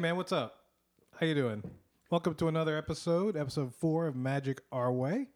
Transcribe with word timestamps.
what's 0.00 0.30
up? 0.30 0.60
How 1.18 1.26
you 1.26 1.34
doing? 1.34 1.60
Welcome 2.08 2.36
to 2.36 2.46
another 2.46 2.78
episode, 2.78 3.36
episode 3.36 3.74
four 3.74 4.06
of 4.06 4.14
Magic 4.14 4.60
Our 4.70 4.92
Way. 4.92 5.26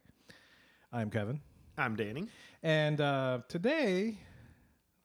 I'm 0.93 1.11
Kevin, 1.11 1.41
I'm 1.77 1.97
Danny. 1.97 2.29
and 2.63 3.01
uh, 3.01 3.41
today, 3.49 4.19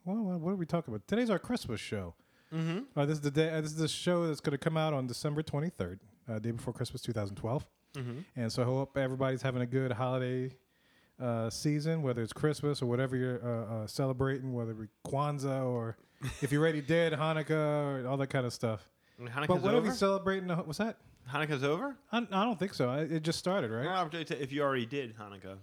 well, 0.06 0.18
what 0.18 0.40
what 0.40 0.52
are 0.52 0.56
we 0.56 0.68
talking 0.68 0.94
about? 0.94 1.08
Today's 1.08 1.32
our 1.32 1.40
Christmas 1.40 1.82
show. 1.82 2.14
Mm-hmm. 2.54 2.82
Uh, 2.96 3.06
this 3.08 3.16
is 3.16 3.22
the 3.22 3.32
day. 3.32 3.50
Uh, 3.50 3.62
this 3.62 3.72
is 3.72 3.78
the 3.78 3.88
show 3.88 4.28
that's 4.28 4.42
going 4.42 4.52
to 4.52 4.60
come 4.60 4.78
out 4.78 4.94
on 4.94 5.08
December 5.08 5.42
23rd, 5.42 6.00
uh, 6.30 6.38
day 6.38 6.52
before 6.52 6.72
Christmas, 6.72 7.02
2012. 7.02 7.66
Mm-hmm. 7.96 8.20
And 8.36 8.52
so 8.52 8.62
I 8.62 8.66
hope 8.66 8.96
everybody's 8.96 9.42
having 9.42 9.64
a 9.64 9.68
good 9.68 9.92
holiday 9.92 10.56
uh, 11.20 11.50
season, 11.50 12.04
whether 12.04 12.22
it's 12.22 12.32
Christmas 12.32 12.84
or 12.84 12.86
whatever 12.86 13.16
you're 13.18 13.44
uh, 13.44 13.74
uh, 13.74 13.88
celebrating, 13.88 14.54
whether 14.54 14.72
it 14.72 14.80
be 14.80 14.88
Kwanzaa 15.12 15.66
or 15.66 15.98
if 16.44 16.52
you're 16.52 16.62
already 16.62 16.82
dead, 16.82 17.14
Hanukkah 17.14 18.04
or 18.04 18.08
all 18.08 18.18
that 18.18 18.28
kind 18.28 18.46
of 18.46 18.54
stuff. 18.54 18.88
Hanukkah's 19.22 19.48
but 19.48 19.62
what 19.62 19.74
are 19.74 19.82
we 19.82 19.92
celebrating? 19.92 20.50
What's 20.50 20.78
that? 20.78 20.98
Hanukkah's 21.32 21.64
over. 21.64 21.96
I, 22.12 22.20
I 22.20 22.44
don't 22.44 22.60
think 22.60 22.74
so. 22.74 22.90
I, 22.90 23.00
it 23.02 23.24
just 23.24 23.40
started, 23.40 23.72
right? 23.72 23.86
Well, 23.86 23.96
I'll 23.96 24.10
tell 24.10 24.22
you 24.22 24.26
if 24.40 24.52
you 24.52 24.62
already 24.62 24.86
did 24.86 25.18
Hanukkah. 25.18 25.58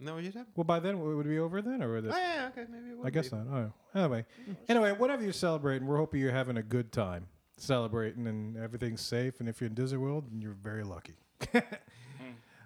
No, 0.00 0.18
you 0.18 0.30
said? 0.30 0.46
Well, 0.56 0.64
by 0.64 0.80
then 0.80 0.96
it 0.96 0.98
would 0.98 1.28
be 1.28 1.38
over 1.38 1.62
then, 1.62 1.82
or 1.82 1.94
would 1.94 2.06
it? 2.06 2.12
Oh, 2.12 2.18
yeah, 2.18 2.48
okay, 2.52 2.66
maybe 2.70 2.90
it 2.90 2.98
would 2.98 3.06
I 3.06 3.10
guess 3.10 3.28
be. 3.28 3.36
not. 3.36 3.46
Oh, 3.94 3.98
anyway, 3.98 4.24
anyway, 4.68 4.92
whatever 4.92 5.22
you're 5.22 5.32
celebrating, 5.32 5.86
we're 5.86 5.96
hoping 5.96 6.20
you're 6.20 6.32
having 6.32 6.56
a 6.56 6.62
good 6.62 6.92
time 6.92 7.26
celebrating 7.56 8.26
and 8.26 8.56
everything's 8.56 9.00
safe. 9.00 9.40
And 9.40 9.48
if 9.48 9.60
you're 9.60 9.68
in 9.68 9.74
Disney 9.74 9.98
World, 9.98 10.24
then 10.30 10.40
you're 10.40 10.56
very 10.62 10.84
lucky. 10.84 11.14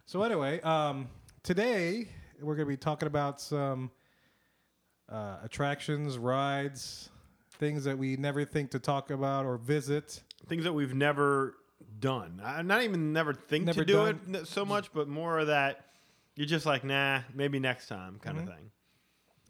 so 0.07 0.23
anyway, 0.23 0.61
um, 0.63 1.09
today 1.43 2.09
we're 2.41 2.57
going 2.57 2.67
to 2.67 2.71
be 2.71 2.77
talking 2.77 3.07
about 3.07 3.41
some 3.41 3.91
uh, 5.09 5.37
attractions, 5.43 6.19
rides, 6.19 7.11
things 7.59 7.85
that 7.85 7.99
we 7.99 8.17
never 8.17 8.45
think 8.45 8.71
to 8.73 8.79
talk 8.79 9.11
about 9.11 9.45
or 9.47 9.57
visit. 9.59 10.23
Things 10.47 10.65
that 10.65 10.73
we've 10.73 10.95
never 10.95 11.55
done. 12.01 12.41
I, 12.45 12.63
not 12.63 12.83
even 12.83 13.13
never 13.13 13.35
think 13.35 13.65
Never 13.67 13.81
to 13.81 13.85
do 13.85 13.93
done. 13.95 14.35
it 14.35 14.47
so 14.47 14.65
much, 14.65 14.93
but 14.93 15.09
more 15.09 15.39
of 15.39 15.49
that. 15.49 15.85
You're 16.37 16.47
just 16.47 16.67
like, 16.67 16.85
nah, 16.85 17.21
maybe 17.35 17.59
next 17.59 17.89
time, 17.89 18.19
kind 18.21 18.39
Mhm. 18.39 18.43
of 18.43 18.49
thing. 18.49 18.71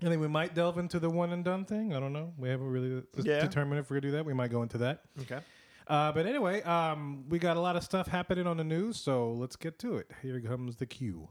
I 0.00 0.04
think 0.06 0.20
we 0.20 0.28
might 0.28 0.54
delve 0.54 0.78
into 0.78 0.98
the 1.00 1.10
one 1.10 1.32
and 1.32 1.44
done 1.44 1.64
thing. 1.64 1.92
I 1.94 2.00
don't 2.00 2.12
know. 2.12 2.32
We 2.38 2.48
haven't 2.48 2.68
really 2.68 3.02
Yeah. 3.16 3.40
determined 3.40 3.80
if 3.80 3.90
we're 3.90 3.96
to 3.96 4.00
do 4.00 4.10
that. 4.12 4.24
We 4.24 4.32
might 4.32 4.50
go 4.50 4.62
into 4.62 4.78
that. 4.78 5.02
Okay. 5.22 5.40
Uh, 5.88 6.12
but 6.12 6.24
anyway, 6.26 6.62
um, 6.62 7.24
we 7.28 7.38
got 7.38 7.56
a 7.56 7.60
lot 7.60 7.74
of 7.76 7.82
stuff 7.82 8.06
happening 8.08 8.46
on 8.46 8.56
the 8.58 8.64
news, 8.64 8.96
so 8.96 9.32
let's 9.32 9.56
get 9.56 9.78
to 9.80 9.96
it. 9.96 10.10
Here 10.22 10.40
comes 10.40 10.76
the 10.76 10.86
cue. 10.86 11.28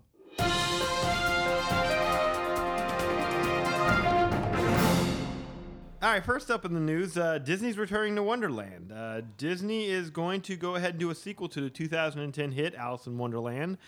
All 6.00 6.12
right, 6.12 6.24
first 6.24 6.52
up 6.52 6.64
in 6.64 6.76
the 6.76 6.80
news, 6.80 7.18
uh, 7.18 7.40
Disney's 7.40 7.76
returning 7.76 8.16
to 8.18 8.24
Wonderland. 8.24 8.92
Uh, 8.96 9.22
Disney 9.36 9.88
is 9.88 10.12
going 10.12 10.42
to 10.42 10.56
go 10.56 10.76
ahead 10.76 10.92
and 10.92 11.00
do 11.00 11.10
a 11.10 11.16
sequel 11.16 11.50
to 11.50 11.60
the 11.60 11.72
2010 11.72 12.52
hit 12.52 12.76
Alice 12.76 13.08
in 13.08 13.18
Wonderland, 13.18 13.80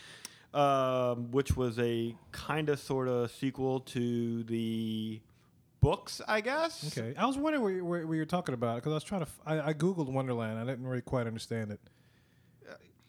um, 0.56 1.30
which 1.30 1.56
was 1.56 1.78
a 1.78 2.16
kind 2.32 2.70
of 2.70 2.80
sort 2.80 3.08
of 3.08 3.30
sequel 3.30 3.82
to 3.82 4.42
the 4.46 5.22
books, 5.82 6.20
I 6.28 6.42
guess. 6.42 6.98
Okay, 6.98 7.14
I 7.16 7.28
was 7.28 7.38
wondering 7.38 7.62
what 7.62 7.74
you, 7.74 7.86
what, 7.86 8.06
what 8.06 8.14
you're 8.16 8.26
talking 8.26 8.56
about 8.56 8.78
because 8.78 8.92
I 8.92 8.96
was 8.96 9.04
trying 9.04 9.22
to. 9.22 9.28
F- 9.28 9.40
I, 9.46 9.70
I 9.70 9.74
googled 9.74 10.12
Wonderland. 10.12 10.58
I 10.58 10.66
didn't 10.66 10.88
really 10.88 11.04
quite 11.04 11.28
understand 11.28 11.72
it. 11.72 11.80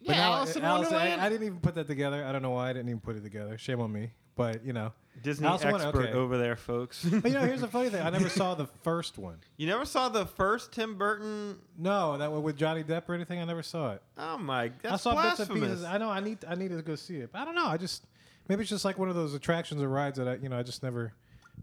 Yeah, 0.02 0.12
now, 0.12 0.32
Alice 0.34 0.56
in 0.56 0.62
Alice, 0.62 0.88
I, 0.88 0.96
Wonderland. 0.96 1.20
I 1.22 1.28
didn't 1.30 1.46
even 1.46 1.60
put 1.60 1.74
that 1.76 1.86
together. 1.86 2.22
I 2.22 2.32
don't 2.32 2.42
know 2.42 2.50
why 2.50 2.68
I 2.68 2.74
didn't 2.74 2.90
even 2.90 3.00
put 3.00 3.16
it 3.16 3.22
together. 3.22 3.56
Shame 3.56 3.80
on 3.80 3.90
me. 3.90 4.10
But 4.36 4.62
you 4.62 4.74
know, 4.74 4.92
Disney 5.22 5.46
Alice 5.46 5.62
in 5.62 5.74
expert 5.74 6.06
okay. 6.06 6.12
over 6.12 6.38
there, 6.38 6.56
folks. 6.56 7.04
but 7.10 7.30
you 7.30 7.38
know, 7.38 7.44
here's 7.44 7.60
the 7.60 7.68
funny 7.68 7.90
thing. 7.90 8.02
I 8.02 8.10
never 8.10 8.28
saw 8.30 8.54
the 8.54 8.66
first 8.82 9.18
one. 9.18 9.36
you 9.56 9.66
never 9.66 9.84
saw 9.84 10.08
the 10.08 10.26
first 10.26 10.72
Tim 10.72 10.96
Burton? 10.96 11.58
No, 11.78 12.16
that 12.18 12.30
one 12.32 12.42
with 12.42 12.56
Johnny 12.56 12.82
Depp 12.82 13.08
or 13.08 13.14
anything. 13.14 13.40
I 13.40 13.44
never 13.44 13.62
saw 13.62 13.92
it. 13.92 14.02
Oh 14.16 14.38
my, 14.38 14.70
that's 14.82 14.94
I 14.94 14.96
saw 14.96 15.14
bits 15.14 15.40
and 15.40 15.48
blasphemous. 15.48 15.70
pieces. 15.70 15.84
I 15.84 15.98
know. 15.98 16.10
I 16.10 16.20
need. 16.20 16.38
I 16.48 16.54
need 16.54 16.68
to 16.68 16.82
go 16.82 16.94
see 16.94 17.16
it. 17.16 17.32
But 17.32 17.42
I 17.42 17.44
don't 17.44 17.54
know. 17.54 17.66
I 17.66 17.76
just 17.76 18.04
maybe 18.48 18.62
it's 18.62 18.70
just 18.70 18.84
like 18.84 18.98
one 18.98 19.08
of 19.08 19.14
those 19.14 19.34
attractions 19.34 19.82
or 19.82 19.88
rides 19.88 20.18
that 20.18 20.28
I 20.28 20.34
you 20.36 20.48
know 20.48 20.58
I 20.58 20.62
just 20.62 20.82
never 20.82 21.12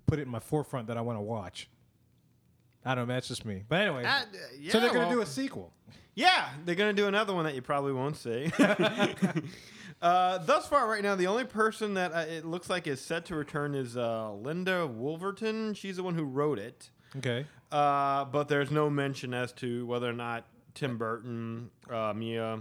put 0.06 0.20
it 0.20 0.24
in 0.24 0.30
my 0.30 0.40
forefront 0.40 0.88
that 0.88 0.98
I 0.98 1.02
want 1.02 1.18
to 1.18 1.24
watch. 1.24 1.70
I 2.86 2.96
don't 2.96 3.08
know. 3.08 3.14
That's 3.14 3.28
just 3.28 3.46
me. 3.46 3.64
But 3.68 3.82
anyway, 3.82 4.06
Uh, 4.06 4.22
yeah, 4.60 4.72
so 4.72 4.80
they're 4.80 4.90
gonna 4.90 5.08
well, 5.08 5.16
do 5.16 5.22
a 5.22 5.26
sequel. 5.26 5.74
Yeah, 6.16 6.50
they're 6.66 6.76
gonna 6.76 6.94
do 6.94 7.08
another 7.08 7.34
one 7.34 7.46
that 7.46 7.54
you 7.54 7.62
probably 7.62 7.94
won't 7.94 8.18
see. 8.18 8.52
uh, 10.02 10.38
thus 10.40 10.68
far, 10.68 10.88
right 10.88 11.02
now, 11.04 11.16
the 11.16 11.28
only 11.28 11.46
person 11.46 11.94
that 11.96 12.12
uh, 12.14 12.20
it 12.20 12.46
looks 12.46 12.70
like 12.70 12.88
is 12.88 13.02
set 13.02 13.26
to 13.26 13.36
return 13.36 13.74
is 13.76 13.98
uh, 13.98 14.32
Linda 14.34 14.88
Woolverton. 14.88 15.76
She's 15.76 15.98
the 15.98 16.04
one 16.04 16.16
who 16.16 16.24
wrote 16.24 16.60
it, 16.60 16.90
Okay. 17.18 17.46
uh, 17.72 18.26
but 18.26 18.48
there's 18.48 18.70
no 18.72 18.90
mention 18.90 19.34
as 19.34 19.52
to 19.54 19.86
whether 19.88 20.10
or 20.10 20.14
not 20.14 20.46
Tim 20.76 20.98
Burton, 20.98 21.72
uh, 21.92 22.14
Mia, 22.16 22.60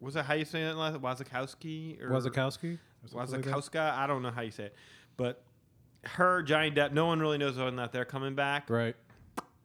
was 0.00 0.14
that 0.14 0.24
how 0.24 0.34
you 0.34 0.44
say 0.44 0.62
it? 0.62 0.74
last? 0.74 1.00
Wazakowski 1.00 2.02
or 2.02 2.10
Wazakowski. 2.10 2.78
Wazakowska? 3.14 3.94
I 3.96 4.06
don't 4.06 4.22
know 4.22 4.30
how 4.30 4.42
you 4.42 4.50
say 4.50 4.64
it, 4.64 4.74
but 5.16 5.42
her, 6.04 6.42
Johnny 6.42 6.70
Depp. 6.72 6.92
No 6.92 7.06
one 7.06 7.20
really 7.20 7.38
knows 7.38 7.56
whether 7.56 7.68
or 7.68 7.72
not 7.72 7.92
they're 7.92 8.04
coming 8.04 8.34
back. 8.34 8.68
Right. 8.68 8.96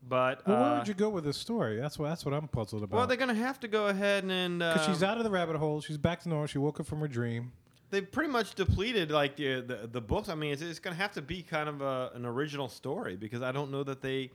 But 0.07 0.45
Well, 0.47 0.55
where 0.61 0.71
uh, 0.73 0.77
would 0.79 0.87
you 0.87 0.93
go 0.93 1.09
with 1.09 1.23
this 1.23 1.37
story? 1.37 1.77
That's 1.77 1.97
what 1.99 2.09
that's 2.09 2.23
what 2.25 2.33
I'm 2.33 2.47
puzzled 2.47 2.83
about. 2.83 2.95
well, 2.97 3.07
they're 3.07 3.17
gonna 3.17 3.33
have 3.33 3.59
to 3.61 3.67
go 3.67 3.87
ahead 3.87 4.23
and 4.23 4.59
because 4.59 4.85
she's 4.85 5.03
um, 5.03 5.09
out 5.09 5.17
of 5.17 5.23
the 5.23 5.29
rabbit 5.29 5.55
hole. 5.57 5.81
She's 5.81 5.97
back 5.97 6.21
to 6.21 6.29
normal. 6.29 6.47
She 6.47 6.57
woke 6.57 6.79
up 6.79 6.85
from 6.87 6.99
her 7.01 7.07
dream. 7.07 7.51
they've 7.89 8.09
pretty 8.11 8.29
much 8.31 8.55
depleted 8.55 9.11
like 9.11 9.35
the 9.35 9.61
the, 9.61 9.87
the 9.91 10.01
books. 10.01 10.29
I 10.29 10.35
mean, 10.35 10.53
it's, 10.53 10.61
it's 10.61 10.79
going 10.79 10.95
to 10.95 11.01
have 11.01 11.13
to 11.13 11.21
be 11.21 11.41
kind 11.41 11.67
of 11.69 11.81
a, 11.81 12.11
an 12.15 12.25
original 12.25 12.69
story 12.69 13.15
because 13.15 13.41
I 13.41 13.51
don't 13.51 13.71
know 13.71 13.83
that 13.83 14.01
they. 14.01 14.31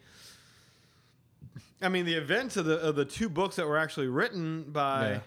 I 1.81 1.88
mean, 1.88 2.05
the 2.05 2.15
events 2.15 2.56
of 2.56 2.65
the 2.65 2.78
of 2.81 2.94
the 2.97 3.05
two 3.05 3.28
books 3.28 3.56
that 3.56 3.66
were 3.66 3.78
actually 3.78 4.06
written 4.09 4.65
by, 4.71 5.11
Yeah. 5.12 5.21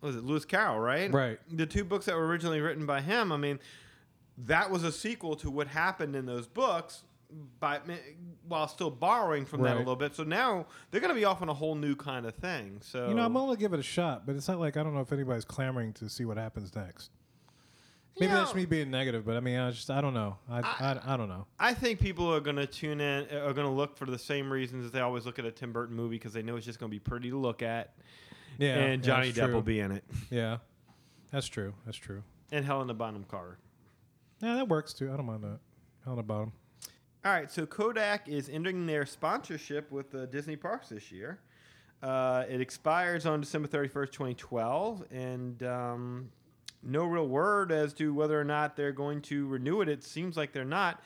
was 0.00 0.16
it 0.16 0.24
Lewis 0.24 0.44
Carroll, 0.44 0.78
right? 0.78 1.12
Right. 1.12 1.38
The 1.50 1.66
two 1.66 1.84
books 1.84 2.06
that 2.06 2.14
were 2.16 2.26
originally 2.26 2.60
written 2.60 2.86
by 2.86 3.00
him. 3.00 3.32
I 3.32 3.36
mean, 3.36 3.58
that 4.38 4.70
was 4.70 4.84
a 4.84 4.92
sequel 4.92 5.36
to 5.36 5.50
what 5.50 5.66
happened 5.68 6.14
in 6.14 6.26
those 6.26 6.46
books. 6.46 7.02
By, 7.60 7.80
while 8.46 8.66
still 8.68 8.90
borrowing 8.90 9.44
from 9.44 9.62
that 9.62 9.76
a 9.76 9.78
little 9.78 9.96
bit, 9.96 10.14
so 10.14 10.24
now 10.24 10.66
they're 10.90 11.00
going 11.00 11.14
to 11.14 11.18
be 11.18 11.24
off 11.24 11.42
on 11.42 11.48
a 11.48 11.54
whole 11.54 11.74
new 11.74 11.94
kind 11.94 12.26
of 12.26 12.34
thing. 12.34 12.80
So 12.82 13.08
You 13.08 13.14
know, 13.14 13.24
I'm 13.24 13.36
only 13.36 13.48
going 13.48 13.56
to 13.56 13.60
give 13.60 13.72
it 13.74 13.80
a 13.80 13.84
shot, 13.84 14.26
but 14.26 14.34
it's 14.36 14.48
not 14.48 14.58
like 14.58 14.76
I 14.76 14.82
don't 14.82 14.94
know 14.94 15.00
if 15.00 15.12
anybody's 15.12 15.44
clamoring 15.44 15.92
to 15.94 16.08
see 16.08 16.24
what 16.24 16.36
happens 16.36 16.74
next. 16.74 17.10
Maybe 18.18 18.32
You 18.32 18.38
that's 18.38 18.54
me 18.54 18.66
being 18.66 18.90
negative, 18.90 19.24
but 19.24 19.36
I 19.36 19.40
mean, 19.40 19.58
I 19.58 19.70
just 19.70 19.90
I 19.90 20.00
don't 20.00 20.14
know. 20.14 20.36
I 20.50 20.60
I, 20.60 21.14
I, 21.14 21.16
don't 21.16 21.28
know. 21.28 21.46
I 21.58 21.72
think 21.72 22.00
people 22.00 22.32
are 22.34 22.40
going 22.40 22.56
to 22.56 22.66
tune 22.66 23.00
in, 23.00 23.26
uh, 23.32 23.46
are 23.46 23.52
going 23.52 23.66
to 23.66 23.72
look 23.72 23.96
for 23.96 24.04
the 24.04 24.18
same 24.18 24.52
reasons 24.52 24.84
that 24.84 24.92
they 24.92 25.00
always 25.00 25.24
look 25.24 25.38
at 25.38 25.44
a 25.44 25.50
Tim 25.50 25.72
Burton 25.72 25.96
movie 25.96 26.16
because 26.16 26.32
they 26.32 26.42
know 26.42 26.56
it's 26.56 26.66
just 26.66 26.78
going 26.80 26.90
to 26.90 26.94
be 26.94 26.98
pretty 26.98 27.30
to 27.30 27.38
look 27.38 27.62
at. 27.62 27.94
Yeah, 28.58 28.74
and 28.74 29.02
Johnny 29.02 29.28
that's 29.28 29.38
Depp 29.38 29.44
true. 29.46 29.54
will 29.54 29.62
be 29.62 29.80
in 29.80 29.92
it. 29.92 30.04
Yeah, 30.30 30.58
that's 31.30 31.46
true. 31.46 31.72
That's 31.86 31.96
true. 31.96 32.22
And 32.52 32.64
Helena 32.64 32.94
Bonham 32.94 33.24
Carter. 33.24 33.58
Yeah, 34.42 34.54
that 34.56 34.68
works 34.68 34.92
too. 34.92 35.10
I 35.12 35.16
don't 35.16 35.26
mind 35.26 35.44
that. 35.44 35.60
The 36.06 36.22
bottom. 36.22 36.52
All 37.22 37.32
right, 37.32 37.50
so 37.50 37.66
Kodak 37.66 38.28
is 38.28 38.48
ending 38.48 38.86
their 38.86 39.04
sponsorship 39.04 39.92
with 39.92 40.10
the 40.10 40.26
Disney 40.26 40.56
parks 40.56 40.88
this 40.88 41.12
year. 41.12 41.38
Uh, 42.02 42.44
it 42.48 42.62
expires 42.62 43.26
on 43.26 43.42
December 43.42 43.68
31st, 43.68 44.12
2012, 44.12 45.04
and 45.10 45.62
um, 45.62 46.30
no 46.82 47.04
real 47.04 47.28
word 47.28 47.72
as 47.72 47.92
to 47.92 48.14
whether 48.14 48.40
or 48.40 48.44
not 48.44 48.74
they're 48.74 48.92
going 48.92 49.20
to 49.20 49.46
renew 49.48 49.82
it. 49.82 49.88
It 49.90 50.02
seems 50.02 50.38
like 50.38 50.52
they're 50.52 50.64
not. 50.64 51.02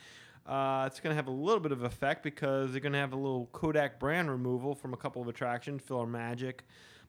Uh, 0.47 0.85
it's 0.87 1.01
going 1.01 1.11
to 1.11 1.17
have 1.17 1.27
a 1.27 1.33
little 1.33 1.59
bit 1.59 1.73
of 1.73 1.83
effect 1.83 2.23
because 2.23 2.71
they're 2.71 2.81
going 2.81 2.93
to 2.93 2.99
have 2.99 3.13
a 3.13 3.17
little 3.17 3.49
Kodak 3.53 3.99
brand 3.99 4.31
removal 4.31 4.77
from 4.77 4.95
a 4.95 4.97
couple 4.97 5.21
of 5.21 5.27
attractions, 5.27 5.83
Filler 5.83 6.07
Magic, 6.07 6.63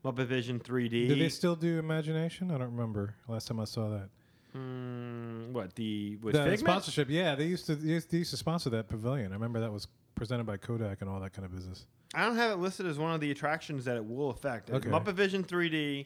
Muppet 0.04 0.26
Vision 0.26 0.60
3D. 0.60 1.10
Do 1.10 1.16
they 1.16 1.30
still 1.30 1.56
do 1.56 1.78
Imagination? 1.78 2.50
I 2.50 2.58
don't 2.58 2.72
remember 2.72 3.14
last 3.28 3.48
time 3.48 3.60
I 3.60 3.66
saw 3.66 3.90
that. 3.90 4.10
Mm, 4.56 5.52
what 5.52 5.76
the 5.76 6.18
with 6.22 6.34
the 6.34 6.40
Figment? 6.40 6.60
sponsorship, 6.60 7.10
yeah, 7.10 7.36
they 7.36 7.46
used 7.46 7.66
to 7.66 7.76
they 7.76 7.94
used, 7.94 8.12
they 8.12 8.20
used 8.20 8.32
to 8.32 8.38
sponsor 8.38 8.70
that 8.70 8.88
pavilion. 8.88 9.32
I 9.32 9.36
remember 9.36 9.60
that 9.60 9.72
was 9.72 9.88
presented 10.16 10.46
by 10.46 10.58
Kodak 10.58 11.02
and 11.02 11.10
all 11.10 11.20
that 11.20 11.34
kind 11.34 11.46
of 11.46 11.54
business. 11.54 11.86
I 12.14 12.26
don't 12.26 12.38
have 12.38 12.52
it 12.52 12.62
listed 12.62 12.86
as 12.86 12.98
one 12.98 13.14
of 13.14 13.20
the 13.20 13.32
attractions 13.32 13.84
that 13.86 13.98
it 13.98 14.06
will 14.06 14.30
affect. 14.30 14.70
Okay. 14.70 14.88
Muppet 14.88 15.14
Vision 15.14 15.44
3D. 15.44 16.06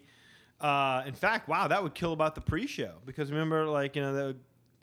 Uh, 0.60 1.04
in 1.06 1.14
fact, 1.14 1.48
wow, 1.48 1.68
that 1.68 1.82
would 1.84 1.94
kill 1.94 2.12
about 2.12 2.34
the 2.34 2.42
pre-show 2.42 2.96
because 3.06 3.32
remember, 3.32 3.66
like 3.68 3.96
you 3.96 4.02
know, 4.02 4.14
the 4.14 4.38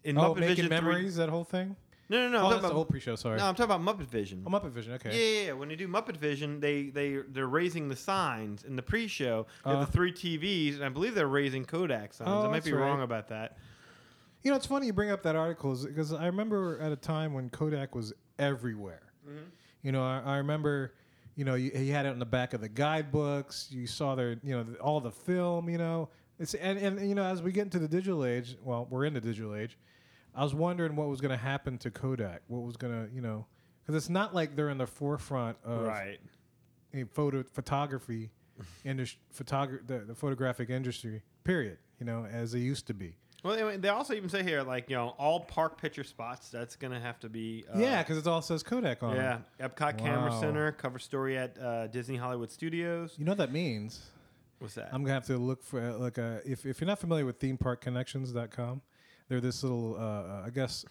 in 0.05 0.17
oh, 0.17 0.35
Muppet 0.35 0.41
making 0.41 0.49
Vision 0.49 0.69
3 0.69 0.75
memories, 0.77 1.17
that 1.17 1.29
whole 1.29 1.45
thing. 1.45 1.75
No, 2.09 2.19
no, 2.19 2.29
no. 2.29 2.39
oh, 2.39 2.41
I'm 2.41 2.43
that's 2.43 2.43
talking 2.43 2.51
the 2.63 2.67
about, 2.69 2.73
whole 2.75 2.85
pre-show. 2.85 3.17
Sorry. 3.17 3.37
no, 3.39 3.47
I'm 3.47 3.55
talking 3.57 3.75
about 3.75 3.99
Muppet 3.99 4.07
Vision. 4.07 4.45
oh, 4.47 4.51
Muppet 4.51 4.71
Vision. 4.71 4.93
Okay. 4.95 5.11
Yeah, 5.11 5.41
yeah, 5.41 5.47
yeah. 5.49 5.53
When 5.55 5.69
they 5.69 5.75
do 5.77 5.89
Muppet 5.89 6.17
Vision, 6.17 6.61
they 6.61 6.85
they 6.85 7.17
they're 7.29 7.49
raising 7.49 7.89
the 7.89 7.97
signs 7.97 8.63
in 8.65 8.77
the 8.77 8.83
pre-show. 8.83 9.47
They 9.65 9.71
have 9.71 9.81
Uh. 9.81 9.85
the 9.87 9.93
three 9.93 10.13
TVs, 10.13 10.77
and 10.77 10.85
I 10.85 10.89
believe 10.89 11.15
they're 11.15 11.27
raising 11.27 11.65
Kodak 11.65 12.15
signs. 12.15 12.31
Oh, 12.31 12.47
I 12.47 12.49
might 12.51 12.65
be 12.65 12.73
right. 12.73 12.81
wrong 12.81 13.03
about 13.03 13.29
that. 13.29 13.59
You 14.43 14.51
know, 14.53 14.57
it's 14.57 14.67
funny 14.67 14.87
you 14.87 14.93
bring 14.93 15.11
up 15.11 15.25
that 15.25 15.35
article 15.35 15.75
because 15.85 16.13
I 16.13 16.27
remember 16.27 16.79
at 16.81 16.93
a 16.93 16.97
time 16.97 17.35
when 17.35 17.51
Kodak 17.51 17.95
was 17.95 18.13
everywhere. 18.39 19.03
You 19.83 19.91
know, 19.93 20.05
I, 20.05 20.21
I 20.25 20.37
remember, 20.37 20.95
you 21.35 21.45
know, 21.45 21.55
you, 21.55 21.71
he 21.75 21.89
had 21.89 22.07
it 22.07 22.11
on 22.11 22.21
the 22.21 22.25
back 22.27 22.55
of 22.55 22.61
the 22.61 22.69
guidebooks. 22.69 23.69
You 23.71 23.87
saw 23.89 24.15
their, 24.15 24.37
you 24.45 24.57
know, 24.57 24.63
the, 24.63 24.77
all 24.79 25.01
the 25.01 25.11
film. 25.11 25.69
You 25.69 25.79
know, 25.79 26.09
it's 26.39 26.55
and, 26.55 26.79
and 26.79 27.09
you 27.09 27.15
know 27.17 27.25
as 27.25 27.43
we 27.43 27.51
get 27.51 27.63
into 27.63 27.81
the 27.81 27.89
digital 27.89 28.25
age, 28.25 28.57
well, 28.63 28.87
we're 28.89 29.05
in 29.05 29.15
the 29.15 29.21
digital 29.21 29.55
age. 29.57 29.77
I 30.37 30.43
was 30.45 30.55
wondering 30.55 30.95
what 30.97 31.09
was 31.09 31.21
going 31.21 31.31
to 31.31 31.43
happen 31.43 31.79
to 31.79 31.91
Kodak. 31.91 32.43
What 32.49 32.63
was 32.63 32.77
going 32.77 32.93
to, 33.09 33.13
you 33.15 33.21
know, 33.23 33.47
because 33.83 33.95
it's 33.97 34.11
not 34.11 34.35
like 34.35 34.55
they're 34.55 34.69
in 34.69 34.79
the 34.79 34.87
forefront 34.87 35.57
of 35.65 35.83
Right. 35.87 36.19
in 36.93 37.07
photo 37.07 37.43
photography 37.43 38.31
industry, 38.85 39.19
photog- 39.35 39.87
the, 39.87 39.99
the 40.01 40.15
photographic 40.15 40.69
industry. 40.71 41.23
Period. 41.45 41.79
You 41.99 42.05
know, 42.07 42.27
as 42.27 42.53
they 42.53 42.59
used 42.59 42.87
to 42.89 42.95
be. 42.95 43.17
Well, 43.43 43.79
they 43.79 43.89
also 43.91 44.13
even 44.15 44.29
say 44.29 44.43
here, 44.43 44.63
like 44.63 44.91
you 44.91 44.97
know, 44.97 45.15
all 45.19 45.41
park 45.41 45.81
picture 45.81 46.03
spots. 46.05 46.49
That's 46.51 46.75
gonna 46.75 46.99
have 47.01 47.21
to 47.21 47.29
be. 47.29 47.65
Uh, 47.73 47.79
yeah, 47.79 48.03
because 48.03 48.19
it 48.19 48.27
all 48.27 48.43
says 48.43 48.63
Kodak 48.65 49.03
on 49.05 49.15
Yeah, 49.15 49.39
it. 49.61 49.77
Epcot 49.77 49.97
Camera 49.99 50.33
Center 50.41 50.73
cover 50.73 50.99
story 50.99 51.39
at 51.39 51.57
uh, 51.59 51.87
Disney 51.87 52.17
Hollywood 52.17 52.51
Studios. 52.51 53.15
You 53.17 53.25
know 53.25 53.31
what 53.33 53.39
that 53.39 53.53
means? 53.53 54.05
What's 54.59 54.75
that? 54.75 54.89
I'm 54.93 55.03
gonna 55.03 55.15
have 55.15 55.27
to 55.27 55.39
look 55.39 55.63
for 55.63 55.81
uh, 55.81 55.97
like 55.97 56.19
a 56.19 56.41
if 56.45 56.67
if 56.67 56.81
you're 56.81 56.89
not 56.89 56.99
familiar 56.99 57.25
with 57.25 57.39
themeparkconnections.com, 57.39 58.83
they're 59.29 59.41
this 59.41 59.63
little 59.63 59.97
uh, 59.99 60.47
I 60.47 60.51
guess 60.51 60.85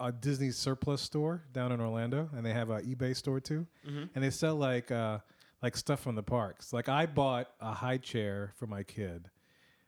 a 0.00 0.12
Disney 0.12 0.50
surplus 0.50 1.00
store 1.00 1.44
down 1.52 1.72
in 1.72 1.80
Orlando, 1.80 2.28
and 2.34 2.44
they 2.44 2.52
have 2.52 2.70
a 2.70 2.80
eBay 2.82 3.14
store 3.14 3.40
too, 3.40 3.66
and 4.14 4.24
they 4.24 4.30
sell 4.30 4.56
like 4.56 4.90
uh, 4.90 5.18
like 5.62 5.76
stuff 5.76 6.00
from 6.00 6.14
the 6.14 6.22
parks. 6.22 6.72
Like 6.72 6.88
I 6.88 7.06
bought 7.06 7.48
a 7.60 7.72
high 7.72 7.98
chair 7.98 8.52
for 8.56 8.66
my 8.66 8.82
kid. 8.82 9.30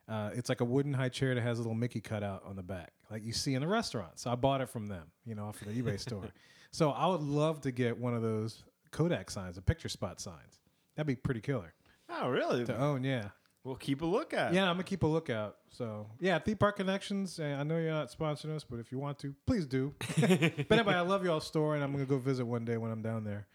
Uh, 0.08 0.30
it's 0.34 0.48
like 0.48 0.62
a 0.62 0.64
wooden 0.64 0.94
high 0.94 1.10
chair 1.10 1.34
that 1.34 1.42
has 1.42 1.58
a 1.58 1.62
little 1.62 1.74
Mickey 1.74 2.00
cutout 2.00 2.42
on 2.46 2.56
the 2.56 2.62
back, 2.62 2.92
like 3.10 3.24
you 3.24 3.32
see 3.32 3.54
in 3.54 3.60
the 3.60 3.68
restaurant. 3.68 4.18
So 4.18 4.30
I 4.30 4.36
bought 4.36 4.60
it 4.60 4.68
from 4.70 4.86
them, 4.86 5.10
you 5.26 5.34
know, 5.34 5.46
off 5.46 5.60
of 5.60 5.68
the 5.68 5.82
eBay 5.82 6.00
store. 6.00 6.28
So 6.70 6.90
I 6.90 7.06
would 7.06 7.20
love 7.20 7.60
to 7.62 7.70
get 7.70 7.98
one 7.98 8.14
of 8.14 8.22
those 8.22 8.62
Kodak 8.90 9.30
signs, 9.30 9.56
the 9.56 9.62
picture 9.62 9.88
spot 9.88 10.20
signs. 10.20 10.60
That'd 10.96 11.06
be 11.06 11.16
pretty 11.16 11.40
killer 11.40 11.74
oh, 12.10 12.28
really? 12.28 12.64
to 12.64 12.76
own. 12.76 13.04
Yeah. 13.04 13.28
We'll 13.68 13.76
keep 13.76 14.00
a 14.00 14.06
look 14.06 14.32
at. 14.32 14.54
Yeah, 14.54 14.64
I'm 14.64 14.74
gonna 14.76 14.84
keep 14.84 15.02
a 15.02 15.06
lookout. 15.06 15.58
So 15.70 16.06
yeah, 16.20 16.38
Theme 16.38 16.56
Park 16.56 16.76
Connections. 16.76 17.38
eh, 17.38 17.54
I 17.54 17.62
know 17.64 17.76
you're 17.76 17.92
not 17.92 18.10
sponsoring 18.10 18.56
us, 18.56 18.64
but 18.64 18.78
if 18.80 18.90
you 18.90 18.98
want 18.98 19.18
to, 19.18 19.34
please 19.46 19.66
do. 19.66 19.94
but 20.18 20.72
anyway, 20.72 20.94
I 20.94 21.02
love 21.02 21.22
y'all's 21.24 21.46
store, 21.46 21.74
and 21.74 21.84
I'm 21.84 21.92
gonna 21.92 22.06
go 22.06 22.16
visit 22.18 22.46
one 22.46 22.64
day 22.64 22.78
when 22.78 22.90
I'm 22.90 23.02
down 23.02 23.24
there. 23.24 23.46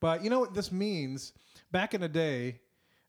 But 0.00 0.24
you 0.24 0.30
know 0.30 0.40
what 0.40 0.54
this 0.54 0.72
means? 0.72 1.32
Back 1.70 1.94
in 1.94 2.00
the 2.00 2.08
day, 2.08 2.58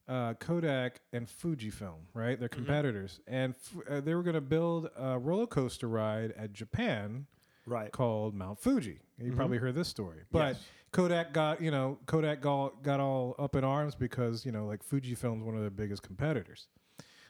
uh, 0.06 0.34
Kodak 0.34 1.00
and 1.12 1.26
Fujifilm, 1.26 1.98
right? 2.14 2.38
They're 2.38 2.48
competitors, 2.48 3.18
and 3.26 3.54
f- 3.54 3.82
uh, 3.90 4.00
they 4.00 4.14
were 4.14 4.22
gonna 4.22 4.40
build 4.40 4.88
a 4.96 5.18
roller 5.18 5.46
coaster 5.48 5.88
ride 5.88 6.32
at 6.36 6.52
Japan 6.52 7.26
Right. 7.66 7.90
called 7.92 8.34
Mount 8.34 8.58
Fuji. 8.60 9.00
You 9.18 9.32
probably 9.32 9.58
heard 9.58 9.74
this 9.74 9.88
story, 9.88 10.18
but 10.30 10.54
Yes. 10.56 10.62
Kodak 10.92 11.32
got 11.32 11.60
you 11.60 11.70
know 11.70 11.98
Kodak 12.06 12.40
got, 12.40 12.82
got 12.82 13.00
all 13.00 13.34
up 13.38 13.56
in 13.56 13.64
arms 13.64 13.94
because 13.94 14.46
you 14.46 14.52
know 14.52 14.66
like 14.66 14.86
Fujifilm's 14.86 15.42
one 15.42 15.54
of 15.54 15.62
their 15.62 15.70
biggest 15.70 16.02
competitors. 16.02 16.68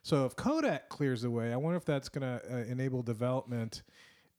So 0.02 0.26
if 0.26 0.34
Kodak 0.34 0.88
clears 0.88 1.22
the 1.22 1.30
way, 1.30 1.52
I 1.52 1.56
wonder 1.56 1.76
if 1.76 1.84
that's 1.84 2.08
going 2.08 2.22
to 2.22 2.42
uh, 2.52 2.56
enable 2.64 3.02
development. 3.02 3.82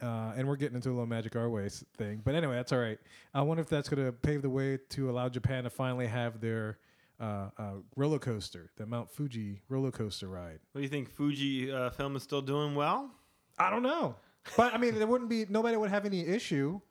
Uh, 0.01 0.33
and 0.35 0.45
we're 0.45 0.57
getting 0.57 0.75
into 0.75 0.89
a 0.89 0.91
little 0.91 1.05
Magic 1.05 1.33
Our 1.37 1.49
Ways 1.49 1.85
thing, 1.97 2.21
but 2.25 2.35
anyway, 2.35 2.55
that's 2.55 2.73
all 2.73 2.79
right. 2.79 2.99
I 3.33 3.41
wonder 3.41 3.61
if 3.61 3.69
that's 3.69 3.87
going 3.87 4.05
to 4.05 4.11
pave 4.11 4.41
the 4.41 4.49
way 4.49 4.77
to 4.89 5.09
allow 5.09 5.29
Japan 5.29 5.63
to 5.63 5.69
finally 5.69 6.07
have 6.07 6.41
their 6.41 6.77
uh, 7.21 7.49
uh, 7.57 7.71
roller 7.95 8.19
coaster, 8.19 8.69
the 8.75 8.85
Mount 8.85 9.09
Fuji 9.09 9.61
roller 9.69 9.91
coaster 9.91 10.27
ride. 10.27 10.59
What 10.73 10.79
do 10.79 10.81
you 10.81 10.89
think? 10.89 11.09
Fuji 11.09 11.71
uh, 11.71 11.89
film 11.91 12.17
is 12.17 12.23
still 12.23 12.41
doing 12.41 12.75
well? 12.75 13.11
I 13.57 13.69
don't 13.69 13.83
know. 13.83 14.15
But 14.57 14.73
I 14.73 14.77
mean, 14.77 14.95
there 14.95 15.07
wouldn't 15.07 15.29
be 15.29 15.45
nobody 15.47 15.77
would 15.77 15.89
have 15.89 16.05
any 16.05 16.27
issue 16.27 16.81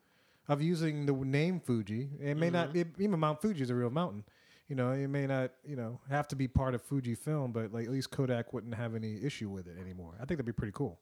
of 0.47 0.61
using 0.61 1.05
the 1.05 1.13
name 1.13 1.59
Fuji. 1.59 2.09
It 2.21 2.35
may 2.35 2.49
not 2.49 2.73
be 2.73 2.85
even 2.99 3.19
Mount 3.19 3.41
Fuji 3.41 3.63
is 3.63 3.69
a 3.69 3.75
real 3.75 3.89
mountain. 3.89 4.23
You 4.67 4.75
know, 4.75 4.91
it 4.91 5.07
may 5.07 5.27
not 5.27 5.51
you 5.65 5.75
know 5.75 5.99
have 6.09 6.27
to 6.29 6.35
be 6.35 6.47
part 6.47 6.73
of 6.73 6.81
Fuji 6.81 7.15
film, 7.15 7.51
but 7.51 7.73
like 7.73 7.85
at 7.85 7.91
least 7.91 8.11
Kodak 8.11 8.53
wouldn't 8.53 8.75
have 8.75 8.95
any 8.95 9.23
issue 9.23 9.49
with 9.49 9.67
it 9.67 9.77
anymore. 9.79 10.13
I 10.15 10.25
think 10.25 10.37
that'd 10.37 10.45
be 10.45 10.53
pretty 10.53 10.73
cool. 10.73 10.99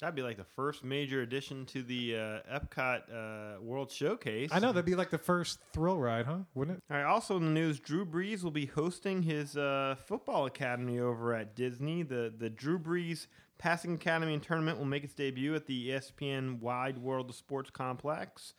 That'd 0.00 0.14
be 0.14 0.22
like 0.22 0.36
the 0.36 0.44
first 0.44 0.84
major 0.84 1.22
addition 1.22 1.66
to 1.66 1.82
the 1.82 2.14
uh, 2.14 2.58
Epcot 2.60 3.02
uh, 3.12 3.60
World 3.60 3.90
Showcase. 3.90 4.50
I 4.52 4.60
know 4.60 4.68
that'd 4.68 4.84
be 4.84 4.94
like 4.94 5.10
the 5.10 5.18
first 5.18 5.58
thrill 5.72 5.98
ride, 5.98 6.24
huh? 6.24 6.38
Wouldn't 6.54 6.78
it? 6.78 6.84
All 6.88 6.96
right. 6.96 7.06
Also 7.06 7.36
in 7.36 7.44
the 7.46 7.50
news, 7.50 7.80
Drew 7.80 8.06
Brees 8.06 8.44
will 8.44 8.52
be 8.52 8.66
hosting 8.66 9.22
his 9.22 9.56
uh, 9.56 9.96
football 10.06 10.46
academy 10.46 11.00
over 11.00 11.34
at 11.34 11.56
Disney. 11.56 12.04
The 12.04 12.32
the 12.36 12.48
Drew 12.48 12.78
Brees 12.78 13.26
Passing 13.58 13.94
Academy 13.94 14.34
and 14.34 14.42
Tournament 14.42 14.78
will 14.78 14.84
make 14.86 15.04
its 15.04 15.14
debut 15.14 15.54
at 15.54 15.66
the 15.66 15.90
ESPN 15.90 16.60
Wide 16.60 16.98
World 16.98 17.30
of 17.30 17.36
Sports 17.36 17.70
Complex 17.70 18.54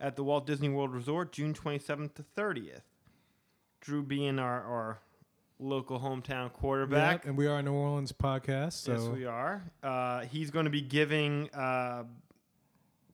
at 0.00 0.16
the 0.16 0.24
Walt 0.24 0.46
Disney 0.46 0.68
World 0.68 0.92
Resort, 0.94 1.32
June 1.32 1.52
27th 1.54 2.14
to 2.14 2.24
30th. 2.36 2.82
Drew 3.80 4.02
being 4.02 4.38
our, 4.38 4.62
our 4.62 4.98
local 5.58 5.98
hometown 6.00 6.52
quarterback. 6.52 7.24
Yeah, 7.24 7.28
and 7.30 7.38
we 7.38 7.46
are 7.46 7.58
a 7.58 7.62
New 7.62 7.72
Orleans 7.72 8.12
podcast, 8.12 8.72
so 8.74 8.92
Yes, 8.92 9.02
we 9.08 9.24
are. 9.26 9.62
Uh, 9.82 10.20
he's 10.22 10.50
going 10.50 10.64
to 10.64 10.70
be 10.70 10.80
giving 10.80 11.50
uh, 11.52 12.04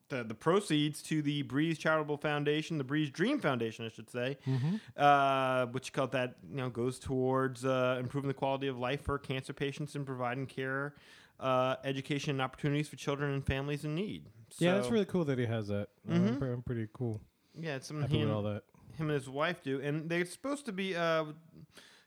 the 0.09 0.23
the 0.23 0.33
proceeds 0.33 1.01
to 1.03 1.21
the 1.21 1.43
Brees 1.43 1.77
Charitable 1.77 2.17
Foundation, 2.17 2.77
the 2.77 2.83
Brees 2.83 3.11
Dream 3.11 3.39
Foundation, 3.39 3.85
I 3.85 3.89
should 3.89 4.09
say, 4.09 4.37
Mm-hmm. 4.47 4.75
uh, 4.97 5.65
which 5.67 5.91
called 5.93 6.11
that 6.13 6.35
you 6.49 6.57
know 6.57 6.69
goes 6.69 6.99
towards 6.99 7.65
uh, 7.65 7.97
improving 7.99 8.27
the 8.27 8.33
quality 8.33 8.67
of 8.67 8.77
life 8.77 9.01
for 9.01 9.17
cancer 9.17 9.53
patients 9.53 9.95
and 9.95 10.05
providing 10.05 10.45
care, 10.47 10.95
uh, 11.41 11.75
education, 11.83 12.31
and 12.31 12.41
opportunities 12.41 12.87
for 12.87 12.95
children 12.95 13.33
and 13.33 13.45
families 13.45 13.83
in 13.83 13.95
need. 13.95 14.29
yeah, 14.59 14.75
that's 14.75 14.89
really 14.89 15.05
cool 15.05 15.25
that 15.25 15.37
he 15.39 15.45
has 15.45 15.67
that. 15.67 15.87
Uh, 16.09 16.13
I'm, 16.13 16.37
pre- 16.37 16.51
I'm 16.51 16.61
pretty 16.61 16.87
cool. 16.93 17.19
yeah. 17.59 17.75
It's 17.75 17.87
something 17.87 18.07
he 18.09 18.21
and, 18.21 18.31
all 18.31 18.43
that. 18.43 18.63
him 18.97 19.09
and 19.09 19.11
his 19.11 19.27
wife 19.29 19.61
do, 19.63 19.81
and 19.81 20.09
they're 20.09 20.25
supposed 20.25 20.65
to 20.67 20.71
be. 20.71 20.95
Uh, 20.95 21.25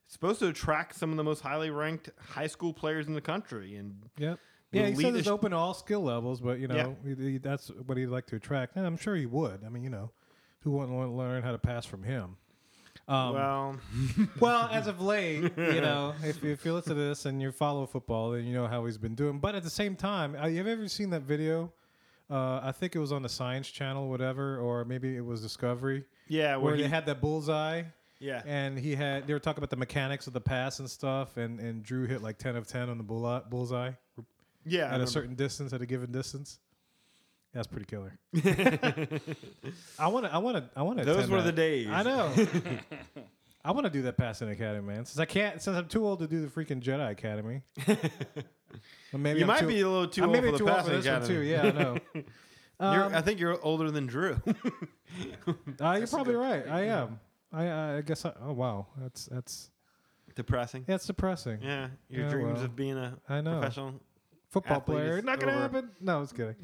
Supposed 0.06 0.38
to 0.40 0.48
attract 0.48 0.94
some 0.96 1.10
of 1.10 1.16
the 1.16 1.24
most 1.24 1.40
highly 1.40 1.70
ranked 1.70 2.10
high 2.20 2.46
school 2.46 2.74
players 2.74 3.06
in 3.06 3.14
the 3.14 3.22
country, 3.22 3.74
and 3.76 4.02
Yep. 4.18 4.38
Yeah, 4.70 4.86
he 4.88 4.96
says 4.96 5.14
it's 5.14 5.24
sh- 5.26 5.30
open 5.30 5.52
to 5.52 5.56
all 5.56 5.72
skill 5.72 6.02
levels, 6.02 6.42
but 6.42 6.58
you 6.58 6.68
know 6.68 6.94
he, 7.04 7.14
he- 7.32 7.38
that's 7.38 7.68
what 7.86 7.96
he'd 7.96 8.08
like 8.08 8.26
to 8.26 8.36
attract, 8.36 8.76
and 8.76 8.86
I'm 8.86 8.98
sure 8.98 9.16
he 9.16 9.24
would. 9.24 9.64
I 9.64 9.70
mean, 9.70 9.82
you 9.82 9.88
know, 9.88 10.10
who 10.60 10.72
wouldn't 10.72 10.92
want 10.94 11.08
to 11.10 11.14
learn 11.14 11.42
how 11.42 11.52
to 11.52 11.58
pass 11.58 11.86
from 11.86 12.02
him? 12.02 12.36
Um, 13.06 13.34
well, 13.34 13.76
well, 14.40 14.68
as 14.72 14.86
of 14.86 15.00
late, 15.00 15.52
you 15.56 15.80
know, 15.80 16.14
if, 16.24 16.42
if 16.42 16.64
you 16.64 16.72
listen 16.72 16.96
to 16.96 17.02
this 17.02 17.26
and 17.26 17.40
you 17.40 17.52
follow 17.52 17.86
football, 17.86 18.30
then 18.30 18.44
you 18.44 18.54
know 18.54 18.66
how 18.66 18.84
he's 18.86 18.98
been 18.98 19.14
doing. 19.14 19.38
But 19.38 19.54
at 19.54 19.62
the 19.62 19.70
same 19.70 19.94
time, 19.96 20.34
have 20.34 20.52
you 20.52 20.66
ever 20.66 20.88
seen 20.88 21.10
that 21.10 21.22
video? 21.22 21.72
Uh, 22.30 22.60
I 22.62 22.72
think 22.72 22.96
it 22.96 22.98
was 22.98 23.12
on 23.12 23.22
the 23.22 23.28
Science 23.28 23.68
Channel, 23.70 24.08
whatever, 24.08 24.58
or 24.58 24.84
maybe 24.86 25.14
it 25.16 25.24
was 25.24 25.42
Discovery, 25.42 26.04
yeah, 26.28 26.56
where 26.56 26.64
where 26.64 26.76
they 26.76 26.84
he, 26.84 26.88
had 26.88 27.04
that 27.06 27.20
bullseye. 27.20 27.82
yeah, 28.18 28.42
And 28.46 28.78
he 28.78 28.94
had 28.94 29.26
they 29.26 29.34
were 29.34 29.40
talking 29.40 29.58
about 29.58 29.70
the 29.70 29.76
mechanics 29.76 30.26
of 30.26 30.32
the 30.32 30.40
pass 30.40 30.78
and 30.78 30.90
stuff, 30.90 31.36
and, 31.36 31.60
and 31.60 31.82
Drew 31.82 32.06
hit 32.06 32.22
like 32.22 32.38
ten 32.38 32.56
of 32.56 32.66
ten 32.66 32.88
on 32.88 32.96
the 32.96 33.04
bull, 33.04 33.42
bullseye 33.50 33.92
yeah, 34.64 34.94
at 34.94 35.00
a 35.00 35.06
certain 35.06 35.34
distance, 35.34 35.72
at 35.72 35.82
a 35.82 35.86
given 35.86 36.10
distance. 36.10 36.58
That's 37.54 37.66
pretty 37.68 37.86
killer. 37.86 38.18
I 39.98 40.08
want 40.08 40.26
to. 40.26 40.32
I 40.34 40.38
want 40.38 40.56
to. 40.56 40.64
I 40.76 40.82
want 40.82 40.98
to. 40.98 41.04
Those 41.04 41.28
were 41.30 41.40
the 41.42 41.52
days. 41.52 41.88
I 41.90 42.02
know. 42.02 42.32
I 43.64 43.70
want 43.70 43.84
to 43.84 43.90
do 43.90 44.02
that 44.02 44.18
passing 44.18 44.50
academy, 44.50 44.86
man. 44.86 45.06
Since 45.06 45.18
I 45.18 45.24
can't, 45.24 45.62
since 45.62 45.74
I'm 45.76 45.86
too 45.88 46.06
old 46.06 46.18
to 46.18 46.26
do 46.26 46.44
the 46.44 46.48
freaking 46.48 46.82
Jedi 46.82 47.10
Academy. 47.10 47.62
Maybe 49.12 49.38
You 49.38 49.44
I'm 49.44 49.46
might 49.46 49.60
too, 49.60 49.68
be 49.68 49.80
a 49.80 49.88
little 49.88 50.08
too 50.08 50.22
I'm 50.24 50.28
old 50.30 50.36
maybe 50.36 50.50
for 50.50 50.58
the 50.58 50.64
for 50.64 50.70
passing 50.70 50.92
this 50.94 51.06
one 51.06 51.24
too. 51.26 51.40
academy. 51.40 51.50
Yeah, 51.50 51.62
I 51.62 51.70
know. 51.72 51.98
You're, 52.92 53.04
Um, 53.04 53.14
I 53.14 53.20
think 53.22 53.38
you're 53.40 53.58
older 53.64 53.90
than 53.92 54.06
Drew. 54.06 54.36
uh, 55.80 55.92
you're 55.96 56.06
probably 56.08 56.34
right. 56.34 56.66
I 56.68 56.82
am. 56.88 57.20
I, 57.52 57.96
I 57.98 58.00
guess. 58.00 58.24
I, 58.26 58.32
oh 58.42 58.52
wow, 58.52 58.88
that's 59.00 59.26
that's 59.26 59.70
Depressing. 60.34 60.84
yeah, 60.88 60.96
it's 60.96 61.06
depressing. 61.06 61.60
Yeah, 61.62 61.88
your 62.10 62.24
Yeah, 62.24 62.30
dreams 62.30 62.54
well, 62.56 62.64
of 62.64 62.74
being 62.76 62.96
a 62.98 63.16
I 63.28 63.40
know. 63.40 63.60
professional. 63.60 63.94
football 64.50 64.80
player. 64.80 65.22
Not 65.22 65.38
gonna 65.38 65.52
over. 65.52 65.60
happen. 65.62 65.90
No, 66.00 66.16
I 66.16 66.20
was 66.20 66.32
kidding. 66.32 66.56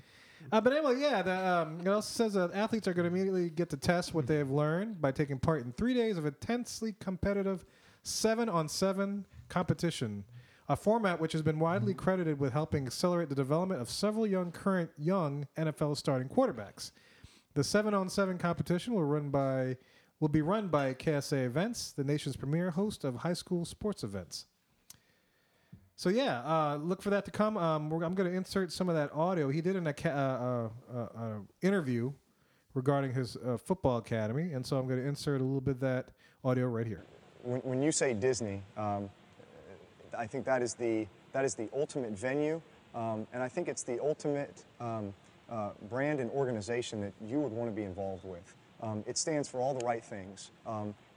Uh, 0.53 0.61
but 0.61 0.73
anyway, 0.73 1.01
yeah. 1.01 1.23
The, 1.23 1.49
um, 1.49 1.81
it 1.81 1.89
also 1.89 2.25
says 2.25 2.35
that 2.35 2.53
athletes 2.53 2.89
are 2.89 2.95
going 2.95 3.09
to 3.09 3.15
immediately 3.15 3.51
get 3.51 3.71
to 3.71 3.77
test 3.77 4.15
what 4.15 4.27
they 4.27 4.37
have 4.37 4.51
learned 4.51 5.01
by 5.01 5.13
taking 5.13 5.39
part 5.39 5.63
in 5.63 5.73
three 5.73 5.95
days 5.95 6.19
of 6.19 6.27
intensely 6.27 6.95
competitive 6.99 7.65
seven-on-seven 8.03 9.27
competition, 9.49 10.25
a 10.69 10.77
format 10.77 11.21
which 11.21 11.33
has 11.33 11.43
been 11.43 11.59
widely 11.59 11.95
credited 11.95 12.41
with 12.41 12.53
helping 12.53 12.87
accelerate 12.87 13.29
the 13.29 13.35
development 13.35 13.81
of 13.81 13.91
several 13.91 14.27
young 14.27 14.51
current 14.51 14.91
young 14.97 15.47
NFL 15.57 15.97
starting 15.97 16.29
quarterbacks. 16.29 16.93
The 17.55 17.65
seven-on-seven 17.65 18.39
competition 18.39 18.95
will 18.95 19.05
run 19.05 19.31
by 19.31 19.77
will 20.21 20.29
be 20.29 20.43
run 20.43 20.69
by 20.69 20.93
KSA 20.93 21.47
Events, 21.47 21.93
the 21.93 22.05
nation's 22.05 22.37
premier 22.37 22.71
host 22.71 23.05
of 23.05 23.17
high 23.17 23.33
school 23.33 23.65
sports 23.65 24.05
events. 24.05 24.47
So 26.01 26.09
yeah, 26.09 26.41
uh, 26.47 26.77
look 26.77 27.03
for 27.03 27.11
that 27.11 27.27
to 27.27 27.31
come. 27.31 27.59
Um, 27.59 27.93
I'm 27.93 28.15
going 28.15 28.31
to 28.31 28.35
insert 28.35 28.73
some 28.73 28.89
of 28.89 28.95
that 28.95 29.13
audio. 29.13 29.51
He 29.51 29.61
did 29.61 29.77
an 29.77 29.87
uh, 29.87 29.93
uh, 30.03 30.97
uh, 30.97 30.99
uh, 30.99 31.09
interview 31.61 32.11
regarding 32.73 33.13
his 33.13 33.37
uh, 33.37 33.59
football 33.59 33.99
academy, 33.99 34.55
and 34.55 34.65
so 34.65 34.79
I'm 34.79 34.89
going 34.89 34.99
to 34.99 35.07
insert 35.07 35.43
a 35.43 35.45
little 35.45 35.61
bit 35.61 35.73
of 35.73 35.81
that 35.81 36.07
audio 36.43 36.69
right 36.69 36.87
here. 36.87 37.05
When, 37.43 37.61
when 37.61 37.83
you 37.83 37.93
say 37.93 38.15
Disney, 38.15 38.63
um, 38.79 39.11
I 40.17 40.27
think 40.27 40.47
that 40.47 40.63
is 40.63 40.73
the 40.73 41.07
that 41.35 41.45
is 41.45 41.55
the 41.55 41.69
ultimate 41.77 42.13
venue, 42.13 42.63
um, 42.95 43.27
and 43.35 43.43
I 43.43 43.49
think 43.49 43.69
it's 43.69 43.83
the 43.83 44.01
ultimate 44.03 44.65
um, 44.81 45.13
brand 45.91 46.19
and 46.19 46.31
organization 46.31 47.03
that 47.03 47.13
you 47.23 47.41
would 47.41 47.53
want 47.53 47.69
to 47.69 47.77
be 47.77 47.85
involved 47.85 48.25
with. 48.25 48.55
Um, 48.83 49.05
it 49.07 49.19
stands 49.19 49.51
for 49.51 49.61
all 49.61 49.75
the 49.75 49.85
right 49.85 50.03
things. 50.03 50.51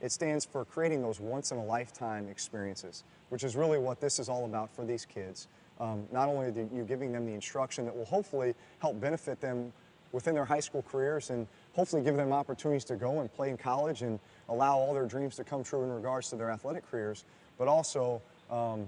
It 0.04 0.12
stands 0.12 0.44
for 0.44 0.66
creating 0.66 1.00
those 1.00 1.18
once 1.18 1.50
in 1.50 1.56
a 1.56 1.64
lifetime 1.64 2.28
experiences, 2.28 3.04
which 3.30 3.42
is 3.42 3.56
really 3.56 3.78
what 3.78 4.00
this 4.02 4.18
is 4.18 4.28
all 4.28 4.44
about 4.44 4.70
for 4.76 4.84
these 4.84 5.06
kids. 5.06 5.48
Um, 5.80 6.06
not 6.12 6.28
only 6.28 6.48
are 6.48 6.68
you 6.76 6.84
giving 6.86 7.10
them 7.10 7.24
the 7.24 7.32
instruction 7.32 7.86
that 7.86 7.96
will 7.96 8.04
hopefully 8.04 8.54
help 8.80 9.00
benefit 9.00 9.40
them 9.40 9.72
within 10.12 10.34
their 10.34 10.44
high 10.44 10.60
school 10.60 10.84
careers 10.92 11.30
and 11.30 11.46
hopefully 11.72 12.02
give 12.02 12.16
them 12.16 12.34
opportunities 12.34 12.84
to 12.84 12.96
go 12.96 13.20
and 13.20 13.32
play 13.32 13.48
in 13.48 13.56
college 13.56 14.02
and 14.02 14.20
allow 14.50 14.76
all 14.76 14.92
their 14.92 15.06
dreams 15.06 15.36
to 15.36 15.42
come 15.42 15.64
true 15.64 15.82
in 15.84 15.90
regards 15.90 16.28
to 16.28 16.36
their 16.36 16.50
athletic 16.50 16.88
careers. 16.90 17.24
But 17.56 17.68
also, 17.68 18.20
um, 18.50 18.86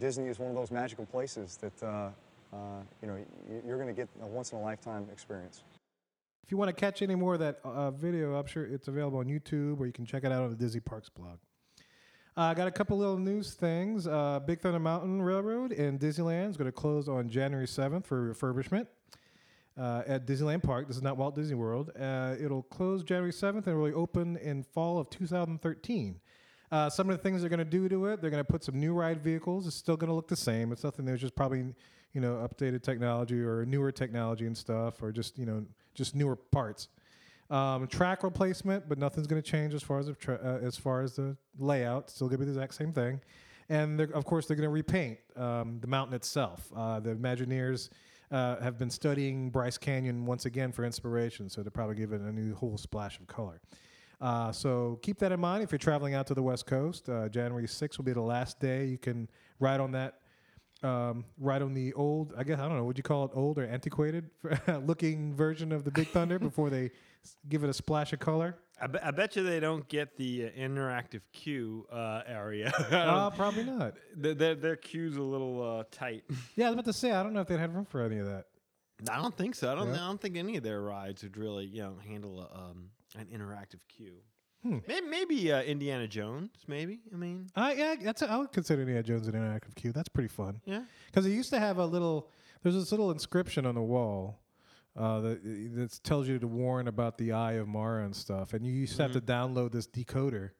Disney 0.00 0.26
is 0.26 0.40
one 0.40 0.50
of 0.50 0.56
those 0.56 0.72
magical 0.72 1.06
places 1.06 1.58
that 1.58 1.80
uh, 1.80 2.10
uh, 2.52 2.56
you 3.02 3.06
know 3.08 3.24
you're 3.64 3.78
going 3.78 3.86
to 3.86 3.94
get 3.94 4.08
a 4.20 4.26
once 4.26 4.50
in 4.50 4.58
a 4.58 4.62
lifetime 4.62 5.06
experience. 5.12 5.62
If 6.46 6.52
you 6.52 6.58
want 6.58 6.68
to 6.68 6.80
catch 6.80 7.02
any 7.02 7.16
more 7.16 7.34
of 7.34 7.40
that 7.40 7.58
uh, 7.64 7.90
video, 7.90 8.36
I'm 8.36 8.46
sure 8.46 8.64
it's 8.64 8.86
available 8.86 9.18
on 9.18 9.26
YouTube 9.26 9.80
or 9.80 9.86
you 9.86 9.92
can 9.92 10.06
check 10.06 10.22
it 10.22 10.30
out 10.30 10.44
on 10.44 10.50
the 10.50 10.54
Disney 10.54 10.78
Parks 10.78 11.08
blog. 11.08 11.38
Uh, 12.36 12.42
I 12.42 12.54
got 12.54 12.68
a 12.68 12.70
couple 12.70 12.96
little 12.96 13.18
news 13.18 13.54
things. 13.54 14.06
Uh, 14.06 14.38
Big 14.46 14.60
Thunder 14.60 14.78
Mountain 14.78 15.22
Railroad 15.22 15.72
in 15.72 15.98
Disneyland 15.98 16.50
is 16.50 16.56
going 16.56 16.66
to 16.66 16.72
close 16.72 17.08
on 17.08 17.28
January 17.28 17.66
7th 17.66 18.04
for 18.04 18.32
refurbishment 18.32 18.86
uh, 19.76 20.02
at 20.06 20.24
Disneyland 20.24 20.62
Park. 20.62 20.86
This 20.86 20.96
is 20.96 21.02
not 21.02 21.16
Walt 21.16 21.34
Disney 21.34 21.56
World. 21.56 21.90
Uh, 21.98 22.36
it'll 22.40 22.62
close 22.62 23.02
January 23.02 23.32
7th 23.32 23.66
and 23.66 23.82
will 23.82 23.98
open 23.98 24.36
in 24.36 24.62
fall 24.62 25.00
of 25.00 25.10
2013. 25.10 26.20
Uh, 26.70 26.88
some 26.88 27.10
of 27.10 27.16
the 27.16 27.22
things 27.24 27.40
they're 27.40 27.50
going 27.50 27.58
to 27.58 27.64
do 27.64 27.88
to 27.88 28.06
it, 28.06 28.20
they're 28.20 28.30
going 28.30 28.44
to 28.44 28.48
put 28.48 28.62
some 28.62 28.78
new 28.78 28.94
ride 28.94 29.20
vehicles. 29.20 29.66
It's 29.66 29.74
still 29.74 29.96
going 29.96 30.10
to 30.10 30.14
look 30.14 30.28
the 30.28 30.36
same. 30.36 30.70
It's 30.70 30.84
nothing. 30.84 31.06
There's 31.06 31.20
just 31.20 31.34
probably 31.34 31.74
you 32.12 32.20
know 32.20 32.48
updated 32.48 32.84
technology 32.84 33.40
or 33.40 33.66
newer 33.66 33.90
technology 33.90 34.46
and 34.46 34.56
stuff, 34.56 35.02
or 35.02 35.10
just 35.10 35.36
you 35.38 35.44
know 35.44 35.64
just 35.96 36.14
newer 36.14 36.36
parts. 36.36 36.88
Um, 37.48 37.86
track 37.86 38.22
replacement, 38.24 38.88
but 38.88 38.98
nothing's 38.98 39.26
going 39.26 39.40
to 39.40 39.48
change 39.48 39.72
as 39.72 39.82
far 39.82 39.98
as 39.98 40.06
the 40.06 40.14
tra- 40.14 40.40
uh, 40.42 40.66
as 40.66 40.76
far 40.76 41.02
as 41.02 41.16
the 41.16 41.36
layout. 41.58 42.10
Still 42.10 42.28
going 42.28 42.40
to 42.40 42.46
be 42.46 42.52
the 42.52 42.58
exact 42.58 42.74
same 42.74 42.92
thing. 42.92 43.20
And 43.68 44.00
of 44.00 44.24
course, 44.24 44.46
they're 44.46 44.56
going 44.56 44.68
to 44.68 44.70
repaint 44.70 45.18
um, 45.36 45.78
the 45.80 45.86
mountain 45.86 46.14
itself. 46.14 46.70
Uh, 46.74 47.00
the 47.00 47.14
Imagineers 47.14 47.90
uh, 48.30 48.60
have 48.60 48.78
been 48.78 48.90
studying 48.90 49.50
Bryce 49.50 49.78
Canyon 49.78 50.24
once 50.24 50.46
again 50.46 50.72
for 50.72 50.84
inspiration, 50.84 51.48
so 51.48 51.62
they'll 51.62 51.70
probably 51.70 51.96
give 51.96 52.12
it 52.12 52.20
a 52.20 52.32
new 52.32 52.54
whole 52.54 52.78
splash 52.78 53.18
of 53.18 53.26
color. 53.26 53.60
Uh, 54.20 54.50
so 54.50 54.98
keep 55.02 55.18
that 55.18 55.32
in 55.32 55.40
mind 55.40 55.62
if 55.62 55.70
you're 55.70 55.78
traveling 55.78 56.14
out 56.14 56.26
to 56.26 56.34
the 56.34 56.42
West 56.42 56.66
Coast. 56.66 57.08
Uh, 57.08 57.28
January 57.28 57.66
6th 57.66 57.98
will 57.98 58.04
be 58.04 58.12
the 58.12 58.20
last 58.20 58.58
day 58.60 58.86
you 58.86 58.98
can 58.98 59.28
ride 59.60 59.80
on 59.80 59.92
that. 59.92 60.20
Um, 60.82 61.24
ride 61.38 61.62
on 61.62 61.72
the 61.72 61.94
old, 61.94 62.34
I 62.36 62.44
guess 62.44 62.58
I 62.58 62.68
don't 62.68 62.76
know, 62.76 62.84
would 62.84 62.98
you 62.98 63.02
call 63.02 63.24
it 63.24 63.30
old 63.34 63.58
or 63.58 63.64
antiquated 63.66 64.28
looking 64.84 65.34
version 65.34 65.72
of 65.72 65.84
the 65.84 65.90
Big 65.90 66.08
Thunder 66.08 66.38
before 66.50 66.68
they 66.68 66.90
give 67.48 67.64
it 67.64 67.70
a 67.70 67.72
splash 67.72 68.12
of 68.12 68.18
color? 68.18 68.56
I, 68.80 68.86
be- 68.86 68.98
I 68.98 69.10
bet 69.10 69.36
you 69.36 69.42
they 69.42 69.58
don't 69.58 69.88
get 69.88 70.18
the 70.18 70.44
uh, 70.46 70.48
interactive 70.50 71.22
queue 71.32 71.86
uh, 71.90 72.22
area. 72.26 72.72
Uh, 72.92 73.30
probably 73.30 73.64
not. 73.64 73.94
their, 74.14 74.34
their, 74.34 74.54
their 74.54 74.76
queue's 74.76 75.16
a 75.16 75.22
little 75.22 75.78
uh, 75.78 75.84
tight. 75.90 76.24
Yeah, 76.56 76.66
I 76.66 76.70
was 76.70 76.74
about 76.74 76.84
to 76.84 76.92
say 76.92 77.10
I 77.10 77.22
don't 77.22 77.32
know 77.32 77.40
if 77.40 77.48
they'd 77.48 77.58
have 77.58 77.74
room 77.74 77.86
for 77.86 78.02
any 78.02 78.18
of 78.18 78.26
that. 78.26 78.44
I 79.10 79.16
don't 79.20 79.36
think 79.36 79.54
so. 79.54 79.72
I 79.72 79.74
don't. 79.74 79.88
Yeah. 79.88 79.94
I 80.04 80.06
don't 80.08 80.20
think 80.20 80.36
any 80.36 80.56
of 80.56 80.62
their 80.62 80.80
rides 80.82 81.22
would 81.22 81.36
really, 81.36 81.64
you 81.66 81.82
know, 81.82 81.94
handle 82.06 82.40
a, 82.40 82.58
um, 82.58 82.90
an 83.18 83.26
interactive 83.26 83.80
queue. 83.88 84.16
Hmm. 84.66 84.78
Maybe, 84.88 85.06
maybe 85.06 85.52
uh, 85.52 85.62
Indiana 85.62 86.08
Jones. 86.08 86.50
Maybe. 86.66 87.00
I 87.12 87.16
mean, 87.16 87.48
Uh, 87.54 87.72
yeah, 87.76 87.94
that's 88.02 88.22
a, 88.22 88.30
I 88.30 88.36
would 88.36 88.50
consider 88.52 88.82
Indiana 88.82 89.02
Jones 89.02 89.28
an 89.28 89.34
interactive 89.34 89.74
queue. 89.76 89.92
That's 89.92 90.08
pretty 90.08 90.28
fun. 90.28 90.60
yeah. 90.64 90.82
Because 91.06 91.24
it 91.26 91.30
used 91.30 91.50
to 91.50 91.58
have 91.60 91.78
a 91.78 91.86
little, 91.86 92.28
there's 92.62 92.74
this 92.74 92.90
little 92.90 93.10
inscription 93.12 93.64
on 93.64 93.74
the 93.76 93.82
wall 93.82 94.40
uh, 94.96 95.20
that, 95.20 95.44
that 95.76 96.00
tells 96.02 96.26
you 96.26 96.38
to 96.38 96.48
warn 96.48 96.88
about 96.88 97.16
the 97.18 97.32
Eye 97.32 97.52
of 97.54 97.68
Mara 97.68 98.04
and 98.04 98.16
stuff. 98.16 98.54
And 98.54 98.66
you 98.66 98.72
used 98.72 98.96
to 98.96 99.02
have 99.02 99.12
to 99.12 99.20
download 99.20 99.70
this 99.72 99.86
decoder 99.86 100.50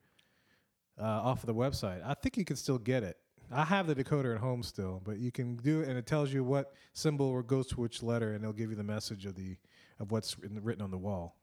uh, 1.00 1.04
off 1.04 1.42
of 1.42 1.46
the 1.46 1.54
website. 1.54 2.00
I 2.06 2.14
think 2.14 2.36
you 2.36 2.44
can 2.44 2.56
still 2.56 2.78
get 2.78 3.02
it. 3.02 3.16
I 3.50 3.64
have 3.64 3.86
the 3.86 3.94
decoder 3.94 4.34
at 4.34 4.40
home 4.40 4.62
still, 4.62 5.00
but 5.04 5.18
you 5.18 5.30
can 5.30 5.56
do 5.56 5.80
it, 5.80 5.88
and 5.88 5.96
it 5.96 6.04
tells 6.06 6.32
you 6.32 6.42
what 6.42 6.72
symbol 6.94 7.26
or 7.26 7.42
goes 7.44 7.68
to 7.68 7.80
which 7.80 8.02
letter, 8.02 8.32
and 8.34 8.42
it'll 8.42 8.52
give 8.52 8.70
you 8.70 8.76
the 8.76 8.82
message 8.82 9.24
of 9.24 9.34
the 9.36 9.56
of 10.00 10.10
what's 10.10 10.36
written, 10.38 10.60
written 10.62 10.82
on 10.82 10.90
the 10.90 10.98
wall. 10.98 11.36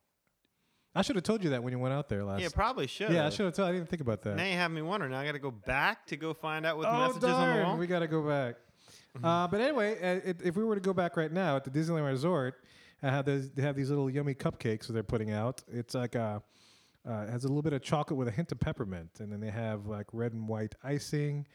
I 0.96 1.02
should 1.02 1.16
have 1.16 1.24
told 1.24 1.44
you 1.44 1.50
that 1.52 1.64
when 1.64 1.74
you 1.74 1.80
went 1.80 1.94
out 1.94 2.08
there 2.08 2.24
last. 2.24 2.42
Yeah, 2.42 2.50
probably 2.54 2.88
should. 2.88 3.12
yeah, 3.12 3.26
I 3.26 3.30
should 3.30 3.46
have 3.46 3.56
told. 3.56 3.70
I 3.70 3.72
didn't 3.72 3.90
think 3.90 4.02
about 4.02 4.22
that. 4.24 4.36
Now 4.36 4.46
you 4.46 4.54
have 4.54 4.72
me 4.72 4.82
wondering. 4.82 5.12
Now 5.12 5.20
I 5.20 5.26
got 5.26 5.32
to 5.32 5.40
go 5.40 5.52
back 5.52 6.06
to 6.08 6.18
go 6.18 6.34
find 6.34 6.66
out 6.66 6.78
what 6.78 6.84
the 6.84 6.96
oh, 6.96 7.08
messages 7.08 7.24
on 7.24 7.48
the 7.48 7.54
darn, 7.54 7.68
wall. 7.68 7.78
We 7.78 7.88
got 7.88 8.00
to 8.00 8.08
go 8.08 8.22
back. 8.22 8.56
Uh, 9.24 9.48
but 9.48 9.62
anyway, 9.62 9.96
uh, 10.02 10.30
it, 10.30 10.42
if 10.44 10.56
we 10.56 10.64
were 10.64 10.76
to 10.76 10.82
go 10.82 10.94
back 10.94 11.18
right 11.18 11.32
now 11.32 11.56
at 11.56 11.64
the 11.64 11.70
Disneyland 11.70 12.06
Resort, 12.06 12.64
have 13.02 13.26
those, 13.26 13.52
they 13.52 13.62
have 13.62 13.76
these 13.76 13.90
little 13.90 14.10
yummy 14.10 14.34
cupcakes 14.34 14.88
that 14.88 14.94
they're 14.94 15.04
putting 15.04 15.32
out. 15.32 15.62
It's 15.72 15.94
like 15.94 16.16
a, 16.16 16.42
uh, 17.08 17.26
it 17.28 17.30
has 17.30 17.44
a 17.44 17.48
little 17.48 17.62
bit 17.62 17.74
of 17.74 17.82
chocolate 17.82 18.18
with 18.18 18.28
a 18.28 18.32
hint 18.32 18.52
of 18.52 18.60
peppermint, 18.60 19.10
and 19.20 19.32
then 19.32 19.40
they 19.40 19.52
have 19.52 19.88
like 19.88 20.08
red 20.14 20.34
and 20.34 20.48
white 20.48 20.74
icing 20.84 21.48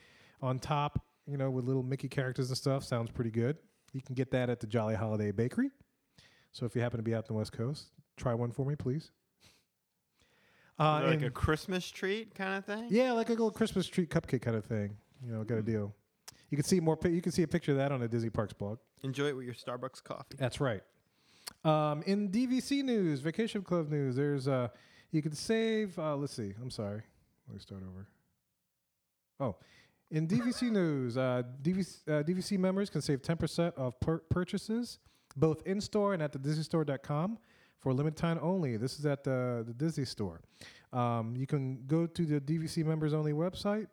on 0.43 0.59
top. 0.59 1.05
You 1.27 1.37
know, 1.37 1.51
with 1.51 1.67
little 1.67 1.83
Mickey 1.83 2.09
characters 2.09 2.49
and 2.49 2.57
stuff. 2.57 2.85
Sounds 2.85 3.11
pretty 3.11 3.31
good. 3.31 3.59
You 3.93 4.01
can 4.01 4.15
get 4.15 4.31
that 4.31 4.49
at 4.49 4.61
the 4.61 4.67
Jolly 4.67 4.95
Holiday 4.95 5.31
Bakery. 5.31 5.71
So 6.53 6.65
if 6.65 6.75
you 6.75 6.81
happen 6.81 6.97
to 6.99 7.03
be 7.03 7.15
out 7.15 7.25
in 7.29 7.35
the 7.35 7.39
West 7.39 7.53
Coast, 7.53 7.89
try 8.17 8.33
one 8.33 8.51
for 8.51 8.65
me, 8.65 8.75
please. 8.75 9.11
Uh, 10.79 11.03
like 11.05 11.15
and- 11.15 11.25
a 11.25 11.31
Christmas 11.31 11.91
treat 11.91 12.35
kind 12.35 12.57
of 12.57 12.65
thing. 12.65 12.87
yeah, 12.91 13.13
like 13.13 13.29
a 13.29 13.33
little 13.33 13.51
Christmas 13.51 13.87
treat 13.87 14.11
cupcake 14.11 14.43
kind 14.43 14.57
of 14.57 14.65
thing. 14.65 14.97
You 15.25 15.33
know, 15.33 15.45
got 15.45 15.59
a 15.59 15.63
deal. 15.63 15.95
You 16.51 16.57
can 16.57 16.65
see 16.65 16.81
more. 16.81 16.97
You 17.05 17.21
can 17.21 17.33
see 17.33 17.43
a 17.43 17.49
picture 17.49 17.73
of 17.73 17.79
that 17.79 17.93
on 17.93 18.01
the 18.01 18.09
Disney 18.09 18.31
Parks 18.31 18.53
blog. 18.53 18.79
Enjoy 19.03 19.27
it 19.27 19.37
with 19.37 19.45
your 19.45 19.55
Starbucks 19.55 20.03
coffee. 20.03 20.37
That's 20.39 20.61
right. 20.61 20.83
Um, 21.65 22.03
in 22.07 22.31
DVC 22.31 22.83
news, 22.83 23.21
Vacation 23.21 23.63
Club 23.63 23.91
news, 23.91 24.17
there's 24.17 24.47
uh, 24.49 24.69
you 25.11 25.21
can 25.21 25.33
save. 25.33 25.99
Uh, 25.99 26.17
let's 26.17 26.33
see. 26.35 26.55
I'm 26.61 26.71
sorry. 26.71 27.03
Let 27.49 27.55
me 27.55 27.61
start 27.61 27.83
over. 27.83 28.07
Oh, 29.41 29.57
in 30.11 30.27
DVC 30.27 30.71
news, 30.71 31.17
uh, 31.17 31.43
DVC, 31.63 31.97
uh, 32.09 32.23
DVC 32.23 32.59
members 32.59 32.91
can 32.91 33.01
save 33.01 33.23
10% 33.23 33.75
of 33.75 33.99
pur- 34.01 34.23
purchases, 34.31 34.99
both 35.37 35.63
in 35.67 35.81
store 35.81 36.15
and 36.15 36.23
at 36.23 36.33
the 36.33 36.39
DisneyStore.com 36.39 37.39
for 37.81 37.91
a 37.91 37.95
limited 37.95 38.17
time 38.17 38.39
only. 38.43 38.77
This 38.77 38.99
is 38.99 39.07
at 39.07 39.25
the, 39.25 39.65
the 39.67 39.73
Disney 39.73 40.05
Store. 40.05 40.41
Um, 40.93 41.35
you 41.37 41.47
can 41.47 41.85
go 41.87 42.07
to 42.07 42.27
the 42.27 42.41
DVC 42.41 42.85
members 42.85 43.13
only 43.15 43.33
website 43.33 43.87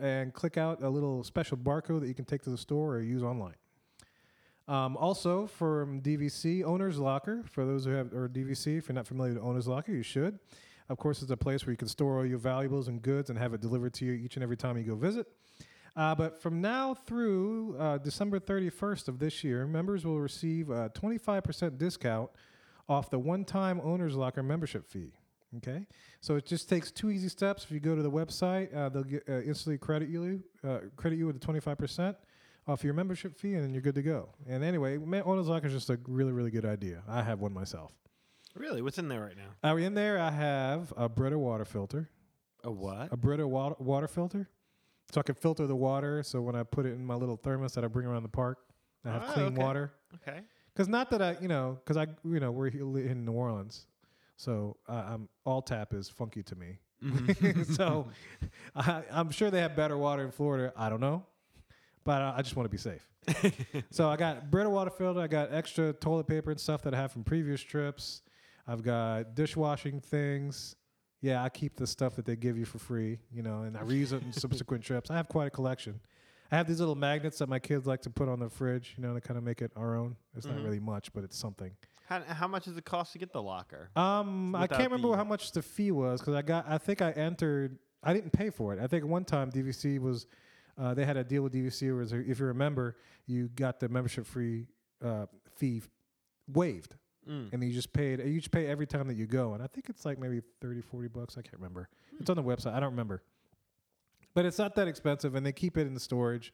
and 0.00 0.32
click 0.32 0.58
out 0.58 0.82
a 0.82 0.88
little 0.88 1.22
special 1.24 1.56
barcode 1.56 2.00
that 2.00 2.08
you 2.08 2.14
can 2.14 2.24
take 2.24 2.42
to 2.42 2.50
the 2.50 2.58
store 2.58 2.96
or 2.96 3.00
use 3.00 3.22
online. 3.22 3.54
Um, 4.66 4.96
also, 4.96 5.46
from 5.46 6.00
DVC, 6.00 6.64
Owner's 6.64 6.98
Locker, 6.98 7.44
for 7.50 7.66
those 7.66 7.84
who 7.84 7.90
have, 7.90 8.12
or 8.14 8.28
DVC, 8.28 8.78
if 8.78 8.88
you're 8.88 8.94
not 8.94 9.06
familiar 9.06 9.34
with 9.34 9.42
Owner's 9.42 9.68
Locker, 9.68 9.92
you 9.92 10.02
should. 10.02 10.38
Of 10.88 10.98
course, 10.98 11.22
it's 11.22 11.30
a 11.30 11.36
place 11.36 11.66
where 11.66 11.72
you 11.72 11.76
can 11.76 11.88
store 11.88 12.18
all 12.18 12.26
your 12.26 12.38
valuables 12.38 12.88
and 12.88 13.00
goods 13.00 13.30
and 13.30 13.38
have 13.38 13.54
it 13.54 13.60
delivered 13.60 13.94
to 13.94 14.04
you 14.06 14.12
each 14.12 14.36
and 14.36 14.42
every 14.42 14.56
time 14.56 14.76
you 14.76 14.84
go 14.84 14.94
visit. 14.94 15.26
Uh, 15.96 16.14
but 16.14 16.40
from 16.40 16.60
now 16.60 16.94
through 16.94 17.76
uh, 17.78 17.98
December 17.98 18.40
31st 18.40 19.08
of 19.08 19.18
this 19.18 19.44
year, 19.44 19.66
members 19.66 20.04
will 20.04 20.20
receive 20.20 20.70
a 20.70 20.90
25% 20.90 21.78
discount 21.78 22.30
off 22.88 23.10
the 23.10 23.18
one 23.18 23.44
time 23.44 23.80
Owner's 23.82 24.14
Locker 24.16 24.42
membership 24.42 24.86
fee. 24.86 25.12
Okay, 25.58 25.86
so 26.20 26.34
it 26.34 26.46
just 26.46 26.68
takes 26.68 26.90
two 26.90 27.10
easy 27.10 27.28
steps. 27.28 27.62
If 27.62 27.70
you 27.70 27.78
go 27.78 27.94
to 27.94 28.02
the 28.02 28.10
website, 28.10 28.74
uh, 28.76 28.88
they'll 28.88 29.04
get, 29.04 29.22
uh, 29.28 29.34
instantly 29.42 29.78
credit 29.78 30.08
you 30.08 30.42
uh, 30.66 30.78
credit 30.96 31.14
you 31.16 31.26
with 31.28 31.40
the 31.40 31.46
25% 31.46 32.16
off 32.66 32.82
your 32.82 32.92
membership 32.92 33.36
fee, 33.38 33.54
and 33.54 33.62
then 33.62 33.72
you're 33.72 33.80
good 33.82 33.94
to 33.94 34.02
go. 34.02 34.30
And 34.48 34.64
anyway, 34.64 34.96
Owner's 34.98 35.46
Locker 35.46 35.68
is 35.68 35.72
just 35.72 35.90
a 35.90 36.00
really, 36.08 36.32
really 36.32 36.50
good 36.50 36.64
idea. 36.64 37.02
I 37.06 37.22
have 37.22 37.38
one 37.40 37.52
myself. 37.52 37.92
Really, 38.56 38.82
what's 38.82 38.98
in 38.98 39.06
there 39.08 39.20
right 39.20 39.36
now? 39.36 39.70
Uh, 39.70 39.76
in 39.76 39.94
there, 39.94 40.18
I 40.18 40.30
have 40.32 40.92
a 40.96 41.08
Brita 41.08 41.38
water 41.38 41.64
filter, 41.64 42.08
A 42.64 42.70
what? 42.72 43.12
a 43.12 43.16
Brita 43.16 43.46
water, 43.46 43.76
water 43.78 44.08
filter, 44.08 44.48
so 45.12 45.20
I 45.20 45.22
can 45.22 45.36
filter 45.36 45.68
the 45.68 45.76
water. 45.76 46.24
So 46.24 46.40
when 46.40 46.56
I 46.56 46.64
put 46.64 46.84
it 46.84 46.94
in 46.94 47.04
my 47.06 47.14
little 47.14 47.36
thermos 47.36 47.74
that 47.74 47.84
I 47.84 47.86
bring 47.86 48.06
around 48.06 48.24
the 48.24 48.28
park, 48.28 48.58
I 49.04 49.10
have 49.12 49.24
Oh, 49.28 49.32
clean 49.34 49.46
okay. 49.46 49.62
water. 49.62 49.92
Okay. 50.16 50.40
Because 50.74 50.88
not 50.88 51.10
that 51.10 51.22
I, 51.22 51.36
you 51.40 51.48
know, 51.48 51.78
because 51.82 51.96
I, 51.96 52.06
you 52.24 52.40
know, 52.40 52.50
we're 52.50 52.68
in 52.68 53.24
New 53.24 53.32
Orleans, 53.32 53.86
so 54.36 54.76
uh, 54.88 55.04
I'm 55.06 55.28
all 55.44 55.62
tap 55.62 55.94
is 55.94 56.08
funky 56.08 56.42
to 56.42 56.56
me. 56.56 56.78
so 57.74 58.08
I, 58.76 59.02
I'm 59.12 59.30
sure 59.30 59.50
they 59.50 59.60
have 59.60 59.76
better 59.76 59.96
water 59.96 60.24
in 60.24 60.32
Florida. 60.32 60.72
I 60.76 60.88
don't 60.88 61.00
know, 61.00 61.24
but 62.04 62.22
I, 62.22 62.34
I 62.38 62.42
just 62.42 62.56
want 62.56 62.64
to 62.66 62.70
be 62.70 62.78
safe. 62.78 63.08
so 63.90 64.08
I 64.08 64.16
got 64.16 64.50
Brita 64.50 64.68
water 64.68 64.90
filter. 64.90 65.20
I 65.20 65.28
got 65.28 65.52
extra 65.52 65.92
toilet 65.92 66.26
paper 66.26 66.50
and 66.50 66.60
stuff 66.60 66.82
that 66.82 66.94
I 66.94 66.96
have 66.96 67.12
from 67.12 67.24
previous 67.24 67.60
trips. 67.60 68.22
I've 68.66 68.82
got 68.82 69.34
dishwashing 69.34 70.00
things. 70.00 70.76
Yeah, 71.20 71.42
I 71.42 71.48
keep 71.48 71.76
the 71.76 71.86
stuff 71.86 72.16
that 72.16 72.26
they 72.26 72.36
give 72.36 72.58
you 72.58 72.66
for 72.66 72.78
free, 72.78 73.18
you 73.32 73.42
know, 73.42 73.62
and 73.62 73.78
I 73.78 73.80
reuse 73.80 74.12
it 74.12 74.22
in 74.22 74.32
subsequent 74.32 74.84
trips. 74.84 75.10
I 75.10 75.16
have 75.16 75.28
quite 75.28 75.46
a 75.46 75.50
collection. 75.50 76.00
I 76.54 76.56
have 76.58 76.68
these 76.68 76.78
little 76.78 76.94
magnets 76.94 77.38
that 77.38 77.48
my 77.48 77.58
kids 77.58 77.84
like 77.86 78.02
to 78.02 78.10
put 78.10 78.28
on 78.28 78.38
the 78.38 78.48
fridge, 78.48 78.94
you 78.96 79.02
know, 79.02 79.12
to 79.12 79.20
kind 79.20 79.36
of 79.36 79.42
make 79.42 79.60
it 79.60 79.72
our 79.74 79.96
own. 79.96 80.14
It's 80.36 80.46
not 80.46 80.62
really 80.62 80.78
much, 80.78 81.12
but 81.12 81.24
it's 81.24 81.36
something. 81.36 81.72
How, 82.06 82.20
how 82.28 82.46
much 82.46 82.66
does 82.66 82.76
it 82.76 82.84
cost 82.84 83.12
to 83.14 83.18
get 83.18 83.32
the 83.32 83.42
locker? 83.42 83.90
Um, 83.96 84.54
I 84.54 84.62
Without 84.62 84.78
can't 84.78 84.90
remember 84.92 85.10
the- 85.12 85.16
how 85.16 85.24
much 85.24 85.50
the 85.52 85.62
fee 85.62 85.90
was 85.90 86.20
because 86.20 86.34
I 86.34 86.42
got. 86.42 86.66
I 86.68 86.78
think 86.78 87.02
I 87.02 87.10
entered. 87.12 87.78
I 88.04 88.12
didn't 88.14 88.30
pay 88.32 88.50
for 88.50 88.72
it. 88.72 88.78
I 88.80 88.86
think 88.86 89.04
one 89.04 89.24
time 89.24 89.50
DVC 89.50 89.98
was. 89.98 90.26
Uh, 90.78 90.92
they 90.94 91.04
had 91.04 91.16
a 91.16 91.24
deal 91.24 91.42
with 91.42 91.52
DVC 91.54 91.92
where, 91.94 92.20
if 92.20 92.38
you 92.38 92.46
remember, 92.46 92.96
you 93.26 93.48
got 93.48 93.80
the 93.80 93.88
membership 93.88 94.26
free 94.26 94.66
uh, 95.04 95.26
fee 95.56 95.82
waived, 96.52 96.94
Mm. 97.28 97.52
and 97.54 97.64
you 97.64 97.72
just 97.72 97.92
paid. 97.92 98.18
You 98.20 98.38
just 98.38 98.50
pay 98.50 98.66
every 98.66 98.86
time 98.86 99.08
that 99.08 99.14
you 99.16 99.26
go, 99.26 99.54
and 99.54 99.62
I 99.62 99.66
think 99.66 99.88
it's 99.88 100.04
like 100.04 100.18
maybe 100.18 100.42
30, 100.60 100.82
40 100.82 101.08
bucks. 101.08 101.38
I 101.38 101.42
can't 101.42 101.54
remember. 101.54 101.88
It's 102.20 102.28
on 102.28 102.36
the 102.36 102.42
website. 102.42 102.74
I 102.74 102.80
don't 102.80 102.90
remember, 102.90 103.22
but 104.34 104.44
it's 104.44 104.58
not 104.58 104.74
that 104.76 104.88
expensive, 104.88 105.34
and 105.34 105.44
they 105.46 105.52
keep 105.52 105.76
it 105.78 105.86
in 105.86 105.98
storage, 105.98 106.52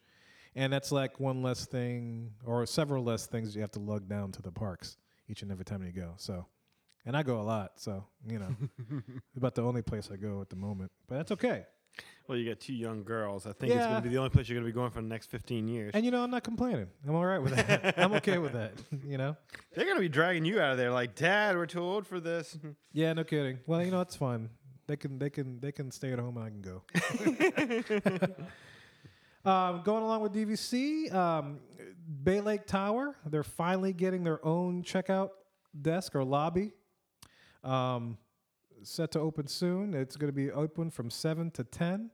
and 0.54 0.72
that's 0.72 0.92
like 0.92 1.18
one 1.20 1.42
less 1.42 1.66
thing 1.66 2.32
or 2.44 2.64
several 2.66 3.02
less 3.04 3.26
things 3.26 3.54
you 3.54 3.60
have 3.62 3.72
to 3.72 3.80
lug 3.80 4.08
down 4.08 4.32
to 4.32 4.42
the 4.42 4.52
parks. 4.52 4.96
each 5.28 5.42
and 5.42 5.50
every 5.52 5.64
time 5.64 5.82
you 5.84 5.92
go. 5.92 6.14
So, 6.16 6.46
and 7.06 7.16
I 7.16 7.22
go 7.22 7.40
a 7.40 7.42
lot. 7.42 7.72
So 7.76 8.04
you 8.26 8.38
know, 8.38 8.54
about 9.36 9.54
the 9.54 9.62
only 9.62 9.82
place 9.82 10.10
I 10.12 10.16
go 10.16 10.40
at 10.40 10.50
the 10.50 10.56
moment. 10.56 10.90
But 11.08 11.16
that's 11.16 11.32
okay. 11.32 11.64
Well, 12.28 12.38
you 12.38 12.48
got 12.48 12.60
two 12.60 12.72
young 12.72 13.02
girls. 13.02 13.46
I 13.46 13.52
think 13.52 13.72
it's 13.72 13.84
going 13.84 13.96
to 13.96 14.00
be 14.02 14.08
the 14.10 14.18
only 14.18 14.30
place 14.30 14.48
you're 14.48 14.54
going 14.54 14.64
to 14.64 14.72
be 14.72 14.74
going 14.74 14.92
for 14.92 15.02
the 15.02 15.08
next 15.08 15.26
15 15.30 15.66
years. 15.66 15.90
And 15.92 16.04
you 16.04 16.12
know, 16.12 16.22
I'm 16.22 16.30
not 16.30 16.44
complaining. 16.44 16.86
I'm 17.06 17.16
all 17.16 17.26
right 17.26 17.40
with 17.42 17.56
that. 17.56 17.94
I'm 17.98 18.12
okay 18.14 18.38
with 18.38 18.52
that. 18.52 18.74
You 19.04 19.18
know. 19.18 19.36
They're 19.74 19.84
going 19.84 19.96
to 19.96 20.00
be 20.00 20.08
dragging 20.08 20.44
you 20.44 20.60
out 20.60 20.70
of 20.70 20.78
there 20.78 20.92
like, 20.92 21.16
Dad, 21.16 21.56
we're 21.56 21.66
too 21.66 21.80
old 21.82 22.06
for 22.06 22.20
this. 22.20 22.56
Yeah, 22.92 23.12
no 23.14 23.24
kidding. 23.24 23.58
Well, 23.66 23.84
you 23.84 23.90
know, 23.90 24.00
it's 24.00 24.14
fun. 24.14 24.50
They 24.90 24.96
can 24.96 25.20
they 25.20 25.30
can 25.30 25.60
they 25.60 25.70
can 25.70 25.92
stay 25.92 26.12
at 26.12 26.18
home 26.18 26.36
and 26.36 26.44
I 26.44 26.50
can 26.50 26.62
go. 26.62 26.82
um, 29.48 29.82
going 29.84 30.02
along 30.02 30.20
with 30.22 30.34
DVC, 30.34 31.14
um, 31.14 31.60
Bay 32.24 32.40
Lake 32.40 32.66
Tower. 32.66 33.14
They're 33.24 33.44
finally 33.44 33.92
getting 33.92 34.24
their 34.24 34.44
own 34.44 34.82
checkout 34.82 35.30
desk 35.80 36.16
or 36.16 36.24
lobby. 36.24 36.72
Um, 37.62 38.18
set 38.82 39.12
to 39.12 39.20
open 39.20 39.46
soon. 39.46 39.94
It's 39.94 40.16
going 40.16 40.28
to 40.28 40.34
be 40.36 40.50
open 40.50 40.90
from 40.90 41.08
seven 41.08 41.52
to 41.52 41.62
ten. 41.62 42.10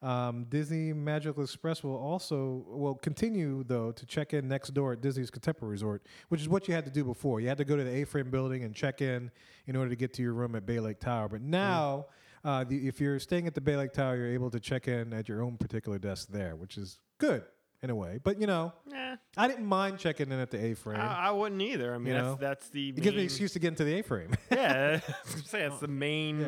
Um, 0.00 0.44
Disney 0.48 0.92
Magical 0.92 1.42
Express 1.42 1.82
will 1.82 1.96
also 1.96 2.64
will 2.68 2.94
continue 2.94 3.64
though 3.64 3.90
to 3.90 4.06
check 4.06 4.32
in 4.32 4.46
next 4.46 4.72
door 4.72 4.92
at 4.92 5.00
Disney's 5.00 5.30
Contemporary 5.30 5.72
Resort, 5.72 6.02
which 6.28 6.40
is 6.40 6.48
what 6.48 6.68
you 6.68 6.74
had 6.74 6.84
to 6.84 6.90
do 6.90 7.02
before. 7.02 7.40
You 7.40 7.48
had 7.48 7.58
to 7.58 7.64
go 7.64 7.76
to 7.76 7.82
the 7.82 7.90
A-frame 7.96 8.30
building 8.30 8.62
and 8.62 8.74
check 8.74 9.02
in 9.02 9.30
in 9.66 9.74
order 9.74 9.90
to 9.90 9.96
get 9.96 10.12
to 10.14 10.22
your 10.22 10.34
room 10.34 10.54
at 10.54 10.64
Bay 10.66 10.78
Lake 10.78 11.00
Tower. 11.00 11.28
But 11.28 11.42
now, 11.42 12.06
uh, 12.44 12.62
the, 12.62 12.86
if 12.86 13.00
you're 13.00 13.18
staying 13.18 13.48
at 13.48 13.54
the 13.54 13.60
Bay 13.60 13.76
Lake 13.76 13.92
Tower, 13.92 14.16
you're 14.16 14.28
able 14.32 14.50
to 14.52 14.60
check 14.60 14.86
in 14.86 15.12
at 15.12 15.28
your 15.28 15.42
own 15.42 15.56
particular 15.56 15.98
desk 15.98 16.28
there, 16.30 16.54
which 16.54 16.78
is 16.78 17.00
good 17.18 17.42
in 17.82 17.90
a 17.90 17.94
way. 17.96 18.20
But 18.22 18.40
you 18.40 18.46
know, 18.46 18.72
Nah, 18.86 19.16
I 19.36 19.48
didn't 19.48 19.66
mind 19.66 19.98
checking 19.98 20.30
in 20.30 20.38
at 20.38 20.52
the 20.52 20.64
A-frame. 20.64 21.00
I, 21.00 21.28
I 21.28 21.30
wouldn't 21.32 21.60
either. 21.60 21.92
I 21.92 21.98
mean, 21.98 22.06
You 22.08 22.12
that's, 22.14 22.24
know? 22.24 22.36
that's 22.40 22.68
the 22.68 22.90
it 22.90 23.00
gives 23.00 23.14
me 23.16 23.22
an 23.22 23.24
excuse 23.24 23.52
to 23.54 23.58
get 23.58 23.68
into 23.68 23.82
the 23.82 23.94
A-frame. 23.98 24.30
yeah, 24.52 25.00
I 25.08 25.12
was 25.24 25.34
gonna 25.34 25.44
say 25.48 25.62
it's 25.64 25.80
the 25.80 25.88
main 25.88 26.40
Yeah. 26.40 26.46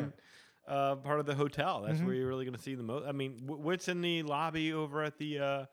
Uh, 0.71 0.95
part 0.95 1.19
of 1.19 1.25
the 1.25 1.35
hotel. 1.35 1.81
That's 1.81 1.99
Mhm. 1.99 2.05
where 2.05 2.15
you're 2.15 2.27
really 2.27 2.45
going 2.45 2.55
to 2.55 2.61
see 2.61 2.75
the 2.75 2.83
most. 2.83 3.05
I 3.07 3.11
mean, 3.11 3.37
w- 3.45 3.61
what's 3.61 3.87
in 3.87 4.01
the 4.01 4.23
lobby 4.23 4.71
over 4.73 5.03
at 5.03 5.17
the 5.17 5.39
uh, 5.39 5.65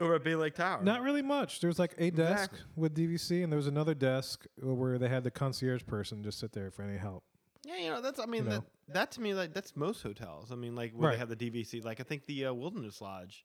over 0.00 0.14
at 0.14 0.22
Bay 0.24 0.34
Lake 0.36 0.54
Tower? 0.54 0.82
Not 0.82 1.02
really 1.02 1.22
much. 1.22 1.60
There's 1.60 1.78
like 1.78 1.94
a 1.98 2.10
desk 2.10 2.52
Exactly. 2.52 2.60
with 2.76 2.94
DVC, 2.94 3.42
and 3.42 3.52
there 3.52 3.56
was 3.56 3.66
another 3.66 3.94
desk 3.94 4.46
uh, 4.62 4.72
where 4.74 4.98
they 4.98 5.08
had 5.08 5.24
the 5.24 5.30
concierge 5.30 5.84
person 5.86 6.22
just 6.22 6.38
sit 6.38 6.52
there 6.52 6.70
for 6.70 6.82
any 6.82 6.98
help. 6.98 7.24
Yeah, 7.64 7.76
you 7.78 7.90
know, 7.90 8.00
that's. 8.00 8.20
I 8.20 8.26
mean, 8.26 8.44
You 8.44 8.50
that 8.50 8.56
know. 8.60 8.64
that 8.88 9.10
to 9.12 9.20
me, 9.20 9.34
like 9.34 9.52
that's 9.52 9.74
most 9.76 10.02
hotels. 10.02 10.52
I 10.52 10.54
mean, 10.54 10.76
like 10.76 10.92
where 10.92 11.08
Right. 11.08 11.14
they 11.14 11.18
have 11.18 11.28
the 11.28 11.36
DVC. 11.36 11.80
Like 11.84 11.98
I 12.00 12.04
think 12.04 12.26
the 12.26 12.46
uh, 12.46 12.52
Wilderness 12.54 13.00
Lodge. 13.00 13.44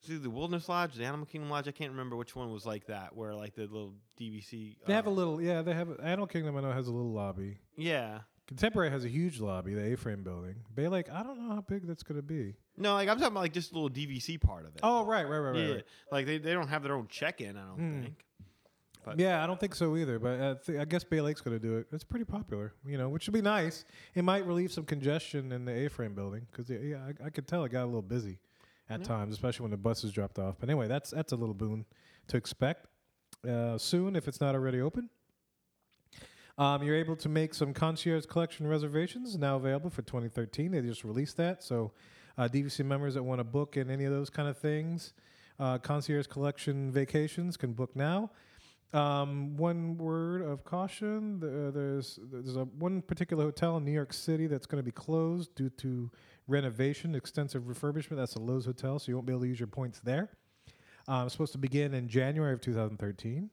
See 0.00 0.16
the 0.18 0.30
Wilderness 0.30 0.68
Lodge, 0.68 0.94
the 0.94 1.04
Animal 1.04 1.26
Kingdom 1.26 1.48
Lodge. 1.50 1.66
I 1.68 1.72
can't 1.72 1.90
remember 1.90 2.16
which 2.16 2.36
one 2.36 2.52
was 2.52 2.66
like 2.66 2.86
that, 2.86 3.16
where 3.16 3.34
like 3.34 3.54
the 3.54 3.62
little 3.62 3.94
DVC. 4.20 4.76
They 4.86 4.92
have 4.92 5.06
a 5.06 5.10
uh, 5.10 5.12
little, 5.12 5.40
yeah. 5.40 5.62
They 5.62 5.72
have 5.74 5.98
Animal 6.00 6.26
Kingdom. 6.26 6.56
I 6.56 6.60
know 6.60 6.70
has 6.70 6.86
a 6.88 6.92
little 6.92 7.12
lobby. 7.12 7.58
Yeah. 7.76 8.20
Contemporary 8.46 8.90
has 8.90 9.04
a 9.04 9.08
huge 9.08 9.40
lobby, 9.40 9.74
the 9.74 9.92
A-frame 9.92 10.22
building. 10.22 10.54
Bay 10.74 10.86
Lake, 10.88 11.10
I 11.12 11.22
don't 11.24 11.38
know 11.48 11.54
how 11.56 11.60
big 11.62 11.86
that's 11.86 12.02
gonna 12.04 12.22
be. 12.22 12.54
No, 12.76 12.94
like 12.94 13.08
I'm 13.08 13.16
talking 13.16 13.32
about 13.32 13.40
like 13.40 13.52
just 13.52 13.72
a 13.72 13.74
little 13.74 13.90
DVC 13.90 14.40
part 14.40 14.66
of 14.66 14.74
it. 14.74 14.80
Oh, 14.82 15.04
right, 15.04 15.28
right, 15.28 15.38
right, 15.38 15.50
right. 15.50 15.58
yeah. 15.66 15.74
right. 15.74 15.84
Like 16.12 16.26
they, 16.26 16.38
they 16.38 16.52
don't 16.52 16.68
have 16.68 16.82
their 16.84 16.94
own 16.94 17.08
check-in. 17.08 17.56
I 17.56 17.64
don't 17.66 17.76
Hmm. 17.76 18.02
think. 18.02 18.24
But- 19.04 19.18
Yeah, 19.20 19.42
I 19.42 19.46
don't 19.46 19.58
think 19.58 19.74
so 19.74 19.96
either. 19.96 20.18
But 20.18 20.40
uh, 20.40 20.54
th- 20.64 20.78
I 20.78 20.84
guess 20.84 21.02
Bay 21.04 21.20
Lake's 21.20 21.40
gonna 21.40 21.58
do 21.58 21.76
it. 21.78 21.86
It's 21.92 22.04
pretty 22.04 22.24
popular, 22.24 22.72
you 22.86 22.98
know, 22.98 23.08
which 23.08 23.26
would 23.26 23.34
be 23.34 23.42
nice. 23.42 23.84
It 24.14 24.22
might 24.22 24.44
relieve 24.46 24.72
some 24.72 24.84
congestion 24.84 25.50
in 25.52 25.64
the 25.64 25.72
A-frame 25.86 26.14
building 26.14 26.46
because 26.50 26.68
yeah, 26.70 26.98
I, 27.22 27.26
I 27.26 27.30
could 27.30 27.46
tell 27.48 27.64
it 27.64 27.70
got 27.72 27.84
a 27.84 27.86
little 27.86 28.02
busy 28.02 28.38
at 28.88 29.02
times, 29.02 29.34
especially 29.34 29.64
when 29.64 29.70
the 29.72 29.76
buses 29.76 30.12
dropped 30.12 30.38
off. 30.38 30.56
But 30.60 30.68
anyway, 30.68 30.86
that's 30.86 31.10
that's 31.10 31.32
a 31.32 31.36
little 31.36 31.54
boon 31.54 31.84
to 32.28 32.36
expect 32.36 32.86
uh, 33.48 33.76
soon 33.78 34.14
if 34.16 34.28
it's 34.28 34.40
not 34.40 34.54
already 34.54 34.80
open. 34.80 35.08
Um, 36.58 36.82
you're 36.82 36.96
able 36.96 37.16
to 37.16 37.28
make 37.28 37.52
some 37.52 37.74
concierge 37.74 38.24
collection 38.24 38.66
reservations 38.66 39.36
now 39.36 39.56
available 39.56 39.90
for 39.90 40.02
2013. 40.02 40.72
They 40.72 40.80
just 40.80 41.04
released 41.04 41.36
that, 41.36 41.62
so 41.62 41.92
uh, 42.38 42.48
DVC 42.48 42.84
members 42.84 43.14
that 43.14 43.22
want 43.22 43.40
to 43.40 43.44
book 43.44 43.76
in 43.76 43.90
any 43.90 44.04
of 44.04 44.12
those 44.12 44.30
kind 44.30 44.48
of 44.48 44.56
things, 44.56 45.12
uh, 45.58 45.78
concierge 45.78 46.26
collection 46.26 46.90
vacations 46.90 47.56
can 47.56 47.72
book 47.72 47.94
now. 47.94 48.30
Um, 48.94 49.56
one 49.56 49.98
word 49.98 50.42
of 50.42 50.64
caution: 50.64 51.40
the, 51.40 51.70
there's 51.74 52.18
there's 52.32 52.56
a 52.56 52.64
one 52.64 53.02
particular 53.02 53.44
hotel 53.44 53.76
in 53.76 53.84
New 53.84 53.92
York 53.92 54.12
City 54.12 54.46
that's 54.46 54.66
going 54.66 54.78
to 54.78 54.84
be 54.84 54.92
closed 54.92 55.54
due 55.54 55.70
to 55.70 56.10
renovation, 56.46 57.14
extensive 57.14 57.64
refurbishment. 57.64 58.16
That's 58.16 58.36
a 58.36 58.40
Lowe's 58.40 58.64
hotel, 58.64 58.98
so 58.98 59.08
you 59.08 59.16
won't 59.16 59.26
be 59.26 59.32
able 59.32 59.42
to 59.42 59.48
use 59.48 59.60
your 59.60 59.66
points 59.66 60.00
there. 60.00 60.30
Um, 61.08 61.26
it's 61.26 61.34
supposed 61.34 61.52
to 61.52 61.58
begin 61.58 61.94
in 61.94 62.08
January 62.08 62.52
of 62.52 62.60
2013. 62.60 63.50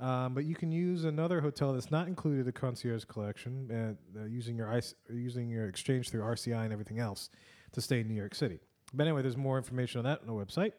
Um, 0.00 0.34
but 0.34 0.44
you 0.44 0.56
can 0.56 0.72
use 0.72 1.04
another 1.04 1.40
hotel 1.40 1.72
that's 1.72 1.90
not 1.90 2.08
included 2.08 2.40
in 2.40 2.46
the 2.46 2.52
concierge 2.52 3.04
collection, 3.04 3.70
uh, 3.70 4.20
uh, 4.20 4.24
using 4.24 4.56
your 4.56 4.70
ice, 4.70 4.94
using 5.08 5.48
your 5.48 5.68
exchange 5.68 6.10
through 6.10 6.22
RCI 6.22 6.64
and 6.64 6.72
everything 6.72 6.98
else 6.98 7.30
to 7.72 7.80
stay 7.80 8.00
in 8.00 8.08
New 8.08 8.14
York 8.14 8.34
City. 8.34 8.58
But 8.92 9.06
anyway, 9.06 9.22
there's 9.22 9.36
more 9.36 9.56
information 9.56 9.98
on 10.00 10.04
that 10.04 10.20
on 10.20 10.26
the 10.26 10.32
website. 10.32 10.72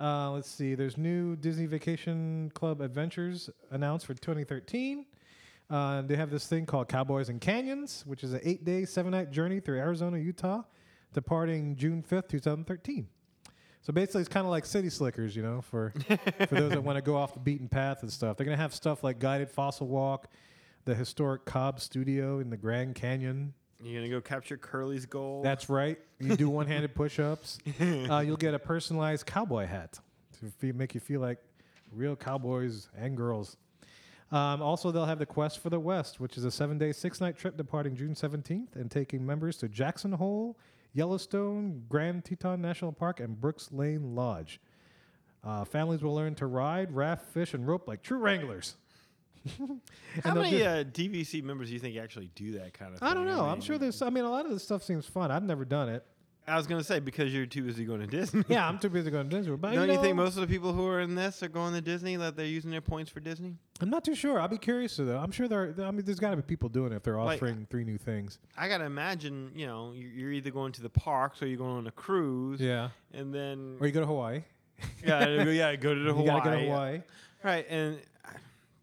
Uh, 0.00 0.30
let's 0.30 0.50
see. 0.50 0.74
There's 0.74 0.96
new 0.98 1.36
Disney 1.36 1.66
Vacation 1.66 2.50
Club 2.54 2.80
adventures 2.80 3.48
announced 3.70 4.06
for 4.06 4.14
2013. 4.14 5.06
Uh, 5.68 6.02
they 6.02 6.16
have 6.16 6.30
this 6.30 6.46
thing 6.46 6.64
called 6.64 6.88
Cowboys 6.88 7.28
and 7.28 7.40
Canyons, 7.40 8.04
which 8.06 8.22
is 8.22 8.32
an 8.32 8.40
eight-day, 8.42 8.84
seven-night 8.84 9.30
journey 9.30 9.58
through 9.58 9.78
Arizona, 9.78 10.18
Utah, 10.18 10.62
departing 11.12 11.76
June 11.76 12.04
5th, 12.08 12.28
2013. 12.28 13.08
So 13.86 13.92
basically, 13.92 14.22
it's 14.22 14.28
kind 14.28 14.44
of 14.44 14.50
like 14.50 14.66
City 14.66 14.90
Slickers, 14.90 15.36
you 15.36 15.44
know, 15.44 15.60
for 15.60 15.92
for 16.48 16.54
those 16.56 16.72
that 16.72 16.82
want 16.82 16.96
to 16.96 17.02
go 17.02 17.16
off 17.16 17.34
the 17.34 17.38
beaten 17.38 17.68
path 17.68 18.02
and 18.02 18.12
stuff. 18.12 18.36
They're 18.36 18.44
gonna 18.44 18.56
have 18.56 18.74
stuff 18.74 19.04
like 19.04 19.20
guided 19.20 19.48
fossil 19.48 19.86
walk, 19.86 20.26
the 20.86 20.94
historic 20.96 21.44
Kolb 21.44 21.78
Studio 21.78 22.40
in 22.40 22.50
the 22.50 22.56
Grand 22.56 22.96
Canyon. 22.96 23.54
You're 23.80 24.00
gonna 24.02 24.10
go 24.10 24.20
capture 24.20 24.56
Curly's 24.56 25.06
gold. 25.06 25.44
That's 25.44 25.68
right. 25.68 26.00
You 26.18 26.34
do 26.36 26.50
one-handed 26.50 26.96
push-ups. 26.96 27.58
Uh, 27.80 28.24
you'll 28.26 28.36
get 28.36 28.54
a 28.54 28.58
personalized 28.58 29.24
cowboy 29.24 29.66
hat 29.66 30.00
to 30.40 30.46
fe- 30.46 30.72
make 30.72 30.92
you 30.92 31.00
feel 31.00 31.20
like 31.20 31.38
real 31.92 32.16
cowboys 32.16 32.88
and 32.96 33.16
girls. 33.16 33.56
Um, 34.32 34.62
also, 34.62 34.90
they'll 34.90 35.04
have 35.04 35.20
the 35.20 35.26
Quest 35.26 35.60
for 35.60 35.70
the 35.70 35.78
West, 35.78 36.18
which 36.18 36.36
is 36.36 36.44
a 36.44 36.50
seven-day, 36.50 36.90
six-night 36.90 37.38
trip 37.38 37.56
departing 37.56 37.94
June 37.94 38.14
17th 38.14 38.74
and 38.74 38.90
taking 38.90 39.24
members 39.24 39.58
to 39.58 39.68
Jackson 39.68 40.10
Hole, 40.10 40.58
Yellowstone, 40.96 41.84
Grand 41.90 42.24
Teton 42.24 42.62
National 42.62 42.90
Park, 42.90 43.20
and 43.20 43.38
Brooks 43.38 43.68
Lake 43.70 43.98
Lodge. 44.00 44.60
Uh, 45.44 45.62
families 45.64 46.02
will 46.02 46.14
learn 46.14 46.34
to 46.36 46.46
ride, 46.46 46.90
raft, 46.90 47.26
fish, 47.26 47.52
and 47.52 47.68
rope 47.68 47.86
like 47.86 48.02
true 48.02 48.18
wranglers. 48.18 48.76
How 50.24 50.34
many 50.34 50.64
uh, 50.64 50.82
DVC 50.84 51.42
members 51.42 51.68
do 51.68 51.74
you 51.74 51.80
think 51.80 51.98
actually 51.98 52.30
do 52.34 52.52
that 52.52 52.72
kind 52.72 52.94
of? 52.94 53.02
I 53.02 53.12
don't 53.12 53.26
know. 53.26 53.44
I'm 53.44 53.52
mean, 53.52 53.60
sure 53.60 53.78
there's. 53.78 54.00
I 54.00 54.08
mean, 54.10 54.24
a 54.24 54.30
lot 54.30 54.46
of 54.46 54.50
this 54.50 54.64
stuff 54.64 54.82
seems 54.82 55.06
fun. 55.06 55.30
I've 55.30 55.44
never 55.44 55.64
done 55.64 55.90
it. 55.90 56.04
I 56.48 56.56
was 56.56 56.66
gonna 56.68 56.84
say 56.84 57.00
because 57.00 57.34
you're 57.34 57.44
too 57.46 57.62
busy 57.64 57.84
going 57.84 58.00
to 58.00 58.06
Disney. 58.06 58.44
Yeah, 58.48 58.68
I'm 58.68 58.78
too 58.78 58.88
busy 58.88 59.10
going 59.10 59.28
to 59.28 59.36
Disney. 59.36 59.56
But 59.56 59.72
Don't 59.74 59.88
you, 59.88 59.94
you 59.94 60.00
think 60.00 60.16
know, 60.16 60.22
most 60.22 60.36
of 60.36 60.42
the 60.42 60.46
people 60.46 60.72
who 60.72 60.86
are 60.86 61.00
in 61.00 61.14
this 61.16 61.42
are 61.42 61.48
going 61.48 61.74
to 61.74 61.80
Disney 61.80 62.14
that 62.16 62.36
they're 62.36 62.46
using 62.46 62.70
their 62.70 62.80
points 62.80 63.10
for 63.10 63.18
Disney? 63.20 63.56
I'm 63.80 63.90
not 63.90 64.04
too 64.04 64.14
sure. 64.14 64.40
I'll 64.40 64.46
be 64.48 64.56
curious 64.58 64.96
though. 64.96 65.18
I'm 65.18 65.32
sure 65.32 65.48
there. 65.48 65.74
Are, 65.78 65.84
I 65.84 65.90
mean, 65.90 66.04
there's 66.04 66.20
got 66.20 66.30
to 66.30 66.36
be 66.36 66.42
people 66.42 66.68
doing 66.68 66.92
it 66.92 66.96
if 66.96 67.02
they're 67.02 67.16
Like- 67.18 67.36
offering 67.42 67.66
three 67.68 67.82
new 67.84 67.98
things. 67.98 68.38
I 68.56 68.68
gotta 68.68 68.84
imagine, 68.84 69.50
you 69.56 69.66
know, 69.66 69.92
you- 69.92 70.06
you're 70.08 70.32
either 70.32 70.50
going 70.52 70.72
to 70.72 70.82
the 70.82 70.88
parks 70.90 71.42
or 71.42 71.48
you're 71.48 71.58
going 71.58 71.76
on 71.78 71.86
a 71.88 71.90
cruise, 71.92 72.60
Yeah. 72.60 72.90
and 73.12 73.34
then 73.34 73.76
Or 73.80 73.86
you 73.86 73.92
go 73.92 74.00
to 74.00 74.06
Hawaii. 74.06 74.42
yeah, 75.04 75.42
yeah, 75.42 75.74
go 75.76 75.94
to 75.94 76.00
the 76.00 76.06
you 76.10 76.14
Hawaii, 76.14 76.26
gotta 76.26 76.50
go 76.50 76.56
to 76.58 76.64
Hawaii. 76.66 77.00
right? 77.42 77.66
And 77.68 77.98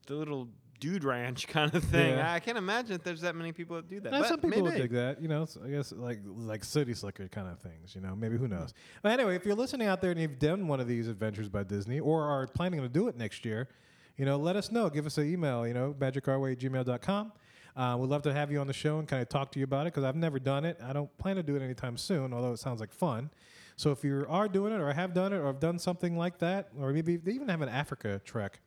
the 0.08 0.15
little 0.15 0.49
dude 0.79 1.03
ranch 1.03 1.47
kind 1.49 1.73
of 1.73 1.83
thing. 1.83 2.17
Yeah. 2.17 2.33
I 2.33 2.39
can't 2.39 2.57
imagine 2.57 2.95
if 2.95 3.03
there's 3.03 3.21
that 3.21 3.36
many 3.36 3.51
people 3.51 3.75
that 3.75 3.89
do 3.89 3.99
that. 4.01 4.12
Now, 4.12 4.23
some 4.23 4.39
people 4.39 4.63
maybe. 4.63 4.81
dig 4.81 4.91
that, 4.91 5.21
you 5.21 5.27
know. 5.27 5.45
so 5.45 5.62
I 5.65 5.69
guess 5.69 5.91
like 5.91 6.19
like 6.25 6.63
city 6.63 6.93
slicker 6.93 7.27
kind 7.27 7.47
of 7.47 7.59
things, 7.59 7.95
you 7.95 8.01
know. 8.01 8.15
Maybe 8.15 8.38
who 8.38 8.47
knows? 8.47 8.73
But 9.01 9.13
anyway, 9.13 9.36
if 9.36 9.45
you're 9.45 9.55
listening 9.55 9.88
out 9.88 10.01
there 10.01 10.12
and 10.12 10.19
you've 10.19 10.39
done 10.39 10.67
one 10.67 10.79
of 10.79 10.88
these 10.88 11.07
adventures 11.07 11.49
by 11.49 11.63
Disney 11.63 11.99
or 11.99 12.23
are 12.23 12.47
planning 12.47 12.81
to 12.81 12.89
do 12.89 13.07
it 13.07 13.17
next 13.17 13.45
year, 13.45 13.69
you 14.17 14.25
know, 14.25 14.38
let 14.38 14.55
us 14.55 14.71
know. 14.71 14.89
Give 14.89 15.05
us 15.05 15.17
an 15.17 15.27
email, 15.27 15.67
you 15.67 15.73
know, 15.73 15.95
magicourway 15.97 16.53
at 16.53 16.59
gmail.com. 16.59 17.31
Uh, 17.75 17.97
we'd 17.99 18.09
love 18.09 18.21
to 18.21 18.33
have 18.33 18.51
you 18.51 18.59
on 18.59 18.67
the 18.67 18.73
show 18.73 18.99
and 18.99 19.07
kind 19.07 19.21
of 19.21 19.29
talk 19.29 19.51
to 19.51 19.59
you 19.59 19.65
about 19.65 19.88
it 19.88 19.93
because 19.93 20.03
I've 20.03 20.15
never 20.15 20.38
done 20.38 20.63
it. 20.63 20.79
I 20.83 20.93
don't 20.93 21.15
plan 21.17 21.38
to 21.38 21.43
do 21.43 21.55
it 21.55 21.62
anytime 21.63 21.97
soon, 21.97 22.33
although 22.33 22.51
it 22.51 22.59
sounds 22.59 22.79
like 22.79 22.91
fun. 22.91 23.31
So 23.75 23.91
if 23.91 24.03
you 24.03 24.25
are 24.29 24.47
doing 24.47 24.73
it 24.73 24.79
or 24.79 24.93
have 24.93 25.13
done 25.13 25.33
it 25.33 25.38
or 25.38 25.47
have 25.47 25.59
done 25.59 25.79
something 25.79 26.15
like 26.15 26.38
that, 26.39 26.69
or 26.79 26.93
maybe 26.93 27.17
they 27.17 27.31
even 27.31 27.49
have 27.49 27.62
an 27.62 27.69
Africa 27.69 28.21
trek, 28.23 28.59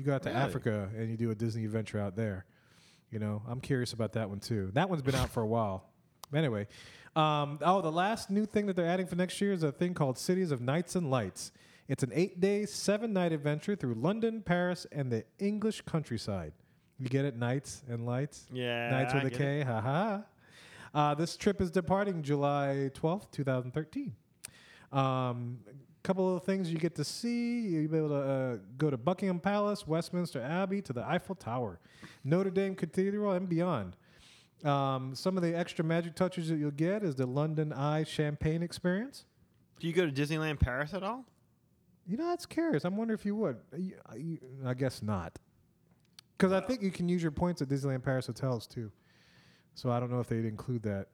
you 0.00 0.06
go 0.06 0.14
out 0.14 0.22
to 0.22 0.30
Really? 0.30 0.40
Africa 0.40 0.88
and 0.96 1.10
you 1.10 1.16
do 1.16 1.30
a 1.30 1.34
Disney 1.34 1.64
adventure 1.64 2.00
out 2.00 2.16
there. 2.16 2.46
You 3.10 3.18
know, 3.18 3.42
I'm 3.46 3.60
curious 3.60 3.92
about 3.92 4.14
that 4.14 4.28
one 4.28 4.40
too. 4.40 4.70
That 4.74 4.88
one's 4.88 5.02
been 5.02 5.14
out 5.14 5.30
for 5.30 5.42
a 5.42 5.46
while. 5.46 5.84
Anyway, 6.34 6.68
um, 7.16 7.58
oh, 7.62 7.80
the 7.80 7.92
last 7.92 8.30
new 8.30 8.46
thing 8.46 8.66
that 8.66 8.76
they're 8.76 8.86
adding 8.86 9.06
for 9.06 9.16
next 9.16 9.40
year 9.40 9.52
is 9.52 9.62
a 9.62 9.72
thing 9.72 9.94
called 9.94 10.16
Cities 10.16 10.50
of 10.52 10.60
Nights 10.60 10.94
and 10.94 11.10
Lights. 11.10 11.52
It's 11.88 12.04
an 12.04 12.12
eight-day, 12.14 12.66
seven-night 12.66 13.32
adventure 13.32 13.74
through 13.74 13.94
London, 13.94 14.42
Paris, 14.42 14.86
and 14.92 15.10
the 15.10 15.24
English 15.40 15.80
countryside. 15.82 16.52
You 17.00 17.08
get 17.08 17.24
it, 17.24 17.36
Nights 17.36 17.82
and 17.88 18.06
Lights. 18.06 18.46
Yeah, 18.52 18.90
Nights 18.90 19.12
with 19.12 19.24
I 19.24 19.26
a 19.26 19.30
K. 19.30 19.62
Ha 19.62 19.80
ha. 19.80 20.22
Uh, 20.94 21.14
this 21.14 21.36
trip 21.36 21.60
is 21.60 21.70
departing 21.70 22.22
July 22.22 22.90
12th, 22.94 23.30
2013. 23.32 24.12
Um, 24.92 25.58
couple 26.10 26.36
of 26.36 26.42
things 26.42 26.72
you 26.72 26.78
get 26.78 26.96
to 26.96 27.04
see. 27.04 27.60
You'll 27.60 27.88
be 27.88 27.98
able 27.98 28.08
to 28.08 28.14
uh, 28.14 28.56
go 28.76 28.90
to 28.90 28.96
Buckingham 28.96 29.38
Palace, 29.38 29.86
Westminster 29.86 30.42
Abbey, 30.42 30.82
to 30.82 30.92
the 30.92 31.06
Eiffel 31.06 31.36
Tower, 31.36 31.78
Notre 32.24 32.50
Dame 32.50 32.74
Cathedral, 32.74 33.30
and 33.30 33.48
beyond. 33.48 33.94
Um, 34.64 35.14
some 35.14 35.36
of 35.36 35.44
the 35.44 35.56
extra 35.56 35.84
magic 35.84 36.16
touches 36.16 36.48
that 36.48 36.56
you'll 36.56 36.72
get 36.72 37.04
is 37.04 37.14
the 37.14 37.26
London 37.26 37.72
Eye 37.72 38.02
Champagne 38.02 38.60
experience. 38.60 39.24
Do 39.78 39.86
you 39.86 39.92
go 39.92 40.04
to 40.04 40.10
Disneyland 40.10 40.58
Paris 40.58 40.94
at 40.94 41.04
all? 41.04 41.24
You 42.08 42.16
know, 42.16 42.26
that's 42.26 42.44
curious. 42.44 42.84
I 42.84 42.88
wonder 42.88 43.14
if 43.14 43.24
you 43.24 43.36
would. 43.36 43.58
I 44.66 44.74
guess 44.74 45.04
not. 45.04 45.38
Because 46.36 46.52
I 46.52 46.60
think 46.60 46.82
you 46.82 46.90
can 46.90 47.08
use 47.08 47.22
your 47.22 47.30
points 47.30 47.62
at 47.62 47.68
Disneyland 47.68 48.02
Paris 48.02 48.26
hotels 48.26 48.66
too. 48.66 48.90
So 49.76 49.92
I 49.92 50.00
don't 50.00 50.10
know 50.10 50.18
if 50.18 50.26
they'd 50.26 50.44
include 50.44 50.82
that. 50.82 51.06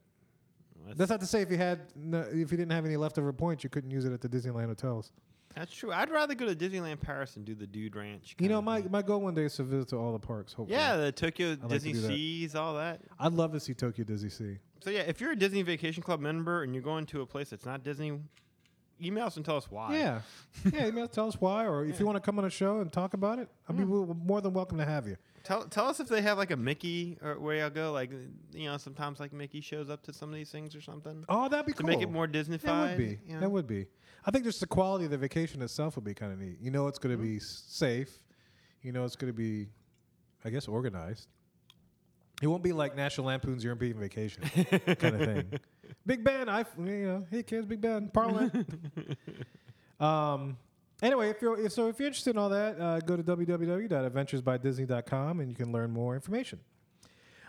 That's 0.95 1.11
not 1.11 1.21
to 1.21 1.27
say 1.27 1.43
if 1.43 1.51
you 1.51 1.57
had 1.57 1.81
no, 1.97 2.21
if 2.21 2.51
you 2.53 2.57
didn't 2.59 2.73
have 2.73 2.85
any 2.85 2.97
leftover 2.97 3.33
points, 3.33 3.65
you 3.65 3.71
couldn't 3.71 3.91
use 3.91 4.05
it 4.05 4.13
at 4.13 4.21
the 4.21 4.29
Disneyland 4.29 4.67
hotels. 4.67 5.13
That's 5.55 5.73
true. 5.73 5.91
I'd 5.91 6.11
rather 6.11 6.35
go 6.35 6.45
to 6.47 6.55
Disneyland 6.55 7.01
Paris 7.01 7.37
and 7.37 7.45
do 7.47 7.55
the 7.55 7.67
Dude 7.67 7.97
Ranch. 7.97 8.37
You 8.39 8.51
know, 8.51 8.61
my, 8.61 8.83
my 8.91 9.01
goal 9.01 9.23
one 9.23 9.33
day 9.35 9.45
is 9.45 9.55
to 9.57 9.63
visit 9.63 9.89
to 9.89 9.97
all 9.97 10.13
the 10.13 10.19
parks. 10.19 10.53
Hopefully, 10.53 10.77
yeah, 10.79 10.97
the 10.97 11.11
Tokyo 11.13 11.49
like 11.51 11.61
to 11.63 11.69
Disney 11.69 11.93
that. 11.95 12.07
Seas, 12.09 12.55
all 12.55 12.75
that. 12.75 13.01
I'd 13.19 13.33
love 13.33 13.53
to 13.53 13.61
see 13.61 13.73
Tokyo 13.73 14.05
Disney 14.05 14.29
Sea. 14.29 14.59
So 14.85 14.91
yeah, 14.91 15.01
if 15.01 15.19
you're 15.21 15.33
a 15.33 15.37
Disney 15.37 15.63
Vacation 15.63 16.03
Club 16.03 16.21
member 16.21 16.63
and 16.63 16.75
you're 16.75 16.83
going 16.83 17.07
to 17.07 17.23
a 17.23 17.27
place 17.27 17.49
that's 17.49 17.65
not 17.65 17.83
Disney, 17.83 18.21
email 19.03 19.25
us 19.27 19.37
and 19.37 19.45
tell 19.47 19.57
us 19.57 19.71
why. 19.71 19.97
Yeah, 19.97 20.21
yeah. 20.73 20.89
Email 20.89 21.09
tell 21.09 21.27
us 21.27 21.41
why, 21.41 21.67
or 21.67 21.87
if 21.87 21.99
you 21.99 22.05
want 22.05 22.17
to 22.17 22.21
come 22.21 22.39
on 22.39 22.45
a 22.45 22.51
show 22.51 22.81
and 22.81 22.93
talk 22.93 23.15
about 23.15 23.39
it, 23.39 23.49
I'd 23.67 23.77
be 23.79 23.85
w- 23.85 24.15
more 24.27 24.43
than 24.43 24.53
welcome 24.53 24.77
to 24.77 24.85
have 24.85 25.07
you. 25.09 25.17
Tell 25.47 25.63
tell 25.69 25.87
us 25.87 26.01
if 26.01 26.09
they 26.09 26.23
have 26.23 26.39
like 26.39 26.51
a 26.51 26.57
Mickey 26.57 27.19
or 27.23 27.39
where 27.39 27.55
y'all 27.57 27.71
go. 27.71 27.93
Like 27.93 28.11
you 28.53 28.65
know, 28.69 28.77
sometimes 28.79 29.21
like 29.21 29.33
Mickey 29.33 29.61
shows 29.61 29.89
up 29.89 30.03
to 30.03 30.13
some 30.13 30.29
of 30.29 30.35
these 30.35 30.51
things 30.51 30.75
or 30.75 30.81
something 30.81 31.25
Oh, 31.29 31.49
that'd 31.49 31.65
be 31.67 31.73
to 31.73 31.79
cool. 31.79 31.87
make 31.89 32.03
it 32.03 32.11
more 32.11 32.27
Disneyfied. 32.27 32.63
That 32.63 32.89
would 32.89 32.99
be. 32.99 33.19
you 33.29 33.35
know? 33.35 33.41
That 33.41 33.51
would 33.51 33.67
be. 33.69 33.87
I 34.27 34.33
think 34.33 34.43
just 34.45 34.59
the 34.59 34.67
quality 34.67 35.05
of 35.05 35.13
the 35.13 35.19
vacation 35.19 35.63
itself 35.63 35.95
would 35.95 36.05
be 36.05 36.15
kind 36.15 36.33
of 36.33 36.41
neat. 36.41 36.59
You 36.61 36.73
know, 36.73 36.89
it's 36.89 36.99
going 36.99 37.17
to 37.17 37.23
be 37.23 37.39
safe. 37.39 38.11
You 38.83 38.91
know, 38.91 39.05
it's 39.05 39.15
going 39.15 39.33
to 39.33 39.37
be, 39.37 39.69
I 40.45 40.51
guess, 40.51 40.67
organized. 40.67 41.29
It 42.43 42.49
won't 42.49 42.65
be 42.65 42.73
like 42.73 42.97
National 42.97 43.29
Lampoon's 43.29 43.63
European 43.63 44.01
Vacation 44.01 44.43
kind 44.99 45.15
of 45.15 45.21
thing. 45.21 45.61
Big 46.05 46.25
Ben, 46.25 46.49
I, 46.49 46.65
you 46.77 47.07
know, 47.07 47.27
hey 47.31 47.45
kids, 47.45 47.67
Big 47.67 47.81
Ben, 47.81 48.11
Parliament. 48.13 48.69
um. 50.01 50.57
Anyway, 51.03 51.29
if 51.29 51.43
you're 51.43 51.61
if, 51.61 51.73
so, 51.73 51.89
if 51.89 51.99
you're 51.99 52.07
interested 52.09 52.31
in 52.31 52.39
all 52.39 52.49
that, 52.49 52.81
uh, 52.81 53.01
go 53.01 53.17
to 53.17 53.23
www.adventuresbydisney.com 53.23 55.41
and 55.41 55.51
you 55.51 55.57
can 55.57 55.73
learn 55.73 55.91
more 55.91 56.15
information. 56.15 56.59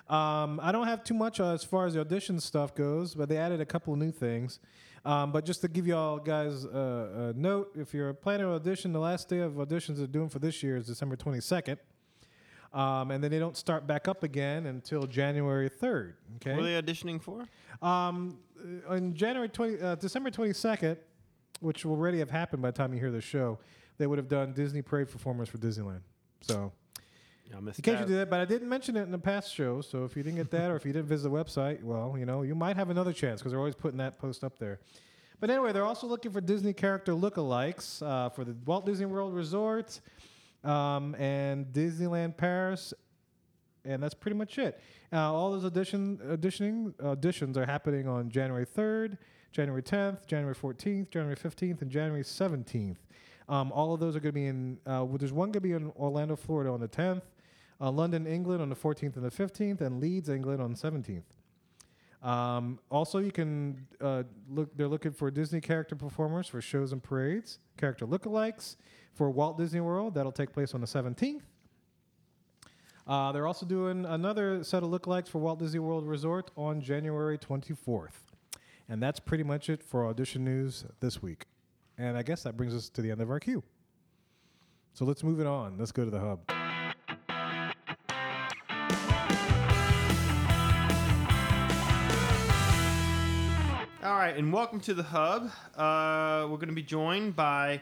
Um, 0.10 0.60
I 0.63 0.71
don't 0.71 0.88
have 0.88 1.03
too 1.03 1.13
much 1.13 1.39
uh, 1.39 1.53
as 1.53 1.63
far 1.63 1.86
as 1.86 1.93
the 1.93 2.01
audition 2.01 2.39
stuff 2.39 2.73
goes, 2.75 3.13
but 3.13 3.29
they 3.29 3.38
added 3.38 3.62
a 3.62 3.65
couple 3.65 3.93
of 3.93 3.99
new 3.99 4.12
things. 4.12 4.60
Um, 5.05 5.31
but 5.31 5.45
just 5.45 5.62
to 5.62 5.67
give 5.67 5.86
y'all 5.88 6.17
guys 6.17 6.65
uh, 6.65 7.33
a 7.36 7.39
note, 7.39 7.71
if 7.75 7.93
you're 7.93 8.13
planning 8.13 8.47
to 8.47 8.53
audition, 8.53 8.93
the 8.93 8.99
last 8.99 9.29
day 9.29 9.39
of 9.39 9.53
auditions 9.53 9.97
they're 9.97 10.07
doing 10.07 10.29
for 10.29 10.39
this 10.39 10.63
year 10.63 10.77
is 10.77 10.88
December 10.88 11.15
22nd. 11.15 11.77
Um, 12.73 13.12
and 13.12 13.23
then 13.23 13.31
they 13.31 13.39
don't 13.39 13.55
start 13.55 13.88
back 13.88 14.07
up 14.07 14.23
again 14.23 14.65
until 14.65 15.07
January 15.07 15.69
3rd. 15.69 16.13
Okay. 16.38 16.53
What 16.53 16.65
are 16.65 16.81
they 16.81 16.81
auditioning 16.81 17.21
for? 17.21 17.47
Um, 17.81 18.39
on 18.88 19.13
January 19.13 19.49
20, 19.49 19.81
uh, 19.81 19.95
December 19.95 20.31
22nd, 20.31 20.97
which 21.59 21.85
will 21.85 21.93
already 21.93 22.19
have 22.19 22.29
happened 22.29 22.61
by 22.61 22.71
the 22.71 22.77
time 22.77 22.93
you 22.93 22.99
hear 22.99 23.11
the 23.11 23.21
show, 23.21 23.59
they 23.97 24.07
would 24.07 24.17
have 24.17 24.27
done 24.27 24.53
Disney 24.53 24.81
Parade 24.81 25.09
performers 25.09 25.49
for 25.49 25.57
Disneyland. 25.57 26.01
So 26.41 26.71
I 27.55 27.59
missed 27.59 27.79
in 27.79 27.83
case 27.83 27.95
that. 27.95 28.01
you 28.01 28.05
did 28.07 28.21
that, 28.21 28.29
but 28.29 28.39
I 28.39 28.45
didn't 28.45 28.69
mention 28.69 28.95
it 28.97 29.03
in 29.03 29.11
the 29.11 29.17
past 29.17 29.53
show. 29.53 29.81
So 29.81 30.03
if 30.03 30.15
you 30.15 30.23
didn't 30.23 30.37
get 30.37 30.51
that, 30.51 30.69
or 30.71 30.75
if 30.75 30.85
you 30.85 30.93
didn't 30.93 31.07
visit 31.07 31.29
the 31.29 31.35
website, 31.35 31.81
well, 31.81 32.15
you 32.17 32.25
know, 32.25 32.41
you 32.43 32.55
might 32.55 32.75
have 32.75 32.89
another 32.89 33.13
chance 33.13 33.41
because 33.41 33.51
they're 33.51 33.59
always 33.59 33.75
putting 33.75 33.97
that 33.97 34.19
post 34.19 34.43
up 34.43 34.59
there. 34.59 34.79
But 35.39 35.49
anyway, 35.49 35.71
they're 35.71 35.85
also 35.85 36.07
looking 36.07 36.31
for 36.31 36.41
Disney 36.41 36.73
character 36.73 37.13
lookalikes 37.13 38.01
uh, 38.01 38.29
for 38.29 38.43
the 38.43 38.55
Walt 38.65 38.85
Disney 38.85 39.05
World 39.05 39.35
Resort 39.35 39.99
um, 40.63 41.15
and 41.15 41.67
Disneyland 41.67 42.37
Paris, 42.37 42.93
and 43.85 44.01
that's 44.01 44.15
pretty 44.15 44.35
much 44.35 44.57
it. 44.57 44.79
Uh, 45.13 45.31
all 45.31 45.51
those 45.51 45.63
audition 45.63 46.17
auditioning 46.27 46.93
auditions 46.95 47.55
are 47.55 47.65
happening 47.65 48.07
on 48.07 48.29
January 48.29 48.65
third, 48.65 49.17
January 49.51 49.81
tenth, 49.81 50.27
January 50.27 50.53
fourteenth, 50.53 51.10
January 51.10 51.36
fifteenth, 51.36 51.81
and 51.81 51.91
January 51.91 52.23
seventeenth. 52.23 52.99
Um, 53.49 53.71
all 53.71 53.93
of 53.93 53.99
those 53.99 54.15
are 54.15 54.19
going 54.19 54.33
to 54.33 54.39
be 54.39 54.45
in. 54.47 54.77
Uh, 54.86 55.05
well, 55.05 55.17
there's 55.17 55.33
one 55.33 55.47
going 55.47 55.53
to 55.53 55.62
be 55.62 55.71
in 55.71 55.91
Orlando, 55.97 56.36
Florida, 56.36 56.71
on 56.71 56.79
the 56.79 56.88
tenth, 56.88 57.23
uh, 57.79 57.89
London, 57.89 58.27
England, 58.27 58.62
on 58.62 58.69
the 58.69 58.75
fourteenth 58.75 59.15
and 59.15 59.25
the 59.25 59.31
fifteenth, 59.31 59.81
and 59.81 59.99
Leeds, 60.01 60.29
England, 60.29 60.62
on 60.62 60.71
the 60.71 60.77
seventeenth. 60.77 61.25
Um, 62.21 62.79
also, 62.89 63.19
you 63.19 63.31
can 63.31 63.88
uh, 64.01 64.23
look. 64.49 64.75
They're 64.75 64.88
looking 64.88 65.12
for 65.12 65.31
Disney 65.31 65.62
character 65.62 65.95
performers 65.95 66.47
for 66.47 66.62
shows 66.62 66.91
and 66.91 67.01
parades, 67.01 67.60
character 67.77 68.05
lookalikes 68.05 68.75
for 69.13 69.29
Walt 69.29 69.57
Disney 69.57 69.79
World. 69.79 70.15
That'll 70.15 70.31
take 70.31 70.51
place 70.51 70.73
on 70.73 70.81
the 70.81 70.88
seventeenth. 70.88 71.43
Uh, 73.07 73.31
they're 73.31 73.47
also 73.47 73.65
doing 73.65 74.05
another 74.05 74.63
set 74.63 74.83
of 74.83 74.89
lookalikes 74.89 75.29
for 75.29 75.39
Walt 75.39 75.60
Disney 75.60 75.79
World 75.79 76.05
Resort 76.05 76.51
on 76.57 76.81
January 76.81 77.38
24th. 77.38 78.26
And 78.89 79.04
that's 79.04 79.19
pretty 79.19 79.43
much 79.43 79.69
it 79.69 79.84
for 79.84 80.06
audition 80.06 80.45
news 80.45 80.86
this 81.02 81.21
week. 81.21 81.45
And 81.97 82.17
I 82.17 82.23
guess 82.23 82.43
that 82.43 82.56
brings 82.56 82.73
us 82.73 82.88
to 82.89 83.02
the 83.02 83.12
end 83.12 83.19
of 83.19 83.30
our 83.30 83.39
queue. 83.39 83.63
So 84.93 85.04
let's 85.04 85.23
move 85.23 85.41
it 85.41 85.47
on. 85.47 85.78
Let's 85.78 85.91
go 85.91 86.06
to 86.06 86.12
the 86.12 86.19
hub. 86.19 86.39
All 94.04 94.15
right, 94.15 94.38
and 94.38 94.54
welcome 94.54 94.80
to 94.82 94.93
the 94.93 95.04
hub. 95.04 95.52
Uh, 95.76 96.47
we're 96.50 96.56
going 96.56 96.69
to 96.69 96.73
be 96.73 96.82
joined 96.82 97.36
by 97.36 97.82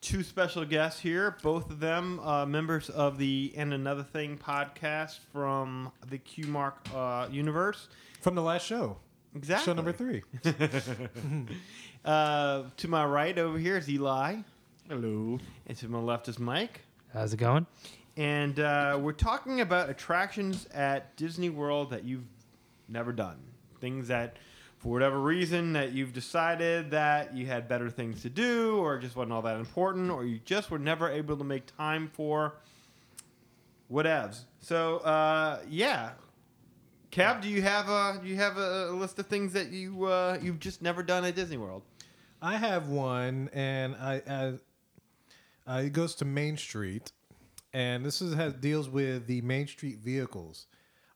two 0.00 0.24
special 0.24 0.64
guests 0.64 1.00
here. 1.00 1.36
Both 1.42 1.70
of 1.70 1.78
them 1.78 2.18
uh, 2.20 2.44
members 2.44 2.90
of 2.90 3.18
the 3.18 3.52
And 3.56 3.72
Another 3.72 4.02
Thing 4.02 4.36
podcast 4.36 5.20
from 5.32 5.92
the 6.10 6.18
Q 6.18 6.48
Mark 6.48 6.88
uh, 6.92 7.28
universe. 7.30 7.88
From 8.20 8.34
the 8.34 8.42
last 8.42 8.66
show, 8.66 8.96
Exactly. 9.34 9.64
show 9.64 9.74
number 9.74 9.92
three. 9.92 10.22
Uh, 12.04 12.64
to 12.76 12.86
my 12.86 13.02
right 13.02 13.38
over 13.38 13.56
here 13.56 13.78
is 13.78 13.88
Eli. 13.88 14.36
Hello. 14.90 15.38
And 15.66 15.78
to 15.78 15.88
my 15.88 15.98
left 15.98 16.28
is 16.28 16.38
Mike. 16.38 16.82
How's 17.14 17.32
it 17.32 17.38
going? 17.38 17.66
And 18.18 18.60
uh, 18.60 18.98
we're 19.00 19.12
talking 19.12 19.62
about 19.62 19.88
attractions 19.88 20.66
at 20.74 21.16
Disney 21.16 21.48
World 21.48 21.88
that 21.92 22.04
you've 22.04 22.26
never 22.90 23.10
done. 23.10 23.38
Things 23.80 24.08
that, 24.08 24.36
for 24.76 24.90
whatever 24.92 25.18
reason, 25.18 25.72
that 25.72 25.92
you've 25.92 26.12
decided 26.12 26.90
that 26.90 27.34
you 27.34 27.46
had 27.46 27.68
better 27.68 27.88
things 27.88 28.20
to 28.20 28.28
do, 28.28 28.76
or 28.76 28.98
just 28.98 29.16
wasn't 29.16 29.32
all 29.32 29.40
that 29.40 29.56
important, 29.56 30.10
or 30.10 30.26
you 30.26 30.40
just 30.44 30.70
were 30.70 30.78
never 30.78 31.08
able 31.08 31.38
to 31.38 31.44
make 31.44 31.64
time 31.78 32.10
for. 32.12 32.56
Whatevs. 33.90 34.40
So, 34.60 34.98
uh, 34.98 35.60
yeah. 35.70 36.10
Cab, 37.14 37.40
do 37.40 37.48
you 37.48 37.62
have 37.62 37.88
a 37.88 38.18
do 38.20 38.28
you 38.28 38.34
have 38.34 38.56
a, 38.56 38.90
list 38.90 39.20
of 39.20 39.26
things 39.28 39.52
that 39.52 39.70
you 39.70 40.06
uh, 40.06 40.36
you've 40.42 40.58
just 40.58 40.82
never 40.82 41.00
done 41.00 41.24
at 41.24 41.36
Disney 41.36 41.56
World? 41.56 41.82
I 42.42 42.56
have 42.56 42.88
one, 42.88 43.50
and 43.52 43.94
I, 43.94 44.20
I 44.28 45.72
uh, 45.72 45.82
it 45.82 45.92
goes 45.92 46.16
to 46.16 46.24
Main 46.24 46.56
Street, 46.56 47.12
and 47.72 48.04
this 48.04 48.20
is 48.20 48.34
has 48.34 48.54
deals 48.54 48.88
with 48.88 49.28
the 49.28 49.42
Main 49.42 49.68
Street 49.68 49.98
vehicles. 49.98 50.66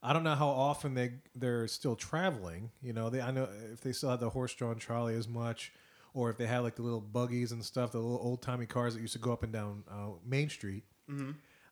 I 0.00 0.12
don't 0.12 0.22
know 0.22 0.36
how 0.36 0.46
often 0.46 0.94
they 0.94 1.14
they're 1.34 1.66
still 1.66 1.96
traveling. 1.96 2.70
You 2.80 2.92
know, 2.92 3.10
they 3.10 3.20
I 3.20 3.32
know 3.32 3.48
if 3.72 3.80
they 3.80 3.90
still 3.90 4.10
have 4.10 4.20
the 4.20 4.30
horse-drawn 4.30 4.76
trolley 4.76 5.16
as 5.16 5.26
much, 5.26 5.72
or 6.14 6.30
if 6.30 6.36
they 6.36 6.46
had 6.46 6.60
like 6.60 6.76
the 6.76 6.82
little 6.82 7.00
buggies 7.00 7.50
and 7.50 7.64
stuff, 7.64 7.90
the 7.90 7.98
little 7.98 8.20
old-timey 8.22 8.66
cars 8.66 8.94
that 8.94 9.00
used 9.00 9.14
to 9.14 9.18
go 9.18 9.32
up 9.32 9.42
and 9.42 9.52
down 9.52 9.82
uh, 9.90 10.10
Main 10.24 10.48
Street. 10.48 10.84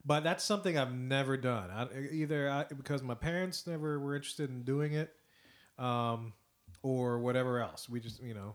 But 0.06 0.22
that's 0.22 0.44
something 0.44 0.78
I've 0.78 0.94
never 0.94 1.36
done. 1.36 1.70
I, 1.70 1.88
either 2.12 2.48
I, 2.48 2.64
because 2.64 3.02
my 3.02 3.14
parents 3.14 3.66
never 3.66 3.98
were 3.98 4.14
interested 4.14 4.48
in 4.50 4.62
doing 4.62 4.92
it, 4.92 5.12
um, 5.78 6.32
or 6.82 7.18
whatever 7.18 7.60
else. 7.60 7.88
We 7.88 8.00
just, 8.00 8.22
you 8.22 8.34
know, 8.34 8.54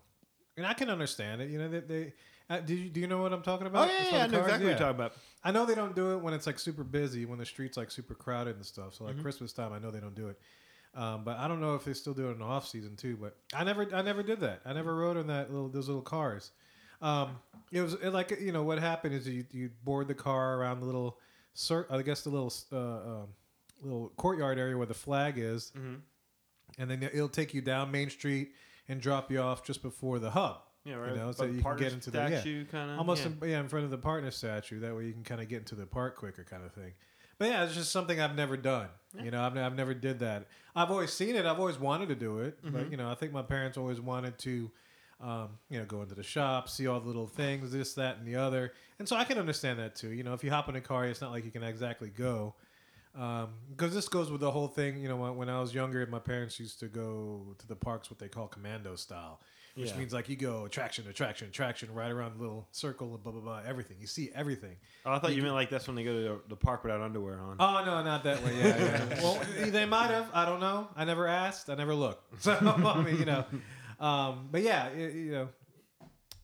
and 0.58 0.66
I 0.66 0.74
can 0.74 0.90
understand 0.90 1.42
it. 1.42 1.50
You 1.50 1.60
know, 1.60 1.70
that 1.70 1.88
they. 1.90 2.14
Uh, 2.50 2.60
do 2.60 2.76
you 2.76 2.90
do 2.90 3.00
you 3.00 3.08
know 3.08 3.22
what 3.22 3.34
I'm 3.34 3.42
talking 3.42 3.68
Oh 3.68 3.70
about? 3.80 3.88
yeah, 3.88 4.06
yeah, 4.12 4.24
I 4.24 4.28
know 4.28 4.40
exactly 4.40 4.66
what 4.66 4.70
you're 4.72 4.78
talking 4.78 4.96
about. 4.96 5.14
I 5.44 5.52
know 5.52 5.66
they 5.66 5.76
don't 5.76 5.96
do 5.96 6.14
it 6.14 6.18
when 6.22 6.34
it's 6.34 6.46
like 6.48 6.60
super 6.60 6.84
busy, 6.84 7.26
when 7.26 7.40
the 7.40 7.46
streets 7.46 7.78
like 7.78 7.92
super 7.92 8.14
crowded 8.16 8.56
and 8.56 8.66
stuff. 8.66 8.96
So 8.96 9.06
like 9.06 9.14
Mm-hmm. 9.14 9.22
Christmas 9.22 9.54
time, 9.54 9.74
I 9.74 9.80
know 9.80 9.92
they 9.92 10.00
don't 10.02 10.16
do 10.16 10.28
it. 10.30 10.40
Um, 10.94 11.24
but 11.24 11.38
I 11.38 11.48
don't 11.48 11.62
know 11.62 11.76
if 11.76 11.86
they 11.86 11.94
still 11.94 12.14
do 12.14 12.28
it 12.30 12.34
in 12.34 12.40
the 12.40 12.46
off 12.46 12.68
season 12.68 12.96
too. 12.98 13.18
But 13.18 13.38
I 13.54 13.64
never, 13.64 13.88
I 13.96 14.02
never 14.02 14.24
did 14.24 14.42
that. 14.42 14.62
I 14.66 14.74
never 14.74 14.94
rode 14.96 15.18
in 15.18 15.28
that 15.28 15.52
little 15.52 15.70
those 15.70 15.88
little 15.88 16.02
cars. 16.02 16.52
Um, 17.02 17.38
it 17.72 17.82
was 17.82 17.94
it 17.94 18.10
like 18.12 18.38
you 18.42 18.52
know 18.52 18.64
what 18.64 18.80
happened 18.80 19.16
is 19.16 19.28
you 19.28 19.46
you 19.52 19.70
board 19.84 20.08
the 20.10 20.14
car 20.16 20.58
around 20.58 20.82
the 20.82 20.86
little, 20.86 21.18
cir- 21.54 21.88
I 21.90 22.02
guess 22.02 22.22
the 22.24 22.30
little 22.30 22.54
uh, 22.72 22.78
um, 23.22 23.28
little 23.82 24.10
courtyard 24.18 24.58
area 24.60 24.78
where 24.78 24.88
the 24.88 24.94
flag 24.94 25.38
is, 25.38 25.72
Mm-hmm. 25.78 25.96
and 26.80 26.90
then 26.92 27.04
it'll 27.04 27.30
take 27.30 27.54
you 27.54 27.62
down 27.62 27.92
Main 27.92 28.10
Street 28.10 28.52
and 28.88 29.02
drop 29.02 29.32
you 29.32 29.40
off 29.40 29.64
just 29.64 29.82
before 29.82 30.20
the 30.20 30.32
hub. 30.32 30.62
Yeah, 30.84 30.96
right. 30.96 31.12
You 31.12 31.18
know, 31.18 31.32
so 31.32 31.46
you 31.46 31.62
can 31.62 31.78
get 31.78 31.94
into 31.94 32.10
the 32.10 32.18
yeah 32.18 32.28
statue 32.40 32.66
kind 32.66 32.90
of 32.92 32.98
almost 32.98 33.26
in, 33.26 33.38
yeah 33.44 33.60
in 33.60 33.68
front 33.68 33.86
of 33.86 33.92
the 33.92 33.98
partner 34.00 34.32
statue. 34.32 34.80
That 34.80 34.96
way 34.96 35.06
you 35.06 35.14
can 35.14 35.24
kind 35.24 35.40
of 35.42 35.48
get 35.48 35.60
into 35.60 35.76
the 35.76 35.86
park 35.86 36.16
quicker, 36.18 36.44
kind 36.44 36.64
of 36.64 36.72
thing. 36.74 36.94
But 37.38 37.50
yeah, 37.50 37.64
it's 37.66 37.74
just 37.76 37.92
something 37.92 38.20
I've 38.20 38.36
never 38.36 38.56
done. 38.58 38.88
You 39.22 39.32
know, 39.32 39.42
I've, 39.44 39.58
I've 39.58 39.76
never 39.76 39.94
did 39.96 40.20
that. 40.20 40.46
I've 40.76 40.92
always 40.92 41.12
seen 41.12 41.36
it. 41.36 41.46
I've 41.46 41.60
always 41.60 41.80
wanted 41.80 42.10
to 42.10 42.16
do 42.16 42.40
it, 42.40 42.58
but 42.64 42.72
Mm-hmm. 42.74 42.92
you 42.92 42.98
know, 42.98 43.10
I 43.12 43.16
think 43.16 43.32
my 43.32 43.42
parents 43.42 43.78
always 43.78 44.00
wanted 44.00 44.38
to 44.40 44.70
Um, 45.22 45.50
you 45.70 45.78
know, 45.78 45.86
go 45.86 46.02
into 46.02 46.16
the 46.16 46.24
shop, 46.24 46.68
see 46.68 46.88
all 46.88 47.00
the 47.00 47.06
little 47.06 47.28
things, 47.28 47.72
this, 47.72 47.94
that, 47.94 48.18
and 48.18 48.28
the 48.28 48.38
other. 48.38 48.74
And 48.98 49.08
so 49.08 49.16
I 49.16 49.24
can 49.24 49.38
understand 49.38 49.78
that 49.78 49.96
too. 49.96 50.10
You 50.10 50.24
know, 50.24 50.34
if 50.34 50.44
you 50.44 50.50
hop 50.50 50.68
in 50.68 50.76
a 50.76 50.82
car, 50.82 51.06
it's 51.06 51.22
not 51.22 51.30
like 51.32 51.46
you 51.46 51.52
can 51.52 51.62
exactly 51.64 52.10
go. 52.10 52.56
Because 53.14 53.94
this 53.94 54.08
goes 54.08 54.32
with 54.32 54.42
the 54.42 54.50
whole 54.50 54.68
thing. 54.68 54.98
You 54.98 55.10
know, 55.10 55.18
when, 55.18 55.36
when 55.36 55.50
I 55.50 55.60
was 55.60 55.74
younger, 55.76 56.06
my 56.08 56.20
parents 56.20 56.60
used 56.60 56.80
to 56.80 56.88
go 56.88 57.56
to 57.60 57.68
the 57.68 57.76
parks, 57.76 58.10
what 58.10 58.20
they 58.20 58.30
call 58.30 58.48
commando 58.48 58.96
style, 58.96 59.42
which 59.76 59.90
Yeah. 59.92 59.98
means 59.98 60.14
like 60.14 60.28
you 60.30 60.36
go 60.38 60.66
attraction, 60.66 61.06
attraction, 61.10 61.50
attraction, 61.50 61.94
right 61.94 62.10
around 62.10 62.38
the 62.38 62.42
little 62.42 62.68
circle, 62.72 63.14
of 63.14 63.22
blah 63.22 63.32
blah 63.34 63.42
blah, 63.42 63.62
everything. 63.68 63.98
You 64.00 64.08
see 64.08 64.32
everything. 64.34 64.76
Oh, 65.06 65.12
I 65.12 65.20
thought 65.20 65.36
you 65.36 65.42
meant 65.44 65.54
like 65.56 65.70
that's 65.70 65.88
when 65.88 65.96
they 65.98 66.04
go 66.04 66.14
to 66.14 66.22
the, 66.22 66.40
the 66.50 66.56
park 66.56 66.84
without 66.84 67.02
underwear 67.02 67.40
on. 67.42 67.58
Oh 67.60 67.84
no, 67.86 68.02
not 68.02 68.24
that 68.24 68.42
way. 68.44 68.58
Yeah, 68.58 68.78
yeah. 68.78 69.22
well, 69.22 69.40
they 69.68 69.86
might 69.86 70.10
have. 70.10 70.30
I 70.34 70.46
don't 70.46 70.62
know. 70.62 70.88
I 70.96 71.04
never 71.06 71.28
asked. 71.28 71.70
I 71.70 71.76
never 71.76 71.94
looked. 71.94 72.24
So 72.42 72.54
I 72.60 73.02
mean, 73.04 73.18
you 73.20 73.26
know. 73.26 73.46
Um, 74.02 74.50
but 74.52 74.62
yeah, 74.64 74.90
y- 74.90 74.98
you 75.14 75.32
know, 75.32 75.50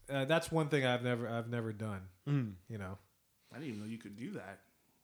uh, 0.09 0.25
that's 0.25 0.51
one 0.51 0.69
thing 0.69 0.85
I've 0.85 1.03
never 1.03 1.27
I've 1.27 1.49
never 1.49 1.73
done. 1.73 2.01
Mm. 2.27 2.53
You 2.69 2.77
know. 2.77 2.97
I 3.51 3.57
didn't 3.59 3.69
even 3.69 3.79
know 3.81 3.87
you 3.87 3.97
could 3.97 4.15
do 4.15 4.31
that. 4.31 4.59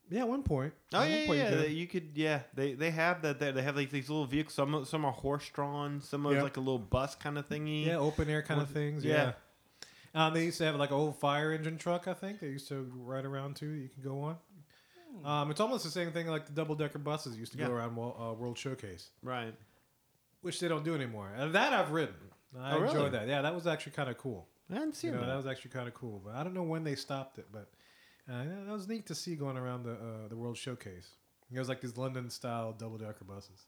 Yeah, 0.09 0.19
at 0.21 0.27
one 0.27 0.43
point. 0.43 0.73
Oh 0.93 0.99
At 0.99 1.09
yeah, 1.09 1.13
one 1.15 1.19
yeah, 1.19 1.27
point 1.27 1.39
yeah. 1.39 1.49
you 1.49 1.57
could. 1.63 1.71
you 1.73 1.87
could, 1.87 2.09
yeah. 2.15 2.39
They 2.53 2.73
they 2.73 2.91
have 2.91 3.21
that. 3.23 3.39
They, 3.39 3.51
they 3.51 3.61
have 3.63 3.75
like 3.75 3.89
these 3.89 4.09
little 4.09 4.25
vehicles. 4.25 4.53
Some 4.53 4.85
some 4.85 5.05
are 5.05 5.11
horse 5.11 5.49
drawn. 5.49 6.01
Some 6.01 6.27
are 6.27 6.33
Yeah. 6.33 6.43
like 6.43 6.57
a 6.57 6.59
little 6.59 6.77
bus 6.79 7.15
kind 7.15 7.37
of 7.37 7.47
thingy. 7.49 7.85
Yeah, 7.87 7.97
open 7.97 8.29
air 8.29 8.41
kind 8.43 8.61
of 8.61 8.69
things. 8.69 9.03
yeah. 9.03 9.33
Yeah. 10.13 10.27
Um, 10.27 10.33
they 10.35 10.43
used 10.45 10.59
to 10.59 10.65
have 10.65 10.75
like 10.75 10.91
an 10.91 10.95
old 10.97 11.17
fire 11.19 11.51
engine 11.53 11.77
truck. 11.77 12.07
I 12.07 12.13
think 12.13 12.39
they 12.39 12.47
used 12.49 12.67
to 12.67 12.91
ride 12.95 13.25
around 13.25 13.55
too. 13.55 13.69
You 13.71 13.89
can 13.89 14.03
go 14.03 14.19
on. 14.21 14.37
Um, 15.25 15.49
it's 15.51 15.59
almost 15.59 15.83
the 15.85 15.89
same 15.91 16.11
thing 16.11 16.27
like 16.27 16.45
the 16.45 16.51
double 16.51 16.75
decker 16.75 16.99
buses 16.99 17.35
used 17.37 17.53
to 17.53 17.57
Yeah. 17.57 17.67
go 17.67 17.73
around 17.73 17.97
uh, 17.97 18.33
World 18.33 18.57
Showcase, 18.59 19.09
Right. 19.23 19.53
which 20.41 20.59
they 20.59 20.67
don't 20.67 20.83
do 20.83 20.93
anymore. 20.95 21.31
And 21.35 21.55
that 21.55 21.71
I've 21.73 21.91
ridden. 21.91 22.13
I 22.59 22.73
Oh, 22.73 22.79
really? 22.79 22.93
enjoyed 22.93 23.11
that. 23.13 23.27
Yeah, 23.27 23.41
that 23.41 23.53
was 23.55 23.67
actually 23.67 23.93
kind 23.93 24.09
of 24.09 24.17
cool. 24.17 24.47
I 24.69 24.75
didn't 24.75 24.95
see 24.95 25.07
You 25.07 25.13
know, 25.13 25.19
that. 25.21 25.27
that 25.27 25.35
was 25.37 25.45
actually 25.47 25.71
kind 25.71 25.87
of 25.87 25.93
cool. 25.93 26.21
But 26.23 26.35
I 26.35 26.43
don't 26.43 26.53
know 26.53 26.63
when 26.63 26.83
they 26.83 26.95
stopped 26.95 27.37
it, 27.37 27.47
but 27.51 27.71
uh, 28.31 28.43
that 28.65 28.71
was 28.71 28.87
neat 28.87 29.05
to 29.07 29.15
see 29.15 29.35
going 29.35 29.57
around 29.57 29.83
the 29.83 29.93
uh, 29.93 30.27
the 30.29 30.35
World 30.35 30.57
Showcase. 30.57 31.09
It 31.51 31.59
was 31.59 31.69
like 31.69 31.81
these 31.81 31.97
London 31.97 32.29
style 32.29 32.73
double 32.73 32.97
decker 32.97 33.25
buses. 33.25 33.65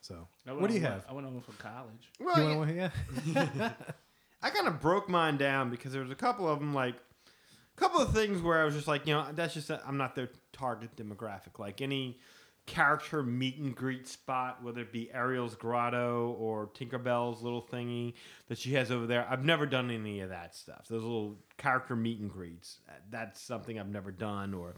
So, 0.00 0.28
what 0.44 0.68
do 0.68 0.74
you 0.74 0.78
on 0.78 0.82
one- 0.84 0.92
have? 0.92 1.06
I 1.08 1.12
went 1.14 1.26
on 1.26 1.34
one 1.34 1.42
for 1.42 1.52
college. 1.52 2.12
well, 2.20 2.66
You 2.66 2.74
yeah, 2.74 2.90
yeah. 3.26 3.72
I 4.42 4.50
kind 4.50 4.68
of 4.68 4.80
broke 4.80 5.08
mine 5.08 5.36
down 5.36 5.70
because 5.70 5.92
there 5.92 6.02
was 6.02 6.10
a 6.12 6.14
couple 6.16 6.46
of 6.48 6.60
them, 6.60 6.72
like 6.74 6.94
a 6.94 7.80
couple 7.80 8.00
of 8.00 8.12
things 8.12 8.40
where 8.42 8.60
I 8.60 8.64
was 8.64 8.74
just 8.74 8.86
like, 8.86 9.06
you 9.06 9.14
know, 9.14 9.26
that's 9.34 9.54
just 9.54 9.70
I'm 9.70 9.96
not 9.96 10.14
their 10.14 10.28
target 10.52 10.94
demographic. 10.96 11.58
Like 11.58 11.80
any 11.80 12.18
character 12.66 13.22
meet 13.22 13.58
and 13.58 13.74
greet 13.74 14.08
spot, 14.08 14.62
whether 14.62 14.80
it 14.80 14.92
be 14.92 15.08
Ariel's 15.12 15.54
grotto 15.54 16.34
or 16.38 16.66
Tinkerbell's 16.74 17.40
little 17.42 17.62
thingy 17.62 18.14
that 18.48 18.58
she 18.58 18.74
has 18.74 18.90
over 18.90 19.06
there. 19.06 19.26
I've 19.30 19.44
never 19.44 19.66
done 19.66 19.90
any 19.90 20.20
of 20.20 20.30
that 20.30 20.54
stuff. 20.54 20.86
Those 20.88 21.02
little 21.02 21.36
character 21.58 21.94
meet 21.94 22.18
and 22.18 22.30
greets. 22.30 22.80
That's 23.10 23.40
something 23.40 23.78
I've 23.78 23.88
never 23.88 24.10
done. 24.10 24.52
Or 24.52 24.74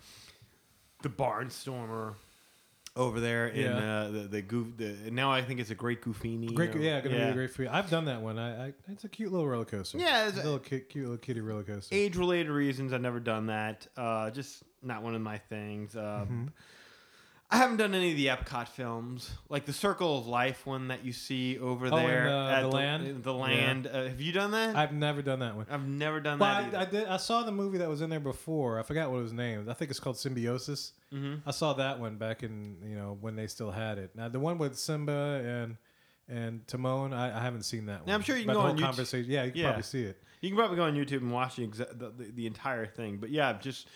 the 1.03 1.09
Barnstormer 1.09 2.15
over 2.97 3.21
there 3.21 3.47
in 3.47 3.63
Yeah. 3.65 4.01
uh, 4.03 4.11
the 4.11 4.19
the 4.21 4.43
goof. 4.43 4.77
The, 4.77 5.11
now 5.11 5.31
I 5.31 5.41
think 5.43 5.61
it's 5.61 5.71
a 5.71 5.75
Great 5.75 6.03
Goofini. 6.03 6.53
Great, 6.53 6.75
yeah, 6.77 7.01
gonna 7.01 7.15
be 7.17 7.23
a 7.23 7.33
great 7.33 7.51
for 7.53 7.63
you. 7.63 7.69
I've 7.71 7.89
done 7.91 8.07
that 8.07 8.21
one. 8.21 8.39
I, 8.39 8.67
I 8.69 8.73
it's 8.91 9.05
a 9.05 9.09
cute 9.09 9.31
little 9.33 9.47
roller 9.49 9.65
coaster. 9.65 9.99
Yeah, 9.99 10.27
it's 10.27 10.37
it's 10.37 10.41
a 10.41 10.45
little 10.45 10.59
cute, 10.59 10.89
cute 10.89 11.05
little 11.05 11.19
kitty 11.19 11.41
roller 11.41 11.63
coaster. 11.63 11.95
age 11.95 12.17
related 12.17 12.51
reasons 12.51 12.93
I've 12.93 13.01
never 13.01 13.21
done 13.21 13.47
that. 13.47 13.87
Uh, 13.97 14.31
just 14.31 14.63
not 14.83 15.03
one 15.03 15.15
of 15.15 15.21
my 15.23 15.39
things. 15.39 15.97
Um, 15.97 16.03
Mm-hmm. 16.03 16.45
I 17.51 17.57
haven't 17.57 17.79
done 17.79 17.95
any 17.95 18.11
of 18.11 18.17
the 18.19 18.27
Epcot 18.27 18.69
films, 18.69 19.31
like 19.49 19.65
the 19.65 19.73
Circle 19.73 20.19
of 20.19 20.27
Life 20.27 20.67
one 20.67 20.89
that 20.89 21.03
you 21.03 21.15
see 21.15 21.59
over 21.59 21.87
Oh, 21.87 21.97
there 21.97 22.29
uh, 22.29 22.51
at 22.51 22.61
the 22.61 22.69
land? 22.69 23.25
The 23.25 23.33
land. 23.33 23.87
Uh, 23.87 24.05
have 24.09 24.21
you 24.21 24.33
done 24.33 24.51
that? 24.51 24.77
I've 24.77 24.93
never 24.93 25.23
done 25.23 25.39
that 25.39 25.57
one. 25.57 25.65
I've 25.71 25.87
never 25.87 26.21
done 26.21 26.39
Well, 26.39 26.51
that. 26.51 26.63
I, 26.65 26.67
either. 26.67 26.79
I 26.79 26.85
did. 26.85 27.09
I 27.09 27.17
saw 27.17 27.45
the 27.45 27.53
movie 27.53 27.79
that 27.79 27.89
was 27.89 28.03
in 28.03 28.11
there 28.11 28.21
before. 28.21 28.79
I 28.79 28.83
forgot 28.83 29.11
what 29.11 29.21
it 29.21 29.23
was 29.23 29.33
named. 29.33 29.71
I 29.71 29.73
think 29.73 29.91
it's 29.91 29.99
called 29.99 30.19
Symbiosis. 30.19 30.93
Mm-hmm. 31.11 31.49
I 31.49 31.51
saw 31.53 31.73
that 31.73 31.99
one 31.99 32.17
back 32.17 32.43
in 32.43 32.77
you 32.87 32.97
know 32.97 33.17
when 33.19 33.35
they 33.35 33.47
still 33.47 33.71
had 33.71 33.97
it. 33.97 34.11
Now 34.15 34.29
the 34.29 34.41
one 34.41 34.59
with 34.59 34.79
Simba 34.79 35.43
and 35.43 35.77
and 36.29 36.67
Timon, 36.67 37.15
I, 37.15 37.35
I 37.35 37.41
haven't 37.43 37.63
seen 37.63 37.87
that 37.87 38.01
one. 38.01 38.09
Now, 38.09 38.15
I'm 38.17 38.21
sure 38.21 38.37
you 38.37 38.45
can 38.45 38.53
But 38.53 38.61
go 38.61 38.67
on 38.67 38.77
YouTube- 38.77 38.83
conversation. 38.83 39.31
Yeah, 39.31 39.45
you 39.45 39.53
can 39.53 39.61
Yeah. 39.61 39.67
probably 39.69 39.83
see 39.85 40.03
it. 40.03 40.23
You 40.43 40.51
can 40.51 40.59
probably 40.59 40.77
go 40.77 40.85
on 40.85 40.95
YouTube 40.95 41.23
and 41.23 41.33
watch 41.33 41.57
the, 41.57 41.67
the, 41.67 42.13
the, 42.15 42.31
the 42.35 42.47
entire 42.47 42.85
thing. 42.85 43.17
But 43.17 43.31
yeah, 43.31 43.55
just 43.55 43.89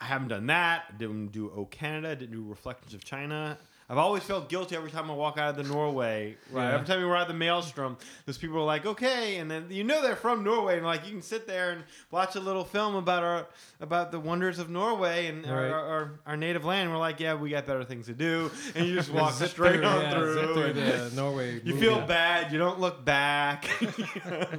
I 0.00 0.04
haven't 0.06 0.28
done 0.28 0.46
that. 0.46 0.84
I 0.88 0.96
didn't 0.96 1.28
do 1.28 1.50
O 1.54 1.64
Canada. 1.66 2.16
Didn't 2.16 2.32
do 2.34 2.42
Reflections 2.48 2.94
of 2.94 3.04
China. 3.04 3.58
I've 3.88 3.98
always 3.98 4.22
felt 4.22 4.48
guilty 4.48 4.76
every 4.76 4.92
time 4.92 5.10
I 5.10 5.14
walk 5.14 5.36
out 5.36 5.50
of 5.50 5.56
the 5.56 5.64
Norway. 5.74 6.36
Right. 6.52 6.68
Yeah. 6.68 6.74
Every 6.74 6.86
time 6.86 7.00
we 7.00 7.06
were 7.06 7.16
at 7.16 7.26
the 7.26 7.34
Maelstrom, 7.34 7.96
those 8.24 8.38
people 8.38 8.58
are 8.58 8.64
like, 8.64 8.86
"Okay," 8.86 9.38
and 9.38 9.50
then 9.50 9.66
you 9.68 9.82
know 9.82 10.00
they're 10.00 10.14
from 10.14 10.44
Norway, 10.44 10.76
and 10.76 10.86
like 10.86 11.04
you 11.06 11.10
can 11.10 11.22
sit 11.22 11.48
there 11.48 11.72
and 11.72 11.82
watch 12.12 12.36
a 12.36 12.40
little 12.40 12.64
film 12.64 12.94
about 12.94 13.24
our 13.24 13.48
about 13.80 14.12
the 14.12 14.20
wonders 14.20 14.60
of 14.60 14.70
Norway 14.70 15.26
and 15.26 15.44
our, 15.44 15.56
Right. 15.56 15.70
our, 15.72 15.86
our, 15.88 16.12
our 16.24 16.36
native 16.36 16.64
land. 16.64 16.88
We're 16.92 16.98
like, 16.98 17.18
"Yeah, 17.18 17.34
we 17.34 17.50
got 17.50 17.66
better 17.66 17.82
things 17.82 18.06
to 18.06 18.14
do," 18.14 18.52
and 18.76 18.86
you 18.86 18.94
just 18.94 19.10
walk 19.12 19.32
straight 19.34 19.50
through, 19.80 19.84
on 19.84 20.02
yeah, 20.02 20.10
through. 20.14 20.54
through 20.54 20.72
the 20.74 21.10
Norway. 21.16 21.54
you 21.64 21.74
movie. 21.74 21.80
feel 21.86 22.00
bad. 22.06 22.52
You 22.52 22.58
don't 22.58 22.78
look 22.78 23.04
back. 23.04 23.66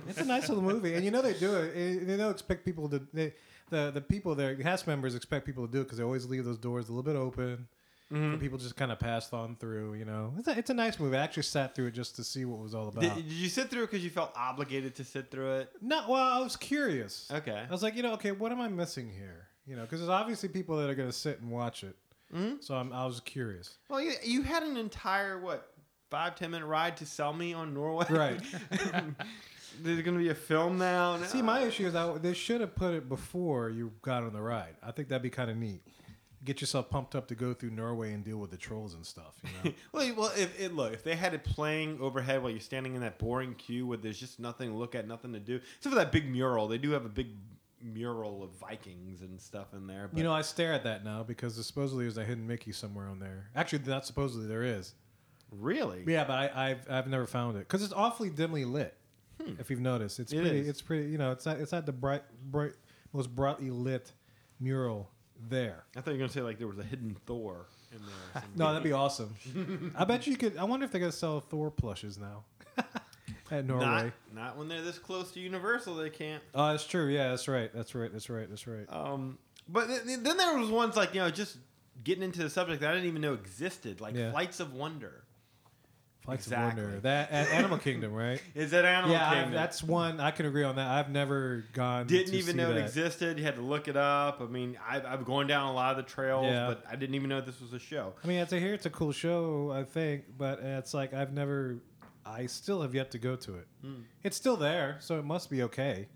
It's 0.10 0.19
a 0.19 0.25
nice 0.25 0.49
little 0.49 0.63
movie, 0.63 0.93
and 0.95 1.06
you 1.06 1.12
know 1.12 1.21
they 1.21 1.34
do 1.36 1.56
it. 1.56 1.73
and 1.73 2.10
They 2.10 2.17
don't 2.17 2.32
expect 2.32 2.65
people 2.65 2.89
to. 2.89 3.01
They, 3.13 3.34
the 3.71 3.89
the 3.91 4.01
people 4.01 4.36
there, 4.36 4.55
cast 4.55 4.86
members 4.86 5.15
expect 5.15 5.45
people 5.45 5.65
to 5.65 5.71
do 5.71 5.81
it 5.81 5.86
because 5.86 5.97
they 5.97 6.03
always 6.03 6.27
leave 6.27 6.45
those 6.45 6.60
doors 6.60 6.89
a 6.89 6.93
little 6.93 7.03
bit 7.03 7.15
open. 7.15 7.67
Mm-hmm. 8.12 8.39
People 8.39 8.57
just 8.57 8.75
kind 8.75 8.91
of 8.91 8.99
passed 8.99 9.34
on 9.34 9.55
through. 9.55 9.93
You 9.93 10.03
know, 10.05 10.34
it's 10.38 10.47
a, 10.47 10.57
it's 10.57 10.69
a 10.69 10.73
nice 10.73 10.99
movie. 10.99 11.15
I 11.17 11.23
actually 11.23 11.43
sat 11.43 11.73
through 11.73 11.88
it 11.88 11.93
just 11.93 12.17
to 12.17 12.23
see 12.25 12.43
what 12.45 12.57
it 12.60 12.63
was 12.63 12.75
all 12.75 12.89
about. 12.89 13.01
Did, 13.01 13.15
did 13.15 13.25
you 13.31 13.47
sit 13.49 13.69
through 13.69 13.84
it 13.84 13.91
because 13.91 14.03
you 14.03 14.10
felt 14.10 14.34
obligated 14.36 14.95
to 14.95 15.03
sit 15.05 15.31
through 15.31 15.53
it? 15.60 15.71
no, 15.81 16.03
well, 16.10 16.21
I 16.21 16.39
was 16.39 16.57
curious. 16.57 17.31
Okay. 17.34 17.63
I 17.67 17.71
was 17.71 17.81
like, 17.81 17.95
you 17.95 18.03
know, 18.03 18.13
okay, 18.13 18.34
what 18.34 18.51
am 18.51 18.60
I 18.60 18.67
missing 18.67 19.10
here? 19.10 19.47
You 19.65 19.77
know, 19.77 19.84
because 19.84 19.99
there's 20.01 20.10
obviously 20.10 20.49
people 20.49 20.75
that 20.77 20.89
are 20.89 20.95
going 20.95 21.10
to 21.10 21.15
sit 21.15 21.39
and 21.39 21.49
watch 21.49 21.84
it. 21.86 21.95
Mhm. 22.36 22.62
So 22.63 22.75
I'm, 22.75 22.91
I 22.91 23.05
was 23.05 23.21
curious. 23.21 23.77
Well, 23.89 24.01
you, 24.01 24.13
you 24.23 24.41
had 24.41 24.63
an 24.63 24.75
entire 24.75 25.39
what 25.39 25.71
five 26.10 26.36
ten 26.36 26.51
minute 26.51 26.65
ride 26.65 26.97
to 26.97 27.05
sell 27.05 27.31
me 27.34 27.53
on 27.53 27.73
Norway. 27.73 28.05
Right. 28.10 28.41
There's 29.81 30.01
going 30.01 30.17
to 30.17 30.23
be 30.23 30.29
a 30.29 30.36
film 30.36 30.77
now. 30.77 31.21
See, 31.23 31.41
my 31.41 31.62
issue 31.62 31.88
is 31.88 31.95
I, 31.95 32.17
they 32.17 32.34
should 32.34 32.62
have 32.62 32.75
put 32.75 32.93
it 32.93 33.10
before 33.10 33.69
you 33.69 33.91
got 34.01 34.23
on 34.23 34.34
the 34.34 34.41
ride. 34.41 34.75
I 34.84 34.91
think 34.91 35.10
that'd 35.10 35.21
be 35.21 35.29
kind 35.29 35.49
of 35.49 35.57
neat. 35.57 35.81
Get 36.43 36.60
yourself 36.60 36.89
pumped 36.89 37.15
up 37.15 37.27
to 37.27 37.36
go 37.36 37.53
through 37.53 37.69
Norway 37.69 38.13
and 38.13 38.23
deal 38.23 38.38
with 38.38 38.49
the 38.49 38.57
trolls 38.57 38.95
and 38.95 39.05
stuff. 39.05 39.36
You 39.43 39.71
know? 39.71 39.75
well, 39.91 40.13
well, 40.15 40.31
if 40.36 40.60
it 40.60 40.73
look 40.73 40.91
if 40.93 41.03
they 41.03 41.15
had 41.15 41.36
it 41.36 41.43
playing 41.43 41.99
overhead 42.01 42.41
while 42.41 42.51
you're 42.51 42.60
standing 42.60 42.95
in 42.95 43.01
that 43.01 43.19
boring 43.19 43.53
queue 43.53 43.86
where 43.86 43.97
there's 43.97 44.19
just 44.19 44.39
nothing 44.39 44.71
to 44.71 44.75
look 44.75 44.95
at, 44.95 45.07
nothing 45.07 45.34
to 45.34 45.39
do, 45.39 45.57
except 45.57 45.93
for 45.93 45.99
that 45.99 46.12
big 46.12 46.29
mural. 46.29 46.67
They 46.67 46.79
do 46.79 46.91
have 46.91 47.05
a 47.05 47.10
big 47.10 47.27
mural 47.84 48.43
of 48.43 48.51
Vikings 48.51 49.21
and 49.21 49.39
stuff 49.39 49.73
in 49.73 49.88
there. 49.88 50.07
But 50.07 50.17
you 50.17 50.23
know, 50.23 50.34
I 50.34 50.41
stare 50.41 50.73
at 50.73 50.84
that 50.84 51.03
now 51.03 51.23
because 51.23 51.63
supposedly 51.65 52.05
there's 52.05 52.17
a 52.17 52.25
hidden 52.25 52.47
Mickey 52.47 52.71
somewhere 52.71 53.07
on 53.07 53.19
there. 53.19 53.49
Actually, 53.55 53.84
not 53.86 54.05
supposedly 54.05 54.47
there 54.47 54.63
is. 54.63 54.93
really, 55.51 56.03
Yeah, 56.07 56.23
but 56.23 56.34
I, 56.34 56.69
I've 56.69 56.89
I've 56.89 57.07
never 57.07 57.27
found 57.27 57.57
it 57.57 57.67
because 57.67 57.84
it's 57.84 57.93
awfully 57.93 58.29
dimly 58.29 58.65
lit. 58.65 58.95
If 59.60 59.69
you've 59.69 59.80
noticed, 59.82 60.19
it's 60.19 60.32
Hmm. 60.32 60.39
It 60.39 60.41
pretty. 60.41 60.60
is. 60.60 60.67
It's 60.69 60.82
pretty. 60.82 61.10
You 61.10 61.17
know, 61.17 61.32
it's 61.32 61.45
not. 61.45 61.60
It's 61.60 61.71
not 61.71 61.86
the 61.86 61.91
bright, 61.91 62.23
bright, 62.51 62.73
most 63.13 63.34
brightly 63.36 63.69
lit 63.69 64.12
mural 64.60 65.10
there. 65.49 65.84
I 65.95 66.01
thought 66.01 66.12
you 66.12 66.13
were 66.13 66.17
going 66.19 66.30
to 66.30 66.34
say 66.34 66.41
like 66.41 66.58
there 66.60 66.67
was 66.67 66.77
a 66.80 66.84
hidden 66.84 67.15
Thor 67.25 67.65
in 67.91 67.99
there. 68.34 68.43
No, 68.56 68.67
that'd 68.67 68.84
be 68.84 68.91
awesome. 68.93 69.34
I 69.97 70.04
bet 70.06 70.27
you 70.27 70.38
could. 70.38 70.58
I 70.58 70.63
wonder 70.63 70.86
if 70.86 70.91
they're 70.91 71.01
gonna 71.01 71.12
sell 71.12 71.39
Thor 71.41 71.71
plushes 71.71 72.17
now 72.17 72.43
at 73.51 73.65
Norway. 73.65 73.86
Not, 73.86 74.13
not 74.34 74.58
when 74.58 74.67
they're 74.67 74.82
this 74.82 74.97
close 74.99 75.32
to 75.34 75.39
Universal, 75.39 75.95
they 75.95 76.10
can't. 76.10 76.43
Oh, 76.56 76.71
that's 76.71 76.86
true. 76.86 77.08
Yeah, 77.10 77.30
that's 77.30 77.47
right. 77.47 77.71
That's 77.73 77.93
right. 77.95 78.12
That's 78.12 78.30
right. 78.30 78.47
That's 78.49 78.67
right. 78.67 78.86
Um, 78.89 79.38
but 79.67 79.88
th- 79.88 80.19
then 80.21 80.38
there 80.38 80.58
was 80.58 80.69
ones 80.69 80.95
like 80.95 81.13
you 81.13 81.21
know 81.21 81.30
just 81.32 81.58
getting 82.04 82.23
into 82.23 82.39
the 82.41 82.49
subject 82.49 82.82
that 82.82 82.91
I 82.91 82.93
didn't 82.93 83.10
even 83.10 83.21
know 83.21 83.34
existed, 83.34 83.99
like 84.01 84.15
Yeah. 84.15 84.32
Flights 84.32 84.60
of 84.60 84.73
Wonder. 84.73 85.23
Flights 86.23 86.45
exactly. 86.45 86.84
of 86.84 86.88
Wonder. 86.88 86.99
That 87.01 87.31
at 87.31 87.47
Animal 87.49 87.77
Kingdom, 87.79 88.13
right? 88.13 88.39
Is 88.53 88.71
that 88.71 88.86
Animal 88.86 89.12
yeah, 89.15 89.27
I- 89.29 89.34
Kingdom? 89.36 89.53
that's 89.53 89.81
one 89.81 90.19
I 90.19 90.29
can 90.31 90.45
agree 90.45 90.63
on 90.63 90.75
that. 90.75 90.88
I've 90.88 91.10
never 91.10 91.65
gone. 91.73 92.05
didn't 92.05 92.36
even 92.36 92.57
know 92.57 92.69
it 92.71 92.77
existed. 92.77 93.39
You 93.39 93.43
had 93.43 93.55
to 93.55 93.62
look 93.62 93.88
it 93.88 93.97
up. 93.97 94.39
I 94.39 94.45
mean, 94.45 94.77
I've, 94.88 95.05
I've 95.05 95.25
gone 95.25 95.47
down 95.47 95.69
a 95.69 95.73
lot 95.73 95.91
of 95.91 95.97
the 96.05 96.10
trails, 96.12 96.45
Yeah. 96.45 96.67
but 96.67 96.84
I 96.89 96.95
didn't 96.95 97.15
even 97.15 97.29
know 97.29 97.41
this 97.41 97.60
was 97.60 97.73
a 97.73 97.79
show. 97.79 98.13
I 98.23 98.27
mean, 98.27 98.39
it's 98.39 98.53
a 98.53 98.60
hear 98.60 98.73
it's 98.75 98.86
a 98.86 98.91
cool 98.91 99.12
show, 99.12 99.71
I 99.73 99.84
think, 99.84 100.25
but 100.38 100.60
it's 100.60 100.93
like 100.93 101.13
I've 101.13 101.34
never. 101.34 101.77
I 102.23 102.45
still 102.45 102.84
have 102.84 102.93
yet 102.93 103.10
to 103.12 103.17
go 103.17 103.36
to 103.38 103.55
it. 103.55 103.67
Hmm. 103.84 104.01
It's 104.23 104.38
still 104.38 104.55
there, 104.55 104.97
so 104.99 105.17
it 105.17 105.25
must 105.25 105.49
be 105.49 105.63
okay. 105.63 106.07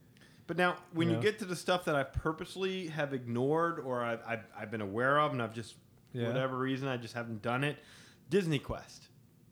But 0.46 0.56
now, 0.56 0.76
when 0.94 1.10
you 1.10 1.15
Yeah. 1.15 1.22
get 1.24 1.39
to 1.39 1.46
the 1.46 1.56
stuff 1.56 1.86
that 1.86 1.96
I 1.96 2.04
purposely 2.04 2.86
have 2.89 3.12
ignored 3.15 3.80
or 3.80 4.04
I've, 4.04 4.20
I've, 4.28 4.44
I've 4.56 4.70
been 4.70 4.82
aware 4.82 5.20
of 5.20 5.32
and 5.32 5.41
I've 5.41 5.56
just, 5.56 5.74
Yeah. 6.13 6.28
whatever 6.28 6.56
reason, 6.60 6.88
I 6.88 6.98
just 6.98 7.15
haven't 7.15 7.41
done 7.41 7.63
it, 7.63 7.78
Disney 8.30 8.60
Quest. 8.60 9.08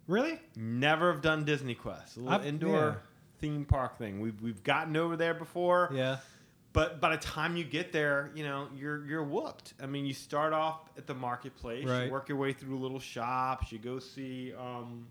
Really? 0.07 0.39
Never 0.55 1.11
have 1.13 1.21
done 1.21 1.45
Disney 1.45 1.75
Quest. 1.75 2.17
A 2.17 2.19
little 2.19 2.33
I've- 2.39 2.47
indoor 2.47 3.01
theme 3.39 3.65
park 3.65 3.97
thing. 3.97 4.19
We've, 4.21 4.39
we've 4.41 4.63
gotten 4.63 4.95
over 4.97 5.15
there 5.15 5.33
before. 5.33 5.91
Yeah. 5.93 6.17
But 6.73 6.99
by 6.99 7.15
the 7.15 7.21
time 7.21 7.55
you 7.55 7.63
get 7.63 7.91
there, 7.91 8.31
you 8.33 8.43
know 8.43 8.67
you're 8.75 9.05
you're 9.05 9.23
whooped. 9.23 9.75
I 9.81 9.85
mean, 9.85 10.05
you 10.07 10.13
start 10.15 10.53
off 10.53 10.79
at 10.97 11.05
the 11.05 11.13
marketplace, 11.13 11.85
Right. 11.87 12.05
you 12.05 12.11
work 12.11 12.27
your 12.29 12.37
way 12.39 12.51
through 12.51 12.79
little 12.79 12.99
shops, 12.99 13.71
you 13.71 13.77
go 13.77 13.99
see 13.99 14.53
um, 14.55 15.05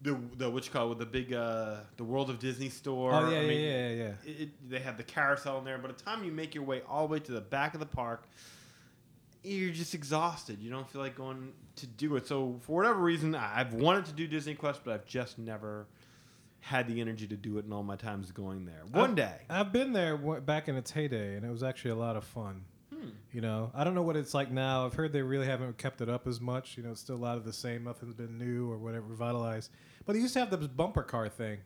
the 0.00 0.18
the 0.38 0.48
what 0.48 0.64
you 0.64 0.72
call 0.72 0.86
it 0.86 0.88
with 0.88 0.98
the 0.98 1.04
big 1.06 1.34
uh 1.34 1.76
the 1.98 2.04
World 2.04 2.30
of 2.30 2.38
Disney 2.38 2.70
store. 2.70 3.12
Oh 3.12 3.28
yeah, 3.30 3.36
I 3.36 3.40
yeah, 3.42 3.48
mean, 3.48 3.60
yeah, 3.60 3.88
yeah, 3.88 3.94
yeah. 3.94 4.12
It, 4.32 4.40
it- 4.40 4.70
they 4.70 4.78
have 4.78 4.96
the 4.96 5.02
carousel 5.04 5.58
in 5.58 5.64
there. 5.64 5.76
By 5.76 5.88
the 5.88 5.94
time 5.94 6.24
you 6.24 6.32
make 6.32 6.54
your 6.54 6.64
way 6.64 6.80
all 6.88 7.06
the 7.06 7.12
way 7.12 7.20
to 7.20 7.32
the 7.32 7.42
back 7.42 7.74
of 7.74 7.80
the 7.80 7.86
park, 7.86 8.24
you're 9.42 9.72
just 9.72 9.94
exhausted. 9.94 10.60
You 10.60 10.70
don't 10.70 10.88
feel 10.90 11.00
like 11.00 11.14
going 11.16 11.52
to 11.76 11.86
do 11.86 12.16
it. 12.16 12.26
So 12.26 12.58
for 12.62 12.76
whatever 12.76 13.00
reason, 13.00 13.34
I've 13.34 13.72
wanted 13.74 14.04
to 14.06 14.12
do 14.12 14.26
Disney 14.26 14.54
Quest, 14.54 14.80
but 14.84 14.92
I've 14.94 15.06
just 15.06 15.38
never 15.38 15.86
had 16.60 16.86
the 16.86 17.00
energy 17.00 17.26
to 17.26 17.36
do 17.36 17.56
it 17.58 17.64
in 17.64 17.72
all 17.72 17.82
my 17.82 17.96
times 17.96 18.30
going 18.32 18.66
there. 18.66 18.82
One 18.92 19.10
I've- 19.10 19.14
day. 19.14 19.36
I've 19.48 19.72
been 19.72 19.92
there 19.94 20.16
w- 20.18 20.40
back 20.42 20.68
in 20.68 20.76
its 20.76 20.90
heyday, 20.90 21.36
and 21.36 21.44
it 21.46 21.50
was 21.50 21.62
actually 21.62 21.92
a 21.92 21.96
lot 21.96 22.16
of 22.16 22.24
fun. 22.24 22.64
You 23.32 23.40
know, 23.40 23.70
I 23.74 23.82
don't 23.84 23.94
know 23.94 24.02
what 24.02 24.16
it's 24.16 24.34
like 24.34 24.50
now. 24.50 24.84
I've 24.84 24.92
heard 24.92 25.12
they 25.14 25.22
really 25.22 25.46
haven't 25.46 25.78
kept 25.78 26.02
it 26.02 26.10
up 26.10 26.26
as 26.26 26.38
much. 26.38 26.76
You 26.76 26.82
know, 26.82 26.90
it's 26.90 27.00
still 27.00 27.14
a 27.14 27.16
lot 27.16 27.38
of 27.38 27.44
the 27.44 27.52
same. 27.52 27.84
Nothing's 27.84 28.12
been 28.12 28.36
new 28.36 28.70
or 28.70 28.76
whatever 28.76 29.06
revitalized. 29.06 29.70
But 30.04 30.12
they 30.14 30.18
used 30.18 30.34
to 30.34 30.40
have 30.40 30.50
this 30.50 30.66
bumper 30.66 31.02
car 31.02 31.30
thing 31.30 31.60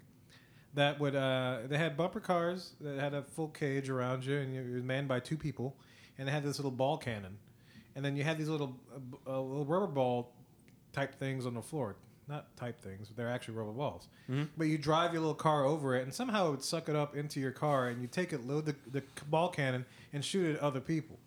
that 0.75 1.01
would. 1.01 1.17
Uh, 1.17 1.61
they 1.67 1.77
had 1.77 1.97
bumper 1.97 2.21
cars 2.21 2.75
that 2.81 3.01
had 3.01 3.15
a 3.15 3.23
full 3.23 3.49
cage 3.49 3.89
around 3.91 4.25
you, 4.25 4.37
and 4.39 4.55
it 4.57 4.73
was 4.75 4.83
manned 4.85 5.09
by 5.09 5.19
two 5.19 5.37
people, 5.37 5.77
and 6.19 6.29
they 6.29 6.33
had 6.33 6.45
this 6.45 6.59
little 6.59 6.71
ball 6.71 6.99
cannon, 6.99 7.37
and 7.97 8.05
then 8.05 8.17
you 8.17 8.25
had 8.25 8.39
these 8.39 8.49
little, 8.49 8.77
uh, 9.27 9.31
uh, 9.31 9.41
little 9.41 9.65
rubber 9.65 9.87
ball 9.87 10.33
type 10.93 11.15
things 11.19 11.47
on 11.47 11.55
the 11.55 11.63
floor. 11.63 11.97
Not 12.27 12.57
type 12.57 12.81
things, 12.81 13.09
but 13.09 13.17
they're 13.19 13.29
actually 13.29 13.55
rubber 13.55 13.73
balls. 13.73 14.09
But 14.57 14.65
you 14.65 14.79
drive 14.79 15.13
your 15.13 15.21
little 15.21 15.35
car 15.35 15.65
over 15.67 15.95
it, 15.95 16.05
and 16.05 16.15
somehow 16.15 16.49
it 16.49 16.51
would 16.53 16.63
suck 16.63 16.89
it 16.89 16.97
up 16.97 17.15
into 17.15 17.39
your 17.39 17.51
car, 17.51 17.89
and 17.89 18.01
you 18.01 18.09
take 18.09 18.33
it, 18.33 18.47
load 18.47 18.65
the, 18.65 18.75
the 18.91 19.03
ball 19.29 19.51
cannon, 19.51 19.85
and 20.15 20.25
shoot 20.25 20.47
it 20.47 20.57
at 20.57 20.61
other 20.63 20.81
people. 20.81 21.19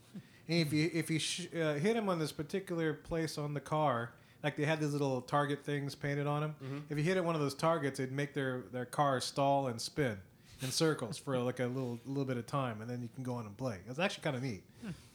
And 0.49 0.59
if 0.65 0.73
you 0.73 0.89
if 0.93 1.11
you 1.11 1.19
sh- 1.19 1.47
uh, 1.53 1.73
hit 1.75 1.93
them 1.93 2.09
on 2.09 2.17
this 2.17 2.31
particular 2.31 2.93
place 2.95 3.37
on 3.37 3.53
the 3.53 3.59
car, 3.59 4.13
like 4.43 4.55
they 4.57 4.65
had 4.65 4.79
these 4.79 4.91
little 4.93 5.21
target 5.21 5.63
things 5.63 5.93
painted 5.93 6.25
on 6.25 6.41
them, 6.41 6.55
if 6.89 6.97
you 6.97 7.03
hit 7.03 7.15
it 7.17 7.23
one 7.23 7.35
of 7.35 7.41
those 7.41 7.53
targets, 7.53 7.99
it'd 7.99 8.11
make 8.11 8.33
their 8.33 8.63
their 8.71 8.85
car 8.85 9.19
stall 9.21 9.67
and 9.67 9.79
spin 9.79 10.17
in 10.63 10.71
circles 10.71 11.17
for 11.19 11.37
like 11.37 11.59
a 11.59 11.67
little 11.67 11.99
little 12.05 12.25
bit 12.25 12.37
of 12.37 12.47
time, 12.47 12.81
and 12.81 12.89
then 12.89 13.03
you 13.03 13.09
can 13.13 13.23
go 13.23 13.35
on 13.35 13.45
and 13.45 13.55
play. 13.55 13.75
It 13.85 13.89
was 13.89 13.99
actually 13.99 14.23
kind 14.23 14.35
of 14.35 14.41
neat 14.41 14.63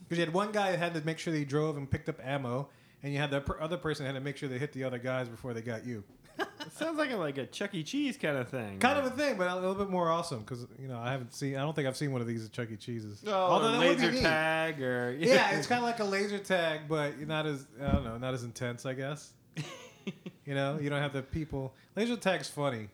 because 0.02 0.18
you 0.18 0.24
had 0.24 0.34
one 0.34 0.52
guy 0.52 0.70
that 0.72 0.78
had 0.78 0.94
to 0.94 1.00
make 1.04 1.18
sure 1.18 1.32
he 1.32 1.44
drove 1.44 1.76
and 1.76 1.90
picked 1.90 2.08
up 2.08 2.20
ammo, 2.24 2.68
and 3.02 3.12
you 3.12 3.18
had 3.18 3.30
the 3.30 3.40
per- 3.40 3.60
other 3.60 3.76
person 3.76 4.04
that 4.04 4.12
had 4.12 4.18
to 4.18 4.24
make 4.24 4.36
sure 4.36 4.48
they 4.48 4.58
hit 4.58 4.72
the 4.72 4.84
other 4.84 4.98
guys 4.98 5.28
before 5.28 5.54
they 5.54 5.62
got 5.62 5.84
you. 5.86 6.04
It 6.38 6.48
sounds 6.72 6.96
like 6.98 7.10
a, 7.10 7.16
like 7.16 7.36
a 7.38 7.46
Chuck 7.46 7.74
E. 7.74 7.82
Cheese 7.82 8.16
kind 8.16 8.36
of 8.38 8.48
thing. 8.48 8.78
Kind 8.78 8.98
of 8.98 9.04
a 9.04 9.10
thing, 9.10 9.36
but 9.36 9.48
a 9.48 9.54
little 9.54 9.74
bit 9.74 9.90
more 9.90 10.10
awesome 10.10 10.40
because 10.40 10.66
you 10.78 10.88
know 10.88 10.98
I 10.98 11.12
haven't 11.12 11.34
seen. 11.34 11.56
I 11.56 11.60
don't 11.60 11.74
think 11.76 11.86
I've 11.86 11.96
seen 11.96 12.10
one 12.12 12.20
of 12.22 12.26
these 12.26 12.44
at 12.46 12.52
Chuck 12.52 12.68
E. 12.72 12.76
Cheese's. 12.76 13.22
Oh, 13.26 13.32
Although 13.32 13.72
that 13.72 13.78
would 13.78 13.96
be 13.98 14.02
laser 14.02 14.12
neat. 14.12 14.22
tag 14.22 14.82
or 14.82 15.16
Yeah, 15.18 15.50
it's 15.56 15.66
kind 15.66 15.78
of 15.78 15.84
like 15.84 16.00
a 16.00 16.04
laser 16.04 16.38
tag, 16.38 16.82
but 16.88 17.20
not 17.26 17.46
as 17.46 17.66
I 17.82 17.92
don't 17.92 18.04
know, 18.04 18.16
not 18.18 18.32
as 18.34 18.44
intense, 18.44 18.86
I 18.86 18.94
guess. 18.94 19.32
you 20.46 20.54
know, 20.54 20.78
you 20.80 20.88
don't 20.90 21.02
have 21.02 21.12
the 21.12 21.22
people. 21.22 21.74
Laser 21.96 22.16
tag's 22.16 22.48
funny. 22.48 22.88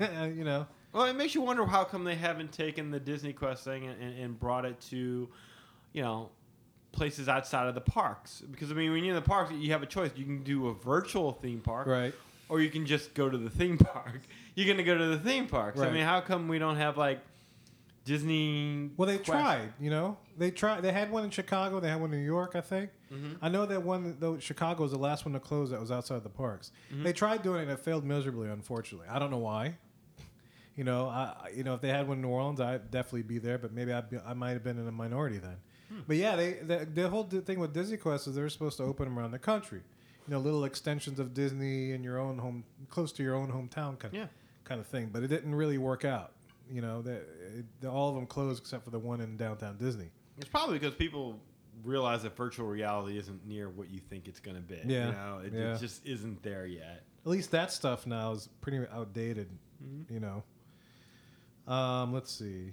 Uh, 0.00 0.24
you 0.24 0.42
know, 0.44 0.66
Well, 0.92 1.04
it 1.04 1.14
makes 1.14 1.34
you 1.34 1.40
wonder 1.42 1.64
how 1.64 1.84
come 1.84 2.02
they 2.02 2.16
haven't 2.16 2.50
taken 2.50 2.90
the 2.90 2.98
Disney 2.98 3.32
Quest 3.32 3.62
thing 3.64 3.86
and, 3.86 4.02
and, 4.02 4.18
and 4.18 4.40
brought 4.40 4.64
it 4.64 4.80
to, 4.90 5.28
you 5.92 6.02
know, 6.02 6.30
places 6.92 7.28
outside 7.28 7.66
of 7.68 7.74
the 7.74 7.80
parks. 7.80 8.42
Because 8.50 8.70
I 8.70 8.74
mean, 8.74 8.92
when 8.92 9.02
you're 9.04 9.16
in 9.16 9.20
the 9.22 9.26
parks, 9.28 9.52
you 9.52 9.72
have 9.72 9.82
a 9.82 9.86
choice. 9.86 10.10
You 10.14 10.24
can 10.24 10.42
do 10.42 10.68
a 10.68 10.74
virtual 10.74 11.32
theme 11.32 11.60
park, 11.60 11.86
right? 11.86 12.14
or 12.48 12.60
you 12.60 12.70
can 12.70 12.84
just 12.86 13.14
go 13.14 13.28
to 13.30 13.38
the 13.38 13.50
theme 13.50 13.78
park. 13.78 14.20
You're 14.54 14.66
gonna 14.66 14.82
go 14.82 14.96
to 14.98 15.06
the 15.06 15.18
theme 15.18 15.46
parks. 15.46 15.80
I 15.80 15.90
mean, 15.90 16.04
how 16.04 16.20
come 16.20 16.46
we 16.48 16.58
don't 16.58 16.76
have 16.76 16.98
like 16.98 17.20
Disney? 18.04 18.90
Well, 18.96 19.06
they 19.06 19.16
Quest? 19.16 19.26
tried. 19.30 19.72
You 19.80 19.90
know, 19.90 20.18
they 20.36 20.50
tried. 20.50 20.82
They 20.82 20.92
had 20.92 21.10
one 21.10 21.24
in 21.24 21.30
Chicago. 21.30 21.80
They 21.80 21.88
had 21.88 22.00
one 22.00 22.12
in 22.12 22.20
New 22.20 22.26
York, 22.26 22.52
I 22.54 22.60
think. 22.60 22.90
Mm-hmm. 23.12 23.34
I 23.44 23.48
know 23.48 23.64
that 23.66 23.82
one. 23.82 24.16
Though 24.18 24.38
Chicago 24.38 24.82
was 24.82 24.92
the 24.92 24.98
last 24.98 25.24
one 25.24 25.32
to 25.34 25.40
close. 25.40 25.70
That 25.70 25.80
was 25.80 25.90
outside 25.90 26.22
the 26.22 26.28
parks. 26.28 26.72
Mm-hmm. 26.92 27.04
They 27.04 27.12
tried 27.12 27.42
doing 27.42 27.60
it. 27.60 27.62
and 27.62 27.70
It 27.70 27.80
failed 27.80 28.04
miserably. 28.04 28.48
Unfortunately, 28.50 29.06
I 29.08 29.18
don't 29.18 29.30
know 29.30 29.38
why. 29.38 29.76
You 30.76 30.84
know, 30.84 31.06
I 31.08 31.34
I- 31.44 31.48
you 31.54 31.64
know 31.64 31.74
if 31.74 31.80
they 31.80 31.88
had 31.88 32.08
one 32.08 32.18
in 32.18 32.22
New 32.22 32.28
Orleans, 32.28 32.60
I'd 32.60 32.90
definitely 32.90 33.22
be 33.22 33.38
there. 33.38 33.56
But 33.58 33.72
maybe 33.72 33.92
I'd 33.92 34.10
be, 34.10 34.18
I 34.18 34.34
might 34.34 34.50
have 34.52 34.64
been 34.64 34.78
in 34.78 34.86
a 34.88 34.92
minority 34.92 35.38
then. 35.38 35.56
But 36.06 36.16
yeah, 36.16 36.36
they 36.36 36.52
the, 36.54 36.86
the 36.92 37.08
whole 37.08 37.24
thing 37.24 37.58
with 37.58 37.72
Disney 37.72 37.96
Quest 37.96 38.26
is 38.26 38.34
they're 38.34 38.48
supposed 38.48 38.76
to 38.78 38.84
open 38.84 39.06
them 39.06 39.18
around 39.18 39.30
the 39.32 39.38
country. 39.38 39.82
You 40.28 40.34
know, 40.34 40.40
little 40.40 40.64
extensions 40.64 41.18
of 41.18 41.34
Disney 41.34 41.92
in 41.92 42.04
your 42.04 42.18
own 42.18 42.38
home, 42.38 42.64
close 42.90 43.10
to 43.12 43.22
your 43.22 43.34
own 43.34 43.50
hometown, 43.50 43.98
kind 43.98 44.14
Yeah. 44.14 44.26
kind 44.64 44.80
of 44.80 44.86
thing. 44.86 45.10
But 45.12 45.22
it 45.24 45.28
didn't 45.28 45.54
really 45.54 45.78
work 45.78 46.04
out. 46.04 46.32
You 46.70 46.80
know, 46.80 47.02
that 47.02 47.24
all 47.88 48.08
of 48.10 48.14
them 48.14 48.26
closed 48.26 48.62
except 48.62 48.84
for 48.84 48.90
the 48.90 48.98
one 48.98 49.20
in 49.20 49.36
downtown 49.36 49.76
Disney. 49.78 50.10
It's 50.38 50.48
probably 50.48 50.78
because 50.78 50.94
people 50.94 51.40
realize 51.84 52.22
that 52.22 52.36
virtual 52.36 52.66
reality 52.68 53.18
isn't 53.18 53.44
near 53.46 53.68
what 53.68 53.90
you 53.90 53.98
think 53.98 54.28
it's 54.28 54.38
gonna 54.40 54.60
be. 54.60 54.78
Yeah. 54.84 55.06
You 55.06 55.12
know, 55.12 55.40
it, 55.44 55.52
Yeah. 55.52 55.74
it 55.74 55.80
just 55.80 56.06
isn't 56.06 56.42
there 56.42 56.66
yet. 56.66 57.02
At 57.24 57.30
least 57.30 57.50
that 57.50 57.72
stuff 57.72 58.06
now 58.06 58.32
is 58.32 58.48
pretty 58.60 58.78
outdated. 58.92 59.48
You 60.08 60.20
know. 60.20 60.42
Um, 61.66 62.12
let's 62.12 62.30
see. 62.30 62.72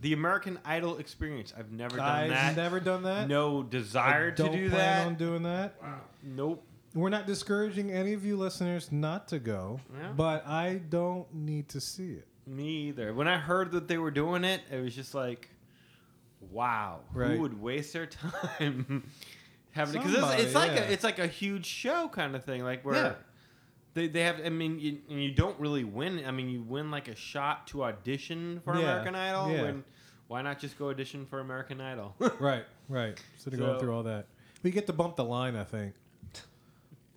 The 0.00 0.12
American 0.12 0.58
Idol 0.64 0.98
experience. 0.98 1.52
I've 1.58 1.72
never 1.72 1.96
done 1.96 2.06
I've 2.08 2.30
that. 2.30 2.56
never 2.56 2.78
done 2.80 3.02
that. 3.02 3.28
no 3.28 3.62
desire 3.64 4.28
I 4.28 4.30
to 4.36 4.42
don't 4.44 4.52
do 4.52 4.68
plan 4.70 4.78
that. 4.80 5.06
on 5.08 5.14
doing 5.16 5.42
that. 5.42 5.74
Nope. 6.22 6.64
We're 6.94 7.10
not 7.10 7.26
discouraging 7.26 7.90
any 7.90 8.12
of 8.14 8.24
you 8.24 8.36
listeners 8.36 8.90
not 8.92 9.28
to 9.28 9.38
go, 9.38 9.80
Yeah. 9.92 10.12
but 10.16 10.46
I 10.46 10.74
don't 10.88 11.32
need 11.34 11.68
to 11.70 11.80
see 11.80 12.12
it. 12.12 12.26
Me 12.46 12.88
either. 12.88 13.12
When 13.12 13.28
I 13.28 13.36
heard 13.38 13.72
that 13.72 13.88
they 13.88 13.98
were 13.98 14.10
doing 14.10 14.42
it, 14.44 14.62
it 14.70 14.80
was 14.82 14.94
just 14.94 15.14
like, 15.14 15.50
wow, 16.50 17.00
Right. 17.12 17.32
who 17.36 17.42
would 17.42 17.60
waste 17.60 17.92
their 17.92 18.06
time 18.06 19.04
having 19.72 19.96
it? 19.96 19.98
Because 19.98 20.12
Somebody, 20.14 20.34
it's, 20.42 20.44
it's 20.46 20.54
like 20.54 20.70
yeah. 20.72 20.82
a 20.84 20.90
it's 20.90 21.04
like 21.04 21.18
a 21.18 21.26
huge 21.26 21.66
show 21.66 22.08
kind 22.08 22.34
of 22.36 22.44
thing, 22.44 22.62
like 22.64 22.84
where. 22.84 23.16
They, 23.98 24.06
they 24.06 24.22
have 24.22 24.40
I 24.44 24.48
mean 24.48 24.78
you, 24.78 24.98
and 25.10 25.20
you 25.20 25.32
don't 25.32 25.58
really 25.58 25.82
win 25.82 26.22
I 26.24 26.30
mean 26.30 26.48
you 26.48 26.62
win 26.62 26.88
like 26.92 27.08
a 27.08 27.16
shot 27.16 27.66
to 27.68 27.82
audition 27.82 28.60
for 28.64 28.74
Yeah, 28.76 28.82
American 28.82 29.16
Idol 29.16 29.50
yeah. 29.50 29.62
when 29.62 29.84
why 30.28 30.40
not 30.42 30.60
just 30.60 30.78
go 30.78 30.90
audition 30.90 31.26
for 31.26 31.40
American 31.40 31.80
Idol 31.80 32.14
right, 32.38 32.64
right. 32.88 33.18
Instead 33.34 33.54
of 33.54 33.58
going 33.58 33.80
through 33.80 33.92
all 33.92 34.04
that, 34.04 34.26
we 34.62 34.70
get 34.70 34.86
to 34.86 34.92
bump 34.92 35.16
the 35.16 35.24
line. 35.24 35.56
I 35.56 35.64
think. 35.64 35.94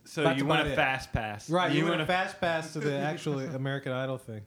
so 0.06 0.24
That's 0.24 0.40
you 0.40 0.46
win 0.46 0.56
about 0.62 0.68
a 0.68 0.72
it. 0.72 0.76
fast 0.76 1.14
pass 1.14 1.50
Right, 1.52 1.72
you, 1.72 1.84
win 1.84 1.92
went 1.92 2.02
a 2.02 2.06
fast 2.08 2.42
pass 2.42 2.74
to 2.74 2.80
the 2.80 2.98
actual 3.12 3.40
American 3.40 3.92
Idol 3.92 4.18
thing. 4.18 4.42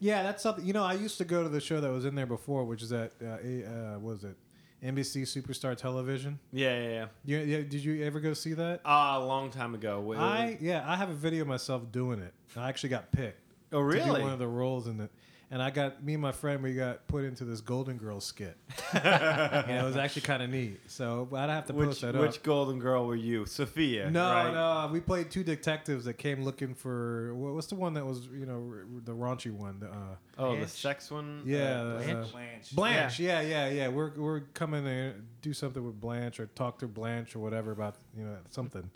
Yeah, 0.00 0.24
that's 0.24 0.42
something. 0.42 0.64
You 0.64 0.72
know, 0.72 0.82
I 0.82 0.94
used 0.94 1.18
to 1.18 1.24
go 1.24 1.44
to 1.44 1.48
the 1.48 1.60
show 1.60 1.80
that 1.80 1.90
was 1.90 2.04
in 2.04 2.16
there 2.16 2.26
before, 2.26 2.64
which 2.64 2.82
is 2.82 2.92
at 2.92 3.12
uh, 3.22 3.26
uh, 3.26 3.98
what 4.00 4.14
was 4.14 4.24
it 4.24 4.36
NBC 4.84 5.22
Superstar 5.22 5.76
Television. 5.76 6.38
yeah 6.52 6.80
yeah 6.82 6.88
yeah 6.88 7.06
You, 7.24 7.38
yeah, 7.38 7.56
did 7.58 7.82
you 7.84 8.04
ever 8.04 8.20
go 8.20 8.34
see 8.34 8.52
that? 8.54 8.80
Ah, 8.84 9.18
a 9.18 9.24
long 9.24 9.50
time 9.50 9.74
ago 9.74 10.00
Wait, 10.00 10.18
I 10.18 10.58
yeah, 10.60 10.84
I 10.86 10.96
have 10.96 11.08
a 11.10 11.14
video 11.14 11.42
of 11.42 11.48
myself 11.48 11.90
doing 11.90 12.20
it. 12.20 12.32
I 12.56 12.68
actually 12.68 12.90
got 12.90 13.10
picked 13.12 13.40
oh 13.72 13.80
really 13.80 14.22
one 14.22 14.32
of 14.32 14.38
the 14.38 14.46
roles 14.46 14.86
in 14.86 15.00
it, 15.00 15.10
and 15.50 15.62
I 15.62 15.70
got 15.70 16.02
me 16.02 16.14
and 16.14 16.22
my 16.22 16.32
friend 16.32 16.62
we 16.62 16.74
got 16.74 17.06
put 17.06 17.24
into 17.24 17.44
this 17.44 17.60
Golden 17.60 17.96
Girls 17.98 18.24
skit. 18.24 18.56
and 18.92 19.70
it 19.70 19.84
was 19.84 19.96
actually 19.96 20.22
kind 20.22 20.42
of 20.42 20.50
neat. 20.50 20.80
So 20.88 21.28
I'd 21.32 21.48
have 21.50 21.66
to 21.66 21.72
which 21.72 21.86
post 21.88 22.00
that 22.00 22.14
which 22.16 22.38
up. 22.38 22.42
Golden 22.42 22.78
Girl 22.78 23.06
were 23.06 23.14
you 23.16 23.46
Sophia 23.46 24.10
No, 24.10 24.28
right? 24.28 24.52
no, 24.52 24.90
we 24.92 25.00
played 25.00 25.30
two 25.30 25.44
detectives 25.44 26.04
that 26.06 26.14
came 26.14 26.42
looking 26.44 26.74
for 26.74 27.34
what, 27.34 27.54
what's 27.54 27.68
the 27.68 27.76
one 27.76 27.94
that 27.94 28.04
was 28.04 28.26
you 28.26 28.44
know 28.46 28.72
r- 28.72 28.84
the 29.04 29.12
raunchy 29.12 29.52
one. 29.52 29.78
The, 29.80 29.86
uh, 29.86 30.16
oh 30.38 30.56
the 30.58 30.66
sex 30.68 31.10
one 31.10 31.42
Yeah, 31.44 31.80
Uh, 31.80 31.98
Blanche? 31.98 32.32
Blanche. 32.32 32.74
Blanche, 32.76 33.20
yeah. 33.20 33.40
yeah, 33.40 33.68
yeah, 33.68 33.88
We're 33.88 34.10
we're 34.16 34.40
coming 34.54 34.84
to 34.84 35.12
do 35.42 35.52
something 35.52 35.84
with 35.84 36.00
Blanche 36.00 36.40
or 36.40 36.46
talk 36.54 36.78
to 36.80 36.88
Blanche 36.88 37.36
or 37.36 37.38
whatever 37.38 37.70
about 37.72 37.94
you 38.16 38.24
know 38.24 38.36
something. 38.50 38.90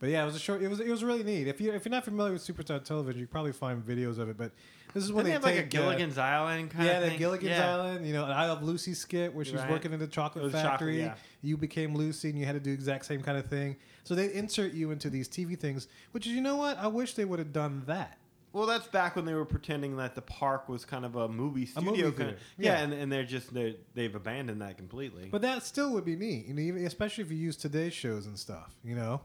But 0.00 0.10
yeah, 0.10 0.24
it 0.24 0.26
was 0.26 0.34
a 0.34 0.40
short. 0.40 0.60
It 0.62 0.68
was 0.68 0.80
it 0.80 0.88
was 0.88 1.04
really 1.04 1.22
neat. 1.22 1.46
If 1.46 1.60
you 1.60 1.72
if 1.72 1.84
you're 1.84 1.90
not 1.92 2.04
familiar 2.04 2.32
with 2.32 2.44
Superstar 2.44 2.82
Television, 2.82 3.20
you 3.20 3.28
probably 3.28 3.52
find 3.52 3.80
videos 3.86 4.18
of 4.18 4.28
it. 4.28 4.36
But 4.36 4.50
this 4.94 5.04
is 5.04 5.12
when 5.12 5.24
Didn't 5.24 5.42
they 5.42 5.50
they 5.50 5.56
have 5.56 5.58
like 5.58 5.66
a 5.66 5.68
take, 5.70 5.80
uh, 5.80 5.82
Gilligan's 5.84 6.18
Island 6.18 6.70
kind 6.70 6.84
yeah, 6.86 6.92
of 6.98 7.02
the 7.04 7.08
thing? 7.10 7.18
Gilligan's 7.18 7.50
yeah. 7.50 7.74
Island. 7.74 8.06
You 8.06 8.12
know, 8.12 8.24
an 8.24 8.30
I 8.32 8.48
Love 8.48 8.62
Lucy 8.62 8.94
skit 8.94 9.34
where 9.34 9.44
she's 9.44 9.54
Right. 9.54 9.70
working 9.70 9.92
in 9.92 9.98
the 10.00 10.06
chocolate 10.06 10.44
was 10.44 10.52
chocolate, 10.52 10.70
factory. 10.70 11.00
yeah. 11.00 11.14
You 11.42 11.56
became 11.56 11.94
Lucy, 11.94 12.30
and 12.30 12.38
you 12.38 12.44
had 12.46 12.52
to 12.54 12.60
do 12.60 12.70
the 12.70 12.74
exact 12.74 13.06
same 13.06 13.22
kind 13.22 13.36
of 13.38 13.46
thing. 13.46 13.76
So 14.04 14.14
they 14.14 14.32
insert 14.32 14.72
you 14.72 14.90
into 14.90 15.10
these 15.10 15.28
TV 15.28 15.58
things, 15.58 15.88
which 16.12 16.26
is 16.26 16.32
you 16.32 16.40
know 16.40 16.56
what? 16.56 16.76
I 16.78 16.86
wish 16.88 17.14
they 17.14 17.24
would 17.24 17.38
have 17.38 17.52
done 17.52 17.82
that. 17.86 18.18
Well, 18.52 18.66
that's 18.66 18.86
back 18.86 19.16
when 19.16 19.24
they 19.24 19.32
were 19.32 19.46
pretending 19.46 19.96
that 19.96 20.14
the 20.14 20.20
park 20.20 20.68
was 20.68 20.84
kind 20.84 21.06
of 21.06 21.16
a 21.16 21.26
movie 21.26 21.64
studio. 21.64 21.90
movie 22.04 22.12
kind 22.18 22.30
of, 22.32 22.36
yeah, 22.58 22.72
yeah. 22.72 22.78
and, 22.82 22.92
and 22.92 23.10
they're 23.10 23.24
just 23.24 23.54
they 23.54 23.76
they've 23.94 24.14
abandoned 24.14 24.60
that 24.60 24.76
completely. 24.76 25.28
But 25.30 25.40
that 25.40 25.62
still 25.62 25.90
would 25.94 26.04
be 26.04 26.16
neat, 26.16 26.46
you 26.48 26.52
know, 26.52 26.60
even- 26.60 26.84
especially 26.84 27.24
if 27.24 27.30
you 27.30 27.38
use 27.38 27.56
today's 27.56 27.94
shows 27.94 28.26
and 28.26 28.38
stuff. 28.38 28.74
You 28.84 28.94
know, 28.94 29.22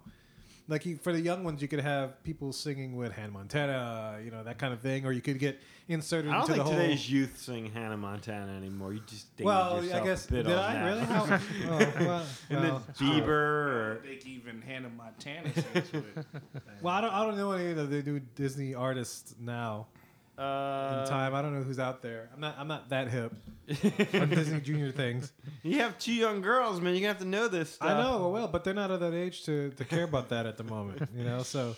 like 0.67 0.85
you, 0.85 0.97
for 0.97 1.13
the 1.13 1.21
young 1.21 1.43
ones, 1.43 1.61
you 1.61 1.67
could 1.67 1.79
have 1.79 2.21
people 2.23 2.51
singing 2.51 2.95
with 2.97 3.13
Hannah 3.13 3.31
Montana, 3.31 4.19
you 4.23 4.31
know, 4.31 4.43
that 4.43 4.57
kind 4.57 4.73
of 4.73 4.81
thing, 4.81 5.05
or 5.05 5.11
you 5.11 5.21
could 5.21 5.39
get 5.39 5.59
inserted 5.87 6.29
I 6.29 6.33
don't 6.33 6.41
into 6.41 6.53
think 6.53 6.65
the 6.65 6.71
whole. 6.71 6.81
today's 6.81 7.09
youth 7.09 7.39
sing 7.39 7.71
Hannah 7.71 7.97
Montana 7.97 8.51
anymore. 8.53 8.93
You 8.93 9.01
just 9.07 9.35
dated 9.37 9.45
well, 9.45 9.83
yourself 9.83 10.01
I 10.01 10.05
guess 10.05 10.25
a 10.25 10.31
bit 10.31 10.45
did 10.45 10.55
on 10.55 10.63
I 10.63 10.73
that. 10.73 10.85
really? 10.85 11.05
How, 11.05 11.23
oh, 11.69 12.05
well, 12.05 12.25
and 12.49 12.63
then 12.63 12.73
Bieber 12.99 13.27
I 13.27 13.71
or 13.71 13.93
don't 13.95 14.05
think 14.05 14.27
even 14.27 14.61
Hannah 14.61 14.89
Montana 14.89 15.53
sings 15.53 15.93
with. 15.93 16.25
well, 16.81 16.93
I 16.93 17.01
don't, 17.01 17.13
I 17.13 17.25
don't 17.25 17.37
know 17.37 17.51
any 17.53 17.71
of 17.71 17.89
the 17.89 18.03
new 18.03 18.19
Disney 18.35 18.75
artists 18.75 19.35
now 19.39 19.87
uh, 20.37 20.86
in 20.86 20.86
time. 21.09 21.33
I 21.35 21.41
don't 21.41 21.53
know 21.55 21.63
who's 21.63 21.79
out 21.79 22.01
there. 22.01 22.29
I'm 22.33 22.39
not, 22.39 22.55
I'm 22.57 22.67
not 22.67 22.89
that 22.89 23.09
hip 23.09 23.33
on 24.13 24.29
Disney 24.29 24.61
Junior 24.61 24.91
things. 24.91 25.31
you 25.63 25.79
have 25.79 25.97
two 25.99 26.13
young 26.13 26.41
girls, 26.41 26.79
man. 26.81 26.93
You're 26.93 27.01
gonna 27.01 27.07
have 27.13 27.19
to 27.19 27.25
know 27.27 27.47
this. 27.47 27.73
Stuff. 27.73 27.89
I 27.89 28.01
know, 28.01 28.29
well, 28.29 28.47
but 28.47 28.63
they're 28.63 28.73
not 28.73 28.91
of 28.91 28.99
that 29.01 29.13
age 29.13 29.43
to, 29.45 29.71
to 29.71 29.85
care 29.85 30.03
about 30.03 30.29
that 30.29 30.45
at 30.45 30.57
the 30.57 30.63
moment, 30.63 31.09
you 31.15 31.23
know. 31.23 31.43
So, 31.43 31.75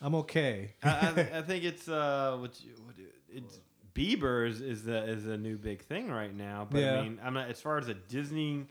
I'm 0.00 0.14
okay. 0.16 0.74
I, 0.82 0.88
I, 0.88 1.38
I 1.38 1.42
think 1.42 1.64
it's 1.64 1.88
uh, 1.88 2.36
what, 2.40 2.60
you- 2.62 2.72
what 2.84 2.94
it's 3.30 3.58
Bieber 3.94 4.48
is 4.48 4.60
is 4.60 4.82
the 4.84 5.04
is 5.04 5.24
a 5.26 5.36
new 5.36 5.56
big 5.56 5.80
thing 5.82 6.10
right 6.10 6.34
now. 6.34 6.66
But 6.68 6.80
Yeah. 6.80 6.98
I 6.98 7.02
mean, 7.02 7.20
I'm 7.24 7.32
not 7.34 7.48
as 7.48 7.60
far 7.60 7.78
as 7.78 7.86
a 7.88 7.94
Disney, 7.94 8.66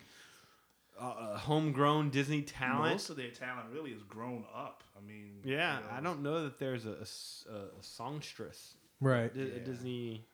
uh, 0.99 1.05
uh, 1.05 1.37
homegrown 1.37 2.09
Disney 2.09 2.41
talent. 2.41 2.91
Most 2.91 3.09
of 3.09 3.15
their 3.15 3.29
talent 3.31 3.67
really 3.73 3.93
has 3.93 4.03
grown 4.03 4.43
up. 4.53 4.83
I 4.97 5.01
mean, 5.07 5.39
yeah, 5.45 5.77
you 5.77 5.83
know, 5.85 5.89
I 5.97 6.01
don't 6.01 6.23
know 6.23 6.43
that 6.43 6.59
there's 6.59 6.85
a 6.85 6.97
a 7.49 7.65
songstress, 7.81 8.75
Right. 8.99 9.33
Di- 9.33 9.41
a 9.41 9.45
Yeah. 9.45 9.63
Disney. 9.63 10.25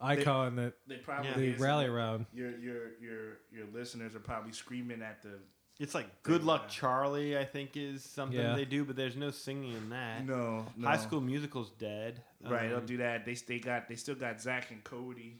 Icon 0.00 0.56
that 0.56 0.74
They 0.86 0.96
probably 0.96 1.28
Yeah. 1.30 1.36
they 1.56 1.62
rally 1.62 1.86
around. 1.86 2.26
Your 2.32 2.50
your 2.58 2.98
your 3.00 3.38
your 3.52 3.66
listeners 3.72 4.14
are 4.14 4.20
probably 4.20 4.52
screaming 4.52 5.02
at 5.02 5.22
the 5.22 5.38
It's 5.78 5.94
like 5.94 6.22
Good 6.22 6.42
Luck 6.44 6.62
Yeah. 6.64 6.68
Charlie, 6.70 7.38
I 7.38 7.44
think, 7.44 7.76
is 7.76 8.02
something 8.04 8.38
Yeah. 8.38 8.54
they 8.54 8.64
do, 8.64 8.84
but 8.84 8.96
there's 8.96 9.16
no 9.16 9.30
singing 9.30 9.72
in 9.72 9.90
that. 9.90 10.24
no, 10.26 10.66
no. 10.76 10.88
High 10.88 10.96
School 10.98 11.20
Musical's 11.20 11.70
dead. 11.72 12.22
Right, 12.42 12.68
they'll 12.68 12.78
Um, 12.78 12.86
do 12.86 12.96
that. 12.98 13.24
They 13.26 13.34
they 13.34 13.58
got 13.60 13.88
they 13.88 13.96
still 13.96 14.14
got 14.14 14.40
Zach 14.40 14.70
and 14.70 14.82
Cody, 14.84 15.38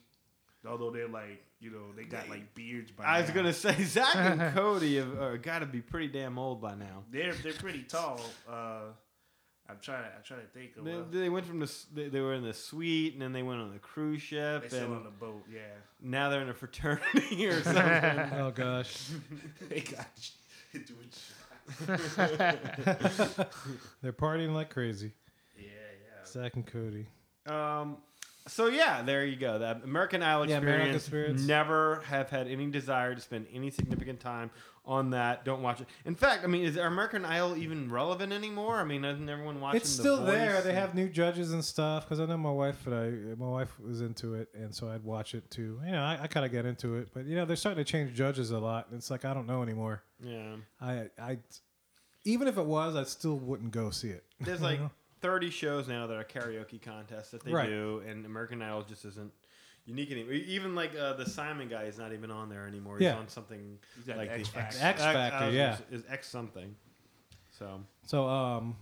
although 0.67 0.91
they're 0.91 1.09
like 1.09 1.43
you 1.59 1.71
know 1.71 1.93
they 1.93 2.05
got 2.05 2.29
like 2.29 2.55
beards 2.55 2.91
by 2.91 3.05
I 3.05 3.21
was 3.23 3.31
gonna 3.31 3.55
say 3.55 3.73
Zach 3.85 4.15
and 4.15 4.55
Cody 4.55 4.97
have 4.97 5.19
uh, 5.19 5.37
got 5.39 5.61
to 5.61 5.67
be 5.67 5.81
pretty 5.81 6.09
damn 6.09 6.39
old 6.39 6.61
by 6.61 6.75
now. 6.75 7.05
They're 7.11 7.33
they're 7.35 7.55
pretty 7.55 7.83
tall. 7.85 8.21
Uh, 8.47 8.93
I'm 9.71 9.79
trying 9.81 10.03
to 10.05 10.09
I'm 10.09 10.23
trying 10.25 10.41
to 10.41 10.47
think 10.49 10.77
of. 10.77 10.85
They, 11.13 11.21
they 11.21 11.29
went 11.29 11.47
from 11.47 11.61
the 11.61 11.73
they, 11.95 12.09
they 12.09 12.21
were 12.21 12.35
in 12.35 12.43
the 12.43 12.53
suite 12.53 13.13
and 13.15 13.23
then 13.23 13.33
they 13.33 13.43
went 13.43 13.61
on 13.61 13.73
the 13.73 13.79
cruise 13.79 14.23
ship 14.23 14.63
they 14.63 14.69
still 14.69 14.85
and 14.87 14.95
on 14.97 15.05
the 15.05 15.11
boat. 15.11 15.45
Yeah, 15.53 15.61
now 16.03 16.29
they're 16.31 16.43
in 16.43 16.49
a 16.49 16.55
fraternity 16.55 17.47
or 17.49 17.63
something. 17.63 17.83
Oh 18.35 18.51
gosh. 18.55 19.09
they 19.69 19.81
got 19.81 20.07
doing 20.73 21.09
shots. 21.11 21.87
They're 24.03 24.13
partying 24.13 24.55
like 24.55 24.71
crazy. 24.71 25.13
Yeah, 25.57 25.65
yeah. 25.65 26.25
Zach 26.27 26.55
and 26.55 26.67
Cody. 26.67 27.07
um, 27.47 27.99
so 28.47 28.67
yeah, 28.69 29.03
there 29.03 29.25
you 29.25 29.37
go. 29.37 29.59
The 29.59 29.81
American 29.85 30.23
Idol 30.23 30.49
Yeah, 30.49 30.57
American 30.57 30.95
experience. 30.95 31.43
Experience. 31.43 31.47
Never 31.47 32.03
have 32.07 32.31
had 32.31 32.49
any 32.49 32.67
desire 32.71 33.15
to 33.15 33.21
spend 33.21 33.47
any 33.53 33.71
significant 33.71 34.19
time 34.19 34.51
on 34.91 35.11
that. 35.11 35.45
Don't 35.45 35.63
watch 35.63 35.81
it. 35.81 35.87
In 36.05 36.17
fact, 36.17 36.43
I 36.43 36.49
mean, 36.49 36.65
is 36.65 36.77
American 36.77 37.25
Idol 37.25 37.57
even 37.57 37.91
relevant 37.91 38.33
anymore? 38.33 38.77
I 38.77 38.85
mean, 38.85 39.05
isn't 39.05 39.29
everyone 39.29 39.61
watching? 39.61 39.81
It's 39.81 39.97
The 39.97 40.03
still 40.03 40.25
there. 40.25 40.61
They 40.63 40.75
have 40.75 40.95
new 40.97 41.09
judges 41.09 41.53
and 41.53 41.65
stuff. 41.65 42.05
Because 42.05 42.19
I 42.21 42.27
know 42.27 42.37
my 42.37 42.51
wife 42.51 42.87
and 42.87 42.95
I, 42.95 43.09
my 43.43 43.49
wife 43.49 43.79
was 43.79 44.01
into 44.01 44.35
it, 44.35 44.49
and 44.53 44.75
so 44.75 44.91
I'd 44.91 45.05
watch 45.05 45.35
it 45.35 45.49
too. 45.51 45.81
You 45.87 45.93
know, 45.93 46.03
I, 46.03 46.19
I 46.23 46.27
kind 46.27 46.45
of 46.45 46.51
get 46.51 46.67
into 46.67 46.97
it, 46.97 47.09
but 47.15 47.25
you 47.25 47.37
know, 47.37 47.45
they're 47.45 47.57
starting 47.57 47.83
to 47.83 47.91
change 47.91 48.15
judges 48.15 48.51
a 48.51 48.59
lot. 48.59 48.89
It's 48.93 49.11
like 49.11 49.25
I 49.25 49.33
don't 49.33 49.47
know 49.47 49.63
anymore. 49.63 50.03
Yeah. 50.23 50.57
I, 50.81 51.09
I, 51.19 51.39
even 52.25 52.49
if 52.49 52.59
it 52.59 52.67
was, 52.67 52.97
I 52.97 53.05
still 53.05 53.37
wouldn't 53.39 53.71
go 53.71 53.91
see 53.91 54.09
it. 54.09 54.25
There's 54.41 54.61
like 54.71 54.81
30 55.23 55.51
shows 55.51 55.87
now 55.87 56.07
that 56.09 56.17
are 56.17 56.25
karaoke 56.25 56.83
contests 56.83 57.31
that 57.31 57.45
they 57.45 57.53
Right. 57.53 57.69
do, 57.69 58.03
and 58.09 58.27
American 58.27 58.61
Idol 58.61 58.83
just 58.83 59.05
isn't 59.05 59.33
unique 59.87 60.11
anymore. 60.13 60.33
Even 60.35 60.75
like 60.75 60.93
uh, 60.97 61.15
the 61.15 61.27
Simon 61.29 61.69
guy 61.69 61.85
is 61.85 61.99
not 61.99 62.13
even 62.13 62.31
on 62.31 62.49
there 62.49 62.67
anymore. 62.67 62.99
He's 62.99 63.07
Yeah. 63.07 63.17
on 63.17 63.29
something 63.29 63.79
He's 63.97 64.05
got 64.05 64.17
like 64.17 64.29
the 64.29 64.35
X 64.41 64.49
the 64.49 64.55
Factor. 64.59 64.79
X 64.81 65.01
Factor, 65.03 65.37
I 65.37 65.47
was 65.47 65.55
yeah. 65.55 65.65
gonna 65.67 65.77
say, 65.79 65.97
is 65.97 66.03
X 66.09 66.29
something. 66.29 66.75
So, 67.51 67.81
So, 68.07 68.29
um, 68.29 68.77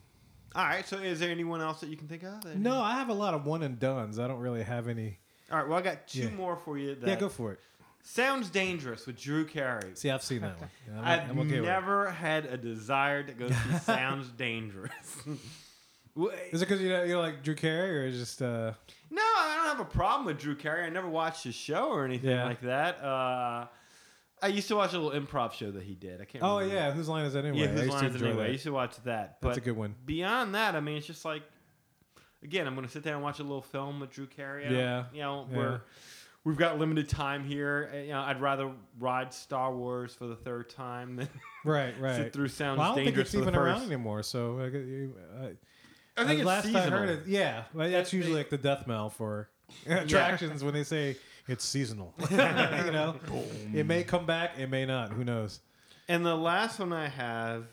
all 0.55 0.65
right. 0.65 0.87
So, 0.87 0.99
is 0.99 1.21
there 1.21 1.31
anyone 1.31 1.61
else 1.61 1.81
that 1.81 1.89
you 1.89 1.97
can 1.97 2.09
think 2.09 2.23
of? 2.23 2.41
that- 2.43 2.57
no, 2.59 2.81
I 2.81 2.93
have 2.93 3.09
a 3.09 3.15
lot 3.15 3.35
of 3.35 3.45
one 3.47 3.63
and 3.63 3.79
dones. 3.79 4.19
I 4.19 4.29
don't 4.29 4.41
really 4.41 4.63
have 4.63 4.89
any. 4.89 5.19
All 5.51 5.59
right. 5.59 5.69
Well, 5.69 5.79
I 5.79 5.83
got 5.83 6.07
two 6.09 6.21
Yeah. 6.25 6.31
more 6.31 6.57
for 6.57 6.77
you. 6.79 6.95
That 6.95 7.09
yeah, 7.09 7.17
go 7.17 7.29
for 7.29 7.53
it. 7.53 7.61
Sounds 8.03 8.49
dangerous 8.49 9.07
with 9.07 9.21
Drew 9.21 9.45
Carey. 9.45 9.91
See, 9.95 10.09
I've 10.11 10.23
seen 10.23 10.41
that 10.43 10.59
one. 10.61 10.71
I'm, 10.99 11.05
I've 11.05 11.31
I'm 11.31 11.39
okay 11.41 11.61
with 11.61 11.69
it. 11.69 11.73
never 11.73 12.11
had 12.11 12.47
a 12.47 12.57
desire 12.57 13.23
to 13.23 13.33
go 13.33 13.49
see 13.49 13.79
Sounds 13.83 14.29
Dangerous. 14.29 14.93
Is 16.53 16.63
it 16.63 16.69
because 16.69 16.81
you 16.83 16.89
know, 16.89 17.03
you're 17.05 17.19
like 17.21 17.43
Drew 17.43 17.55
Carey, 17.55 17.99
or 17.99 18.07
is 18.07 18.17
it 18.17 18.19
just 18.19 18.43
uh, 18.43 18.73
No, 19.11 19.23
I 19.23 19.55
don't 19.57 19.77
have 19.77 19.87
a 19.87 19.91
problem 19.91 20.27
with 20.27 20.39
Drew 20.39 20.55
Carey. 20.57 20.85
I 20.85 20.89
never 20.91 21.09
watched 21.09 21.45
his 21.45 21.55
show 21.55 21.89
or 21.91 22.05
anything 22.05 22.31
Yeah. 22.31 22.45
like 22.45 22.61
that. 22.63 23.03
Uh, 23.03 23.67
I 24.41 24.47
used 24.49 24.69
to 24.69 24.77
watch 24.77 24.93
a 24.95 24.99
little 24.99 25.21
improv 25.21 25.53
show 25.53 25.71
that 25.73 25.83
he 25.83 25.95
did. 25.95 26.21
I 26.21 26.25
can't. 26.25 26.45
Oh 26.45 26.59
yeah, 26.61 26.91
whose 26.93 27.09
line 27.09 27.25
is 27.25 27.33
that 27.35 27.45
anyway? 27.45 27.67
yeah. 27.67 27.73
Whose 27.73 27.83
to 27.87 27.91
lines 27.93 28.15
enjoy 28.15 28.27
anyway? 28.29 28.45
I 28.47 28.49
used 28.51 28.65
to 28.65 28.73
watch 28.73 28.97
that. 29.05 29.39
But 29.41 29.49
That's 29.49 29.59
a 29.59 29.63
good 29.63 29.77
one. 29.77 29.95
beyond 30.05 30.55
that, 30.55 30.75
I 30.77 30.81
mean, 30.81 30.97
it's 30.97 31.07
just 31.07 31.25
like, 31.25 31.43
again, 32.43 32.67
I'm 32.67 32.75
going 32.75 32.87
to 32.87 32.93
sit 32.93 33.03
there 33.03 33.15
and 33.15 33.23
watch 33.23 33.39
a 33.41 33.43
little 33.43 33.63
film 33.63 34.01
with 34.01 34.11
Drew 34.11 34.27
Carey. 34.27 34.67
I 34.67 34.71
Yeah. 34.71 35.05
you 35.13 35.21
know, 35.23 35.47
Yeah. 35.51 35.57
we're 35.57 35.81
we've 36.45 36.57
got 36.57 36.79
limited 36.79 37.09
time 37.09 37.45
here. 37.45 37.91
Uh, 37.93 37.97
You 37.99 38.09
know, 38.11 38.21
I'd 38.21 38.41
rather 38.41 38.71
ride 38.99 39.35
Star 39.35 39.75
Wars 39.75 40.15
for 40.15 40.27
the 40.27 40.37
third 40.37 40.71
time 40.71 41.17
than 41.17 41.29
Right, 41.65 41.95
right. 42.01 42.17
sit 42.17 42.33
through 42.33 42.49
Sounds 42.49 42.79
Well, 42.79 42.85
I 42.85 42.89
don't 42.91 42.95
think 42.97 43.07
Dangerous 43.09 43.29
it's 43.29 43.35
for 43.35 43.41
the 43.45 43.51
even 43.51 43.61
around 43.61 43.83
anymore. 43.83 44.23
So 44.23 44.61
I, 44.61 44.67
you- 44.67 45.15
I, 45.43 45.51
I 46.19 46.25
think 46.27 46.41
it's 46.41 46.47
last 46.47 46.65
seasonal. 46.67 46.85
I 46.85 46.89
heard 46.91 47.09
it, 47.11 47.27
yeah, 47.27 47.65
well, 47.75 47.89
that's 47.91 48.11
They- 48.11 48.17
usually 48.17 48.35
they- 48.35 48.41
like 48.41 48.51
the 48.51 48.59
death 48.59 48.87
knell 48.87 49.11
for 49.11 49.49
attractions 49.87 50.63
when 50.65 50.75
they 50.75 50.85
say 50.85 51.17
it's 51.47 51.65
seasonal. 51.65 52.15
you 52.31 52.37
know, 52.37 53.17
it 53.75 53.87
may 53.87 54.03
come 54.05 54.27
back, 54.27 54.59
it 54.59 54.69
may 54.71 54.85
not. 54.87 55.13
Who 55.13 55.25
knows? 55.25 55.61
And 56.09 56.25
the 56.25 56.37
last 56.37 56.79
one 56.79 56.93
I 56.93 57.09
have 57.09 57.67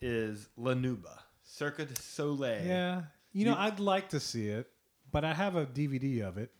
is 0.00 0.48
La 0.56 0.74
Nouba, 0.74 1.18
Cirque 1.44 1.78
du 1.88 1.94
Soleil. 2.00 2.64
Yeah, 2.66 3.02
you 3.32 3.44
know, 3.44 3.52
You- 3.52 3.56
I'd 3.58 3.80
like 3.80 4.10
to 4.10 4.20
see 4.20 4.48
it, 4.48 4.68
but 5.10 5.24
I 5.24 5.34
have 5.34 5.56
a 5.56 5.66
DVD 5.66 6.22
of 6.22 6.38
it, 6.38 6.50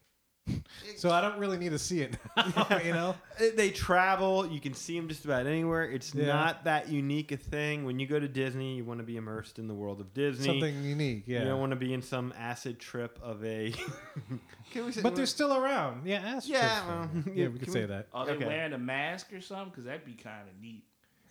so 0.97 1.11
I 1.11 1.21
don't 1.21 1.39
really 1.39 1.57
need 1.59 1.71
to 1.71 1.79
see 1.79 2.01
it. 2.01 2.17
Now, 2.37 2.79
you 2.85 2.93
know, 2.93 3.15
They 3.57 3.71
travel. 3.71 4.47
You 4.47 4.61
can 4.61 4.75
see 4.75 4.97
them 4.99 5.09
just 5.09 5.25
about 5.25 5.47
anywhere. 5.47 5.85
It's 5.85 6.15
Yeah. 6.15 6.27
not 6.27 6.65
that 6.65 6.89
unique 6.89 7.33
a 7.33 7.37
thing. 7.37 7.85
When 7.85 7.99
you 7.99 8.07
go 8.07 8.21
to 8.21 8.29
Disney, 8.29 8.77
you 8.77 8.85
want 8.85 9.01
to 9.01 9.05
be 9.05 9.17
immersed 9.17 9.59
in 9.59 9.69
the 9.69 9.75
world 9.75 10.01
of 10.01 10.13
Disney. 10.15 10.47
something 10.47 10.83
unique. 10.83 11.25
Yeah, 11.27 11.41
You 11.41 11.45
don't 11.47 11.61
want 11.61 11.71
to 11.71 11.77
be 11.77 11.93
in 11.95 12.03
some 12.03 12.33
acid 12.39 12.79
trip 12.79 13.19
of 13.23 13.45
a. 13.45 13.73
Can 14.73 14.87
we 14.87 14.93
say- 14.93 15.03
but 15.03 15.15
they're 15.17 15.27
still 15.27 15.55
around. 15.57 16.07
Yeah, 16.07 16.19
ask 16.19 16.49
Yeah, 16.49 16.61
Trips 16.61 16.87
well, 16.89 17.09
yeah, 17.15 17.33
yeah, 17.45 17.49
we 17.49 17.59
can 17.59 17.59
could 17.65 17.73
say 17.73 17.81
we- 17.83 17.87
that. 17.87 18.09
Are 18.13 18.27
they 18.27 18.33
Okay. 18.33 18.47
wearing 18.47 18.73
a 18.73 18.79
mask 18.79 19.33
or 19.33 19.41
something? 19.41 19.71
Because 19.71 19.85
that'd 19.85 20.05
be 20.05 20.13
kind 20.15 20.49
of 20.49 20.61
neat. 20.61 20.85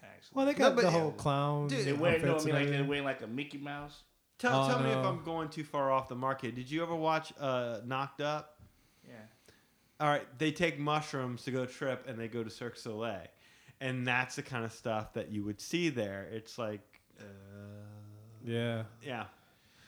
Actually. 0.04 0.36
Well, 0.36 0.46
they 0.46 0.54
No, 0.54 0.58
got 0.58 0.76
but- 0.76 0.82
the 0.84 0.92
whole 0.92 1.12
clown. 1.12 1.68
Dude, 1.68 1.86
they 1.86 1.94
wear, 1.94 2.18
no, 2.20 2.38
I 2.38 2.44
mean, 2.44 2.54
like, 2.56 2.70
they're 2.70 2.84
wearing 2.84 3.04
like 3.04 3.22
a 3.22 3.28
Mickey 3.28 3.58
Mouse. 3.58 4.04
Tell, 4.40 4.64
Oh, 4.64 4.68
tell 4.68 4.80
me 4.82 4.90
if. 4.90 4.98
I'm 4.98 5.24
going 5.24 5.48
too 5.50 5.64
far 5.64 5.92
off 5.92 6.10
the 6.10 6.16
market. 6.16 6.56
Did 6.56 6.70
you 6.70 6.82
ever 6.84 6.96
watch 6.96 7.32
uh, 7.40 7.80
Knocked 7.86 8.20
Up? 8.22 8.58
All 10.04 10.10
right, 10.10 10.28
they 10.38 10.52
take 10.52 10.78
mushrooms 10.78 11.44
to 11.46 11.52
go 11.52 11.66
trip 11.66 12.06
and 12.10 12.20
they 12.20 12.28
go 12.28 12.44
to 12.44 12.50
Cirque 12.50 12.76
Soleil. 12.76 13.22
And 13.80 14.06
that's 14.06 14.36
the 14.36 14.42
kind 14.44 14.66
of 14.66 14.74
stuff 14.74 15.14
that 15.14 15.30
you 15.32 15.46
would 15.46 15.62
see 15.62 15.88
there. 15.88 16.28
It's 16.30 16.58
like, 16.58 16.82
uh, 17.20 17.24
Yeah. 18.44 18.84
yeah. 19.02 19.26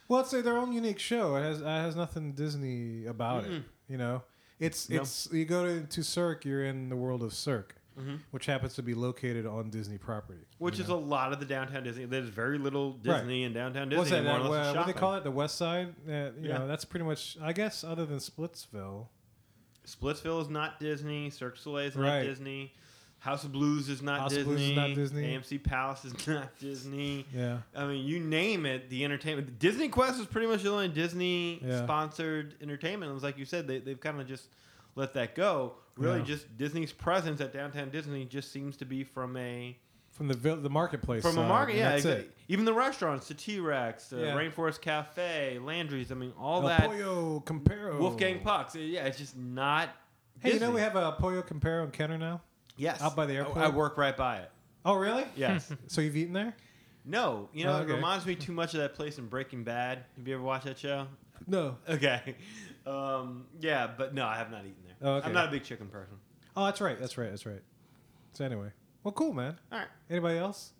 Well, 0.07 0.21
it's 0.21 0.33
uh, 0.33 0.41
their 0.41 0.57
own 0.57 0.71
unique 0.71 0.99
show. 0.99 1.35
It 1.35 1.41
has 1.43 1.59
it 1.61 1.65
has 1.65 1.95
nothing 1.97 2.31
Disney 2.31 3.05
about 3.07 3.43
it. 3.43 3.51
Mm-mm. 3.51 3.63
You 3.89 3.97
know, 3.97 4.21
it's 4.57 4.89
it's 4.89 5.27
you 5.33 5.43
go 5.43 5.65
to, 5.65 5.85
to 5.85 6.03
Cirque, 6.03 6.45
you're 6.45 6.63
in 6.63 6.87
the 6.89 6.95
world 6.95 7.21
of 7.23 7.33
Cirque, 7.33 7.75
Mhm. 7.99 8.19
which 8.31 8.45
happens 8.45 8.75
to 8.75 8.83
be 8.83 8.93
located 8.93 9.45
on 9.45 9.69
Disney 9.69 9.97
property. 9.97 10.45
Which 10.59 10.79
is 10.79 10.87
know? 10.89 10.95
a 10.95 10.97
lot 10.97 11.33
of 11.33 11.39
the 11.41 11.45
downtown 11.45 11.83
Disney. 11.83 12.05
There's 12.05 12.29
very 12.29 12.57
little 12.57 12.93
Right. 13.03 13.17
Disney 13.19 13.43
in 13.43 13.51
downtown 13.53 13.89
Disney. 13.89 13.97
what's 13.99 14.11
that? 14.11 14.25
uh, 14.25 14.47
what 14.73 14.85
do 14.87 14.93
they 14.93 14.97
call 14.97 15.15
it? 15.15 15.23
The 15.25 15.31
West 15.31 15.55
Side. 15.57 15.93
Uh, 16.07 16.11
you 16.11 16.33
Yeah. 16.41 16.59
know, 16.59 16.67
that's 16.67 16.85
pretty 16.85 17.05
much. 17.05 17.37
I 17.41 17.51
guess 17.51 17.83
other 17.83 18.05
than 18.05 18.19
Splitsville. 18.19 19.07
Splitsville 19.85 20.41
is 20.41 20.49
not 20.49 20.79
Disney. 20.79 21.29
Cirque 21.29 21.55
du 21.55 21.61
Soleil 21.61 21.87
is 21.87 21.95
not 21.95 22.03
Right. 22.07 22.23
Disney. 22.23 22.73
House 23.19 23.43
of 23.43 23.51
Blues 23.51 23.89
is 23.89 24.01
not 24.03 24.19
House 24.19 24.31
of 24.33 24.37
Disney. 24.39 24.53
Blues 24.53 24.61
is 24.69 24.75
not 24.75 24.95
Disney. 24.95 25.23
AMC 25.35 25.63
Palace 25.63 26.05
is 26.05 26.27
not 26.27 26.59
Disney. 26.59 27.25
Yeah. 27.33 27.57
I 27.75 27.85
mean, 27.87 28.05
you 28.05 28.19
name 28.19 28.65
it, 28.67 28.89
the 28.89 29.03
entertainment. 29.03 29.57
Disney 29.57 29.89
Quest 29.89 30.19
is 30.19 30.27
pretty 30.27 30.45
much 30.47 30.61
the 30.61 30.69
only 30.71 30.89
Disney 30.89 31.59
Yeah. 31.65 31.83
sponsored 31.83 32.53
entertainment. 32.61 33.09
It 33.09 33.13
was 33.15 33.23
like 33.23 33.37
you 33.39 33.45
said, 33.45 33.65
they, 33.67 33.79
they've 33.79 33.99
kind 33.99 34.21
of 34.21 34.27
just 34.27 34.47
let 34.95 35.13
that 35.15 35.33
go. 35.33 35.73
Really, 35.97 36.19
Yeah. 36.19 36.25
just 36.25 36.57
Disney's 36.57 36.91
presence 36.91 37.41
at 37.41 37.51
downtown 37.53 37.89
Disney 37.89 38.25
just 38.25 38.51
seems 38.51 38.77
to 38.77 38.85
be 38.85 39.03
from 39.03 39.35
a 39.37 39.75
From 40.15 40.27
the 40.29 40.33
vil- 40.33 40.57
the 40.57 40.69
marketplace. 40.69 41.21
from 41.21 41.31
a 41.37 41.41
side, 41.41 41.47
market. 41.47 41.71
and 41.73 41.79
Yeah, 41.79 41.89
that's 41.91 42.05
exa- 42.05 42.19
it. 42.21 42.37
even 42.47 42.63
the 42.65 42.73
restaurants, 42.73 43.27
the 43.27 43.33
T 43.33 43.59
Rex, 43.59 44.07
the 44.09 44.17
Yeah. 44.21 44.33
Rainforest 44.35 44.79
Cafe, 44.81 45.59
Landry's. 45.59 46.09
I 46.11 46.15
mean, 46.15 46.31
all 46.39 46.61
El 46.61 46.67
that. 46.69 46.81
Pollo 46.85 47.43
Campero. 47.45 47.99
Wolfgang 47.99 48.39
Pucks. 48.39 48.75
Yeah, 48.75 49.05
it's 49.05 49.17
just 49.17 49.35
not. 49.37 49.89
Hey, 50.39 50.49
you 50.53 50.55
know 50.55 50.67
Disney. 50.67 50.75
we 50.75 50.81
have 50.81 50.95
a 50.95 51.11
Pollo 51.19 51.41
Campero 51.41 51.83
in 51.83 51.91
Kenner 51.91 52.17
now. 52.17 52.41
yes 52.77 53.01
out 53.01 53.15
by 53.15 53.25
the 53.25 53.33
I- 53.33 53.37
airport? 53.37 53.57
I, 53.57 53.69
work 53.69 53.97
right 53.97 54.15
by 54.15 54.37
it. 54.37 54.51
Oh, 54.85 54.95
really? 54.95 55.25
Yes. 55.35 55.71
So 55.87 55.99
you've 56.01 56.15
eaten 56.15 56.33
there? 56.33 56.55
no, 57.03 57.49
you 57.53 57.65
know, 57.65 57.77
Oh, 57.77 57.81
it 57.81 57.87
reminds 57.87 58.25
me 58.25 58.35
too 58.35 58.51
much 58.53 58.73
of 58.73 58.79
that 58.79 58.93
place 58.95 59.17
in 59.19 59.27
Breaking 59.27 59.63
Bad. 59.63 60.05
Have 60.17 60.27
you 60.27 60.33
ever 60.35 60.43
watched 60.43 60.65
that 60.65 60.77
show? 60.79 61.07
No. 61.47 61.77
Okay. 61.89 62.35
Um, 62.87 63.47
yeah, 63.59 63.87
but 63.97 64.13
no, 64.13 64.27
I 64.27 64.35
have 64.37 64.51
not 64.51 64.59
eaten 64.59 64.75
there. 64.85 64.95
Oh, 65.01 65.13
okay. 65.15 65.25
I'm 65.25 65.33
not 65.33 65.47
a 65.47 65.51
big 65.51 65.63
chicken 65.63 65.87
person. 65.87 66.13
Oh, 66.55 66.65
that's 66.65 66.79
right. 66.79 66.99
That's 66.99 67.17
right. 67.17 67.31
That's 67.31 67.43
right. 67.47 67.63
So 68.33 68.45
anyway, 68.45 68.67
well, 69.05 69.13
cool, 69.13 69.31
man. 69.33 69.55
All 69.71 69.79
right. 69.79 69.87
Anybody 70.09 70.37
else? 70.39 70.71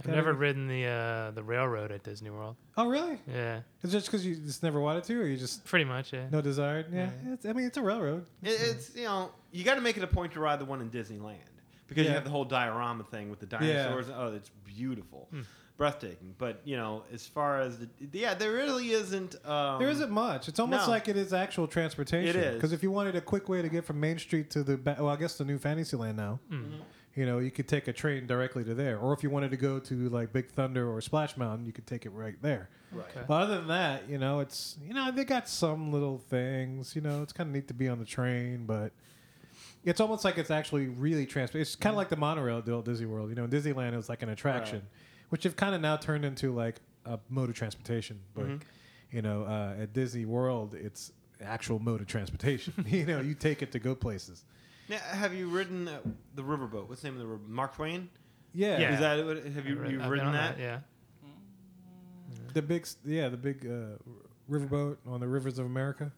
I've 0.00 0.06
Got 0.06 0.14
never 0.16 0.30
any- 0.30 0.38
ridden 0.38 0.68
the 0.68 0.86
uh, 0.86 1.30
the 1.32 1.42
railroad 1.42 1.92
at 1.92 2.02
Disney 2.02 2.30
World. 2.30 2.56
Oh, 2.76 2.88
really? 2.88 3.18
Yeah, 3.30 3.60
Is 3.82 3.90
it 3.92 3.98
just 3.98 4.06
because 4.06 4.24
you 4.24 4.34
just 4.36 4.62
never 4.62 4.80
wanted 4.80 5.04
to, 5.04 5.20
or 5.20 5.26
you 5.26 5.36
just 5.36 5.64
pretty 5.64 5.84
much. 5.84 6.12
Yeah. 6.12 6.26
no 6.30 6.40
desire? 6.40 6.86
Yeah. 6.90 7.10
Yeah. 7.26 7.34
It's, 7.34 7.44
I 7.46 7.52
mean, 7.52 7.66
it's 7.66 7.76
a 7.76 7.82
railroad. 7.82 8.24
It, 8.42 8.48
it's 8.60 8.96
you 8.96 9.04
know 9.04 9.30
you 9.52 9.62
got 9.64 9.74
to 9.74 9.80
make 9.82 9.96
it 9.96 10.02
a 10.02 10.06
point 10.06 10.32
to 10.32 10.40
ride 10.40 10.58
the 10.58 10.64
one 10.64 10.80
in 10.80 10.90
Disneyland 10.90 11.36
because 11.86 12.04
you 12.04 12.08
Yeah. 12.08 12.14
have 12.14 12.24
the 12.24 12.30
whole 12.30 12.46
diorama 12.46 13.04
thing 13.04 13.28
with 13.28 13.38
the 13.40 13.46
dinosaurs. 13.46 14.06
Oh, 14.08 14.32
it's 14.34 14.50
beautiful. 14.64 15.28
Breathtaking. 15.76 16.34
But 16.38 16.60
you 16.64 16.76
know, 16.76 17.04
as 17.12 17.26
far 17.26 17.60
as 17.60 17.78
the 17.78 17.88
yeah, 18.12 18.34
there 18.34 18.52
really 18.52 18.92
isn't. 18.92 19.36
Um, 19.44 19.78
There 19.80 19.90
isn't 19.90 20.10
much. 20.10 20.48
It's 20.48 20.58
almost 20.60 20.86
no. 20.86 20.92
like 20.92 21.08
it 21.08 21.16
is 21.16 21.32
actual 21.32 21.66
transportation. 21.66 22.36
It 22.38 22.44
is. 22.44 22.54
because 22.54 22.72
if 22.72 22.82
you 22.82 22.90
wanted 22.90 23.16
a 23.16 23.20
quick 23.20 23.48
way 23.48 23.62
to 23.62 23.68
get 23.68 23.84
from 23.84 24.00
Main 24.00 24.18
Street 24.18 24.50
to 24.50 24.62
the 24.62 24.76
ba- 24.76 24.96
well, 24.98 25.08
I 25.08 25.16
guess 25.16 25.36
the 25.36 25.44
new 25.44 25.58
Fantasyland 25.58 26.16
now. 26.16 26.40
You 27.14 27.26
know, 27.26 27.40
you 27.40 27.50
could 27.50 27.68
take 27.68 27.88
a 27.88 27.92
train 27.92 28.26
directly 28.26 28.64
to 28.64 28.72
there, 28.74 28.96
or 28.98 29.12
if 29.12 29.22
you 29.22 29.28
wanted 29.28 29.50
to 29.50 29.58
go 29.58 29.78
to 29.78 30.08
like 30.08 30.32
Big 30.32 30.48
Thunder 30.50 30.90
or 30.90 30.98
Splash 31.02 31.36
Mountain, 31.36 31.66
you 31.66 31.72
could 31.72 31.86
take 31.86 32.06
it 32.06 32.10
right 32.10 32.36
there. 32.40 32.70
Okay. 32.96 33.20
But 33.28 33.34
other 33.34 33.56
than 33.58 33.68
that, 33.68 34.08
you 34.08 34.16
know, 34.16 34.40
it's 34.40 34.78
you 34.86 34.94
know 34.94 35.10
they 35.10 35.24
got 35.24 35.46
some 35.46 35.92
little 35.92 36.16
things. 36.16 36.96
You 36.96 37.02
know, 37.02 37.22
it's 37.22 37.34
kind 37.34 37.48
of 37.50 37.54
neat 37.54 37.68
to 37.68 37.74
be 37.74 37.86
on 37.86 37.98
the 37.98 38.06
train, 38.06 38.64
but 38.64 38.92
it's 39.84 40.00
almost 40.00 40.24
like 40.24 40.38
it's 40.38 40.50
actually 40.50 40.86
really 40.86 41.26
transport. 41.26 41.60
It's 41.60 41.76
kind 41.76 41.92
of 41.92 41.98
like 41.98 42.08
the 42.08 42.16
monorail 42.16 42.62
deal 42.62 42.78
at 42.78 42.86
Disney 42.86 43.04
World. 43.06 43.28
You 43.28 43.34
know, 43.34 43.44
in 43.44 43.50
Disneyland 43.50 43.92
it 43.92 43.96
was 43.96 44.08
like 44.08 44.22
an 44.22 44.30
attraction, 44.30 44.80
which 45.32 45.44
have 45.44 45.56
kind 45.56 45.74
of 45.74 45.80
now 45.80 45.96
turned 45.96 46.26
into 46.26 46.54
like 46.54 46.82
a 47.06 47.18
mode 47.30 47.48
of 47.48 47.54
transportation. 47.54 48.20
But 48.34 48.46
you 49.10 49.22
know, 49.22 49.44
uh, 49.44 49.82
at 49.82 49.94
Disney 49.94 50.26
World, 50.26 50.74
it's 50.74 51.10
actual 51.40 51.78
mode 51.78 52.02
of 52.02 52.06
transportation. 52.06 52.74
you 52.86 53.06
know, 53.06 53.20
you 53.22 53.32
take 53.32 53.62
it 53.62 53.72
to 53.72 53.78
go 53.78 53.94
places. 53.94 54.44
Now, 54.90 54.98
have 54.98 55.32
you 55.32 55.48
ridden 55.48 55.88
uh, 55.88 56.00
the 56.34 56.42
riverboat? 56.42 56.86
What's 56.86 57.00
the 57.00 57.08
name 57.08 57.14
of 57.14 57.20
the 57.20 57.26
river? 57.26 57.42
Mark 57.48 57.74
Twain? 57.76 58.10
Yeah, 58.52 58.78
Yeah. 58.78 58.92
Is 58.92 59.00
that 59.00 59.24
what, 59.24 59.36
have 59.38 59.66
you 59.66 59.82
I've 59.82 59.90
you've 59.90 60.06
ridden 60.06 60.26
on 60.26 60.34
that? 60.34 60.58
Yeah. 60.58 60.80
the 62.52 62.60
big, 62.60 62.86
yeah, 63.02 63.30
the 63.30 63.38
big 63.38 63.64
uh, 63.66 63.96
riverboat 64.50 64.98
on 65.06 65.20
the 65.20 65.28
rivers 65.28 65.58
of 65.58 65.64
America. 65.64 66.12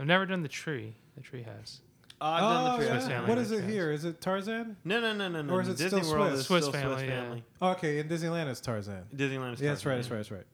I've 0.00 0.06
never 0.06 0.26
done 0.26 0.42
the 0.42 0.48
tree. 0.48 0.96
The 1.14 1.22
tree 1.22 1.42
house. 1.44 1.80
Uh, 2.20 2.24
I've 2.24 2.40
done 2.40 2.64
the 2.64 2.70
Oh, 2.72 2.76
tree. 2.76 2.86
yeah. 2.86 2.92
Swiss 2.98 3.08
Family 3.08 3.28
What 3.28 3.38
is 3.38 3.50
it 3.50 3.54
Restaurants. 3.54 3.74
here? 3.74 3.92
Is 3.92 4.04
it 4.04 4.20
Tarzan? 4.20 4.76
No, 4.84 5.00
no, 5.00 5.12
no, 5.12 5.28
no, 5.28 5.42
no. 5.42 5.52
Or 5.54 5.60
is 5.62 5.68
it 5.68 5.76
Disney 5.78 6.02
still 6.02 6.12
World 6.18 6.28
Swiss? 6.30 6.40
is 6.40 6.46
Swiss 6.46 6.64
still 6.64 6.72
Family, 6.72 6.96
Swiss 6.96 7.08
yeah. 7.08 7.20
Family. 7.22 7.44
Okay, 7.62 7.98
in 8.00 8.08
Disneyland 8.08 8.48
it's 8.48 8.60
Tarzan. 8.60 9.04
Disneyland 9.14 9.54
is 9.54 9.60
Yeah, 9.60 9.70
that's 9.70 9.86
right. 9.86 9.94
That's 9.96 10.10
right. 10.10 10.16
That's 10.18 10.30
right. 10.32 10.46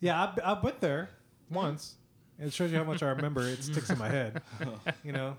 Yeah, 0.00 0.20
I, 0.44 0.52
I 0.54 0.60
went 0.60 0.80
there 0.80 1.10
once. 1.50 1.94
It 2.40 2.52
shows 2.52 2.72
you 2.72 2.78
how 2.78 2.84
much 2.84 3.02
I 3.04 3.10
remember. 3.10 3.42
It 3.42 3.62
sticks 3.62 3.88
in 3.90 3.98
my 3.98 4.08
head. 4.08 4.42
You 5.04 5.12
know, 5.12 5.36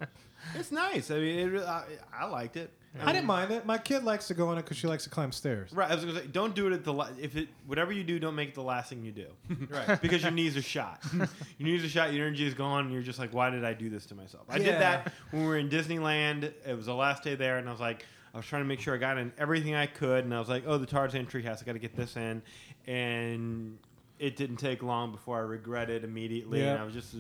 It's 0.56 0.72
nice. 0.72 1.10
I 1.12 1.16
mean, 1.16 1.40
it, 1.40 1.46
really- 1.52 1.66
I, 1.66 1.84
I 2.18 2.26
liked 2.26 2.58
it. 2.58 2.72
I 3.02 3.12
didn't 3.12 3.26
mind 3.26 3.50
it. 3.50 3.66
My 3.66 3.80
kid 3.80 4.04
likes 4.04 4.28
to 4.28 4.36
go 4.36 4.50
on 4.50 4.60
it 4.60 4.62
because 4.66 4.78
she 4.78 4.86
likes 4.86 5.04
to 5.06 5.10
climb 5.10 5.32
stairs. 5.32 5.72
Right. 5.74 5.90
I 5.90 5.96
was 5.96 6.06
gonna 6.06 6.20
say, 6.20 6.28
don't 6.28 6.54
do 6.54 6.68
it 6.68 6.74
at 6.74 6.84
the 6.84 6.94
la- 6.94 7.10
if 7.20 7.36
it 7.36 7.50
whatever 7.66 7.92
you 7.92 8.04
do, 8.04 8.20
don't 8.20 8.36
make 8.36 8.50
it 8.50 8.54
the 8.56 8.62
last 8.62 8.90
thing 8.90 9.04
you 9.04 9.12
do. 9.12 9.26
Right. 9.72 10.00
because 10.02 10.22
your 10.22 10.30
knees 10.32 10.56
are 10.56 10.62
shot. 10.62 11.02
your 11.14 11.28
knees 11.60 11.84
are 11.84 11.90
shot. 11.90 12.14
Your 12.14 12.28
energy 12.28 12.46
is 12.46 12.54
gone. 12.54 12.86
And 12.86 12.94
you're 12.94 13.02
just 13.02 13.18
like, 13.18 13.34
why 13.34 13.50
did 13.50 13.66
I 13.66 13.74
do 13.74 13.90
this 13.90 14.06
to 14.08 14.16
myself? 14.16 14.44
I 14.48 14.58
Yeah. 14.58 14.64
did 14.64 14.74
that 14.82 15.14
when 15.32 15.42
we 15.42 15.48
were 15.48 15.58
in 15.58 15.70
Disneyland. 15.70 16.44
It 16.68 16.78
was 16.78 16.86
the 16.86 16.94
last 16.94 17.24
day 17.24 17.34
there, 17.34 17.58
and 17.58 17.68
I 17.68 17.72
was 17.72 17.82
like, 17.82 18.06
I 18.32 18.38
was 18.38 18.46
trying 18.46 18.62
to 18.62 18.68
make 18.68 18.80
sure 18.80 18.94
I 18.94 18.98
got 19.00 19.18
in 19.18 19.34
everything 19.40 19.74
I 19.74 19.88
could, 19.88 20.24
and 20.26 20.34
I 20.34 20.38
was 20.40 20.50
like, 20.50 20.64
oh, 20.68 20.78
the 20.78 20.86
Tarzan 20.86 21.26
treehouse. 21.26 21.64
I 21.64 21.66
got 21.66 21.74
to 21.74 21.80
get 21.80 21.96
this 21.96 22.16
in, 22.16 22.44
and 22.86 23.80
it 24.20 24.36
didn't 24.36 24.58
take 24.58 24.84
long 24.84 25.12
before 25.12 25.38
I 25.38 25.42
regretted 25.42 26.04
immediately, 26.04 26.62
Yeah. 26.62 26.74
and 26.74 26.80
I 26.82 26.84
was 26.84 26.94
just. 26.94 27.16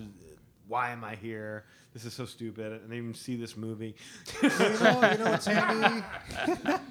Why 0.67 0.91
am 0.91 1.03
I 1.03 1.15
here? 1.15 1.65
This 1.93 2.05
is 2.05 2.13
so 2.13 2.25
stupid. 2.25 2.73
I 2.73 2.77
didn't 2.77 2.93
even 2.93 3.13
see 3.13 3.35
this 3.35 3.55
movie. 3.55 3.95
you 4.41 4.49
know, 4.49 5.11
you 5.11 5.17
know 5.17 5.31
what's 5.31 5.45
handy. 5.47 6.03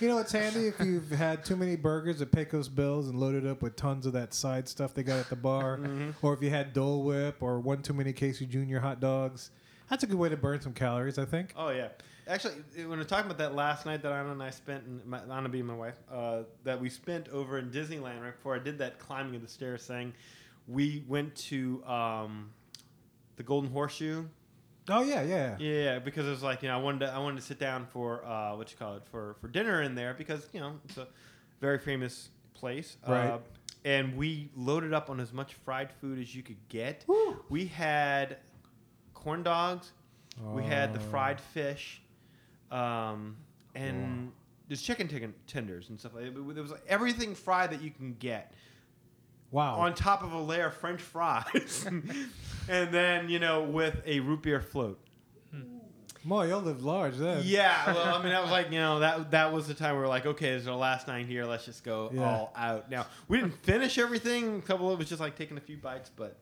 you 0.00 0.08
know 0.08 0.16
what's 0.16 0.32
handy 0.32 0.66
if 0.66 0.80
you've 0.80 1.10
had 1.10 1.44
too 1.44 1.56
many 1.56 1.76
burgers 1.76 2.20
at 2.20 2.32
Pecos 2.32 2.68
Bills 2.68 3.08
and 3.08 3.20
loaded 3.20 3.46
up 3.46 3.62
with 3.62 3.76
tons 3.76 4.06
of 4.06 4.12
that 4.14 4.34
side 4.34 4.68
stuff 4.68 4.94
they 4.94 5.02
got 5.02 5.18
at 5.18 5.30
the 5.30 5.36
bar, 5.36 5.78
or 6.22 6.34
if 6.34 6.42
you 6.42 6.50
had 6.50 6.72
Dole 6.72 7.02
Whip 7.04 7.42
or 7.42 7.60
one 7.60 7.82
too 7.82 7.94
many 7.94 8.12
Casey 8.12 8.46
Junior 8.46 8.80
hot 8.80 9.00
dogs. 9.00 9.50
That's 9.88 10.02
a 10.02 10.06
good 10.06 10.18
way 10.18 10.28
to 10.28 10.36
burn 10.36 10.60
some 10.60 10.74
calories, 10.74 11.18
I 11.18 11.24
think. 11.24 11.52
Oh 11.56 11.70
yeah. 11.70 11.88
Actually, 12.26 12.56
when 12.76 12.90
we 12.90 12.96
were 12.96 13.04
talking 13.04 13.24
about 13.24 13.38
that 13.38 13.54
last 13.54 13.86
night 13.86 14.02
that 14.02 14.12
Anna 14.12 14.32
and 14.32 14.42
I 14.42 14.50
spent, 14.50 14.84
and 14.84 15.04
my, 15.06 15.20
Anna 15.30 15.48
being 15.48 15.64
my 15.64 15.74
wife, 15.74 15.94
uh, 16.12 16.40
that 16.64 16.78
we 16.78 16.90
spent 16.90 17.28
over 17.30 17.58
in 17.58 17.70
Disneyland 17.70 18.20
right 18.20 18.34
before 18.34 18.54
I 18.54 18.58
did 18.58 18.78
that 18.78 18.98
climbing 18.98 19.36
of 19.36 19.40
the 19.40 19.48
stairs 19.48 19.86
thing, 19.86 20.12
we 20.66 21.04
went 21.08 21.34
to 21.36 21.82
um, 21.86 22.50
the 23.38 23.42
Golden 23.42 23.70
Horseshoe. 23.70 24.24
Oh 24.90 25.02
yeah, 25.02 25.22
yeah. 25.22 25.56
Yeah, 25.58 25.98
because 25.98 26.26
it 26.26 26.30
was 26.30 26.42
like 26.42 26.62
you 26.62 26.68
know 26.68 26.78
I 26.78 26.82
wanted 26.82 27.00
to 27.06 27.12
I 27.12 27.18
wanted 27.18 27.36
to 27.36 27.42
sit 27.46 27.58
down 27.58 27.86
for 27.86 28.24
uh, 28.26 28.54
what 28.56 28.70
you 28.70 28.76
call 28.76 28.96
it 28.96 29.02
for 29.10 29.36
for 29.40 29.48
dinner 29.48 29.80
in 29.82 29.94
there 29.94 30.12
because 30.14 30.46
you 30.52 30.60
know 30.60 30.78
it's 30.84 30.98
a 30.98 31.06
very 31.60 31.78
famous 31.78 32.28
place. 32.54 32.96
Right. 33.06 33.28
Uh, 33.28 33.38
and 33.84 34.16
we 34.16 34.50
loaded 34.56 34.92
up 34.92 35.08
on 35.08 35.20
as 35.20 35.32
much 35.32 35.54
fried 35.54 35.90
food 36.00 36.18
as 36.18 36.34
you 36.34 36.42
could 36.42 36.56
get. 36.68 37.04
Woo. 37.06 37.42
We 37.48 37.66
had 37.66 38.36
corn 39.14 39.42
dogs. 39.42 39.92
We 40.54 40.62
had 40.62 40.92
the 40.94 41.00
Oh. 41.00 41.10
fried 41.10 41.40
fish, 41.40 42.00
um, 42.70 43.36
and 43.74 44.32
there's 44.68 44.82
chicken 44.82 45.08
ticken 45.08 45.32
tenders 45.46 45.88
and 45.88 45.98
stuff 45.98 46.14
like 46.14 46.24
that. 46.24 46.34
But 46.46 46.54
There 46.54 46.62
was 46.62 46.70
like 46.72 46.84
everything 46.88 47.34
fried 47.34 47.70
that 47.70 47.82
you 47.82 47.90
can 47.90 48.14
get 48.20 48.52
Wow. 49.50 49.76
on 49.78 49.94
top 49.94 50.22
of 50.22 50.32
a 50.32 50.38
layer 50.40 50.66
of 50.66 50.74
French 50.74 51.00
fries, 51.00 51.86
and 52.68 52.92
then 52.92 53.28
you 53.28 53.38
know 53.38 53.62
with 53.64 54.00
a 54.06 54.20
root 54.20 54.42
beer 54.42 54.60
float. 54.60 54.98
Boy, 56.24 56.48
you'll 56.48 56.60
live 56.60 56.82
large 56.84 57.16
then. 57.16 57.42
Yeah, 57.46 57.86
well, 57.94 58.16
I 58.16 58.22
mean, 58.22 58.32
that 58.32 58.42
was 58.42 58.50
like 58.50 58.70
you 58.70 58.78
know 58.78 58.98
that 59.00 59.30
that 59.30 59.52
was 59.52 59.66
the 59.66 59.72
time 59.74 59.94
we 59.94 60.00
were 60.02 60.08
like, 60.08 60.26
okay, 60.26 60.50
this 60.52 60.62
is 60.62 60.68
our 60.68 60.76
last 60.76 61.06
night 61.08 61.26
here. 61.26 61.44
Let's 61.46 61.64
just 61.64 61.84
go 61.84 62.10
Yeah. 62.12 62.22
all 62.22 62.52
out. 62.56 62.90
Now 62.90 63.06
we 63.28 63.38
didn't 63.38 63.56
finish 63.62 63.96
everything. 63.98 64.58
A 64.58 64.60
couple 64.62 64.88
of 64.88 64.94
it 64.94 64.98
was 64.98 65.08
just 65.08 65.20
like 65.20 65.36
taking 65.36 65.56
a 65.56 65.60
few 65.60 65.76
bites, 65.78 66.10
but 66.14 66.36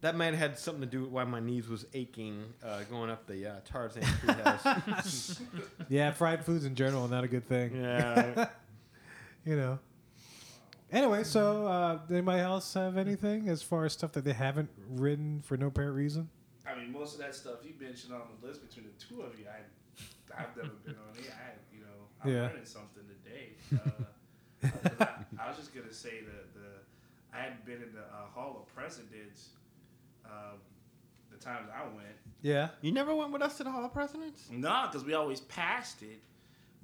that 0.00 0.16
might 0.16 0.34
have 0.34 0.38
had 0.38 0.58
something 0.58 0.80
to 0.80 0.88
do 0.88 1.02
with 1.02 1.10
why 1.10 1.22
my 1.22 1.38
knees 1.38 1.68
was 1.68 1.86
aching 1.94 2.42
uh, 2.64 2.82
going 2.90 3.10
up 3.10 3.26
the 3.28 3.46
uh, 3.46 3.54
Tarzan 3.64 4.02
treehouse. 4.02 5.40
Yeah, 5.88 6.10
fried 6.10 6.44
foods 6.44 6.64
in 6.64 6.74
general 6.74 7.04
are 7.04 7.08
not 7.08 7.22
a 7.22 7.28
good 7.28 7.46
thing. 7.46 7.76
yeah, 7.76 8.48
You 9.44 9.56
know. 9.56 9.78
Anyway, 10.92 11.24
so 11.24 11.66
uh, 11.66 11.96
did 12.06 12.18
anybody 12.18 12.40
else 12.42 12.74
have 12.74 12.96
anything 12.98 13.48
as 13.48 13.62
far 13.62 13.84
as 13.86 13.94
stuff 13.94 14.12
that 14.12 14.24
they 14.24 14.32
haven't 14.34 14.68
written 14.90 15.40
for 15.42 15.56
no 15.56 15.68
apparent 15.68 15.96
reason? 15.96 16.28
I 16.66 16.74
mean, 16.78 16.92
most 16.92 17.14
of 17.14 17.20
that 17.20 17.34
stuff 17.34 17.56
you 17.64 17.72
mentioned 17.80 18.12
on 18.12 18.20
the 18.40 18.46
list 18.46 18.60
between 18.68 18.86
the 18.86 19.04
two 19.04 19.22
of 19.22 19.38
you, 19.38 19.46
I, 19.48 20.40
I've 20.42 20.54
never 20.56 20.68
been 20.84 20.94
on 20.94 21.18
it. 21.18 21.30
I, 21.30 21.74
you 21.74 21.80
know, 21.80 21.86
I'm 22.22 22.30
Yeah. 22.30 22.42
learning 22.48 22.64
something 22.66 23.02
today. 23.24 23.52
Uh, 23.74 24.68
I, 25.00 25.08
I 25.44 25.48
was 25.48 25.56
just 25.56 25.74
gonna 25.74 25.92
say 25.92 26.20
that 26.24 26.54
the 26.54 26.68
I 27.36 27.40
hadn't 27.44 27.64
been 27.64 27.82
in 27.82 27.92
the 27.94 28.00
uh, 28.02 28.26
Hall 28.34 28.58
of 28.60 28.74
Presidents. 28.74 29.48
Um, 30.26 30.58
the 31.30 31.38
times 31.42 31.68
I 31.74 31.82
went, 31.86 32.14
Yeah. 32.42 32.68
you 32.82 32.92
never 32.92 33.14
went 33.14 33.32
with 33.32 33.40
us 33.42 33.56
to 33.56 33.64
the 33.64 33.70
Hall 33.70 33.84
of 33.84 33.92
Presidents. 33.94 34.48
no, 34.50 34.86
because 34.90 35.04
we 35.06 35.14
always 35.14 35.40
passed 35.40 36.02
it, 36.02 36.20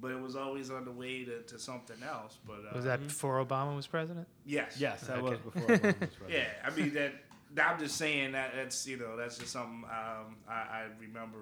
but 0.01 0.11
it 0.11 0.19
was 0.21 0.35
always 0.35 0.69
on 0.71 0.85
the 0.85 0.91
way 0.91 1.23
to, 1.25 1.41
to 1.43 1.59
something 1.59 1.97
else. 2.07 2.37
But 2.47 2.59
uh, 2.71 2.75
Was 2.75 2.85
that 2.85 3.01
before 3.05 3.43
Obama 3.43 3.75
was 3.75 3.87
president? 3.87 4.27
yes, 4.45 4.75
Yes, 4.79 5.01
that 5.01 5.17
Okay. 5.17 5.29
was 5.29 5.39
before. 5.39 5.67
Obama 5.67 5.99
was 5.99 6.09
president. 6.17 6.29
Yeah, 6.29 6.47
I 6.65 6.69
mean 6.75 6.93
that. 6.93 7.13
I'm 7.57 7.79
just 7.79 7.95
saying 7.97 8.33
that 8.33 8.51
that's 8.55 8.85
you 8.87 8.97
know 8.97 9.17
that's 9.17 9.37
just 9.39 9.51
something 9.51 9.83
um, 9.85 10.35
I, 10.47 10.53
I 10.53 10.83
remember 11.01 11.39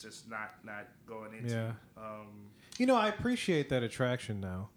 just 0.00 0.28
not 0.28 0.54
not 0.64 0.86
going 1.06 1.34
into. 1.34 1.54
Yeah. 1.54 1.72
Um, 1.96 2.26
You 2.78 2.86
know, 2.86 2.96
I 2.96 3.08
appreciate 3.08 3.68
that 3.68 3.82
attraction 3.84 4.40
now. 4.40 4.70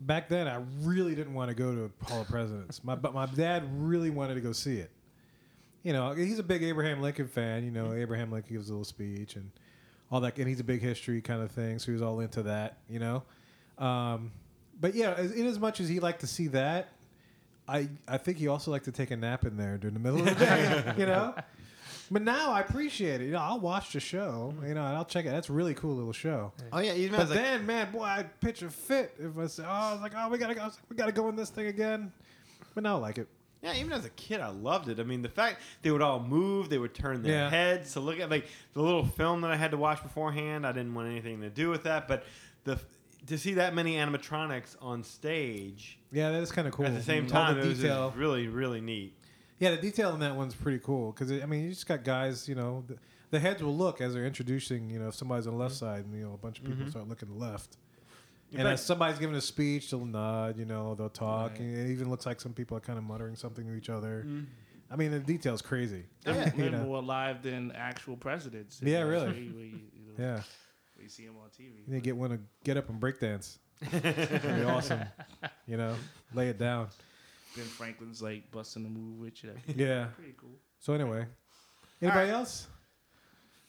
Back 0.00 0.28
then, 0.28 0.48
I 0.48 0.62
really 0.80 1.14
didn't 1.14 1.34
want 1.34 1.50
to 1.50 1.54
go 1.54 1.74
to 1.74 1.90
Hall 2.06 2.22
of 2.22 2.28
Presidents. 2.28 2.82
My, 2.82 2.94
but 2.96 3.12
my 3.14 3.26
dad 3.26 3.64
really 3.80 4.10
wanted 4.10 4.34
to 4.34 4.40
go 4.40 4.52
see 4.52 4.78
it. 4.78 4.90
You 5.84 5.92
know, 5.92 6.12
he's 6.12 6.38
a 6.38 6.42
big 6.42 6.62
Abraham 6.62 7.00
Lincoln 7.02 7.28
fan. 7.28 7.62
You 7.64 7.70
know, 7.70 7.92
Abraham 7.92 8.30
Lincoln 8.32 8.54
gives 8.54 8.68
a 8.68 8.72
little 8.72 8.84
speech 8.84 9.36
and 9.36 9.50
all 10.12 10.20
that, 10.20 10.36
and 10.36 10.46
he's 10.46 10.60
a 10.60 10.64
big 10.64 10.82
history 10.82 11.22
kind 11.22 11.42
of 11.42 11.50
thing. 11.50 11.78
So 11.78 11.86
he 11.86 11.92
was 11.92 12.02
all 12.02 12.20
into 12.20 12.44
that. 12.44 12.76
You 12.88 13.00
know, 13.00 13.22
um, 13.78 14.30
but 14.78 14.94
yeah, 14.94 15.14
as, 15.14 15.32
in 15.32 15.46
as 15.46 15.58
much 15.58 15.80
as 15.80 15.88
he 15.88 15.98
liked 15.98 16.20
to 16.20 16.26
see 16.26 16.48
that, 16.48 16.90
I 17.66 17.88
I 18.06 18.18
think 18.18 18.36
he 18.36 18.46
also 18.46 18.70
liked 18.70 18.84
to 18.84 18.92
take 18.92 19.10
a 19.10 19.16
nap 19.16 19.44
in 19.44 19.56
there 19.56 19.78
during 19.78 19.94
the 19.94 20.00
middle 20.00 20.20
of 20.20 20.38
the 20.38 20.44
day. 20.44 20.94
you 20.98 21.06
know. 21.06 21.34
But 22.10 22.20
now 22.22 22.52
I 22.52 22.60
appreciate 22.60 23.22
it. 23.22 23.24
You 23.24 23.30
know, 23.30 23.38
I'll 23.38 23.60
watch 23.60 23.94
the 23.94 24.00
show. 24.00 24.52
You 24.60 24.74
know, 24.74 24.84
and 24.84 24.96
I'll 24.96 25.04
check 25.06 25.24
it. 25.24 25.30
That's 25.30 25.48
a 25.48 25.52
really 25.52 25.72
cool 25.72 25.96
little 25.96 26.12
show. 26.12 26.52
Oh 26.70 26.80
yeah, 26.80 26.92
even 26.92 27.12
But 27.16 27.22
as 27.22 27.30
a 27.30 27.34
then, 27.34 27.64
man, 27.64 27.90
boy, 27.90 28.02
I'd 28.02 28.38
pitch 28.40 28.60
a 28.60 28.68
fit 28.68 29.14
if 29.18 29.38
I 29.38 29.46
said, 29.46 29.64
"Oh, 29.66 29.72
I 29.72 29.92
was 29.94 30.02
like, 30.02 30.12
oh, 30.14 30.28
we 30.28 30.36
gotta 30.36 30.54
go, 30.54 30.62
like, 30.62 30.72
we 30.90 30.96
gotta 30.96 31.12
go 31.12 31.30
in 31.30 31.36
this 31.36 31.48
thing 31.48 31.68
again." 31.68 32.12
But 32.74 32.84
now 32.84 32.96
I 32.96 32.98
like 32.98 33.16
it. 33.16 33.28
Yeah, 33.62 33.74
even 33.74 33.92
as 33.92 34.04
a 34.04 34.10
kid, 34.10 34.40
I 34.40 34.48
loved 34.48 34.88
it. 34.88 34.98
I 34.98 35.04
mean, 35.04 35.22
the 35.22 35.28
fact 35.28 35.62
they 35.82 35.92
would 35.92 36.02
all 36.02 36.20
move, 36.20 36.68
they 36.68 36.78
would 36.78 36.94
turn 36.94 37.22
their 37.22 37.32
Yeah. 37.32 37.50
heads 37.50 37.92
to 37.92 38.00
look 38.00 38.18
at 38.18 38.28
like 38.28 38.46
the 38.74 38.82
little 38.82 39.06
film 39.06 39.42
that 39.42 39.52
I 39.52 39.56
had 39.56 39.70
to 39.70 39.76
watch 39.76 40.02
beforehand. 40.02 40.66
I 40.66 40.72
didn't 40.72 40.94
want 40.94 41.08
anything 41.08 41.40
to 41.42 41.50
do 41.50 41.70
with 41.70 41.84
that, 41.84 42.08
but 42.08 42.24
the 42.64 42.80
to 43.26 43.38
see 43.38 43.54
that 43.54 43.72
many 43.72 43.94
animatronics 43.94 44.74
on 44.82 45.04
stage 45.04 45.98
Yeah, 46.10 46.32
that 46.32 46.42
is 46.42 46.50
kind 46.50 46.66
of 46.66 46.74
cool. 46.74 46.86
at 46.86 46.94
the 46.94 47.02
same 47.02 47.26
mm-hmm. 47.26 47.36
All 47.36 47.46
time, 47.46 47.54
the 47.54 47.62
it 47.62 47.68
was 47.68 47.78
detail. 47.78 48.12
really, 48.16 48.48
really 48.48 48.80
neat. 48.80 49.16
yeah, 49.60 49.70
the 49.70 49.76
detail 49.76 50.12
in 50.12 50.20
that 50.20 50.34
one's 50.34 50.56
pretty 50.56 50.80
cool 50.80 51.12
because 51.12 51.30
I 51.30 51.46
mean, 51.46 51.62
you 51.62 51.70
just 51.70 51.86
got 51.86 52.02
guys. 52.02 52.48
You 52.48 52.56
know, 52.56 52.82
the, 52.88 52.96
the 53.30 53.38
heads 53.38 53.62
will 53.62 53.76
look 53.76 54.00
as 54.00 54.14
they're 54.14 54.26
introducing. 54.26 54.90
You 54.90 54.98
know, 54.98 55.08
if 55.08 55.14
somebody's 55.14 55.46
on 55.46 55.54
the 55.54 55.60
left 55.60 55.76
mm-hmm. 55.76 55.84
side, 55.84 56.04
and 56.04 56.18
you 56.18 56.24
know, 56.24 56.34
a 56.34 56.38
bunch 56.38 56.58
of 56.58 56.64
people 56.64 56.80
mm-hmm. 56.80 56.90
start 56.90 57.08
looking 57.08 57.38
left. 57.38 57.76
In 58.52 58.60
And 58.60 58.66
fact- 58.66 58.74
as 58.80 58.84
somebody's 58.86 59.18
giving 59.18 59.34
a 59.36 59.40
speech, 59.40 59.90
they'll 59.90 60.04
nod. 60.04 60.58
You 60.58 60.64
know, 60.66 60.94
they'll 60.94 61.08
talk. 61.08 61.58
And 61.58 61.76
it 61.76 61.90
even 61.90 62.10
looks 62.10 62.26
like 62.26 62.40
some 62.40 62.52
people 62.52 62.76
are 62.76 62.80
kind 62.80 62.98
of 62.98 63.04
muttering 63.04 63.34
something 63.36 63.66
to 63.66 63.74
each 63.74 63.88
other. 63.90 64.24
Mm-hmm. 64.26 64.44
I 64.90 64.96
mean, 64.96 65.10
the 65.10 65.20
detail's 65.20 65.62
crazy. 65.62 66.04
they're 66.24 66.52
You 66.56 66.70
know? 66.70 66.84
more 66.84 67.02
live 67.02 67.42
than 67.42 67.72
actual 67.72 68.16
presidents. 68.16 68.80
Yeah, 68.82 69.00
know, 69.00 69.08
really. 69.08 69.38
you- 69.40 69.80
know, 70.18 70.24
Yeah, 70.24 70.42
We 70.98 71.08
see 71.08 71.24
them 71.26 71.36
on 71.42 71.48
TV. 71.48 71.78
you 71.86 71.94
need 71.94 72.00
to 72.00 72.04
get 72.04 72.16
one 72.16 72.30
to 72.30 72.40
get 72.62 72.76
up 72.76 72.90
and 72.90 73.00
break 73.00 73.18
dance. 73.20 73.58
It'd 73.80 74.42
be 74.42 74.62
awesome. 74.64 75.00
You 75.66 75.78
know, 75.78 75.94
lay 76.34 76.48
it 76.48 76.58
down. 76.58 76.88
Ben 77.56 77.64
Franklin's 77.64 78.20
like 78.22 78.50
busting 78.50 78.82
the 78.82 78.88
move 78.90 79.18
with 79.18 79.42
you. 79.42 79.50
That'd 79.50 79.76
be 79.76 79.82
Yeah. 79.82 80.04
pretty 80.14 80.34
cool. 80.36 80.58
So 80.78 80.92
anyway, 80.92 81.24
anybody 82.02 82.26
right. 82.30 82.34
else? 82.34 82.68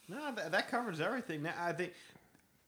No, 0.08 0.32
that, 0.34 0.52
that 0.52 0.68
covers 0.70 1.00
everything. 1.00 1.42
Now 1.42 1.54
I 1.58 1.72
think 1.72 1.94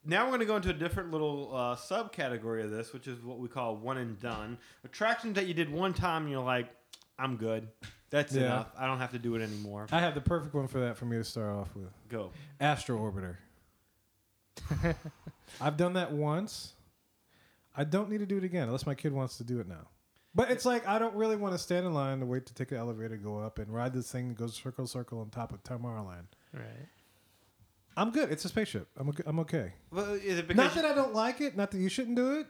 now 0.06 0.24
we're 0.24 0.30
going 0.30 0.40
to 0.40 0.46
go 0.46 0.56
into 0.56 0.70
a 0.70 0.74
different 0.74 1.10
little 1.10 1.50
uh, 1.54 1.76
subcategory 1.76 2.64
of 2.64 2.70
this, 2.70 2.92
which 2.92 3.06
is 3.06 3.20
what 3.22 3.38
we 3.38 3.48
call 3.48 3.76
one 3.76 3.98
and 3.98 4.18
done 4.20 4.58
attractions 4.84 5.34
that 5.34 5.46
you 5.46 5.54
did 5.54 5.70
one 5.70 5.92
time. 5.92 6.22
and 6.22 6.30
You're 6.30 6.42
like, 6.44 6.68
I'm 7.18 7.36
good. 7.36 7.68
That's 8.10 8.32
Yeah. 8.34 8.42
enough. 8.44 8.68
I 8.78 8.86
don't 8.86 8.98
have 8.98 9.12
to 9.12 9.18
do 9.18 9.34
it 9.34 9.42
anymore. 9.42 9.86
I 9.90 10.00
have 10.00 10.14
the 10.14 10.20
perfect 10.20 10.54
one 10.54 10.68
for 10.68 10.80
that 10.80 10.96
for 10.96 11.04
me 11.06 11.16
to 11.16 11.24
start 11.24 11.50
off 11.54 11.74
with. 11.74 11.90
Go. 12.08 12.30
Astro 12.60 12.98
Orbiter. 12.98 13.36
I've 15.60 15.76
done 15.76 15.94
that 15.94 16.12
once. 16.12 16.72
I 17.76 17.84
don't 17.84 18.08
need 18.10 18.18
to 18.18 18.26
do 18.26 18.38
it 18.38 18.44
again 18.44 18.64
unless 18.64 18.86
my 18.86 18.94
kid 18.94 19.12
wants 19.12 19.36
to 19.38 19.44
do 19.44 19.60
it 19.60 19.68
now. 19.68 19.88
But 20.34 20.50
it's 20.50 20.64
like 20.66 20.86
I 20.86 20.98
don't 20.98 21.14
really 21.14 21.36
want 21.36 21.54
to 21.54 21.58
stand 21.58 21.86
in 21.86 21.94
line 21.94 22.20
to 22.20 22.26
wait 22.26 22.46
to 22.46 22.54
take 22.54 22.68
the 22.68 22.76
elevator, 22.76 23.16
go 23.16 23.38
up, 23.38 23.58
and 23.58 23.72
ride 23.72 23.92
this 23.94 24.10
thing 24.10 24.28
that 24.28 24.36
goes 24.36 24.54
circle 24.54 24.86
circle 24.86 25.20
on 25.20 25.30
top 25.30 25.52
of 25.52 25.62
Tomorrowland. 25.62 26.26
Right. 26.52 26.88
I'm 27.96 28.10
good. 28.10 28.30
It's 28.30 28.44
a 28.44 28.48
spaceship. 28.48 28.88
I'm 28.96 29.08
okay. 29.08 29.22
I'm 29.26 29.38
okay. 29.40 29.72
Well, 29.90 30.14
is 30.14 30.38
it 30.38 30.54
Not 30.54 30.74
that 30.74 30.84
I 30.84 30.94
don't 30.94 31.14
like 31.14 31.40
it. 31.40 31.56
Not 31.56 31.70
that 31.70 31.78
you 31.78 31.88
shouldn't 31.88 32.16
do 32.16 32.38
it. 32.40 32.46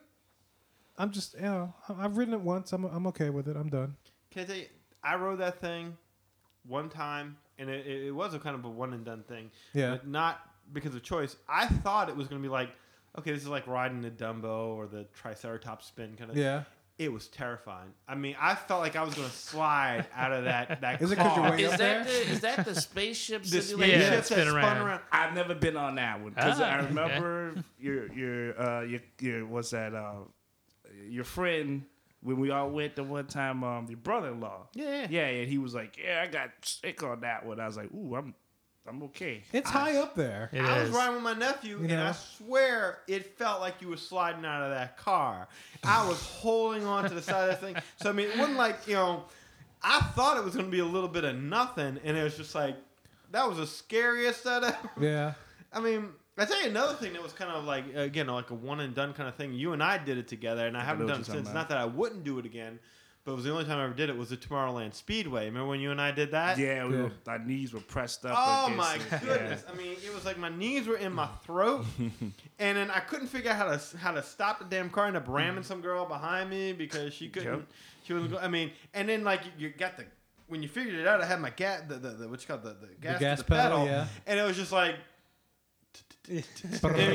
I'm 0.99 1.11
just, 1.12 1.34
you 1.34 1.42
know, 1.42 1.74
I've 1.88 2.16
ridden 2.16 2.34
it 2.34 2.40
once. 2.40 2.72
I'm, 2.72 2.84
I'm 2.84 3.07
okay 3.09 3.30
with 3.30 3.49
it. 3.49 3.57
I'm 3.57 3.68
done. 3.68 3.97
Can 4.30 4.42
I 4.42 4.44
tell 4.47 4.57
you, 4.57 4.66
I 5.05 5.16
rode 5.16 5.40
that 5.40 5.61
thing 5.61 5.97
one 6.66 6.88
time, 6.88 7.36
and 7.59 7.68
it, 7.68 7.86
it 7.86 8.11
was 8.11 8.34
a 8.34 8.38
kind 8.38 8.57
of 8.57 8.64
a 8.64 8.68
one 8.68 8.92
and 8.92 9.05
done 9.05 9.22
thing. 9.28 9.51
Yeah. 9.72 9.92
But 9.92 10.09
not 10.09 10.40
because 10.72 10.94
of 10.94 11.03
choice. 11.03 11.36
I 11.49 11.66
thought 11.66 12.09
it 12.09 12.16
was 12.16 12.28
going 12.28 12.40
to 12.42 12.47
be 12.47 12.51
like, 12.51 12.70
okay, 13.18 13.32
this 13.32 13.42
is 13.42 13.49
like 13.49 13.66
riding 13.66 14.01
the 14.01 14.11
Dumbo 14.11 14.74
or 14.74 14.86
the 14.86 15.05
Triceratops 15.14 15.86
spin 15.86 16.16
kind 16.16 16.30
of. 16.30 16.36
Yeah. 16.36 16.64
It 16.99 17.12
was 17.12 17.28
terrifying. 17.28 17.90
I 18.09 18.14
mean, 18.14 18.36
I 18.40 18.55
felt 18.55 18.80
like 18.80 18.97
I 18.97 19.03
was 19.03 19.14
going 19.14 19.28
to 19.28 19.34
slide 19.34 20.07
out 20.14 20.32
of 20.32 20.44
that 20.44 20.80
That 20.80 21.03
is 21.03 21.12
it 21.12 21.16
because 21.16 21.36
you're 21.36 21.44
car. 21.44 21.51
way 21.53 21.62
Is 21.64 21.72
up 21.72 21.78
that 21.78 22.07
there? 22.07 22.24
the 22.24 22.30
is 22.30 22.40
that 22.40 22.64
the 22.64 22.74
spaceship 22.80 23.42
the 23.42 23.61
simulator? 23.61 23.92
spaceship 24.01 24.11
Yeah, 24.11 24.16
that 24.16 24.26
spin 24.26 24.47
spun 24.49 24.55
around. 24.57 24.86
around. 24.86 25.01
I've 25.12 25.34
never 25.34 25.55
been 25.55 25.76
on 25.76 25.97
that 25.97 26.20
one 26.22 26.30
because 26.32 26.59
Ah, 26.61 26.64
I 26.64 26.78
okay. 26.78 26.86
remember 26.86 27.55
your 27.78 28.11
your 28.14 28.61
uh 28.61 28.80
your 28.82 29.01
your 29.20 29.47
what's 29.47 29.70
that 29.70 29.94
uh 29.94 30.20
your 31.09 31.24
friend 31.24 31.84
when 32.22 32.38
we 32.40 32.51
all 32.51 32.70
went 32.70 32.97
the 32.97 33.05
one 33.05 33.26
time 33.26 33.62
um 33.62 33.86
your 33.90 33.99
brother 33.99 34.28
in 34.28 34.40
law 34.40 34.66
Yeah. 34.74 35.07
yeah 35.11 35.26
and 35.26 35.51
he 35.51 35.59
was 35.59 35.74
like 35.74 35.99
yeah 36.03 36.24
I 36.26 36.30
got 36.30 36.49
sick 36.62 37.03
on 37.03 37.20
that 37.20 37.44
one 37.44 37.61
I 37.61 37.66
was 37.66 37.76
like 37.76 37.92
ooh 37.92 38.16
I'm 38.16 38.34
I'm 38.89 39.03
okay 39.05 39.43
It's 39.53 39.70
high 39.70 39.97
up 39.97 40.14
there. 40.14 40.51
It 40.53 40.61
I 40.61 40.80
was 40.80 40.89
is. 40.91 40.95
riding 40.95 41.14
with 41.14 41.24
my 41.24 41.34
nephew, 41.34 41.78
You 41.80 41.84
and 41.89 42.01
I 42.01 42.12
swear 42.12 42.99
it 43.09 43.37
felt 43.39 43.61
like 43.61 43.80
you 43.80 43.89
were 43.89 43.97
sliding 43.97 44.45
out 44.45 44.62
of 44.62 44.70
that 44.70 44.97
car. 44.97 45.49
I 45.84 46.07
was 46.09 46.20
holding 46.41 46.84
on 46.84 47.09
to 47.09 47.14
the 47.14 47.22
side 47.22 47.49
of 47.49 47.49
that 47.49 47.61
thing. 47.61 47.76
So 48.01 48.11
I 48.11 48.12
mean, 48.12 48.28
it 48.28 48.39
wasn't 48.39 48.59
like 48.59 48.87
you 48.87 48.95
know. 48.95 49.24
I 49.82 50.01
thought 50.01 50.37
it 50.37 50.45
was 50.45 50.55
going 50.55 50.66
to 50.66 50.72
be 50.72 50.80
a 50.80 50.84
little 50.84 51.09
bit 51.09 51.24
of 51.24 51.37
nothing, 51.37 52.01
and 52.03 52.16
it 52.16 52.22
was 52.24 52.37
just 52.37 52.55
like 52.55 52.76
that 53.32 53.49
was 53.49 53.59
the 53.59 53.66
scariest 53.66 54.43
setup. 54.43 54.76
Yeah. 55.01 55.34
I 55.72 55.80
mean, 55.80 56.09
I 56.39 56.45
tell 56.45 56.61
you 56.62 56.70
another 56.70 56.95
thing 56.95 57.12
that 57.12 57.22
was 57.22 57.32
kind 57.32 57.51
of 57.51 57.64
like 57.64 57.84
again 57.95 58.26
like 58.28 58.51
a 58.51 58.55
one 58.55 58.80
and 58.80 58.95
done 58.95 59.12
kind 59.12 59.28
of 59.28 59.34
thing. 59.37 59.53
You 59.53 59.72
and 59.74 59.82
I 59.82 59.99
did 59.99 60.18
it 60.18 60.28
together, 60.28 60.66
and 60.66 60.76
I 60.76 60.82
haven't 60.84 61.07
done 61.07 61.20
it 61.20 61.26
since. 61.26 61.39
talking 61.39 61.55
Not 61.55 61.68
that 61.68 61.78
I 61.78 61.84
wouldn't 61.84 62.24
do 62.24 62.39
it 62.39 62.47
again, 62.47 62.78
but 63.27 63.33
it 63.33 63.35
was 63.35 63.45
the 63.45 63.51
only 63.51 63.64
time 63.64 63.79
I 63.79 63.85
ever 63.85 63.93
did 63.93 64.09
it 64.09 64.16
was 64.16 64.31
the 64.31 64.37
Tomorrowland 64.37 64.95
Speedway. 64.95 65.47
Remember 65.47 65.68
when 65.68 65.81
you 65.81 65.91
and 65.91 66.01
I 66.01 66.12
did 66.12 66.31
that? 66.31 66.59
yeah, 66.59 66.87
we 66.87 66.97
Were, 66.97 67.11
our 67.27 67.41
knees 67.41 67.72
were 67.72 67.81
pressed 67.81 68.24
up 68.24 68.37
Oh 68.39 68.70
my 68.70 68.95
it. 68.95 69.01
Yeah. 69.11 69.18
goodness! 69.18 69.64
I 69.68 69.74
mean, 69.74 69.97
it 70.05 70.14
was 70.14 70.24
like 70.24 70.39
my 70.39 70.49
knees 70.49 70.87
were 70.87 70.97
in 70.97 71.12
my 71.12 71.27
throat, 71.45 71.85
and 71.99 72.79
then 72.79 72.89
I 72.89 73.01
couldn't 73.01 73.27
figure 73.27 73.51
out 73.51 73.57
how 73.57 73.77
to 73.77 73.97
how 73.99 74.12
to 74.12 74.22
stop 74.22 74.61
the 74.61 74.64
damn 74.64 74.91
car. 74.91 75.05
I 75.05 75.09
ended 75.09 75.22
up 75.22 75.27
mm-hmm. 75.27 75.37
ramming 75.37 75.64
some 75.64 75.81
girl 75.81 76.07
behind 76.07 76.51
me 76.51 76.72
because 76.72 77.12
she 77.12 77.29
couldn't. 77.29 77.53
Yep. 77.53 77.68
She 78.05 78.12
wasn't. 78.12 78.37
I 78.37 78.47
mean, 78.47 78.70
and 78.95 79.09
then 79.09 79.24
like 79.24 79.41
you, 79.45 79.66
you 79.66 79.74
got 79.77 79.97
the 79.97 80.05
when 80.47 80.62
you 80.62 80.68
figured 80.68 80.95
it 80.95 81.09
out, 81.09 81.20
I 81.20 81.27
had 81.27 81.41
my 81.41 81.51
gas 81.51 81.83
the 81.89 81.97
the, 81.97 82.11
the 82.11 82.29
what 82.29 82.41
you 82.41 82.47
call 82.47 82.59
the, 82.59 82.77
the 82.81 82.89
gas, 83.01 83.14
to 83.14 83.20
gas 83.20 83.39
the 83.39 83.45
pedal, 83.45 83.79
pedal, 83.79 83.87
yeah. 83.87 84.07
and 84.27 84.39
it 84.39 84.45
was 84.45 84.57
just 84.57 84.72
like. 84.72 84.95
and 86.29 86.45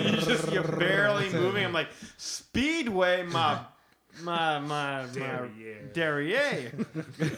you 0.06 0.18
just 0.22 0.50
you're 0.54 0.64
barely 0.64 1.30
moving. 1.34 1.66
I'm 1.66 1.74
like 1.74 1.90
speedway, 2.16 3.24
my 3.24 3.60
my 4.24 4.60
my 4.60 5.06
my 5.06 5.08
Derriere. 5.14 5.90
derriere. 5.94 6.72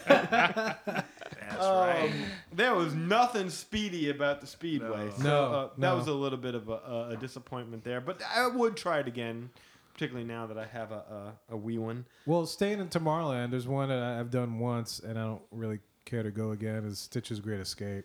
That's 0.06 1.64
Um, 1.64 1.76
right. 1.88 2.12
There 2.52 2.74
was 2.74 2.94
nothing 2.94 3.50
speedy 3.50 4.10
about 4.10 4.40
the 4.40 4.46
speedway. 4.46 5.06
No. 5.06 5.10
So, 5.18 5.22
No, 5.22 5.42
uh, 5.52 5.62
that 5.68 5.78
no. 5.78 5.96
was 5.96 6.06
a 6.08 6.12
little 6.12 6.38
bit 6.38 6.54
of 6.54 6.68
a, 6.68 6.72
a, 6.72 7.08
a 7.10 7.16
disappointment 7.16 7.84
there. 7.84 8.00
But 8.00 8.22
I 8.34 8.46
would 8.48 8.76
try 8.76 8.98
it 9.00 9.06
again, 9.08 9.50
particularly 9.92 10.26
now 10.26 10.46
that 10.46 10.58
I 10.58 10.66
have 10.66 10.90
a, 10.90 11.34
a, 11.50 11.54
a 11.54 11.56
wee 11.56 11.78
one. 11.78 12.06
Well, 12.26 12.46
staying 12.46 12.80
in 12.80 12.88
Tomorrowland, 12.88 13.50
there's 13.50 13.68
one 13.68 13.88
that 13.90 14.02
I- 14.02 14.18
I've 14.20 14.30
done 14.30 14.58
once, 14.58 14.98
and 15.00 15.18
I 15.18 15.22
don't 15.24 15.42
really 15.52 15.78
care 16.04 16.22
to 16.22 16.30
go 16.30 16.50
again. 16.52 16.84
Is 16.84 16.98
Stitch's 16.98 17.40
Great 17.40 17.60
Escape. 17.60 18.04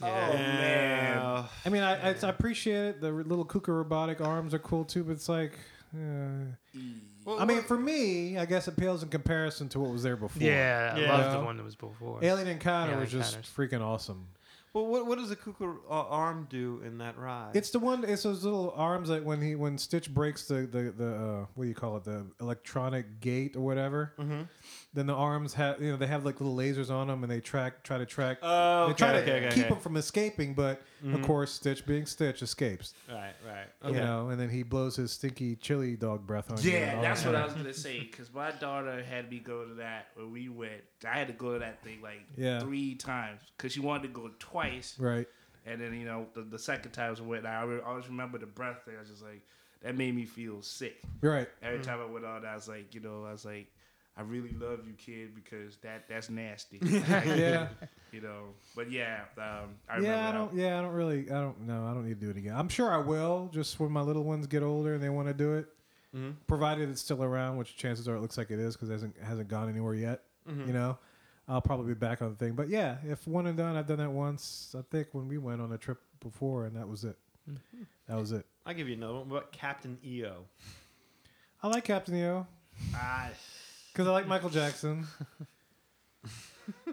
Yeah. 0.00 0.28
Oh, 0.30 0.34
man. 0.34 1.44
I 1.64 1.68
mean, 1.70 1.82
I, 1.82 2.10
I, 2.10 2.14
I 2.22 2.28
appreciate 2.28 2.84
it. 2.86 3.00
The 3.00 3.10
little 3.10 3.44
Kuka 3.44 3.72
robotic 3.72 4.20
arms 4.20 4.52
are 4.54 4.58
cool 4.58 4.84
too, 4.84 5.02
but 5.04 5.12
it's 5.12 5.28
like, 5.28 5.52
uh, 5.94 6.44
well, 7.26 7.40
I 7.40 7.44
mean, 7.44 7.62
for 7.62 7.76
me, 7.76 8.38
I 8.38 8.46
guess 8.46 8.68
it 8.68 8.76
pales 8.76 9.02
in 9.02 9.08
comparison 9.10 9.68
to 9.70 9.80
what 9.80 9.90
was 9.90 10.02
there 10.02 10.16
before. 10.16 10.42
Yeah, 10.42 10.92
I 10.94 11.00
Yeah. 11.00 11.12
love 11.12 11.20
Yeah. 11.32 11.38
the 11.38 11.44
one 11.44 11.56
that 11.58 11.64
was 11.64 11.76
before. 11.76 12.20
Alien 12.22 12.48
Encounter 12.48 12.92
Alien 12.92 13.00
was 13.00 13.10
just 13.12 13.36
Encounters. 13.36 13.52
freaking 13.56 13.82
awesome. 13.84 14.28
well, 14.72 14.86
what, 14.86 15.06
what 15.06 15.16
does 15.18 15.30
the 15.30 15.36
Kuka 15.36 15.64
uh, 15.88 15.92
arm 16.08 16.46
do 16.50 16.82
in 16.84 16.98
that 16.98 17.16
ride? 17.18 17.52
It's 17.56 17.70
the 17.70 17.78
one. 17.78 18.04
It's 18.04 18.24
those 18.24 18.44
little 18.44 18.74
arms 18.76 19.08
that 19.08 19.24
when 19.24 19.40
he 19.40 19.54
when 19.54 19.78
Stitch 19.78 20.12
breaks 20.12 20.46
the 20.46 20.66
the 20.66 20.92
the 20.96 21.14
uh, 21.14 21.46
what 21.54 21.64
do 21.64 21.68
you 21.68 21.74
call 21.74 21.96
it 21.96 22.04
the 22.04 22.26
electronic 22.42 23.20
gate 23.20 23.56
or 23.56 23.62
whatever. 23.62 24.12
Mm-hmm. 24.18 24.42
Then 24.92 25.06
the 25.06 25.14
arms 25.14 25.54
have 25.54 25.80
you 25.80 25.90
know 25.90 25.96
they 25.96 26.06
have 26.06 26.26
like 26.26 26.40
little 26.40 26.54
lasers 26.56 26.90
on 26.90 27.08
them 27.08 27.22
and 27.22 27.32
they 27.32 27.40
track 27.40 27.84
try 27.84 27.96
to 27.96 28.04
track. 28.06 28.38
Oh, 28.42 28.88
they 28.88 28.92
try 28.94 29.14
okay, 29.14 29.16
to 29.16 29.22
okay, 29.22 29.46
okay, 29.46 29.54
keep 29.54 29.64
okay. 29.64 29.74
him 29.74 29.80
from 29.80 29.96
escaping, 29.96 30.52
but 30.52 30.82
of 31.02 31.08
Mhm. 31.20 31.24
course 31.24 31.52
Stitch, 31.52 31.84
being 31.86 32.06
Stitch, 32.06 32.42
escapes. 32.42 32.94
Right, 33.08 33.34
right. 33.46 33.66
You 33.92 34.00
know, 34.00 34.28
and 34.30 34.40
then 34.40 34.48
he 34.48 34.62
blows 34.62 34.96
his 34.96 35.12
stinky 35.12 35.56
chili 35.56 35.96
dog 35.96 36.26
breath 36.26 36.50
on 36.50 36.60
you. 36.62 36.70
and 36.72 36.80
Yeah, 36.86 36.96
all 36.96 37.02
that's 37.02 37.22
that. 37.22 37.32
what 37.32 37.36
I 37.40 37.44
was 37.44 37.54
gonna 37.54 37.72
say. 37.74 38.00
Because 38.00 38.32
my 38.32 38.50
daughter 38.52 39.02
had 39.02 39.30
me 39.30 39.38
go 39.38 39.64
to 39.66 39.74
that 39.74 40.08
when 40.14 40.32
we 40.32 40.48
went. 40.48 40.82
I 41.04 41.18
had 41.18 41.26
to 41.28 41.32
go 41.34 41.52
to 41.54 41.58
that 41.60 41.82
thing 41.82 42.00
like 42.02 42.20
Yeah. 42.36 42.60
three 42.60 42.94
times 42.94 43.42
because 43.56 43.72
she 43.72 43.80
wanted 43.80 44.02
to 44.04 44.08
go 44.08 44.30
twice, 44.38 44.98
Right. 44.98 45.26
and 45.66 45.80
then 45.80 45.94
you 45.94 46.04
know 46.06 46.28
the, 46.34 46.42
the 46.42 46.58
second 46.58 46.92
time 46.92 47.14
I 47.18 47.22
went, 47.22 47.46
I 47.46 47.62
re- 47.64 47.80
always 47.80 48.06
remember 48.08 48.38
the 48.38 48.46
breath 48.46 48.84
thing. 48.84 48.94
I 48.96 49.00
was 49.00 49.10
just 49.10 49.22
like, 49.22 49.42
that 49.82 49.96
made 49.96 50.14
me 50.14 50.24
feel 50.24 50.62
sick. 50.62 51.00
Right. 51.20 51.48
Every 51.62 51.80
time 51.84 52.00
I 52.00 52.06
went 52.06 52.24
on, 52.24 52.44
I 52.46 52.54
was 52.54 52.66
like, 52.68 52.94
you 52.94 53.00
know, 53.00 53.24
I 53.26 53.32
was 53.32 53.44
like, 53.44 53.66
I 54.18 54.22
really 54.22 54.52
love 54.58 54.80
you, 54.86 54.94
kid, 54.94 55.34
because 55.34 55.76
that 55.78 56.08
that's 56.08 56.30
nasty. 56.30 56.78
Yeah. 56.82 57.68
you 58.12 58.20
know. 58.22 58.44
But 58.74 58.90
yeah, 58.90 59.24
um, 59.36 59.74
I 59.88 59.96
remember 59.96 60.02
yeah, 60.08 60.28
I 60.28 60.32
don't. 60.32 60.54
Yeah, 60.54 60.78
I 60.78 60.82
don't 60.82 60.92
really. 60.94 61.30
I 61.30 61.34
don't 61.40 61.60
know. 61.66 61.84
I 61.86 61.92
don't 61.92 62.06
need 62.08 62.18
to 62.20 62.26
do 62.26 62.30
it 62.30 62.36
again. 62.38 62.54
I'm 62.56 62.68
sure 62.68 62.90
I 62.90 62.96
will. 62.98 63.50
Just 63.52 63.78
when 63.78 63.92
my 63.92 64.00
little 64.00 64.24
ones 64.24 64.46
get 64.46 64.62
older 64.62 64.94
and 64.94 65.02
they 65.02 65.10
want 65.10 65.28
to 65.28 65.34
do 65.34 65.54
it, 65.54 65.66
Mhm. 66.14 66.36
provided 66.46 66.88
it's 66.88 67.02
still 67.02 67.22
around, 67.22 67.58
which 67.58 67.76
chances 67.76 68.08
are 68.08 68.16
it 68.16 68.20
looks 68.20 68.38
like 68.38 68.50
it 68.50 68.58
is 68.58 68.74
because 68.74 68.88
it 68.88 68.92
hasn't 68.92 69.16
hasn't 69.22 69.48
gone 69.48 69.68
anywhere 69.68 69.94
yet. 69.94 70.22
Mhm. 70.48 70.66
You 70.68 70.72
know, 70.72 70.98
I'll 71.46 71.60
probably 71.60 71.88
be 71.92 71.98
back 71.98 72.22
on 72.22 72.30
the 72.30 72.36
thing. 72.36 72.54
But 72.54 72.68
yeah, 72.70 72.96
if 73.04 73.26
one 73.26 73.46
and 73.46 73.56
done, 73.58 73.76
I've 73.76 73.86
done 73.86 73.98
that 73.98 74.10
once. 74.12 74.74
I 74.78 74.80
think 74.90 75.08
when 75.12 75.28
we 75.28 75.36
went 75.36 75.60
on 75.60 75.72
a 75.72 75.78
trip 75.78 76.00
before, 76.20 76.64
and 76.64 76.74
that 76.76 76.88
was 76.88 77.04
it. 77.04 77.18
That 78.08 78.16
was 78.16 78.32
it. 78.32 78.46
I'll 78.64 78.72
give 78.74 78.88
you 78.88 78.94
another 78.94 79.14
one. 79.14 79.28
What 79.28 79.36
about 79.38 79.52
Captain 79.52 79.98
EO? 80.04 80.46
I 81.62 81.68
like 81.68 81.84
Captain 81.84 82.14
EO 82.16 82.46
Ah, 82.94 83.30
because 83.96 84.08
I 84.08 84.12
like 84.12 84.26
Michael 84.26 84.50
Jackson. 84.50 85.06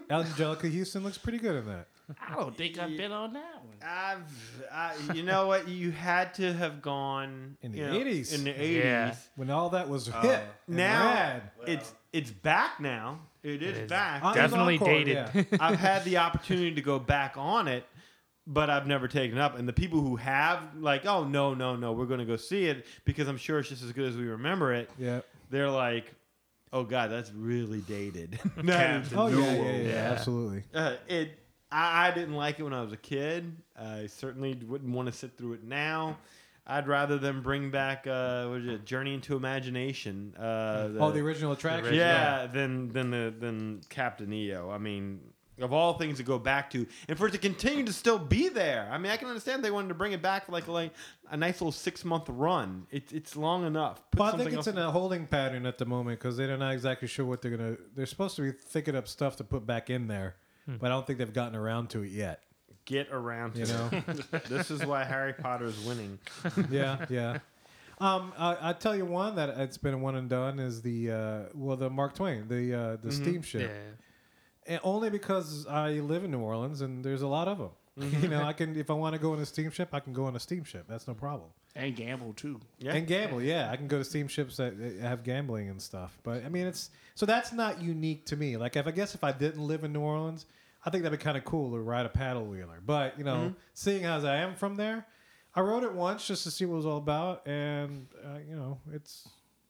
Anjelica 0.08 0.72
Huston 0.78 1.02
looks 1.04 1.18
pretty 1.18 1.36
good 1.36 1.56
in 1.56 1.66
that. 1.66 1.86
I 2.26 2.34
don't 2.34 2.56
think 2.56 2.78
I've 2.78 2.96
been 2.96 3.12
on 3.12 3.34
that 3.34 3.62
one. 3.64 3.76
I've, 3.82 4.64
I, 4.72 4.94
you 5.14 5.22
know 5.22 5.46
what? 5.46 5.68
You 5.68 5.90
had 5.90 6.32
to 6.34 6.52
have 6.54 6.80
gone 6.80 7.56
In 7.60 7.72
the 7.72 7.78
you 7.78 7.86
know, 7.86 7.92
80s. 7.94 8.34
In 8.34 8.44
the 8.44 8.50
eighties. 8.50 8.84
Yeah. 8.84 9.14
When 9.36 9.50
all 9.50 9.70
that 9.70 9.88
was 9.90 10.08
Uh, 10.08 10.20
hit 10.22 10.40
and 10.66 10.76
Now 10.76 11.04
rad. 11.04 11.42
it's 11.66 11.92
it's 12.14 12.30
back 12.30 12.80
now. 12.80 13.20
It 13.42 13.62
is, 13.62 13.78
is. 13.80 13.90
back. 13.90 14.24
On 14.24 14.34
Definitely 14.34 14.74
encore, 14.78 14.88
dated. 14.88 15.14
yeah. 15.34 15.42
I've 15.60 15.78
had 15.78 16.04
the 16.04 16.16
opportunity 16.26 16.74
to 16.74 16.82
go 16.82 16.98
back 16.98 17.34
on 17.36 17.68
it, 17.68 17.84
but 18.46 18.70
I've 18.70 18.86
never 18.86 19.08
taken 19.08 19.36
it 19.36 19.40
up. 19.42 19.58
And 19.58 19.68
the 19.68 19.72
people 19.74 20.00
who 20.00 20.16
have, 20.16 20.62
like, 20.78 21.04
oh 21.04 21.24
no, 21.24 21.52
no, 21.54 21.76
no, 21.76 21.92
we're 21.92 22.06
going 22.06 22.20
to 22.20 22.26
go 22.26 22.36
see 22.36 22.64
it 22.66 22.86
because 23.04 23.28
I'm 23.28 23.36
sure 23.38 23.58
it's 23.58 23.68
just 23.70 23.82
as 23.82 23.92
good 23.92 24.08
as 24.08 24.16
we 24.16 24.24
remember 24.26 24.72
it. 24.72 24.88
yeah. 24.98 25.20
They're 25.50 25.70
like, 25.70 26.14
oh 26.74 26.84
god, 26.84 27.10
that's 27.10 27.32
really 27.32 27.80
dated. 27.80 28.38
That 28.56 29.00
is- 29.02 29.08
Captain 29.08 29.18
Oh 29.18 29.28
yeah, 29.28 29.36
No. 29.36 29.40
yeah, 29.40 29.52
yeah, 29.62 29.76
yeah, 29.76 29.88
Yeah. 29.88 30.10
absolutely. 30.12 30.64
uh, 30.74 30.96
it. 31.08 31.38
I, 31.72 32.08
I 32.08 32.10
didn't 32.10 32.34
like 32.34 32.60
it 32.60 32.62
when 32.64 32.74
I 32.74 32.82
was 32.82 32.92
a 32.92 32.96
kid. 32.98 33.56
I 33.80 34.06
certainly 34.08 34.54
wouldn't 34.54 34.92
want 34.94 35.06
to 35.06 35.12
sit 35.12 35.36
through 35.38 35.54
it 35.54 35.64
now. 35.64 36.18
I'd 36.66 36.86
rather 36.88 37.18
them 37.18 37.42
bring 37.42 37.70
back 37.70 38.06
uh, 38.06 38.46
what 38.46 38.60
is 38.60 38.68
it, 38.68 38.84
Journey 38.86 39.12
into 39.14 39.36
Imagination. 39.36 40.34
Uh, 40.36 40.90
oh, 40.98 41.10
the 41.10 41.20
original 41.20 41.52
attraction. 41.52 41.94
yeah, 41.94 42.46
than 42.46 42.92
than 42.92 43.10
the 43.10 43.34
than 43.38 43.80
Captain 43.88 44.32
EO. 44.32 44.70
I 44.70 44.78
mean, 44.78 45.20
of 45.60 45.72
all 45.72 45.94
things 45.94 46.16
to 46.18 46.22
go 46.24 46.38
back 46.38 46.70
to, 46.70 46.86
and 47.08 47.16
for 47.16 47.26
it 47.28 47.32
to 47.32 47.38
continue 47.38 47.84
to 47.84 47.92
still 47.92 48.18
be 48.18 48.48
there. 48.48 48.88
I 48.90 48.98
mean, 48.98 49.12
I 49.12 49.16
can 49.16 49.28
understand 49.28 49.64
they 49.64 49.70
wanted 49.70 49.88
to 49.88 49.94
bring 49.94 50.12
it 50.12 50.20
back 50.22 50.46
for 50.46 50.52
like 50.52 50.66
like 50.68 50.92
a 51.30 51.36
nice 51.36 51.54
little 51.60 51.72
six 51.72 52.04
month 52.04 52.24
run. 52.28 52.86
It's 52.90 53.12
it's 53.12 53.36
long 53.36 53.64
enough. 53.66 54.02
Put 54.10 54.20
Well, 54.20 54.34
I 54.34 54.38
think 54.38 54.52
it's 54.52 54.66
in 54.66 54.78
a 54.78 54.90
holding 54.90 55.26
pattern 55.26 55.66
at 55.66 55.78
the 55.78 55.86
moment 55.86 56.18
because 56.18 56.36
they're 56.36 56.56
not 56.56 56.72
exactly 56.72 57.08
sure 57.08 57.24
what 57.24 57.40
they're 57.42 57.56
gonna. 57.56 57.76
They're 57.94 58.06
supposed 58.06 58.36
to 58.36 58.42
be 58.42 58.52
thinking 58.52 58.96
up 58.96 59.06
stuff 59.08 59.36
to 59.36 59.44
put 59.44 59.66
back 59.66 59.90
in 59.90 60.08
there, 60.08 60.36
but 60.66 60.86
I 60.86 60.88
don't 60.88 61.06
think 61.06 61.18
they've 61.18 61.32
gotten 61.32 61.54
around 61.56 61.90
to 61.90 62.02
it 62.02 62.10
yet. 62.10 62.40
get 62.84 63.08
around 63.12 63.54
to 63.54 63.60
You 63.60 63.66
know? 63.66 63.90
it. 63.92 64.44
this 64.48 64.70
is 64.70 64.84
why 64.84 65.04
Harry 65.04 65.32
Potter 65.32 65.66
is 65.66 65.78
winning. 65.84 66.18
yeah, 66.70 67.06
yeah. 67.08 67.38
Um, 68.00 68.32
I, 68.36 68.70
I 68.70 68.72
tell 68.72 68.96
you 68.96 69.06
one 69.06 69.36
that 69.36 69.50
it's 69.50 69.78
been 69.78 69.94
a 69.94 69.98
one 69.98 70.16
and 70.16 70.28
done 70.28 70.58
is 70.58 70.82
the 70.82 71.10
uh, 71.12 71.38
well 71.54 71.76
the 71.76 71.88
Mark 71.88 72.14
Twain 72.14 72.48
the 72.48 72.74
uh, 72.74 72.96
the 73.02 73.12
steamship, 73.12 73.70
Yeah. 73.70 73.92
And 74.66 74.80
only 74.82 75.10
because 75.10 75.66
I 75.66 75.92
live 75.92 76.24
in 76.24 76.30
New 76.30 76.40
Orleans 76.40 76.80
and 76.80 77.04
there's 77.04 77.22
a 77.22 77.26
lot 77.28 77.48
of 77.48 77.58
them. 77.58 77.70
you 78.22 78.28
know, 78.28 78.42
I 78.42 78.52
can 78.52 78.76
if 78.76 78.90
I 78.90 78.94
want 78.94 79.14
to 79.14 79.20
go 79.20 79.32
on 79.32 79.38
a 79.38 79.46
steamship, 79.46 79.90
I 79.92 80.00
can 80.00 80.12
go 80.12 80.24
on 80.24 80.34
a 80.34 80.40
steamship. 80.40 80.86
That's 80.88 81.06
no 81.06 81.14
problem. 81.14 81.50
and 81.76 81.94
gamble 81.94 82.32
too. 82.32 82.60
Yeah. 82.78 82.94
And 82.94 83.06
gamble, 83.06 83.40
yeah, 83.40 83.70
I 83.70 83.76
can 83.76 83.86
go 83.86 83.98
to 83.98 84.04
steamships 84.04 84.56
that 84.56 84.76
that 84.78 85.00
have 85.00 85.22
gambling 85.22 85.68
and 85.68 85.80
stuff. 85.80 86.18
But 86.24 86.44
I 86.44 86.48
mean, 86.48 86.66
it's 86.66 86.90
so 87.14 87.24
that's 87.24 87.52
not 87.52 87.80
unique 87.80 88.26
to 88.26 88.36
me. 88.36 88.56
Like, 88.56 88.74
if 88.74 88.86
I 88.88 88.90
guess 88.90 89.14
if 89.14 89.22
I 89.22 89.30
didn't 89.30 89.64
live 89.64 89.84
in 89.84 89.92
New 89.92 90.00
Orleans, 90.00 90.46
I 90.84 90.90
think 90.90 91.04
that'd 91.04 91.16
be 91.16 91.22
kind 91.22 91.36
of 91.36 91.44
cool 91.44 91.70
to 91.70 91.78
ride 91.78 92.04
a 92.04 92.08
paddle 92.08 92.44
wheeler. 92.46 92.80
But 92.84 93.16
you 93.16 93.22
know, 93.24 93.54
seeing 93.74 94.04
as 94.04 94.24
I 94.24 94.38
am 94.38 94.56
from 94.56 94.74
there, 94.74 95.06
I 95.54 95.60
rode 95.60 95.84
it 95.84 95.92
once 95.92 96.26
just 96.26 96.42
to 96.44 96.50
see 96.50 96.64
what 96.66 96.74
it 96.74 96.76
was 96.78 96.86
all 96.86 96.98
about, 96.98 97.46
and 97.46 98.08
uh, 98.24 98.38
you 98.48 98.56
know, 98.56 98.78
it's 98.92 99.28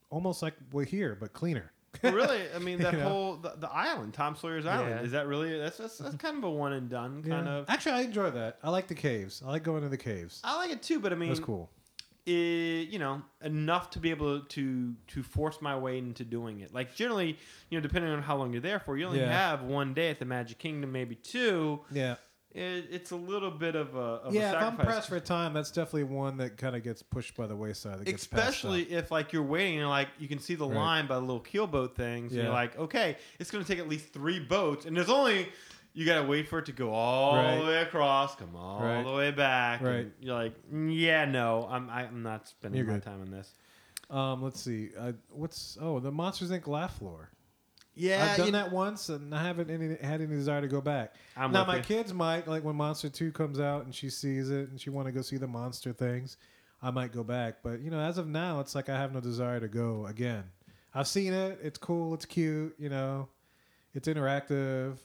almost 0.08 0.40
like 0.40 0.54
we're 0.72 0.84
here 0.86 1.14
but 1.20 1.34
cleaner. 1.34 1.72
Really, 2.02 2.42
I 2.54 2.58
mean 2.58 2.78
that 2.82 2.92
You 2.94 2.98
know? 3.00 3.08
whole 3.08 3.36
the, 3.36 3.54
the 3.58 3.70
island, 3.70 4.14
Tom 4.14 4.36
Sawyer's 4.36 4.66
Island. 4.66 4.90
Yeah. 4.90 5.02
Is 5.02 5.12
that 5.12 5.26
really? 5.26 5.58
That's, 5.58 5.76
that's 5.78 5.98
that's 5.98 6.14
kind 6.16 6.36
of 6.38 6.44
a 6.44 6.50
one 6.50 6.72
and 6.72 6.88
done 6.90 7.22
kind 7.22 7.46
Yeah. 7.46 7.52
of. 7.54 7.64
Actually, 7.68 7.92
I 7.92 8.00
enjoy 8.02 8.30
that. 8.30 8.58
I 8.62 8.70
like 8.70 8.88
the 8.88 8.94
caves. 8.94 9.42
I 9.44 9.50
like 9.50 9.62
going 9.62 9.82
to 9.82 9.88
the 9.88 9.96
caves. 9.96 10.40
I 10.44 10.56
like 10.56 10.70
it 10.70 10.82
too, 10.82 11.00
but 11.00 11.12
I 11.12 11.16
mean, 11.16 11.28
That's 11.28 11.40
cool. 11.40 11.70
i- 12.26 12.30
you 12.30 12.98
know, 12.98 13.22
enough 13.42 13.90
to 13.90 13.98
be 13.98 14.10
able 14.10 14.40
to 14.40 14.94
to 15.08 15.22
force 15.22 15.60
my 15.60 15.76
way 15.76 15.98
into 15.98 16.24
doing 16.24 16.60
it. 16.60 16.72
Like 16.72 16.94
generally, 16.94 17.38
you 17.70 17.78
know, 17.78 17.82
depending 17.82 18.10
on 18.12 18.22
how 18.22 18.36
long 18.36 18.52
you're 18.52 18.62
there 18.62 18.80
for, 18.80 18.96
you 18.96 19.06
only 19.06 19.20
Yeah. 19.20 19.30
have 19.32 19.62
one 19.62 19.94
day 19.94 20.10
at 20.10 20.18
the 20.18 20.24
Magic 20.24 20.58
Kingdom, 20.58 20.90
maybe 20.92 21.14
two. 21.16 21.80
Yeah. 21.92 22.16
It, 22.54 22.86
it's 22.92 23.10
a 23.10 23.16
little 23.16 23.50
bit 23.50 23.74
of 23.74 23.96
a 23.96 23.98
of 23.98 24.32
a 24.32 24.34
yeah, 24.36 24.50
if 24.52 24.62
I'm 24.62 24.76
pressed 24.76 25.08
for 25.08 25.18
time, 25.18 25.54
that's 25.54 25.72
definitely 25.72 26.04
one 26.04 26.36
that 26.36 26.56
kind 26.56 26.76
of 26.76 26.84
gets 26.84 27.02
pushed 27.02 27.36
by 27.36 27.48
the 27.48 27.56
wayside. 27.56 27.98
That 27.98 28.04
gets. 28.04 28.22
Especially 28.22 28.82
if 28.92 29.10
like 29.10 29.32
you're 29.32 29.42
waiting 29.42 29.80
and 29.80 29.88
like 29.88 30.08
you 30.20 30.28
can 30.28 30.38
see 30.38 30.54
the 30.54 30.66
Right. 30.68 30.76
line 30.76 31.06
by 31.08 31.16
the 31.16 31.20
little 31.22 31.40
keelboat 31.42 31.96
things, 31.96 32.30
and 32.30 32.38
Yeah. 32.38 32.44
you're 32.44 32.52
like, 32.52 32.78
okay, 32.78 33.16
it's 33.40 33.50
going 33.50 33.64
to 33.64 33.68
take 33.68 33.80
at 33.80 33.88
least 33.88 34.12
three 34.12 34.38
boats, 34.38 34.86
and 34.86 34.96
there's 34.96 35.10
only 35.10 35.48
you 35.94 36.06
got 36.06 36.20
to 36.22 36.28
wait 36.28 36.48
for 36.48 36.60
it 36.60 36.66
to 36.66 36.72
go 36.72 36.92
all 36.92 37.34
Right. 37.36 37.56
the 37.58 37.64
way 37.66 37.82
across, 37.82 38.36
come 38.36 38.54
all 38.54 38.80
Right. 38.80 39.04
the 39.04 39.12
way 39.12 39.30
back. 39.32 39.80
and 39.80 39.88
Right. 39.88 40.12
you're 40.20 40.34
like, 40.34 40.54
"Mm, 40.72 40.96
yeah, 40.96 41.24
no, 41.24 41.66
I'm 41.68 41.90
I, 41.90 42.02
I'm 42.06 42.22
not 42.22 42.46
spending 42.46 42.78
You're 42.78 42.86
my 42.86 42.94
good. 42.94 43.02
time 43.02 43.20
on 43.20 43.30
this. 43.32 43.52
Um, 44.10 44.42
let's 44.42 44.60
see. 44.60 44.90
Uh, 44.96 45.12
what's 45.30 45.76
oh 45.80 45.98
the 45.98 46.12
Monsters 46.12 46.50
Inc. 46.52 46.68
laugh 46.68 46.98
floor. 46.98 47.30
Yeah, 47.96 48.28
I've 48.30 48.36
done 48.36 48.46
you- 48.46 48.52
that 48.52 48.72
once, 48.72 49.08
and 49.08 49.34
I 49.34 49.42
haven't 49.42 49.70
any, 49.70 49.96
had 49.96 50.20
any 50.20 50.26
desire 50.34 50.60
to 50.60 50.68
go 50.68 50.80
back. 50.80 51.14
I'm 51.36 51.52
now 51.52 51.64
my 51.64 51.76
you. 51.76 51.82
kids 51.82 52.12
might 52.12 52.48
like 52.48 52.64
when 52.64 52.76
Monster 52.76 53.08
Two 53.08 53.30
comes 53.32 53.60
out 53.60 53.84
and 53.84 53.94
she 53.94 54.10
sees 54.10 54.50
it 54.50 54.68
and 54.70 54.80
she 54.80 54.90
want 54.90 55.06
to 55.06 55.12
go 55.12 55.22
see 55.22 55.36
the 55.36 55.46
monster 55.46 55.92
things. 55.92 56.36
I 56.82 56.90
might 56.90 57.12
go 57.12 57.22
back, 57.24 57.56
but 57.62 57.80
you 57.80 57.90
know, 57.90 58.00
as 58.00 58.18
of 58.18 58.26
now, 58.26 58.60
it's 58.60 58.74
like 58.74 58.88
I 58.88 58.96
have 58.98 59.12
no 59.14 59.20
desire 59.20 59.58
to 59.60 59.68
go 59.68 60.06
again. 60.06 60.44
I've 60.94 61.08
seen 61.08 61.32
it. 61.32 61.58
It's 61.62 61.78
cool. 61.78 62.14
It's 62.14 62.26
cute. 62.26 62.74
You 62.78 62.88
know, 62.90 63.28
it's 63.94 64.06
interactive. 64.08 64.96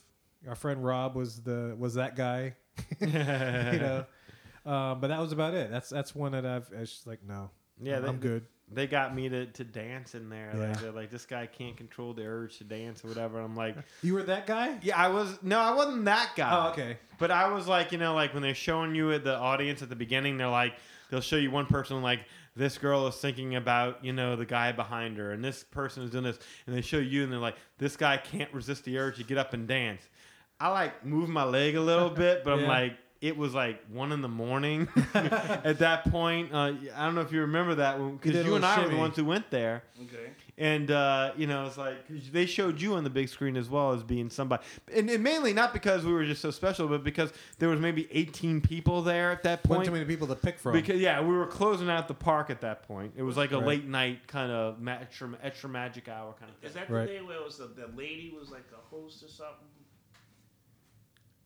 Our 0.48 0.56
friend 0.56 0.84
Rob 0.84 1.16
was 1.16 1.40
the 1.42 1.76
was 1.78 1.94
that 1.96 2.16
guy. 2.16 2.56
you 3.00 3.08
know, 3.08 4.06
um, 4.66 5.00
but 5.00 5.08
that 5.08 5.20
was 5.20 5.32
about 5.32 5.54
it. 5.54 5.70
That's 5.72 5.90
that's 5.90 6.14
one 6.16 6.32
that 6.34 6.46
I've. 6.46 6.70
It's 6.74 6.92
just 6.92 7.08
like 7.08 7.20
no. 7.28 7.50
Yeah, 7.82 7.98
I'm, 7.98 8.02
they- 8.04 8.08
I'm 8.10 8.18
good. 8.18 8.46
They 8.72 8.86
got 8.88 9.16
me 9.16 9.30
to, 9.30 9.46
to 9.48 9.64
dance 9.64 10.14
in 10.16 10.30
there. 10.30 10.52
Yeah. 10.54 10.68
Like, 10.68 10.82
they're 10.82 10.92
like 10.92 11.10
this 11.10 11.26
guy 11.26 11.48
can't 11.48 11.76
control 11.76 12.14
the 12.14 12.24
urge 12.26 12.58
to 12.60 12.64
dance 12.64 13.04
or 13.04 13.08
whatever. 13.08 13.40
I'm 13.40 13.56
like, 13.56 13.76
You 14.04 14.14
were 14.14 14.24
that 14.24 14.46
guy. 14.48 14.78
yeah, 14.82 14.98
I 14.98 15.08
was. 15.08 15.40
No, 15.42 15.60
I 15.60 15.74
wasn't 15.74 16.06
that 16.06 16.32
guy. 16.36 16.68
Oh, 16.68 16.72
okay. 16.72 16.98
But 17.18 17.32
I 17.32 17.52
was 17.52 17.68
like, 17.68 17.92
you 17.92 17.98
know, 17.98 18.14
like 18.14 18.34
when 18.34 18.44
they're 18.44 18.54
showing 18.56 18.94
you 18.96 19.12
at 19.12 19.24
the 19.24 19.36
audience 19.36 19.82
at 19.82 19.90
the 19.90 19.96
beginning, 19.96 20.38
they're 20.38 20.48
like, 20.48 20.74
they'll 21.10 21.22
show 21.22 21.36
you 21.38 21.52
one 21.52 21.66
person 21.66 22.02
like 22.02 22.22
this 22.56 22.78
girl 22.78 23.08
is 23.08 23.16
thinking 23.16 23.56
about, 23.56 24.04
you 24.04 24.12
know, 24.14 24.36
the 24.36 24.46
guy 24.46 24.72
behind 24.72 25.18
her, 25.18 25.32
and 25.32 25.44
this 25.44 25.64
person 25.64 26.04
is 26.04 26.10
doing 26.12 26.26
this, 26.26 26.40
and 26.68 26.76
they 26.76 26.82
show 26.82 26.98
you, 26.98 27.24
and 27.24 27.32
they're 27.32 27.40
like, 27.40 27.56
this 27.78 27.96
guy 27.96 28.18
can't 28.18 28.54
resist 28.54 28.84
the 28.84 28.98
urge 28.98 29.18
to 29.18 29.24
get 29.24 29.38
up 29.38 29.54
and 29.54 29.68
dance. 29.68 30.02
I 30.60 30.70
like 30.70 31.06
move 31.06 31.30
my 31.30 31.44
leg 31.44 31.76
a 31.76 31.82
little 31.82 32.10
bit, 32.26 32.44
but 32.44 32.54
I'm 32.54 32.66
like, 32.66 32.98
it 33.22 33.36
was 33.38 33.54
like 33.54 33.82
one 33.92 34.12
in 34.12 34.22
the 34.22 34.30
morning 34.30 34.88
at 35.14 35.80
that 35.80 36.10
point. 36.10 36.54
Uh, 36.54 36.74
I 36.96 37.06
don't 37.06 37.16
know 37.16 37.22
if 37.22 37.32
you 37.32 37.42
remember 37.42 37.76
that 37.76 37.98
You 38.00 38.18
because 38.22 38.34
you, 38.34 38.40
and 38.42 38.50
little 38.64 38.66
I 38.68 38.82
were 38.84 38.90
the 38.90 38.98
ones 38.98 39.16
who 39.18 39.26
went 39.26 39.50
there. 39.52 39.84
Okay. 40.04 40.32
And 40.58 40.92
uh, 40.92 41.32
you 41.38 41.48
know, 41.48 41.66
it's 41.68 41.78
like 41.78 42.06
'cause 42.08 42.30
they 42.34 42.46
showed 42.46 42.82
you 42.82 42.96
on 42.96 43.06
the 43.06 43.10
big 43.10 43.30
screen 43.30 43.56
as 43.56 43.70
well 43.70 43.94
as 43.94 44.04
being 44.04 44.30
somebody, 44.30 44.62
and, 44.94 45.10
and 45.10 45.24
mainly 45.24 45.54
not 45.54 45.72
because 45.72 46.04
we 46.06 46.12
were 46.12 46.26
just 46.26 46.42
so 46.42 46.52
special, 46.52 46.88
but 46.90 47.02
because 47.02 47.32
there 47.60 47.70
was 47.70 47.80
maybe 47.80 48.10
18 48.12 48.60
people 48.60 49.02
there 49.02 49.32
at 49.32 49.44
that 49.44 49.66
One 49.68 49.78
point. 49.78 49.86
too 49.86 49.94
many 49.94 50.04
people 50.04 50.28
to 50.28 50.36
pick 50.36 50.60
from. 50.60 50.74
Because 50.74 51.00
yeah, 51.00 51.22
we 51.22 51.34
were 51.34 51.48
closing 51.48 51.90
out 51.90 52.10
the 52.10 52.14
park 52.14 52.50
at 52.50 52.60
that 52.62 52.84
point. 52.84 53.14
It 53.16 53.24
was 53.24 53.38
like 53.38 53.52
a 53.54 53.58
Right. 53.58 53.68
late 53.68 53.86
night 53.88 54.28
kind 54.28 54.52
of 54.52 54.82
ma- 54.82 54.98
extra, 55.00 55.30
extra 55.42 55.70
magic 55.70 56.10
hour 56.10 56.34
kind 56.38 56.52
of 56.52 56.58
thing. 56.58 56.68
Is 56.70 56.74
that 56.76 56.90
Right. 56.90 57.08
the 57.08 57.14
day 57.14 57.22
where 57.22 57.38
it 57.38 57.46
was 57.46 57.58
the, 57.58 57.68
the 57.68 57.88
lady 57.96 58.34
was 58.38 58.50
like 58.50 58.66
a 58.74 58.96
host 58.96 59.24
or 59.24 59.30
something? 59.30 59.66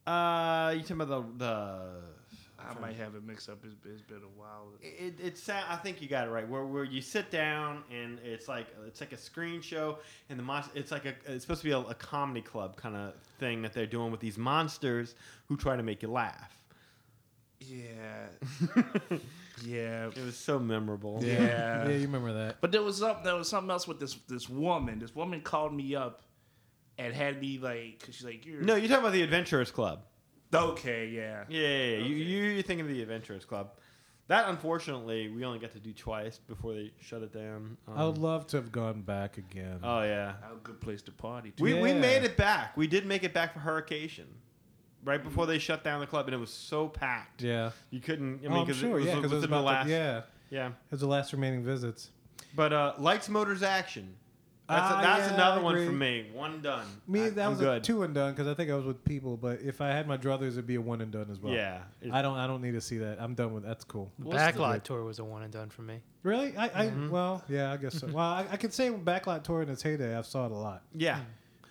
Uh, 0.06 0.74
you 0.76 0.82
talking 0.82 1.01
about 1.01 1.38
the 1.38 1.45
the? 1.45 1.89
I 2.60 2.80
might 2.80 2.95
have 2.95 3.16
it 3.16 3.26
mixed 3.26 3.49
up. 3.49 3.60
It's, 3.66 3.76
it's 3.86 4.01
been 4.01 4.18
a 4.18 4.39
while. 4.39 4.68
It, 4.82 5.16
it 5.22 5.38
sound, 5.38 5.66
I 5.70 5.76
think 5.76 6.01
you 6.01 6.08
got 6.08 6.28
it 6.28 6.32
right. 6.32 6.47
Where 6.47 6.66
where 6.66 6.84
you 6.84 7.01
sit 7.01 7.30
down 7.30 7.84
and 7.91 8.20
it's 8.24 8.47
like 8.47 8.68
it's 8.88 9.01
like 9.01 9.12
a 9.12 9.18
screen 9.18 9.62
show 9.62 9.99
and 10.30 10.39
the 10.39 10.43
monster. 10.43 10.72
It's 10.76 10.91
like 10.91 11.06
a 11.06 11.14
it's 11.28 11.43
supposed 11.43 11.62
to 11.62 11.66
be 11.66 11.72
a, 11.72 11.80
a 11.80 11.93
comedy 11.95 12.41
club 12.41 12.76
kind 12.78 12.95
of 12.95 13.14
thing 13.39 13.62
that 13.64 13.74
they're 13.74 13.86
doing 13.86 14.12
with 14.12 14.22
these 14.22 14.38
monsters 14.38 15.16
who 15.47 15.58
try 15.58 15.76
to 15.76 15.84
make 15.84 16.01
you 16.01 16.10
laugh. 16.10 16.64
Yeah. 17.60 18.28
yeah. 19.66 20.08
It 20.08 20.26
was 20.26 20.38
so 20.38 20.60
memorable. 20.60 21.20
yeah, 21.22 21.88
yeah, 21.88 21.89
you 21.89 22.01
remember 22.01 22.34
that. 22.34 22.58
But 22.62 22.72
there 22.72 22.82
was 22.82 22.97
something. 22.97 23.24
There 23.24 23.36
was 23.36 23.49
something 23.49 23.72
else 23.72 23.88
with 23.88 23.99
this 23.99 24.16
this 24.28 24.49
woman. 24.49 24.99
This 24.99 25.16
woman 25.16 25.41
called 25.41 25.74
me 25.74 25.95
up 25.95 26.24
and 27.04 27.14
had 27.14 27.39
me 27.41 27.58
like, 27.60 28.01
cause 28.06 28.16
she's 28.16 28.26
like, 28.26 28.45
"You're 28.45 28.62
No, 28.62 28.76
you're 28.76 28.88
talking 28.88 29.04
about 29.04 29.14
the 29.14 29.22
Adventurers 29.24 29.72
Club. 29.72 30.04
okay, 30.54 31.08
yeah." 31.08 31.43
Yeah, 31.49 31.60
yeah, 31.60 31.68
yeah. 31.68 31.97
You, 31.97 32.04
Okay. 32.04 32.14
you, 32.14 32.43
you're 32.54 32.62
thinking 32.64 32.86
of 32.86 32.91
the 32.91 33.01
Adventurers 33.01 33.45
Club. 33.45 33.72
That, 34.28 34.47
unfortunately, 34.47 35.30
we 35.30 35.43
only 35.43 35.60
got 35.60 35.74
to 35.74 35.80
do 35.80 35.91
twice 35.91 36.38
before 36.38 36.74
they 36.74 36.91
shut 37.01 37.22
it 37.24 37.34
down. 37.34 37.78
Um, 37.89 37.93
I 37.97 38.06
would 38.06 38.18
love 38.18 38.47
to 38.47 38.58
have 38.58 38.72
gone 38.72 39.01
back 39.01 39.38
again. 39.38 39.80
oh, 39.84 40.01
yeah. 40.04 40.36
A 40.49 40.56
good 40.64 40.80
place 40.80 41.01
to 41.04 41.12
party. 41.12 41.51
Too. 41.51 41.62
We, 41.64 41.74
we 41.74 41.89
Yeah. 41.91 41.99
made 41.99 42.24
it 42.24 42.38
back. 42.38 42.78
We 42.78 42.88
did 42.88 43.06
make 43.06 43.24
it 43.24 43.34
back 43.34 43.54
for 43.54 43.60
Hurricane. 43.60 44.10
Right 45.04 45.22
before 45.22 45.45
they 45.45 45.60
shut 45.60 45.84
down 45.84 45.99
the 45.99 46.08
club, 46.08 46.28
and 46.28 46.34
it 46.34 46.38
was 46.38 46.54
so 46.54 46.88
packed. 46.88 47.41
yeah. 47.41 47.72
You 47.89 47.99
couldn't. 47.99 48.39
I 48.43 48.47
Oh, 48.47 48.49
mean, 48.51 48.60
I'm 48.60 48.66
'cause 48.68 48.78
sure. 48.78 48.91
it 48.91 48.93
was 48.93 49.06
yeah, 49.06 49.16
because 49.16 49.32
it 49.34 49.36
was 49.36 49.41
within 49.41 49.49
the 49.51 49.58
about 49.58 49.66
last. 49.66 49.88
the, 49.88 50.24
yeah, 50.49 50.68
it 50.68 50.74
was 50.91 50.99
the 51.01 51.08
last 51.08 51.34
remaining 51.34 51.62
visits. 51.62 52.10
But 52.56 52.72
uh, 52.72 52.93
lights, 52.97 53.28
motors, 53.28 53.62
action. 53.64 54.16
That's, 54.70 54.82
Ah, 54.93 55.01
that's 55.01 55.28
yeah, 55.28 55.34
another 55.36 55.59
I 55.59 55.64
one 55.64 55.76
agree. 55.76 55.86
for 55.88 55.91
me. 55.91 56.26
One 56.34 56.61
done. 56.61 56.86
Me, 57.07 57.26
I- 57.26 57.30
that 57.32 57.43
I'm 57.45 57.51
was 57.51 57.59
good. 57.59 57.78
a 57.78 57.80
two 57.82 58.03
and 58.03 58.16
done 58.16 58.32
because 58.34 58.47
I 58.47 58.53
think 58.53 58.72
I 58.72 58.76
was 58.76 58.86
with 58.86 59.03
people. 59.03 59.36
But 59.36 59.59
if 59.61 59.82
I 59.82 59.89
had 59.89 60.07
my 60.07 60.16
druthers, 60.18 60.51
it'd 60.53 60.66
be 60.66 60.76
a 60.76 60.82
one 60.82 61.01
and 61.01 61.11
done 61.11 61.28
as 61.30 61.38
well. 61.39 61.53
Yeah. 61.53 61.82
I 62.11 62.22
don't. 62.22 62.38
I 62.38 62.47
don't 62.47 62.61
need 62.61 62.72
to 62.72 62.82
see 62.82 62.97
that. 62.99 63.22
I'm 63.22 63.34
done 63.36 63.53
with. 63.53 63.64
That's 63.66 63.84
cool. 63.84 64.11
The 64.20 64.28
What's 64.30 64.39
Backlot 64.41 64.74
the- 64.76 64.80
tour 64.80 65.03
was 65.03 65.20
a 65.20 65.24
one 65.26 65.43
and 65.43 65.51
done 65.51 65.70
for 65.70 65.82
me. 65.82 65.99
Really? 66.24 66.55
I. 66.55 66.66
I 66.84 66.86
Mm-hmm. 66.88 67.09
Well, 67.09 67.43
yeah. 67.49 67.74
I 67.74 67.78
guess 67.78 67.99
so. 67.99 68.07
well, 68.07 68.18
I, 68.26 68.45
I 68.51 68.57
can 68.57 68.72
say 68.72 68.89
Backlot 68.89 69.43
tour 69.43 69.61
in 69.64 69.70
its 69.70 69.82
heyday, 69.84 70.16
I 70.18 70.22
saw 70.22 70.45
it 70.45 70.51
a 70.51 70.55
lot. 70.55 70.82
yeah. 70.95 71.20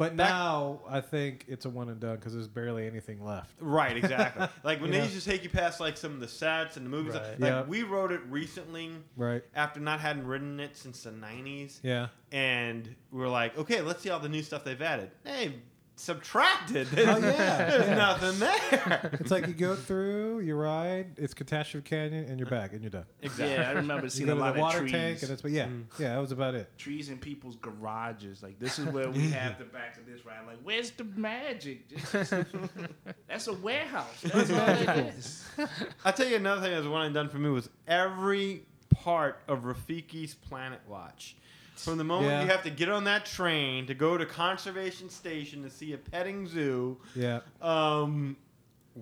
But 0.03 0.17
Back- 0.17 0.29
now 0.31 0.81
I 0.89 1.01
think 1.01 1.45
it's 1.49 1.65
a 1.65 1.71
one 1.71 1.89
and 1.89 2.01
done 2.01 2.17
because 2.17 2.33
there's 2.35 2.49
barely 2.49 2.87
anything 2.87 3.25
left. 3.25 3.55
Right, 3.61 3.97
exactly. 3.97 4.47
like 4.65 4.81
when 4.81 4.91
they 4.91 4.99
know? 4.99 5.05
used 5.05 5.23
to 5.23 5.25
take 5.31 5.45
you 5.45 5.49
past 5.51 5.79
like 5.81 5.97
some 5.97 6.13
of 6.13 6.21
the 6.21 6.29
sets 6.29 6.77
and 6.77 6.85
the 6.87 6.91
movies. 6.91 7.15
Right. 7.15 7.41
Like 7.41 7.51
Yeah. 7.51 7.63
we 7.63 7.83
wrote 7.85 8.11
it 8.13 8.21
recently 8.29 8.91
Right. 9.17 9.43
after 9.55 9.81
not 9.81 10.01
having 10.01 10.25
written 10.27 10.59
it 10.61 10.77
since 10.77 11.03
the 11.05 11.11
'90s, 11.13 11.79
Yeah. 11.83 12.09
and 12.33 12.95
we 13.11 13.21
were 13.21 13.29
like, 13.29 13.57
okay, 13.59 13.81
let's 13.81 14.03
see 14.03 14.11
all 14.11 14.21
the 14.21 14.29
new 14.29 14.43
stuff 14.43 14.65
they've 14.65 14.81
added. 14.83 15.11
They 15.25 15.55
subtracted. 16.03 16.89
Oh, 16.97 17.19
yeah, 17.19 17.19
there's 17.71 17.87
yeah. 17.87 17.95
nothing 17.95 18.39
there. 18.41 19.11
It's 19.21 19.31
like 19.31 19.47
you 19.47 19.55
go 19.55 19.75
through, 19.77 20.41
you 20.41 20.55
ride, 20.57 21.13
it's 21.17 21.35
Catastrophe 21.35 21.89
Canyon, 21.89 22.25
and 22.27 22.39
you're 22.39 22.49
back, 22.49 22.73
and 22.73 22.83
you're 22.83 22.91
done. 22.91 23.05
exactly. 23.23 23.55
Yeah, 23.55 23.69
I 23.71 23.73
remember 23.73 24.09
seeing 24.09 24.27
go 24.27 24.33
a 24.33 24.37
to 24.37 24.41
lot 24.41 24.55
the 24.55 24.61
of 24.61 24.63
water 24.63 24.79
trees. 24.81 24.93
tank, 24.93 25.21
and 25.23 25.31
that's 25.31 25.43
but 25.43 25.51
yeah, 25.53 25.67
Mm. 25.67 25.85
yeah, 25.99 26.15
that 26.15 26.21
was 26.21 26.33
about 26.33 26.55
it. 26.55 26.77
trees 26.79 27.09
in 27.09 27.19
people's 27.19 27.57
garages. 27.57 28.43
Like 28.43 28.59
this 28.59 28.79
is 28.79 28.87
where 28.87 29.09
we 29.09 29.31
have 29.31 29.59
the 29.59 29.65
back 29.65 29.95
to 29.95 30.01
this 30.11 30.25
ride. 30.27 30.47
Like, 30.47 30.59
where's 30.63 30.91
the 30.91 31.05
magic? 31.05 31.89
This 31.89 32.31
that's 33.29 33.47
a 33.47 33.53
warehouse. 33.55 34.21
That's 34.23 34.51
all 34.51 34.69
it 34.69 35.15
is. 35.17 35.45
I'll 36.05 36.13
tell 36.13 36.27
you 36.27 36.37
another 36.37 36.61
thing 36.63 36.73
that 36.73 36.79
was 36.79 36.89
one 36.89 37.07
and 37.07 37.15
done 37.15 37.29
for 37.29 37.39
me 37.39 37.49
was 37.51 37.69
every 37.87 38.65
part 38.91 39.41
of 39.49 39.61
Rafiki's 39.65 40.35
Planet 40.35 40.81
Watch. 40.89 41.37
From 41.77 41.99
the 41.99 42.05
moment 42.05 42.31
Yeah. 42.31 42.43
you 42.43 42.49
have 42.49 42.63
to 42.65 42.71
get 42.71 42.89
on 42.89 43.05
that 43.05 43.27
train 43.27 43.87
to 43.87 43.95
go 43.95 44.17
to 44.19 44.25
conservation 44.27 45.09
station 45.09 45.63
to 45.63 45.71
see 45.71 45.93
a 45.95 45.99
petting 45.99 46.47
zoo, 46.47 46.99
Yeah. 47.17 47.41
um, 47.61 48.37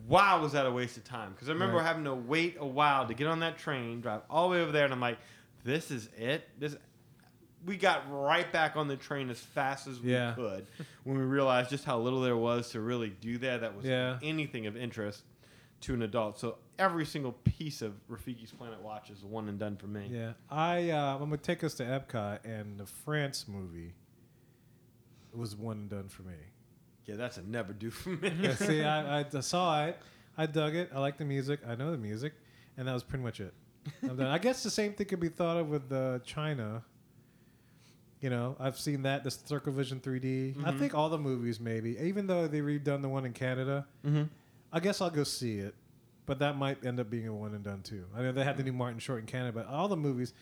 wow, 0.07 0.41
was 0.41 0.53
that 0.53 0.67
a 0.67 0.71
waste 0.71 0.97
of 0.97 1.05
time? 1.05 1.33
Because 1.33 1.49
I 1.49 1.53
remember 1.53 1.77
Right. 1.79 1.87
having 1.87 2.05
to 2.05 2.15
wait 2.15 2.57
a 2.61 2.67
while 2.67 3.07
to 3.07 3.15
get 3.15 3.27
on 3.27 3.41
that 3.41 3.59
train, 3.59 4.01
drive 4.01 4.23
all 4.31 4.49
the 4.49 4.53
way 4.57 4.63
over 4.63 4.73
there, 4.73 4.85
and 4.85 4.93
I'm 4.95 5.01
like, 5.01 5.19
this 5.65 5.91
is 5.91 6.09
it. 6.17 6.49
This. 6.59 6.77
We 7.67 7.77
got 7.77 8.05
right 8.11 8.51
back 8.51 8.77
on 8.77 8.89
the 8.89 8.97
train 8.97 9.29
as 9.29 9.39
fast 9.39 9.87
as 9.87 10.01
we 10.01 10.13
Yeah. 10.13 10.33
could 10.33 10.67
when 11.05 11.19
we 11.19 11.25
realized 11.25 11.69
just 11.69 11.85
how 11.85 11.99
little 11.99 12.23
there 12.23 12.37
was 12.37 12.71
to 12.71 12.81
really 12.81 13.11
do 13.11 13.37
there. 13.37 13.59
That 13.59 13.77
was 13.77 13.85
Yeah. 13.85 14.19
anything 14.23 14.67
of 14.67 14.77
interest 14.79 15.25
to 15.83 15.95
an 15.95 16.03
adult. 16.03 16.39
So 16.39 16.59
every 16.79 17.07
single 17.07 17.33
piece 17.33 17.83
of 17.83 17.95
Rafiki's 18.09 18.53
Planet 18.53 18.81
Watch 18.83 19.11
is 19.11 19.25
one 19.25 19.49
and 19.49 19.59
done 19.59 19.77
for 19.77 19.87
me. 19.87 20.09
Yeah. 20.11 20.33
I 20.51 20.91
uh, 20.91 21.15
I'm 21.15 21.21
gonna 21.21 21.37
take 21.37 21.65
us 21.65 21.75
to 21.75 21.85
Epcot 21.85 22.45
and 22.45 22.79
the 22.79 22.87
France 22.87 23.47
movie 23.49 23.95
was 25.33 25.57
one 25.57 25.79
and 25.79 25.91
done 25.91 26.09
for 26.09 26.23
me. 26.23 26.35
Yeah, 27.07 27.17
that's 27.17 27.39
a 27.39 27.43
never 27.43 27.73
do 27.73 27.91
for 27.91 28.11
me. 28.11 28.33
Yeah, 28.41 28.55
see, 28.55 28.83
I, 28.83 29.21
I 29.35 29.41
saw 29.41 29.87
it. 29.87 29.99
I 30.37 30.47
dug 30.47 30.75
it. 30.75 30.91
I 30.95 31.01
like 31.01 31.19
the 31.19 31.25
music. 31.25 31.61
I 31.67 31.75
know 31.75 31.91
the 31.91 31.99
music, 31.99 32.35
and 32.77 32.87
that 32.87 32.93
was 32.93 33.03
pretty 33.03 33.25
much 33.25 33.41
it. 33.41 33.53
I 34.21 34.39
guess 34.39 34.63
the 34.63 34.71
same 34.71 34.93
thing 34.93 35.07
could 35.07 35.21
be 35.21 35.29
thought 35.29 35.57
of 35.57 35.69
with 35.69 35.91
uh, 35.91 36.19
China. 36.21 36.83
You 38.21 38.29
know, 38.29 38.55
I've 38.61 38.79
seen 38.79 39.03
that 39.03 39.25
the 39.25 39.31
Circle 39.31 39.73
Vision 39.73 39.99
3D. 40.01 40.63
I 40.65 40.73
think 40.73 40.95
all 40.95 41.09
the 41.09 41.19
movies 41.19 41.59
maybe, 41.59 41.97
even 41.99 42.27
though 42.27 42.47
they 42.47 42.61
redone 42.61 43.01
the 43.01 43.09
one 43.09 43.25
in 43.25 43.33
Canada. 43.33 43.87
mm-hmm. 44.07 44.25
I 44.73 44.81
guess 44.81 45.01
I'll 45.01 45.11
go 45.11 45.25
see 45.25 45.59
it, 45.59 45.75
but 46.27 46.39
that 46.39 46.57
might 46.57 46.85
end 46.85 47.01
up 47.01 47.11
being 47.11 47.29
a 47.29 47.35
one 47.35 47.55
and 47.55 47.65
done 47.65 47.83
too. 47.83 48.05
I 48.17 48.23
know 48.23 48.33
they 48.33 48.45
had 48.45 48.57
the 48.57 48.63
mm. 48.63 48.67
new 48.67 48.73
Martin 48.73 48.99
Short 48.99 49.21
in 49.21 49.27
Canada, 49.27 49.53
but 49.53 49.67
all 49.67 49.89
the 49.89 49.97
movies, 49.97 50.33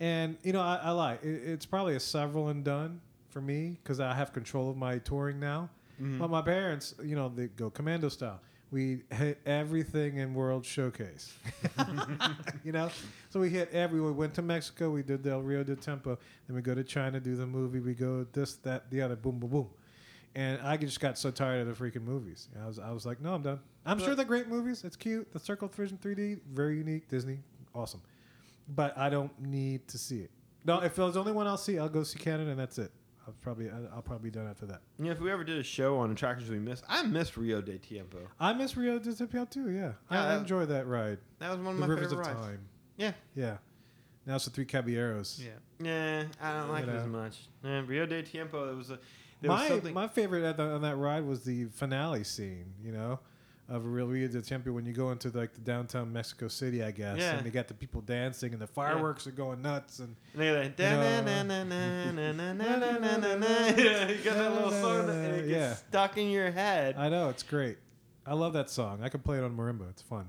and 0.00 0.36
you 0.42 0.52
know, 0.52 0.62
I, 0.62 0.80
I 0.82 0.90
like 0.90 1.22
it, 1.22 1.42
it's 1.44 1.66
probably 1.66 1.96
a 1.96 2.00
several 2.00 2.48
and 2.48 2.64
done 2.64 3.00
for 3.30 3.40
me 3.40 3.78
because 3.82 4.00
I 4.00 4.14
have 4.14 4.32
control 4.32 4.70
of 4.70 4.76
my 4.76 4.98
touring 4.98 5.38
now. 5.38 5.68
Mm-hmm. 6.00 6.18
But 6.18 6.30
my 6.30 6.42
parents, 6.42 6.94
you 7.02 7.16
know, 7.16 7.32
they 7.34 7.48
go 7.48 7.70
commando 7.70 8.08
style. 8.08 8.40
We 8.70 9.02
hit 9.10 9.40
everything 9.46 10.16
in 10.16 10.34
World 10.34 10.66
Showcase, 10.66 11.34
you 12.64 12.72
know. 12.72 12.90
So 13.30 13.38
we 13.38 13.48
hit 13.48 13.70
every. 13.72 14.00
We 14.00 14.10
went 14.10 14.34
to 14.34 14.42
Mexico. 14.42 14.90
We 14.90 15.02
did 15.02 15.22
Del 15.22 15.40
Rio 15.40 15.62
de 15.62 15.76
Tiempo. 15.76 16.18
Then 16.46 16.56
we 16.56 16.62
go 16.62 16.74
to 16.74 16.82
China, 16.82 17.20
do 17.20 17.36
the 17.36 17.46
movie. 17.46 17.78
We 17.78 17.94
go 17.94 18.26
this, 18.32 18.54
that, 18.56 18.90
the 18.90 19.02
other. 19.02 19.16
Boom, 19.16 19.38
boom, 19.38 19.50
boom. 19.50 19.68
And 20.36 20.60
I 20.60 20.76
just 20.76 21.00
got 21.00 21.16
so 21.18 21.30
tired 21.30 21.66
of 21.66 21.78
the 21.78 21.84
freaking 21.84 22.02
movies. 22.04 22.48
I 22.62 22.66
was, 22.66 22.78
I 22.78 22.90
was 22.92 23.06
like, 23.06 23.22
no, 23.22 23.34
I'm 23.34 23.40
done. 23.42 23.58
I'm 23.86 23.98
sure 23.98 24.14
they're 24.14 24.24
great 24.26 24.48
movies. 24.48 24.84
It's 24.84 24.94
cute. 24.94 25.32
The 25.32 25.38
Circle 25.38 25.68
Vision 25.68 25.98
3D, 26.02 26.40
very 26.52 26.76
unique. 26.76 27.08
Disney, 27.08 27.38
awesome. 27.74 28.02
But 28.68 28.96
I 28.98 29.08
don't 29.08 29.32
need 29.40 29.88
to 29.88 29.96
see 29.98 30.18
it. 30.20 30.30
No, 30.64 30.80
if 30.80 30.94
there's 30.94 31.16
only 31.16 31.32
one 31.32 31.46
I'll 31.46 31.56
see, 31.56 31.78
I'll 31.78 31.88
go 31.88 32.02
see 32.02 32.18
Canada, 32.18 32.50
and 32.50 32.60
that's 32.60 32.76
it. 32.78 32.92
I'll 33.26 33.34
probably, 33.40 33.70
I'll 33.94 34.02
probably 34.02 34.30
be 34.30 34.34
done 34.38 34.46
after 34.46 34.66
that. 34.66 34.82
Yeah, 34.98 35.12
if 35.12 35.20
we 35.20 35.32
ever 35.32 35.42
did 35.42 35.56
a 35.58 35.62
show 35.62 35.96
on 35.98 36.10
attractions 36.10 36.50
we 36.50 36.58
missed, 36.58 36.84
I 36.88 37.02
missed 37.04 37.36
Rio 37.38 37.60
de 37.62 37.78
Tiempo. 37.78 38.18
I 38.38 38.52
miss 38.52 38.76
Rio 38.76 38.98
de 38.98 39.14
Tiempo 39.14 39.46
too. 39.46 39.70
Yeah, 39.70 39.92
Yeah, 40.10 40.22
I 40.24 40.28
that- 40.28 40.38
enjoy 40.40 40.66
that 40.66 40.86
ride. 40.86 41.18
That 41.38 41.48
was 41.50 41.58
one 41.58 41.68
of 41.68 41.74
the 41.76 41.80
my 41.80 41.86
Rivers 41.86 42.10
favorite 42.10 42.26
of 42.28 42.34
rides. 42.34 42.46
Time. 42.46 42.60
Yeah. 42.98 43.12
Yeah. 43.34 43.56
Now 44.26 44.34
it's 44.36 44.44
the 44.44 44.50
Three 44.50 44.64
Caballeros. 44.66 45.40
Yeah. 45.42 45.50
Yeah, 45.80 46.24
I 46.42 46.52
don't 46.60 46.68
like 46.70 46.84
You 46.86 46.92
it 46.92 46.96
as 46.96 47.06
much. 47.06 47.38
Yeah, 47.64 47.82
Rio 47.86 48.04
de 48.06 48.22
Tiempo, 48.22 48.70
it 48.70 48.76
was 48.76 48.90
a 48.90 48.98
there 49.40 49.50
My 49.50 49.68
something. 49.68 49.94
my 49.94 50.08
favorite 50.08 50.44
at 50.44 50.56
the, 50.56 50.64
on 50.64 50.82
that 50.82 50.96
ride 50.96 51.24
was 51.24 51.44
the 51.44 51.66
finale 51.66 52.24
scene. 52.24 52.72
You 52.82 52.92
know. 52.92 53.20
Of 53.68 53.84
Rio 53.84 54.28
de 54.28 54.40
Tiempo 54.42 54.70
when 54.70 54.86
you 54.86 54.92
go 54.92 55.10
into 55.10 55.28
like 55.36 55.52
the 55.52 55.60
downtown 55.60 56.12
Mexico 56.12 56.46
City, 56.46 56.84
I 56.84 56.92
guess, 56.92 57.18
Yeah. 57.18 57.32
and 57.36 57.44
they 57.44 57.50
got 57.50 57.66
the 57.66 57.74
people 57.74 58.00
dancing 58.00 58.52
and 58.52 58.62
the 58.62 58.66
fireworks 58.68 59.26
are 59.26 59.32
going 59.32 59.60
nuts, 59.60 59.98
and 59.98 60.14
and 60.34 60.40
they're 60.40 60.62
like, 60.62 60.76
"Da-na-na-na-na-na-na-na-na-na-na." 60.76 63.46
Yeah, 63.76 64.08
you 64.08 64.22
got 64.22 64.34
that 64.36 64.52
little 64.54 64.70
song 64.70 65.06
that- 65.08 65.36
gets 65.38 65.48
Yeah. 65.48 65.74
stuck 65.74 66.16
in 66.16 66.30
your 66.30 66.52
head. 66.52 66.94
I 66.96 67.08
know 67.08 67.28
it's 67.28 67.42
great. 67.42 67.78
I 68.24 68.34
love 68.34 68.52
that 68.52 68.70
song. 68.70 69.00
I 69.02 69.08
can 69.08 69.18
play 69.20 69.38
it 69.38 69.42
on 69.44 69.56
marimba. 69.56 69.90
It's 69.90 70.02
fun. 70.02 70.28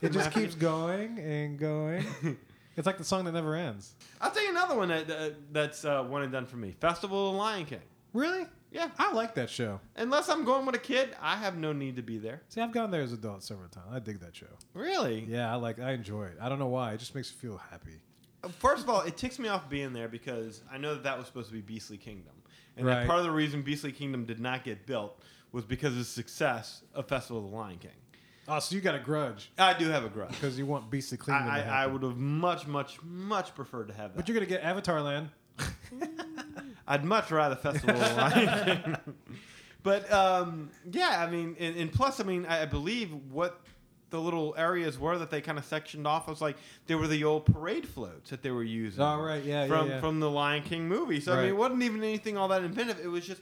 it 0.00 0.10
just 0.12 0.30
keeps 0.32 0.54
going 0.54 1.18
and 1.18 1.58
going. 1.58 2.06
It's 2.78 2.86
like 2.86 2.96
the 2.96 3.04
song 3.04 3.24
that 3.24 3.32
never 3.32 3.56
ends. 3.56 3.94
I'll 4.20 4.30
tell 4.30 4.42
you 4.44 4.50
another 4.50 4.76
one 4.76 4.88
that, 4.88 5.08
that 5.08 5.34
that's 5.52 5.84
uh, 5.84 6.04
one 6.04 6.22
and 6.22 6.30
done 6.32 6.46
for 6.46 6.56
me. 6.56 6.76
Festival 6.80 7.28
of 7.28 7.32
the 7.34 7.38
Lion 7.38 7.66
King. 7.66 7.80
Really? 8.12 8.46
Yeah. 8.70 8.90
I 8.98 9.12
like 9.12 9.34
that 9.34 9.50
show. 9.50 9.80
Unless 9.96 10.28
I'm 10.28 10.44
going 10.44 10.64
with 10.64 10.76
a 10.76 10.78
kid, 10.80 11.16
I 11.20 11.36
have 11.36 11.56
no 11.56 11.72
need 11.72 11.96
to 11.96 12.02
be 12.02 12.18
there. 12.18 12.40
See, 12.48 12.60
I've 12.60 12.70
gone 12.72 12.90
there 12.92 13.02
as 13.02 13.12
an 13.12 13.18
adult 13.18 13.42
several 13.42 13.68
times. 13.68 13.88
I 13.92 13.98
dig 13.98 14.20
that 14.20 14.36
show. 14.36 14.46
Really? 14.74 15.26
Yeah, 15.28 15.52
I 15.52 15.56
like. 15.56 15.80
I 15.80 15.90
enjoy 15.92 16.26
it. 16.26 16.36
I 16.40 16.48
don't 16.48 16.60
know 16.60 16.68
why. 16.68 16.92
It 16.92 16.98
just 16.98 17.14
makes 17.16 17.32
me 17.32 17.36
feel 17.48 17.58
happy. 17.70 18.00
First 18.60 18.84
of 18.84 18.90
all, 18.90 19.00
it 19.00 19.16
ticks 19.16 19.40
me 19.40 19.48
off 19.48 19.68
being 19.68 19.92
there 19.92 20.06
because 20.08 20.62
I 20.70 20.78
know 20.78 20.94
that 20.94 21.02
that 21.02 21.18
was 21.18 21.26
supposed 21.26 21.48
to 21.48 21.54
be 21.54 21.60
Beastly 21.60 21.96
Kingdom, 21.96 22.34
and 22.76 22.86
that 22.86 22.98
Right. 22.98 23.06
part 23.08 23.18
of 23.18 23.24
the 23.24 23.32
reason 23.32 23.62
Beastly 23.62 23.90
Kingdom 23.90 24.24
did 24.24 24.38
not 24.38 24.62
get 24.62 24.86
built 24.86 25.20
was 25.50 25.64
because 25.64 25.94
of 25.94 25.98
the 25.98 26.04
success 26.04 26.82
of 26.94 27.08
Festival 27.08 27.44
of 27.44 27.50
the 27.50 27.56
Lion 27.56 27.78
King. 27.78 27.90
Oh, 28.50 28.58
so 28.60 28.74
you 28.74 28.80
got 28.80 28.94
a 28.94 28.98
grudge 28.98 29.50
I 29.58 29.74
do 29.74 29.88
have 29.90 30.04
a 30.04 30.08
grudge. 30.08 30.30
because 30.30 30.58
you 30.58 30.64
want 30.66 30.90
Beastly 30.90 31.18
I, 31.20 31.24
Kingdom 31.24 31.44
to 31.46 31.50
I, 31.50 31.56
I 31.56 31.60
happen. 31.60 31.92
would 31.92 32.02
have 32.02 32.16
much, 32.16 32.66
much, 32.66 32.98
much 33.02 33.54
preferred 33.54 33.88
to 33.88 33.94
have 33.94 34.12
that. 34.12 34.16
But 34.16 34.28
you're 34.28 34.34
gonna 34.34 34.46
get 34.46 34.62
Avatar 34.62 35.02
Land. 35.02 35.28
I'd 36.86 37.04
much 37.04 37.30
rather 37.30 37.56
Festival 37.56 38.00
of 38.00 38.08
the 38.08 38.14
Lion 38.14 38.64
King. 38.84 39.14
But 39.82 40.10
um, 40.12 40.70
yeah, 40.90 41.22
I 41.26 41.30
mean, 41.30 41.56
and, 41.58 41.76
and 41.76 41.92
plus, 41.92 42.20
I 42.20 42.24
mean, 42.24 42.46
I, 42.46 42.62
I 42.62 42.66
believe 42.66 43.10
what 43.30 43.60
the 44.10 44.18
little 44.20 44.54
areas 44.56 44.98
were 44.98 45.18
that 45.18 45.30
they 45.30 45.40
kind 45.42 45.58
of 45.58 45.64
sectioned 45.66 46.06
off 46.06 46.26
was 46.26 46.40
like 46.40 46.56
they 46.86 46.94
were 46.94 47.06
the 47.06 47.24
old 47.24 47.44
parade 47.46 47.86
floats 47.86 48.30
that 48.30 48.42
they 48.42 48.50
were 48.50 48.62
using. 48.64 49.02
All 49.02 49.20
right, 49.20 49.44
yeah, 49.44 49.62
yeah, 49.64 49.68
from 49.68 49.88
yeah. 49.88 50.00
from 50.00 50.20
the 50.20 50.30
Lion 50.30 50.62
King 50.62 50.88
movie. 50.88 51.20
So 51.20 51.32
I 51.32 51.36
mean, 51.36 51.42
Right. 51.44 51.50
it 51.50 51.56
wasn't 51.56 51.82
even 51.82 52.02
anything 52.02 52.36
all 52.36 52.48
that 52.48 52.64
inventive. 52.64 52.98
It 53.02 53.08
was 53.08 53.26
just 53.26 53.40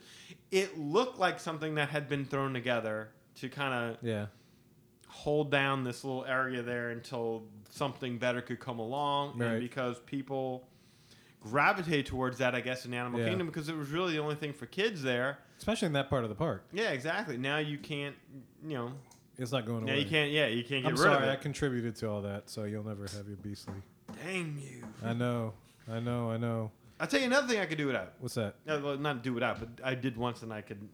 it 0.51 0.77
looked 0.77 1.17
like 1.19 1.39
something 1.39 1.75
that 1.75 1.89
had 1.89 2.07
been 2.09 2.25
thrown 2.25 2.53
together 2.53 3.09
to 3.35 3.49
kind 3.49 3.73
of 3.73 3.97
Yeah. 4.03 4.25
Hold 5.17 5.49
down 5.51 5.83
this 5.83 6.03
little 6.03 6.25
area 6.25 6.61
there 6.61 6.91
until 6.91 7.43
something 7.71 8.17
better 8.19 8.41
could 8.41 8.59
come 8.59 8.79
along. 8.79 9.37
Right. 9.37 9.47
And 9.53 9.59
because 9.59 9.99
people 10.01 10.67
gravitate 11.41 12.05
towards 12.05 12.37
that, 12.39 12.53
I 12.55 12.61
guess, 12.61 12.85
in 12.85 12.93
Animal 12.93 13.19
Yeah. 13.19 13.29
Kingdom 13.29 13.47
because 13.47 13.69
it 13.69 13.75
was 13.75 13.89
really 13.89 14.13
the 14.13 14.19
only 14.19 14.35
thing 14.35 14.53
for 14.53 14.65
kids 14.67 15.01
there. 15.01 15.39
Especially 15.57 15.87
in 15.87 15.93
that 15.93 16.09
part 16.09 16.23
of 16.23 16.29
the 16.29 16.35
park. 16.35 16.65
Yeah, 16.71 16.89
exactly. 16.91 17.37
Now 17.37 17.57
you 17.57 17.77
can't, 17.77 18.15
you 18.63 18.75
know, 18.77 18.91
It's 19.37 19.51
not 19.51 19.65
going 19.65 19.85
now 19.85 19.93
away. 19.93 20.01
you 20.01 20.09
can't, 20.09 20.31
yeah, 20.31 20.47
you 20.47 20.63
can't 20.63 20.83
get 20.83 20.91
rid. 20.91 20.99
I'm 20.99 21.03
rid 21.05 21.13
sorry, 21.13 21.23
I 21.25 21.33
of 21.33 21.39
it. 21.39 21.41
contributed 21.41 21.95
to 21.97 22.09
all 22.09 22.21
that, 22.21 22.49
so 22.49 22.63
you'll 22.65 22.85
never 22.85 23.03
have 23.07 23.27
your 23.27 23.37
Beastly. 23.37 23.73
Dang 24.23 24.57
you. 24.61 24.83
I 25.03 25.13
know. 25.13 25.53
I 25.91 25.99
know. 25.99 26.31
I 26.31 26.37
know. 26.37 26.71
I'll 26.99 27.07
tell 27.07 27.19
you 27.19 27.25
another 27.27 27.47
thing 27.47 27.59
I 27.59 27.65
could 27.65 27.77
do 27.77 27.87
without. 27.87 28.13
What's 28.19 28.35
that? 28.35 28.55
Uh, 28.67 28.79
well, 28.83 28.97
not 28.97 29.23
do 29.23 29.33
without, 29.33 29.59
but 29.59 29.69
I 29.83 29.95
did 29.95 30.15
once 30.17 30.41
and 30.43 30.51
I 30.53 30.61
could, 30.61 30.87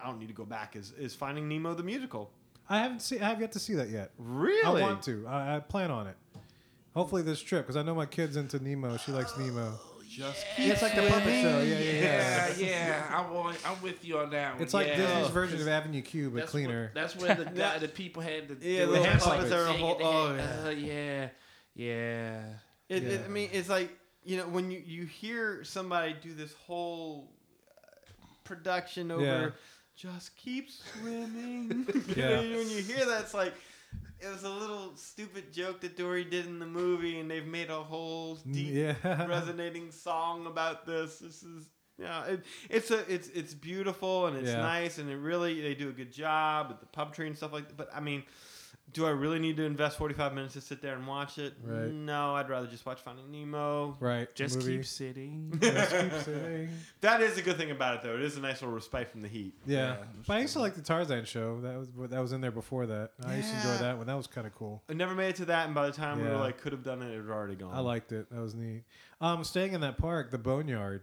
I 0.00 0.06
don't 0.06 0.18
need 0.18 0.28
to 0.28 0.34
go 0.34 0.44
back, 0.44 0.76
is, 0.76 0.92
is 0.98 1.14
Finding 1.14 1.48
Nemo 1.48 1.74
the 1.74 1.82
musical. 1.82 2.30
I 2.70 2.78
haven't 2.78 3.00
seen. 3.02 3.20
I 3.22 3.28
have 3.28 3.40
yet 3.40 3.52
to 3.52 3.58
see 3.58 3.74
that 3.74 3.90
yet. 3.90 4.12
Really? 4.16 4.80
I 4.80 4.86
want 4.86 5.02
to. 5.02 5.26
I, 5.26 5.56
I 5.56 5.60
plan 5.60 5.90
on 5.90 6.06
it. 6.06 6.16
Hopefully 6.94 7.22
this 7.22 7.40
trip, 7.40 7.64
because 7.66 7.76
I 7.76 7.82
know 7.82 7.94
my 7.94 8.06
kid's 8.06 8.36
into 8.36 8.58
Nemo. 8.62 8.96
She 8.96 9.12
likes 9.12 9.36
Nemo. 9.36 9.78
Just 10.08 10.44
Yeah, 10.58 10.72
it's 10.72 10.82
like 10.82 10.94
the 10.96 11.02
puppet 11.02 11.42
show. 11.42 11.60
Yeah, 11.62 11.78
yeah, 11.78 11.92
yeah. 11.92 12.52
Yeah, 12.56 12.66
yeah, 12.66 13.06
I'm 13.16 13.26
on, 13.36 13.54
I'm 13.64 13.80
with 13.80 14.04
you 14.04 14.18
on 14.18 14.30
that 14.30 14.54
one. 14.54 14.62
It's 14.62 14.74
like 14.74 14.88
yeah. 14.88 14.96
Disney's 14.96 15.28
version 15.28 15.60
of 15.60 15.68
Avenue 15.68 16.02
Q, 16.02 16.30
but 16.30 16.40
That's 16.40 16.50
cleaner. 16.50 16.90
What, 16.92 16.94
that's 16.94 17.16
where 17.16 17.34
the 17.36 17.44
guy, 17.56 17.78
the 17.78 17.86
people 17.86 18.20
had 18.22 18.48
the, 18.48 18.56
Yeah, 18.68 18.80
the 18.80 18.86
the 18.86 18.90
little 18.92 19.04
hand 19.04 19.20
puppets 19.20 19.50
puppets 19.50 19.52
are 19.52 19.66
a 19.68 19.72
whole- 19.72 19.98
oh, 20.00 20.34
had- 20.36 20.66
uh, 20.66 20.70
yeah, 20.70 21.28
yeah. 21.76 22.42
It, 22.88 23.04
it, 23.04 23.20
I 23.24 23.28
mean, 23.28 23.50
it's 23.52 23.68
like 23.68 23.96
you 24.24 24.36
know 24.38 24.48
when 24.48 24.72
you 24.72 24.82
you 24.84 25.04
hear 25.04 25.62
somebody 25.62 26.16
do 26.20 26.34
this 26.34 26.54
whole 26.66 27.30
uh, 27.78 28.26
production 28.42 29.12
over 29.12 29.24
Yeah. 29.24 29.50
Just 30.00 30.34
keep 30.36 30.70
swimming. 30.70 31.86
You 32.08 32.14
Yeah. 32.16 32.28
know, 32.40 32.56
when 32.58 32.70
you 32.70 32.82
hear 32.82 33.04
that, 33.06 33.22
it's 33.22 33.34
like 33.34 33.52
it 34.18 34.28
was 34.32 34.44
a 34.44 34.50
little 34.50 34.96
stupid 34.96 35.52
joke 35.52 35.80
that 35.82 35.96
Dory 35.96 36.24
did 36.24 36.46
in 36.46 36.58
the 36.58 36.66
movie, 36.66 37.20
and 37.20 37.30
they've 37.30 37.46
made 37.46 37.70
a 37.70 37.82
whole 37.82 38.36
mm, 38.36 38.52
deep, 38.52 38.74
Yeah. 38.74 39.26
resonating 39.28 39.90
song 39.90 40.46
about 40.46 40.86
this. 40.86 41.18
This 41.18 41.42
is. 41.42 41.66
Yeah, 41.98 42.24
it, 42.24 42.44
it's 42.70 42.90
a 42.90 43.00
it's 43.12 43.28
it's 43.28 43.52
beautiful 43.52 44.26
and 44.26 44.34
it's 44.38 44.48
Yeah. 44.48 44.62
nice 44.62 44.96
and 44.96 45.10
it 45.10 45.16
really 45.18 45.60
they 45.60 45.74
do 45.74 45.90
a 45.90 45.92
good 45.92 46.10
job 46.10 46.68
with 46.70 46.80
the 46.80 46.86
puppetry 46.86 47.26
and 47.26 47.36
stuff 47.36 47.52
like 47.52 47.68
that. 47.68 47.76
But 47.76 47.90
I 47.94 48.00
mean, 48.00 48.22
do 48.92 49.06
I 49.06 49.10
really 49.10 49.38
need 49.38 49.56
to 49.58 49.64
invest 49.64 49.98
forty 49.98 50.14
five 50.14 50.34
minutes 50.34 50.54
to 50.54 50.60
sit 50.60 50.82
there 50.82 50.94
and 50.94 51.06
watch 51.06 51.38
it? 51.38 51.54
Right. 51.62 51.90
No, 51.90 52.34
I'd 52.34 52.48
rather 52.48 52.66
just 52.66 52.84
watch 52.86 53.00
Finding 53.00 53.30
Nemo. 53.30 53.96
Right. 54.00 54.32
Just 54.34 54.56
movie. 54.58 54.76
keep 54.78 54.86
sitting. 54.86 55.52
Just 55.60 55.90
keep 55.90 56.12
sitting. 56.24 56.70
That 57.00 57.20
is 57.20 57.38
a 57.38 57.42
good 57.42 57.56
thing 57.56 57.70
about 57.70 57.96
it, 57.96 58.02
though. 58.02 58.14
It 58.14 58.22
is 58.22 58.36
a 58.36 58.40
nice 58.40 58.60
little 58.62 58.74
respite 58.74 59.10
from 59.10 59.22
the 59.22 59.28
heat. 59.28 59.54
Yeah. 59.66 59.78
Yeah, 59.80 59.96
but 60.26 60.36
I 60.36 60.40
used 60.40 60.52
to 60.54 60.60
like 60.60 60.74
the 60.74 60.82
Tarzan 60.82 61.24
show. 61.24 61.60
That 61.60 61.76
was 61.78 61.88
that 62.10 62.20
was 62.20 62.32
in 62.32 62.40
there 62.40 62.50
before 62.50 62.86
that. 62.86 63.12
I 63.24 63.36
used 63.36 63.50
to 63.50 63.56
enjoy 63.56 63.72
Yeah. 63.72 63.78
that 63.78 63.98
one. 63.98 64.06
That 64.06 64.16
was 64.16 64.26
kind 64.26 64.46
of 64.46 64.54
cool. 64.54 64.82
I 64.88 64.94
never 64.94 65.14
made 65.14 65.28
it 65.30 65.36
to 65.36 65.44
that, 65.46 65.66
and 65.66 65.74
by 65.74 65.86
the 65.86 65.92
time 65.92 66.18
we 66.18 66.24
were 66.24 66.30
Yeah. 66.30 66.40
like 66.40 66.60
could 66.60 66.72
have 66.72 66.82
done 66.82 67.02
it, 67.02 67.12
it 67.12 67.16
had 67.20 67.30
already 67.30 67.54
gone. 67.56 67.74
I 67.74 67.80
liked 67.80 68.12
it. 68.12 68.30
That 68.30 68.40
was 68.40 68.54
neat. 68.54 68.82
Um, 69.20 69.44
staying 69.44 69.74
in 69.74 69.80
that 69.82 69.98
park, 69.98 70.30
the 70.30 70.38
Boneyard. 70.38 71.02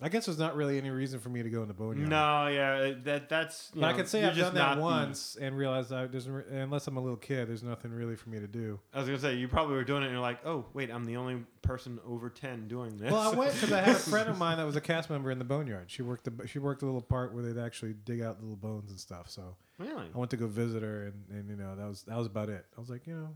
I 0.00 0.10
guess 0.10 0.26
there's 0.26 0.38
not 0.38 0.54
really 0.56 0.76
any 0.76 0.90
reason 0.90 1.20
for 1.20 1.30
me 1.30 1.42
to 1.42 1.48
go 1.48 1.62
in 1.62 1.68
the 1.68 1.74
boneyard. 1.74 2.10
No, 2.10 2.48
yeah, 2.48 2.92
that 3.04 3.30
that's. 3.30 3.70
But 3.74 3.84
I 3.84 3.90
know, 3.92 3.96
could 3.96 4.08
say 4.08 4.24
I've 4.24 4.36
done 4.36 4.54
that 4.54 4.78
once 4.78 5.38
and 5.40 5.56
realized 5.56 5.90
I 5.90 6.06
there's 6.06 6.28
re- 6.28 6.44
unless 6.50 6.86
I'm 6.86 6.98
a 6.98 7.00
little 7.00 7.16
kid, 7.16 7.48
there's 7.48 7.62
nothing 7.62 7.92
really 7.92 8.14
for 8.14 8.28
me 8.28 8.38
to 8.38 8.46
do. 8.46 8.78
I 8.92 8.98
was 8.98 9.06
gonna 9.06 9.18
say 9.18 9.36
you 9.36 9.48
probably 9.48 9.74
were 9.74 9.84
doing 9.84 10.02
it, 10.02 10.06
and 10.06 10.12
you're 10.12 10.20
like, 10.20 10.44
oh 10.44 10.66
wait, 10.74 10.90
I'm 10.90 11.06
the 11.06 11.16
only 11.16 11.44
person 11.62 11.98
over 12.06 12.28
ten 12.28 12.68
doing 12.68 12.98
this. 12.98 13.10
Well, 13.10 13.32
I 13.32 13.34
went 13.34 13.54
because 13.54 13.72
I 13.72 13.80
had 13.80 13.96
a 13.96 13.98
friend 13.98 14.28
of 14.28 14.36
mine 14.38 14.58
that 14.58 14.66
was 14.66 14.76
a 14.76 14.82
cast 14.82 15.08
member 15.08 15.30
in 15.30 15.38
the 15.38 15.46
boneyard. 15.46 15.90
She 15.90 16.02
worked 16.02 16.24
the 16.24 16.46
she 16.46 16.58
worked 16.58 16.82
a 16.82 16.84
little 16.84 17.00
part 17.00 17.32
where 17.32 17.42
they'd 17.42 17.60
actually 17.60 17.94
dig 17.94 18.20
out 18.20 18.42
little 18.42 18.56
bones 18.56 18.90
and 18.90 19.00
stuff. 19.00 19.30
So 19.30 19.56
really? 19.78 20.10
I 20.14 20.18
went 20.18 20.30
to 20.32 20.36
go 20.36 20.46
visit 20.46 20.82
her, 20.82 21.04
and, 21.04 21.24
and 21.30 21.48
you 21.48 21.56
know 21.56 21.74
that 21.74 21.88
was 21.88 22.02
that 22.02 22.18
was 22.18 22.26
about 22.26 22.50
it. 22.50 22.66
I 22.76 22.80
was 22.80 22.90
like, 22.90 23.06
you 23.06 23.14
know, 23.14 23.30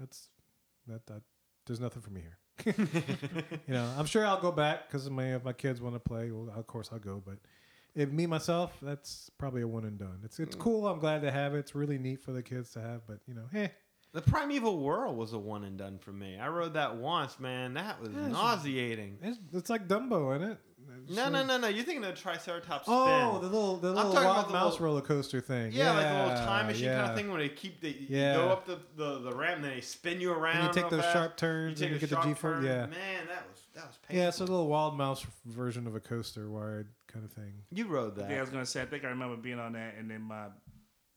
that's 0.00 0.28
that 0.88 1.06
that 1.06 1.22
there's 1.68 1.78
nothing 1.78 2.02
for 2.02 2.10
me 2.10 2.20
here. 2.20 2.39
you 2.66 3.74
know, 3.74 3.92
I'm 3.96 4.06
sure 4.06 4.24
I'll 4.26 4.40
go 4.40 4.52
back 4.52 4.88
because 4.88 5.08
my 5.10 5.34
if 5.34 5.44
my 5.44 5.52
kids 5.52 5.80
want 5.80 5.94
to 5.94 6.00
play. 6.00 6.30
Well, 6.30 6.52
of 6.56 6.66
course 6.66 6.90
I'll 6.92 6.98
go, 6.98 7.22
but. 7.24 7.38
If 7.92 8.12
me 8.12 8.24
myself, 8.24 8.76
that's 8.80 9.32
probably 9.36 9.62
a 9.62 9.66
one 9.66 9.84
and 9.84 9.98
done. 9.98 10.20
It's 10.24 10.38
it's 10.38 10.54
mm. 10.54 10.60
cool. 10.60 10.86
I'm 10.86 11.00
glad 11.00 11.22
to 11.22 11.32
have 11.32 11.56
it. 11.56 11.58
It's 11.58 11.74
really 11.74 11.98
neat 11.98 12.20
for 12.22 12.30
the 12.30 12.40
kids 12.40 12.70
to 12.74 12.80
have, 12.80 13.04
but 13.08 13.18
you 13.26 13.34
know, 13.34 13.46
hey. 13.52 13.72
The 14.12 14.22
Primeval 14.22 14.78
World 14.78 15.16
was 15.16 15.32
a 15.32 15.38
one 15.38 15.64
and 15.64 15.76
done 15.76 15.98
for 15.98 16.12
me. 16.12 16.38
I 16.38 16.48
rode 16.48 16.74
that 16.74 16.96
once, 16.96 17.38
man. 17.38 17.74
That 17.74 18.00
was 18.00 18.10
Yeah, 18.10 18.28
nauseating. 18.28 19.18
it's, 19.22 19.38
it's 19.52 19.70
like 19.70 19.86
Dumbo, 19.86 20.36
isn't 20.36 20.52
it? 20.52 20.58
It's 21.06 21.14
No, 21.16 21.28
no, 21.28 21.44
no, 21.44 21.56
no. 21.58 21.68
You're 21.68 21.84
thinking 21.84 22.04
of 22.04 22.14
the 22.14 22.20
Triceratops 22.20 22.84
oh, 22.86 23.04
spin. 23.06 23.26
Oh, 23.26 23.38
the 23.40 23.46
little 23.48 23.76
the 23.76 23.92
little 23.92 24.12
talking 24.12 24.28
wild 24.28 24.50
mouse 24.52 24.72
little- 24.72 24.86
roller 24.86 25.00
coaster 25.00 25.40
thing. 25.40 25.72
yeah, 25.72 25.92
like 25.92 26.06
a 26.06 26.28
little 26.28 26.46
time 26.46 26.66
machine 26.66 26.86
kind 26.88 27.10
of 27.10 27.16
thing 27.16 27.30
where 27.30 27.40
they 27.40 27.48
keep 27.48 27.80
the 27.80 27.96
Yeah. 28.08 28.32
you 28.36 28.38
go 28.42 28.48
up 28.50 28.66
the, 28.66 28.78
the, 28.96 29.18
the 29.20 29.32
ramp 29.34 29.56
and 29.56 29.64
then 29.64 29.74
they 29.74 29.80
spin 29.80 30.20
you 30.20 30.32
around. 30.32 30.56
And 30.66 30.74
you 30.76 30.82
take 30.82 30.90
those 30.90 31.02
fast. 31.02 31.12
sharp 31.12 31.36
turns 31.36 31.80
You 31.80 31.86
and 31.86 31.94
you 31.94 32.00
take 32.00 32.10
get 32.10 32.16
a 32.18 32.20
the 32.20 32.22
sharp 32.22 32.36
G 32.36 32.40
force. 32.40 32.54
turn. 32.56 32.64
Yeah, 32.64 32.86
man, 32.86 33.26
that 33.28 33.44
was 33.50 33.60
that 33.74 33.86
was 33.86 33.96
painful. 34.06 34.16
yeah. 34.22 34.28
It's 34.28 34.40
a 34.40 34.44
little 34.44 34.68
wild 34.68 34.96
mouse 34.96 35.24
version 35.46 35.86
of 35.86 35.94
a 35.94 36.00
coaster 36.00 36.50
wired 36.50 36.88
kind 37.06 37.24
of 37.24 37.32
thing. 37.32 37.52
you 37.72 37.86
rode 37.86 38.16
that. 38.16 38.30
Yeah, 38.30 38.38
I 38.38 38.40
was 38.40 38.50
gonna 38.50 38.66
say. 38.66 38.82
I 38.82 38.86
think 38.86 39.04
I 39.04 39.08
remember 39.08 39.36
being 39.36 39.58
on 39.58 39.72
that, 39.74 39.94
and 39.98 40.10
then 40.10 40.22
my 40.22 40.46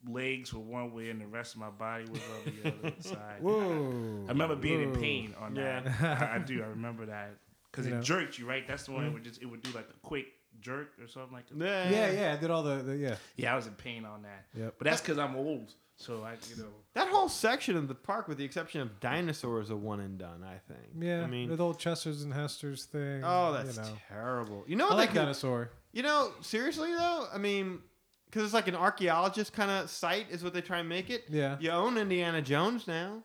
legs 0.09 0.53
were 0.53 0.59
one 0.59 0.93
way, 0.93 1.09
and 1.09 1.21
the 1.21 1.27
rest 1.27 1.53
of 1.53 1.61
my 1.61 1.69
body 1.69 2.03
was 2.09 2.19
on 2.19 2.53
the 2.63 2.69
other 2.89 2.95
side. 2.99 3.41
Whoa! 3.41 4.25
I 4.25 4.29
remember 4.29 4.55
being 4.55 4.81
in 4.81 4.93
pain 4.93 5.33
on 5.39 5.53
that. 5.55 5.87
I, 6.01 6.35
I 6.35 6.37
do. 6.39 6.61
I 6.63 6.67
remember 6.67 7.05
that 7.07 7.35
because 7.73 7.87
it 7.87 7.95
know. 7.95 8.01
jerked 8.01 8.37
you, 8.37 8.47
right? 8.47 8.67
That's 8.67 8.83
the 8.83 8.91
one 8.91 9.01
that 9.01 9.07
mm-hmm. 9.07 9.15
would 9.15 9.23
just 9.23 9.41
it 9.41 9.47
would 9.47 9.63
do 9.63 9.71
like 9.71 9.87
a 9.89 10.07
quick 10.07 10.27
jerk 10.61 10.91
or 11.01 11.07
something 11.07 11.33
like 11.33 11.47
that. 11.49 11.57
Yeah, 11.57 11.89
Yeah, 11.89 12.11
yeah. 12.11 12.33
I 12.33 12.37
did 12.37 12.51
all 12.51 12.63
the, 12.63 12.75
the 12.83 12.95
yeah. 12.95 13.15
Yeah, 13.35 13.53
I 13.53 13.55
was 13.55 13.67
in 13.67 13.73
pain 13.73 14.05
on 14.05 14.21
that. 14.21 14.45
Yeah, 14.55 14.69
But 14.77 14.85
that's 14.85 15.01
because 15.01 15.17
I'm 15.17 15.35
old, 15.35 15.73
so 15.95 16.23
I, 16.23 16.35
you 16.49 16.61
know. 16.61 16.69
That 16.93 17.07
whole 17.07 17.29
section 17.29 17.75
of 17.75 17.87
the 17.87 17.95
park, 17.95 18.27
with 18.27 18.37
the 18.37 18.45
exception 18.45 18.81
of 18.81 18.99
dinosaurs, 18.99 19.71
a 19.71 19.75
one 19.75 19.99
and 19.99 20.19
done. 20.19 20.43
I 20.43 20.59
think. 20.71 20.87
Yeah, 20.99 21.23
I 21.23 21.27
mean, 21.27 21.55
the 21.55 21.63
old 21.63 21.79
Chester's 21.79 22.23
and 22.23 22.33
Hester's 22.33 22.85
thing. 22.85 23.23
oh, 23.23 23.53
that's 23.53 23.77
you 23.77 23.81
know. 23.81 23.89
terrible. 24.09 24.63
You 24.67 24.75
know 24.75 24.85
I 24.85 24.89
what 24.89 24.97
like 24.97 25.09
they 25.09 25.13
could, 25.13 25.19
dinosaur. 25.21 25.71
You 25.91 26.03
know, 26.03 26.31
seriously 26.41 26.93
though, 26.93 27.27
I 27.33 27.37
mean, 27.39 27.79
because 28.25 28.43
it's 28.43 28.53
like 28.53 28.67
an 28.67 28.75
archaeologist 28.75 29.53
kind 29.53 29.71
of 29.71 29.89
site, 29.89 30.27
is 30.29 30.43
what 30.43 30.53
they 30.53 30.61
try 30.61 30.79
and 30.79 30.89
make 30.89 31.09
it. 31.09 31.25
Yeah, 31.29 31.57
You 31.59 31.71
own 31.71 31.97
Indiana 31.97 32.41
Jones 32.41 32.87
now. 32.87 33.23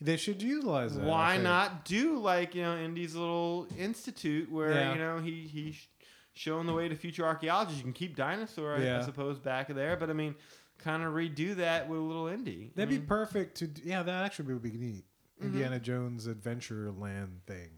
They 0.00 0.16
should 0.16 0.42
utilize 0.42 0.96
that. 0.96 1.04
Why 1.04 1.36
not 1.36 1.84
do 1.84 2.18
like 2.18 2.54
you 2.54 2.62
know 2.62 2.76
Indy's 2.76 3.14
little 3.14 3.66
institute 3.78 4.50
where 4.50 4.72
Yeah. 4.72 4.92
you 4.92 4.98
know 4.98 5.18
he 5.18 5.42
he's 5.46 5.86
showing 6.32 6.66
the 6.66 6.72
way 6.72 6.88
to 6.88 6.94
future 6.96 7.24
archaeologists. 7.26 7.78
You 7.78 7.84
can 7.84 7.92
keep 7.92 8.16
dinosaur, 8.16 8.76
I- 8.76 8.98
I, 8.98 9.02
suppose, 9.02 9.38
back 9.38 9.68
there, 9.68 9.96
but 9.96 10.08
I 10.10 10.12
mean, 10.14 10.34
kind 10.78 11.02
of 11.02 11.12
redo 11.12 11.54
that 11.56 11.88
with 11.88 11.98
a 11.98 12.02
little 12.02 12.28
Indy. 12.28 12.72
That'd 12.74 12.94
I 12.94 12.98
be 12.98 13.04
perfect 13.06 13.56
to. 13.58 13.68
Yeah, 13.84 14.02
that 14.02 14.24
actually 14.24 14.54
would 14.54 14.62
be 14.62 14.72
neat. 14.72 15.04
Mm-hmm. 15.38 15.46
Indiana 15.46 15.78
Jones 15.80 16.26
Adventure 16.26 16.90
Land 16.92 17.40
thing. 17.46 17.70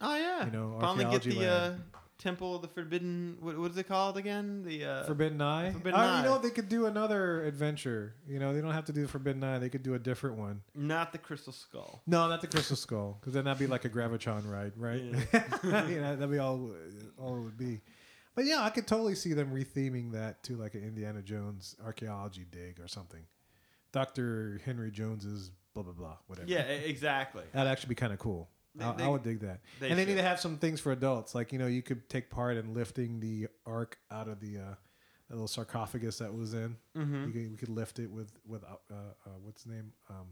oh 0.00 0.16
yeah, 0.16 0.44
you 0.46 0.50
know, 0.52 0.76
finally 0.80 1.04
get 1.06 1.22
the 1.22 1.46
uh. 1.48 1.74
Temple 2.18 2.56
of 2.56 2.62
the 2.62 2.68
Forbidden. 2.68 3.36
What, 3.38 3.56
what 3.58 3.70
is 3.70 3.76
it 3.76 3.86
called 3.86 4.16
again? 4.16 4.64
The 4.64 4.84
uh, 4.84 5.04
Forbidden 5.04 5.40
Eye. 5.40 5.70
Forbidden 5.70 6.00
oh, 6.00 6.02
Eye. 6.02 6.18
You 6.18 6.24
know, 6.24 6.38
they 6.38 6.50
could 6.50 6.68
do 6.68 6.86
another 6.86 7.44
adventure. 7.44 8.14
You 8.26 8.40
know, 8.40 8.52
they 8.52 8.60
don't 8.60 8.72
have 8.72 8.86
to 8.86 8.92
do 8.92 9.02
the 9.02 9.08
Forbidden 9.08 9.44
Eye. 9.44 9.58
They 9.58 9.68
could 9.68 9.84
do 9.84 9.94
a 9.94 10.00
different 10.00 10.36
one. 10.36 10.62
not 10.74 11.12
the 11.12 11.18
Crystal 11.18 11.52
Skull. 11.52 12.02
No, 12.06 12.28
not 12.28 12.40
the 12.40 12.48
Crystal 12.48 12.76
Skull, 12.76 13.18
because 13.20 13.34
then 13.34 13.44
that'd 13.44 13.60
be 13.60 13.68
like 13.68 13.84
a 13.84 13.88
Gravitron 13.88 14.50
ride, 14.50 14.72
right? 14.76 15.00
you 15.64 16.00
know, 16.00 16.16
that'd 16.16 16.30
be 16.30 16.38
all 16.38 16.72
all 17.18 17.36
it 17.36 17.40
would 17.40 17.58
be. 17.58 17.80
But 18.34 18.46
yeah, 18.46 18.62
I 18.62 18.70
could 18.70 18.86
totally 18.86 19.14
see 19.14 19.32
them 19.32 19.52
retheming 19.52 20.12
that 20.12 20.42
to 20.44 20.56
like 20.56 20.74
an 20.74 20.82
Indiana 20.82 21.22
Jones 21.22 21.76
archaeology 21.84 22.46
dig 22.50 22.80
or 22.80 22.88
something. 22.88 23.22
Doctor 23.92 24.60
Henry 24.64 24.90
Jones's 24.90 25.52
blah 25.72 25.84
blah 25.84 25.92
blah, 25.92 26.16
whatever. 26.26 26.48
Yeah, 26.48 26.62
exactly. 26.62 27.44
that'd 27.52 27.70
actually 27.70 27.90
be 27.90 27.94
kind 27.94 28.12
of 28.12 28.18
cool. 28.18 28.48
They- 28.78 28.84
I, 28.84 28.92
they- 28.92 29.04
I 29.04 29.08
would 29.08 29.22
dig 29.22 29.40
that. 29.40 29.60
they 29.80 29.90
and 29.90 29.98
they 29.98 30.04
need 30.04 30.16
to 30.16 30.22
have 30.22 30.40
some 30.40 30.56
things 30.56 30.80
for 30.80 30.92
adults, 30.92 31.34
like 31.34 31.52
you 31.52 31.58
know, 31.58 31.66
you 31.66 31.82
could 31.82 32.08
take 32.08 32.30
part 32.30 32.56
in 32.56 32.74
lifting 32.74 33.20
the 33.20 33.48
ark 33.66 33.98
out 34.10 34.28
of 34.28 34.40
the 34.40 34.58
uh, 34.58 34.74
little 35.30 35.48
sarcophagus 35.48 36.18
that 36.18 36.32
was 36.34 36.54
in. 36.54 36.76
Mm-hmm. 36.96 37.26
You 37.26 37.32
could, 37.32 37.50
we 37.50 37.56
could 37.56 37.68
lift 37.68 37.98
it 37.98 38.10
with 38.10 38.32
with 38.46 38.64
uh, 38.64 38.94
uh, 38.94 39.30
what's 39.42 39.64
his 39.64 39.72
name? 39.72 39.92
Um, 40.08 40.26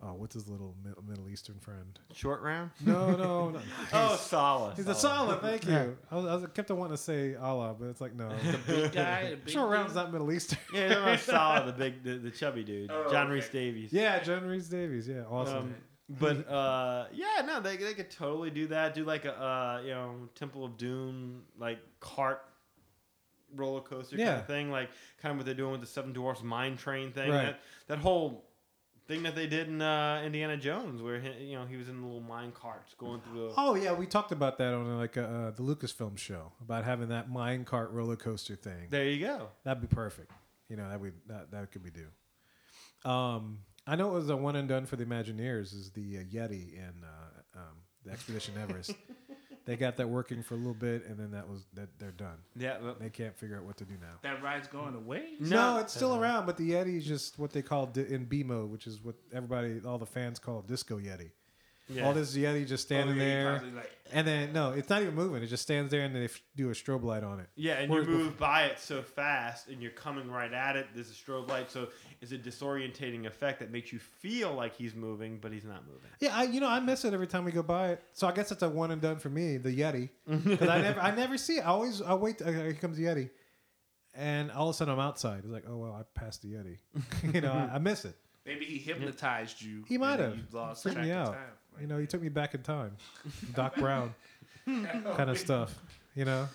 oh, 0.00 0.14
what's 0.14 0.34
his 0.34 0.46
little 0.48 0.76
Mi- 0.84 0.92
Middle 1.08 1.28
Eastern 1.28 1.58
friend? 1.58 1.98
Short 2.12 2.40
round. 2.42 2.70
No, 2.84 3.10
no, 3.16 3.50
no. 3.50 3.60
Oh, 3.92 4.16
Sallah. 4.16 4.74
He's 4.76 4.86
a 4.86 4.94
solid. 4.94 5.40
Thank 5.40 5.66
you. 5.66 5.96
I, 6.10 6.14
was, 6.14 6.44
I 6.44 6.46
kept 6.48 6.70
on 6.70 6.76
wanting 6.78 6.96
to 6.96 7.02
say 7.02 7.34
Allah, 7.34 7.74
but 7.78 7.86
it's 7.86 8.00
like 8.00 8.14
no. 8.14 8.28
The 8.28 8.58
Big 8.66 8.92
guy, 8.92 9.30
the 9.30 9.36
big 9.44 9.50
Short 9.50 9.70
dude. 9.70 9.72
round's 9.80 9.94
not 9.94 10.12
Middle 10.12 10.30
Eastern. 10.32 10.58
Yeah, 10.72 10.88
no, 10.90 11.04
no, 11.06 11.16
Sallah, 11.16 11.66
the 11.66 11.72
big, 11.72 12.04
the, 12.04 12.18
the 12.18 12.30
chubby 12.40 12.62
dude, 12.62 12.90
Oh, 12.92 13.10
John 13.10 13.26
okay. 13.26 13.34
Rhys-Davies. 13.34 13.92
yeah, 13.92 14.20
John 14.22 14.46
Rhys-Davies. 14.46 15.08
Yeah, 15.08 15.22
awesome. 15.28 15.56
Um, 15.56 15.74
but 16.08 16.48
uh, 16.48 17.06
yeah, 17.12 17.42
no, 17.44 17.60
they, 17.60 17.76
they 17.76 17.94
could 17.94 18.10
totally 18.10 18.50
do 18.50 18.66
that. 18.68 18.94
Do 18.94 19.04
like 19.04 19.24
a 19.24 19.40
uh, 19.40 19.80
you 19.82 19.90
know 19.90 20.14
Temple 20.34 20.64
of 20.64 20.76
Doom 20.76 21.42
like 21.58 21.78
cart 22.00 22.42
roller 23.54 23.80
coaster 23.80 24.16
kind 24.16 24.28
of 24.30 24.46
thing, 24.46 24.70
like 24.70 24.90
kind 25.20 25.32
of 25.32 25.38
what 25.38 25.46
they're 25.46 25.54
doing 25.54 25.72
with 25.72 25.80
the 25.80 25.86
Seven 25.86 26.12
Dwarfs 26.12 26.42
Mine 26.42 26.76
Train 26.76 27.12
thing. 27.12 27.30
Right. 27.30 27.46
That 27.46 27.60
that 27.88 27.98
whole 27.98 28.44
thing 29.06 29.22
that 29.22 29.34
they 29.34 29.46
did 29.46 29.68
in 29.68 29.82
uh, 29.82 30.22
Indiana 30.24 30.56
Jones, 30.56 31.02
where 31.02 31.18
he, 31.18 31.46
you 31.46 31.56
know 31.56 31.66
he 31.66 31.76
was 31.76 31.88
in 31.88 32.00
the 32.00 32.06
little 32.06 32.22
mine 32.22 32.52
carts 32.52 32.94
going 32.96 33.20
through 33.20 33.48
the. 33.48 33.54
Oh 33.56 33.74
yeah, 33.74 33.92
we 33.92 34.06
talked 34.06 34.32
about 34.32 34.58
that 34.58 34.72
on 34.74 34.98
like 34.98 35.16
uh, 35.16 35.22
uh, 35.22 35.50
the 35.50 35.62
Lucasfilm 35.62 36.16
show 36.16 36.52
about 36.62 36.84
having 36.84 37.08
that 37.08 37.30
mine 37.30 37.64
cart 37.64 37.90
roller 37.90 38.16
coaster 38.16 38.56
thing. 38.56 38.88
There 38.90 39.06
you 39.06 39.24
go. 39.24 39.48
That'd 39.64 39.80
be 39.80 39.94
perfect. 39.94 40.30
You 40.68 40.76
know, 40.76 40.88
that 40.88 41.00
would 41.00 41.14
that 41.26 41.50
that 41.50 41.72
could 41.72 41.82
be 41.82 41.90
do. 41.90 43.08
Um, 43.08 43.58
I 43.88 43.96
know 43.96 44.10
it 44.10 44.14
was 44.14 44.28
a 44.28 44.36
one 44.36 44.54
and 44.56 44.68
done 44.68 44.84
for 44.86 44.96
the 44.96 45.04
Imagineers. 45.06 45.72
Is 45.74 45.90
the 45.94 46.18
uh, 46.18 46.20
Yeti 46.22 46.74
in 46.74 46.92
uh, 47.02 47.58
um, 47.58 47.76
the 48.04 48.10
Expedition 48.12 48.54
Everest? 48.62 48.92
they 49.64 49.76
got 49.76 49.96
that 49.96 50.08
working 50.08 50.42
for 50.42 50.54
a 50.54 50.56
little 50.58 50.74
bit, 50.74 51.06
and 51.06 51.18
then 51.18 51.30
that 51.30 51.48
was 51.48 51.64
that 51.74 51.88
they're 51.98 52.10
done. 52.12 52.36
Yeah. 52.56 52.76
but- 52.82 53.00
They 53.00 53.10
can't 53.10 53.36
figure 53.36 53.56
out 53.56 53.64
what 53.64 53.76
to 53.78 53.84
do 53.84 53.94
now. 54.00 54.16
That 54.22 54.42
ride's 54.42 54.68
going 54.68 54.94
away. 54.94 55.34
No, 55.40 55.74
No. 55.74 55.78
it's 55.80 55.94
still 55.94 56.14
around, 56.16 56.44
but 56.46 56.56
the 56.58 56.70
Yeti 56.72 56.98
is 56.98 57.06
just 57.06 57.38
what 57.38 57.50
they 57.52 57.62
call 57.62 57.86
di- 57.86 58.02
in 58.12 58.24
B 58.26 58.42
mode, 58.42 58.70
which 58.70 58.86
is 58.86 59.02
what 59.02 59.14
everybody, 59.32 59.80
all 59.86 59.98
the 59.98 60.06
fans 60.06 60.38
call 60.38 60.60
Disco 60.62 60.98
Yeti. 60.98 61.30
Yeah. 61.90 62.06
All 62.06 62.12
this 62.12 62.36
Yeti 62.36 62.66
just 62.66 62.84
standing 62.84 63.16
Oh, 63.16 63.18
yeah, 63.18 63.28
there, 63.28 63.62
like, 63.74 63.90
and 64.12 64.26
then 64.26 64.52
no, 64.52 64.72
it's 64.72 64.90
not 64.90 65.00
even 65.00 65.14
moving. 65.14 65.42
It 65.42 65.46
just 65.46 65.62
stands 65.62 65.90
there, 65.90 66.02
and 66.02 66.14
they 66.14 66.24
f- 66.24 66.40
do 66.54 66.68
a 66.68 66.72
strobe 66.72 67.02
light 67.02 67.24
on 67.24 67.40
it. 67.40 67.46
Yeah, 67.56 67.74
and 67.74 67.90
Whereas 67.90 68.06
you 68.06 68.12
move 68.14 68.36
by 68.38 68.64
it 68.64 68.78
so 68.78 69.00
fast, 69.00 69.68
and 69.68 69.80
you're 69.80 69.90
coming 69.92 70.30
right 70.30 70.52
at 70.52 70.76
it. 70.76 70.86
There's 70.94 71.10
a 71.10 71.14
strobe 71.14 71.48
light, 71.48 71.70
so 71.70 71.88
it's 72.20 72.32
a 72.32 72.36
disorientating 72.38 73.24
effect 73.26 73.60
that 73.60 73.70
makes 73.70 73.90
you 73.92 73.98
feel 73.98 74.52
like 74.52 74.76
he's 74.76 74.94
moving, 74.94 75.38
but 75.40 75.50
he's 75.50 75.64
not 75.64 75.86
moving. 75.86 76.10
Yeah, 76.20 76.36
I 76.36 76.42
you 76.44 76.60
know 76.60 76.68
I 76.68 76.80
miss 76.80 77.04
it 77.06 77.14
every 77.14 77.26
time 77.26 77.44
we 77.44 77.52
go 77.52 77.62
by 77.62 77.90
it. 77.92 78.02
So 78.12 78.26
I 78.28 78.32
guess 78.32 78.52
it's 78.52 78.62
a 78.62 78.68
one 78.68 78.90
and 78.90 79.00
done 79.00 79.16
for 79.18 79.30
me, 79.30 79.56
the 79.56 79.70
Yeti, 79.74 80.10
because 80.44 80.68
I 80.68 80.82
never 80.82 81.00
I 81.00 81.14
never 81.14 81.38
see 81.38 81.56
it. 81.56 81.60
I 81.60 81.68
always 81.68 82.02
I 82.02 82.12
wait. 82.14 82.42
Uh, 82.42 82.50
here 82.50 82.74
comes 82.74 82.98
the 82.98 83.04
Yeti, 83.04 83.30
and 84.14 84.50
all 84.52 84.68
of 84.68 84.74
a 84.74 84.76
sudden 84.76 84.92
I'm 84.92 85.00
outside. 85.00 85.38
It's 85.38 85.48
like 85.52 85.64
oh 85.68 85.76
well, 85.78 85.92
I 85.92 86.02
passed 86.18 86.42
the 86.42 86.48
Yeti. 86.52 86.78
you 87.34 87.40
know 87.40 87.52
I, 87.52 87.76
I 87.76 87.78
miss 87.78 88.04
it. 88.04 88.14
maybe 88.46 88.64
he 88.64 88.78
hypnotized 88.78 89.60
you. 89.62 89.84
He 89.86 89.98
might 89.98 90.20
have. 90.20 90.36
You 90.36 90.42
lost 90.52 90.82
track 90.82 90.96
of 90.96 91.10
out. 91.10 91.32
time. 91.34 91.52
You 91.80 91.86
know, 91.86 91.98
he 91.98 92.06
took 92.06 92.22
me 92.22 92.28
back 92.28 92.54
in 92.54 92.62
time, 92.62 92.96
Doc 93.54 93.76
Brown 93.76 94.14
kind 94.66 95.30
of 95.30 95.38
stuff. 95.38 95.78
You 96.14 96.24
know. 96.24 96.48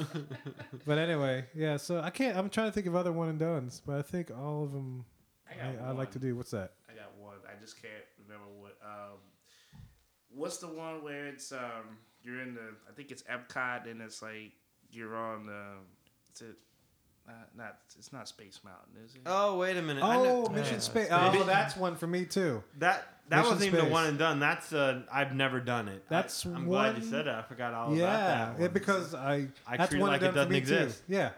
but 0.86 0.98
anyway, 0.98 1.44
yeah. 1.54 1.76
So 1.76 2.00
I 2.00 2.10
can't. 2.10 2.36
I'm 2.36 2.48
trying 2.48 2.68
to 2.68 2.72
think 2.72 2.86
of 2.86 2.96
other 2.96 3.12
one 3.12 3.28
and 3.28 3.38
dones, 3.38 3.82
but 3.84 3.96
I 3.96 4.02
think 4.02 4.30
all 4.30 4.64
of 4.64 4.72
them 4.72 5.04
I 5.48 5.66
I, 5.66 5.88
I 5.88 5.92
like 5.92 6.10
to 6.12 6.18
do. 6.18 6.36
What's 6.36 6.50
that? 6.52 6.72
I 6.90 6.94
got 6.94 7.12
one. 7.18 7.36
I 7.46 7.60
just 7.60 7.80
can't 7.80 7.92
remember 8.26 8.48
what. 8.58 8.76
Um, 8.82 9.18
what's 10.30 10.58
the 10.58 10.68
one 10.68 11.02
where 11.02 11.26
it's 11.26 11.52
um 11.52 11.98
you're 12.22 12.40
in 12.40 12.54
the 12.54 12.74
I 12.88 12.92
think 12.94 13.10
it's 13.10 13.22
Epcot 13.24 13.90
and 13.90 14.00
it's 14.00 14.22
like 14.22 14.52
you're 14.90 15.16
on 15.16 15.46
the 15.46 15.64
it's 16.30 16.42
it 16.42 16.56
not 17.28 17.48
not 17.56 17.76
it's 17.98 18.12
not 18.12 18.26
Space 18.28 18.60
Mountain 18.64 19.04
is 19.04 19.14
it? 19.14 19.20
Oh, 19.26 19.58
wait 19.58 19.76
a 19.76 19.82
minute. 19.82 20.02
I 20.02 20.16
know- 20.16 20.46
Oh, 20.46 20.50
Mission 20.50 20.74
Yeah. 20.74 20.80
Space. 20.80 21.06
Space. 21.06 21.08
Oh, 21.12 21.44
that's 21.44 21.76
one 21.76 21.94
for 21.96 22.06
me 22.06 22.24
too. 22.24 22.62
That 22.78 23.06
that 23.28 23.36
Mission 23.38 23.50
wasn't 23.52 23.66
even 23.68 23.80
Space. 23.80 23.90
a 23.90 23.92
one 23.92 24.06
and 24.06 24.18
done. 24.18 24.40
That's 24.40 24.72
uh, 24.72 25.02
I've 25.12 25.34
never 25.34 25.60
done 25.60 25.88
it. 25.88 26.04
That's 26.08 26.46
I, 26.46 26.50
am 26.50 26.64
glad 26.66 26.96
you 26.96 27.02
one- 27.02 27.10
said 27.10 27.26
that. 27.26 27.34
I 27.34 27.42
forgot 27.42 27.74
all 27.74 27.88
about 27.88 27.98
that. 27.98 28.00
yeah, 28.00 28.60
one. 28.62 28.72
because 28.72 29.14
I, 29.14 29.48
I 29.66 29.76
that's 29.76 29.90
treat 29.90 29.98
it 29.98 30.02
one 30.02 30.10
like 30.12 30.22
and 30.22 30.30
it 30.30 30.32
done 30.32 30.32
for 30.32 30.36
doesn't 30.38 30.52
me 30.52 30.58
exist. 30.58 31.06
too. 31.06 31.14
Yeah, 31.14 31.30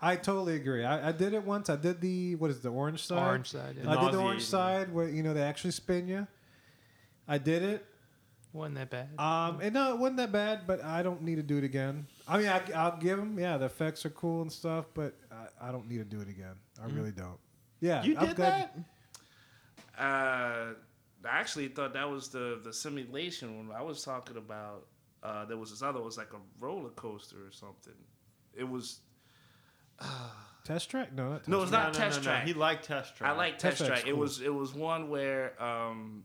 I 0.00 0.16
totally 0.16 0.56
agree. 0.56 0.84
I, 0.84 1.08
I 1.08 1.12
did 1.12 1.32
it 1.32 1.42
once. 1.44 1.70
I 1.70 1.76
did 1.76 2.00
the 2.00 2.34
what 2.36 2.50
is 2.50 2.58
it, 2.58 2.62
the 2.64 2.68
orange 2.70 3.02
side? 3.04 3.26
Orange 3.26 3.50
side. 3.50 3.76
Yeah. 3.82 3.90
I 3.90 4.04
did 4.04 4.12
the 4.12 4.18
orange 4.20 4.44
side 4.44 4.92
where 4.92 5.08
you 5.08 5.22
know 5.22 5.32
they 5.34 5.42
actually 5.42 5.70
spin 5.72 6.06
you. 6.08 6.26
I 7.26 7.38
did 7.38 7.62
it. 7.62 7.84
Wasn't 8.52 8.76
that 8.76 8.88
bad. 8.90 9.08
Um, 9.18 9.60
and 9.60 9.74
no, 9.74 9.92
it 9.92 9.98
wasn't 9.98 10.16
that 10.18 10.32
bad, 10.32 10.60
but 10.66 10.82
I 10.82 11.02
don't 11.02 11.22
need 11.22 11.36
to 11.36 11.42
do 11.42 11.58
it 11.58 11.64
again. 11.64 12.06
I 12.28 12.38
mean, 12.38 12.46
I, 12.48 12.60
I'll 12.76 12.96
give 12.98 13.16
them. 13.18 13.38
Yeah, 13.38 13.56
the 13.56 13.64
effects 13.66 14.04
are 14.04 14.10
cool 14.10 14.42
and 14.42 14.52
stuff, 14.52 14.86
but 14.94 15.14
I, 15.32 15.68
I 15.68 15.72
don't 15.72 15.88
need 15.88 15.98
to 15.98 16.04
do 16.04 16.20
it 16.20 16.28
again. 16.28 16.54
I 16.82 16.86
really 16.86 17.10
don't. 17.12 17.38
Yeah, 17.80 18.02
You 18.02 18.16
I'm 18.18 18.26
did 18.26 18.36
glad- 18.36 18.70
that? 19.96 20.02
Uh, 20.02 20.74
I 21.24 21.28
actually 21.40 21.68
thought 21.68 21.94
that 21.94 22.08
was 22.08 22.28
the 22.28 22.60
the 22.62 22.72
simulation 22.72 23.56
one. 23.68 23.76
I 23.76 23.82
was 23.82 24.04
talking 24.04 24.36
about. 24.36 24.86
Uh, 25.22 25.44
there 25.46 25.56
was 25.56 25.70
this 25.70 25.82
other. 25.82 25.98
It 25.98 26.04
was 26.04 26.16
like 26.16 26.32
a 26.32 26.64
roller 26.64 26.90
coaster 26.90 27.36
or 27.44 27.50
something. 27.50 27.94
It 28.54 28.62
was 28.68 29.00
Test 30.64 30.90
track? 30.90 31.12
No, 31.14 31.30
not 31.30 31.38
test 31.44 31.48
no, 31.48 31.62
it's 31.62 31.70
track. 31.70 31.82
not 31.84 31.94
test 31.94 32.22
track. 32.22 32.46
He 32.46 32.52
liked 32.54 32.84
test 32.84 33.16
track. 33.16 33.30
I 33.32 33.36
like 33.36 33.58
Test 33.58 33.78
test 33.78 33.88
track's 33.88 34.00
track. 34.02 34.10
It 34.10 34.16
was 34.16 34.40
it 34.40 34.52
was 34.54 34.74
one 34.74 35.08
where 35.08 35.60
um, 35.62 36.24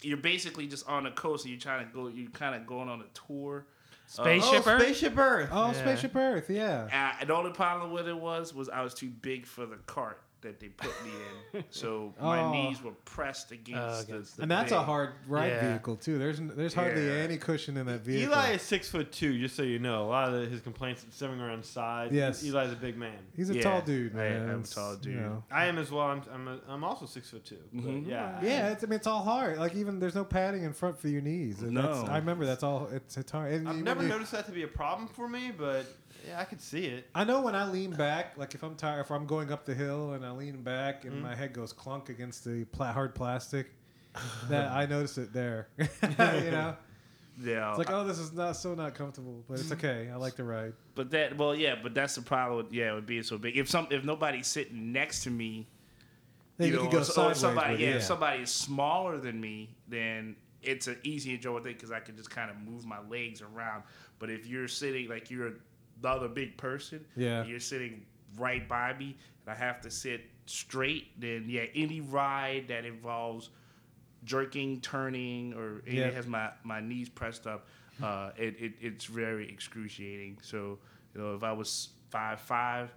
you're 0.00 0.16
basically 0.16 0.66
just 0.66 0.88
on 0.88 1.06
a 1.06 1.12
coaster. 1.12 1.48
You're 1.48 1.60
trying 1.60 1.86
to 1.86 1.92
go. 1.92 2.08
You're 2.08 2.30
kind 2.30 2.54
of 2.54 2.66
going 2.66 2.88
on 2.88 3.00
a 3.02 3.06
tour. 3.28 3.66
Spaceship 4.12 4.66
oh, 4.66 4.70
Earth? 4.70 4.82
Spaceship 4.82 5.16
Earth. 5.16 5.48
Oh, 5.50 5.66
Yeah. 5.68 5.72
Spaceship 5.72 6.14
Earth. 6.16 6.50
Yeah. 6.50 7.14
Uh, 7.20 7.24
the 7.24 7.34
only 7.34 7.52
problem 7.52 7.92
with 7.92 8.06
it 8.06 8.16
was 8.16 8.52
was 8.52 8.68
I 8.68 8.82
was 8.82 8.92
too 8.92 9.08
big 9.08 9.46
for 9.46 9.64
the 9.64 9.76
cart 9.86 10.20
that 10.42 10.60
they 10.60 10.68
put 10.68 10.90
me 11.04 11.10
in, 11.54 11.64
so 11.70 12.12
my 12.20 12.40
Oh. 12.40 12.52
knees 12.52 12.82
were 12.82 12.92
pressed 13.04 13.50
against, 13.52 13.80
Oh, 13.80 13.96
the, 13.96 14.12
against 14.12 14.36
the 14.36 14.42
And 14.42 14.50
that's 14.50 14.72
a 14.72 14.82
hard 14.82 15.10
ride 15.26 15.48
Yeah. 15.48 15.68
vehicle 15.70 15.96
too. 15.96 16.18
There's 16.18 16.38
there's 16.40 16.74
hardly 16.74 17.06
Yeah. 17.06 17.12
any 17.14 17.38
cushion 17.38 17.76
in 17.76 17.86
that 17.86 18.00
vehicle. 18.02 18.32
Eli 18.34 18.50
is 18.52 18.62
six 18.62 18.88
foot 18.88 19.10
two, 19.12 19.38
just 19.38 19.56
so 19.56 19.62
you 19.62 19.78
know. 19.78 20.04
A 20.04 20.08
lot 20.08 20.32
of 20.34 20.50
his 20.50 20.60
complaints 20.60 21.04
are 21.04 21.10
stemming 21.10 21.40
around 21.40 21.64
size. 21.64 22.10
Yes. 22.12 22.42
Eli's 22.42 22.72
a 22.72 22.76
big 22.76 22.96
man. 22.96 23.18
He's 23.36 23.50
a 23.50 23.54
Yeah, 23.54 23.62
tall 23.62 23.80
dude, 23.82 24.12
I- 24.12 24.16
man. 24.16 24.42
I'm 24.50 24.56
a 24.56 24.60
It's, 24.60 24.74
tall 24.74 24.92
you 24.94 24.98
dude. 25.00 25.16
know. 25.16 25.44
I 25.50 25.66
am 25.66 25.78
as 25.78 25.90
well. 25.90 26.06
I'm 26.06 26.22
I'm, 26.32 26.48
a, 26.48 26.58
I'm 26.68 26.84
also 26.84 27.06
six 27.06 27.30
foot 27.30 27.44
2 27.44 27.56
but 27.72 27.84
Mhm. 27.84 28.06
yeah. 28.08 28.38
Yeah, 28.42 28.68
it's, 28.70 28.84
I 28.84 28.86
mean 28.86 28.96
it's 28.96 29.06
all 29.06 29.22
hard. 29.22 29.58
Like 29.58 29.74
even 29.74 29.98
there's 29.98 30.14
no 30.14 30.24
padding 30.24 30.64
in 30.64 30.72
front 30.72 30.98
for 30.98 31.08
your 31.08 31.22
knees. 31.22 31.62
And 31.62 31.72
No. 31.72 32.04
I 32.08 32.18
remember 32.18 32.44
that's 32.46 32.62
all. 32.62 32.88
It's 32.92 33.16
it's 33.16 33.30
hard. 33.32 33.52
And 33.52 33.68
I've 33.68 33.76
never 33.76 34.02
you- 34.02 34.08
noticed 34.08 34.32
that 34.32 34.46
to 34.46 34.52
be 34.52 34.62
a 34.64 34.68
problem 34.68 35.06
for 35.08 35.28
me, 35.28 35.52
but 35.56 35.86
yeah, 36.26 36.40
I 36.40 36.44
could 36.44 36.60
see 36.60 36.86
it. 36.86 37.08
I 37.14 37.24
know 37.24 37.40
when 37.40 37.54
I 37.54 37.68
lean 37.68 37.90
back, 37.92 38.36
like 38.36 38.54
if 38.54 38.62
I'm 38.62 38.74
tired, 38.74 39.00
if 39.00 39.10
I'm 39.10 39.26
going 39.26 39.52
up 39.52 39.64
the 39.64 39.74
hill 39.74 40.12
and 40.12 40.24
I 40.24 40.30
lean 40.30 40.62
back 40.62 41.04
and 41.04 41.14
mm-hmm. 41.14 41.22
my 41.22 41.34
head 41.34 41.52
goes 41.52 41.72
clunk 41.72 42.08
against 42.08 42.44
the 42.44 42.64
pla- 42.66 42.92
hard 42.92 43.14
plastic, 43.14 43.70
that 44.48 44.70
I 44.70 44.86
notice 44.86 45.18
it 45.18 45.32
there. 45.32 45.68
you 45.78 45.86
know, 46.18 46.76
Yeah, 47.42 47.70
it's 47.70 47.78
like 47.78 47.90
oh, 47.90 48.04
this 48.04 48.18
is 48.18 48.32
not 48.32 48.56
so 48.56 48.74
not 48.74 48.94
comfortable, 48.94 49.44
but 49.48 49.58
it's 49.58 49.72
okay. 49.72 50.10
I 50.12 50.16
like 50.16 50.36
the 50.36 50.44
ride. 50.44 50.74
But 50.94 51.10
that, 51.10 51.36
well, 51.36 51.54
yeah, 51.54 51.76
but 51.82 51.94
that's 51.94 52.14
the 52.14 52.22
problem. 52.22 52.64
With, 52.64 52.72
yeah, 52.72 52.92
would 52.92 53.06
be 53.06 53.22
so 53.22 53.38
big. 53.38 53.56
If 53.56 53.68
some, 53.68 53.88
if 53.90 54.04
nobody's 54.04 54.46
sitting 54.46 54.92
next 54.92 55.24
to 55.24 55.30
me, 55.30 55.66
Then 56.58 56.68
you, 56.68 56.74
you, 56.74 56.78
know, 56.78 56.82
can 56.84 56.92
go 56.92 56.98
or, 56.98 57.00
or 57.00 57.04
sideways. 57.04 57.38
somebody, 57.38 57.72
with 57.72 57.80
it, 57.80 57.84
yeah, 57.84 57.96
if 57.96 58.02
somebody 58.02 58.42
is 58.42 58.50
smaller 58.50 59.18
than 59.18 59.40
me, 59.40 59.70
then 59.88 60.36
it's 60.62 60.86
an 60.86 60.98
easy 61.02 61.34
enjoyable 61.34 61.64
thing 61.64 61.74
because 61.74 61.90
I 61.90 62.00
can 62.00 62.16
just 62.16 62.30
kind 62.30 62.50
of 62.50 62.56
move 62.58 62.84
my 62.84 63.00
legs 63.08 63.42
around. 63.42 63.82
But 64.18 64.30
if 64.30 64.46
you're 64.46 64.68
sitting 64.68 65.08
like 65.08 65.30
you're 65.30 65.54
the 66.02 66.08
other 66.08 66.28
big 66.28 66.56
person, 66.58 67.04
Yeah. 67.16 67.44
you're 67.44 67.60
sitting 67.60 68.04
right 68.36 68.68
by 68.68 68.92
me, 68.94 69.16
and 69.46 69.54
I 69.54 69.58
have 69.58 69.80
to 69.82 69.90
sit 69.90 70.22
straight, 70.46 71.18
then 71.20 71.44
yeah, 71.48 71.64
any 71.74 72.00
ride 72.00 72.68
that 72.68 72.84
involves 72.84 73.50
jerking, 74.24 74.80
turning, 74.80 75.54
or 75.54 75.82
any 75.86 75.98
Yeah. 75.98 76.10
has 76.10 76.26
my, 76.26 76.50
my 76.64 76.80
knees 76.80 77.08
pressed 77.08 77.46
up, 77.46 77.66
uh, 78.02 78.30
it, 78.36 78.56
it 78.60 78.72
it's 78.80 79.04
very 79.04 79.48
excruciating. 79.48 80.38
So 80.42 80.78
you 81.14 81.20
know, 81.20 81.34
if 81.34 81.42
I 81.42 81.52
was 81.52 81.90
five 82.10 82.40
five, 82.40 82.92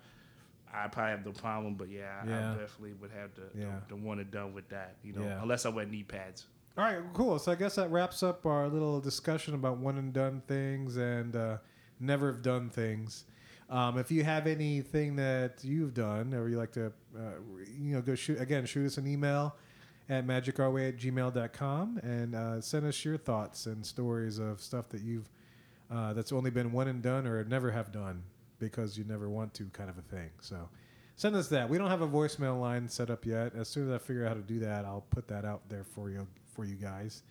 I 0.73 0.87
probably 0.87 1.11
have 1.11 1.25
no 1.25 1.31
problem. 1.31 1.75
But 1.75 1.89
yeah, 1.89 2.21
I- 2.23 2.27
Yeah. 2.27 2.51
I 2.51 2.55
definitely 2.55 2.93
would 2.93 3.11
have 3.11 3.33
to 3.35 3.41
Yeah. 3.55 3.79
the, 3.87 3.95
the 3.95 4.01
one 4.01 4.19
and 4.19 4.31
done 4.31 4.53
with 4.53 4.69
that. 4.69 4.97
You 5.03 5.13
know, 5.13 5.23
Yeah. 5.23 5.41
unless 5.41 5.65
I 5.65 5.69
wear 5.69 5.85
knee 5.85 6.03
pads. 6.03 6.47
All 6.77 6.83
right, 6.83 7.01
cool. 7.13 7.39
So 7.39 7.51
I 7.51 7.55
guess 7.55 7.75
that 7.75 7.89
wraps 7.89 8.21
up 8.23 8.45
our 8.45 8.67
little 8.67 8.99
discussion 8.99 9.53
about 9.53 9.77
one 9.77 9.97
and 9.97 10.11
done 10.13 10.41
things 10.47 10.97
and 10.97 11.33
uh, 11.35 11.57
never 11.99 12.31
have 12.31 12.41
done 12.41 12.69
things. 12.69 13.25
Um, 13.69 13.97
if 13.97 14.11
you 14.11 14.23
have 14.23 14.45
anything 14.45 15.15
that 15.15 15.63
you've 15.63 15.93
done 15.93 16.33
or 16.33 16.47
you 16.47 16.57
like 16.57 16.71
to, 16.73 16.87
uh, 17.17 17.19
you 17.79 17.95
know, 17.95 18.01
go 18.01 18.13
shoot 18.13 18.39
again, 18.39 18.65
shoot 18.65 18.85
us 18.85 18.97
an 18.97 19.07
email 19.07 19.55
at 20.07 20.27
magicourway 20.27 20.89
at 20.89 20.97
gmail.com 20.97 21.97
and 22.03 22.35
uh, 22.35 22.61
send 22.61 22.85
us 22.85 23.03
your 23.03 23.17
thoughts 23.17 23.65
and 23.65 23.83
stories 23.83 24.37
of 24.37 24.61
stuff 24.61 24.89
that 24.89 25.01
you've 25.01 25.27
uh, 25.91 26.13
that's 26.13 26.31
only 26.31 26.49
been 26.49 26.71
one 26.71 26.87
and 26.87 27.01
done 27.01 27.27
or 27.27 27.43
never 27.43 27.71
have 27.71 27.91
done 27.91 28.23
because 28.59 28.97
you 28.97 29.03
never 29.03 29.29
want 29.29 29.53
to, 29.53 29.65
kind 29.65 29.89
of 29.89 29.97
a 29.97 30.01
thing. 30.01 30.29
So 30.41 30.69
send 31.15 31.35
us 31.35 31.47
that. 31.49 31.69
We 31.69 31.77
don't 31.77 31.89
have 31.89 32.01
a 32.01 32.07
voicemail 32.07 32.59
line 32.59 32.87
set 32.87 33.09
up 33.09 33.25
yet. 33.25 33.53
As 33.55 33.67
soon 33.67 33.89
as 33.89 33.95
I 33.95 33.97
figure 33.97 34.25
out 34.25 34.29
how 34.29 34.33
to 34.35 34.41
do 34.41 34.59
that, 34.59 34.85
I'll 34.85 35.05
put 35.09 35.27
that 35.27 35.45
out 35.45 35.67
there 35.69 35.83
for 35.83 36.09
you 36.09 36.27
for 36.53 36.65
you 36.65 36.75
guys 36.75 37.23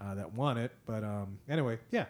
uh, 0.00 0.14
that 0.14 0.32
want 0.34 0.58
it. 0.58 0.72
But 0.84 1.02
um, 1.02 1.38
anyway, 1.48 1.78
yeah. 1.90 2.06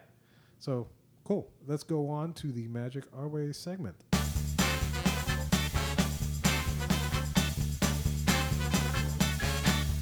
So 0.58 0.86
cool. 1.26 1.50
Let's 1.66 1.82
go 1.82 2.08
on 2.08 2.34
to 2.34 2.52
the 2.52 2.68
Magic 2.68 3.02
Our 3.12 3.26
Way 3.26 3.52
segment. 3.52 3.96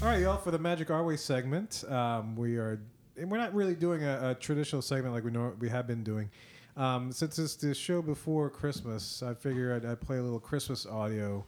All 0.03 0.11
right, 0.11 0.21
y'all. 0.21 0.37
For 0.37 0.51
the 0.51 0.59
Magic 0.59 0.91
Our 0.91 1.03
Way 1.03 1.17
segment, 1.17 1.83
um, 1.91 2.37
we 2.37 2.59
are 2.59 2.79
and 3.17 3.31
we're 3.31 3.39
not 3.39 3.55
really 3.55 3.75
doing 3.75 4.05
a, 4.05 4.33
a 4.33 4.35
traditional 4.35 4.83
segment 4.83 5.15
like 5.15 5.25
we 5.25 5.31
know 5.31 5.55
we 5.59 5.71
have 5.71 5.87
been 5.87 6.05
doing. 6.05 6.29
Um, 6.77 7.11
since 7.11 7.39
it's 7.39 7.55
the 7.55 7.75
show 7.75 8.03
before 8.03 8.51
Christmas, 8.51 9.23
I 9.23 9.33
figure 9.33 9.75
I'd, 9.75 9.87
I'd 9.87 10.03
play 10.03 10.19
a 10.19 10.23
little 10.23 10.41
Christmas 10.41 10.85
audio 10.85 11.47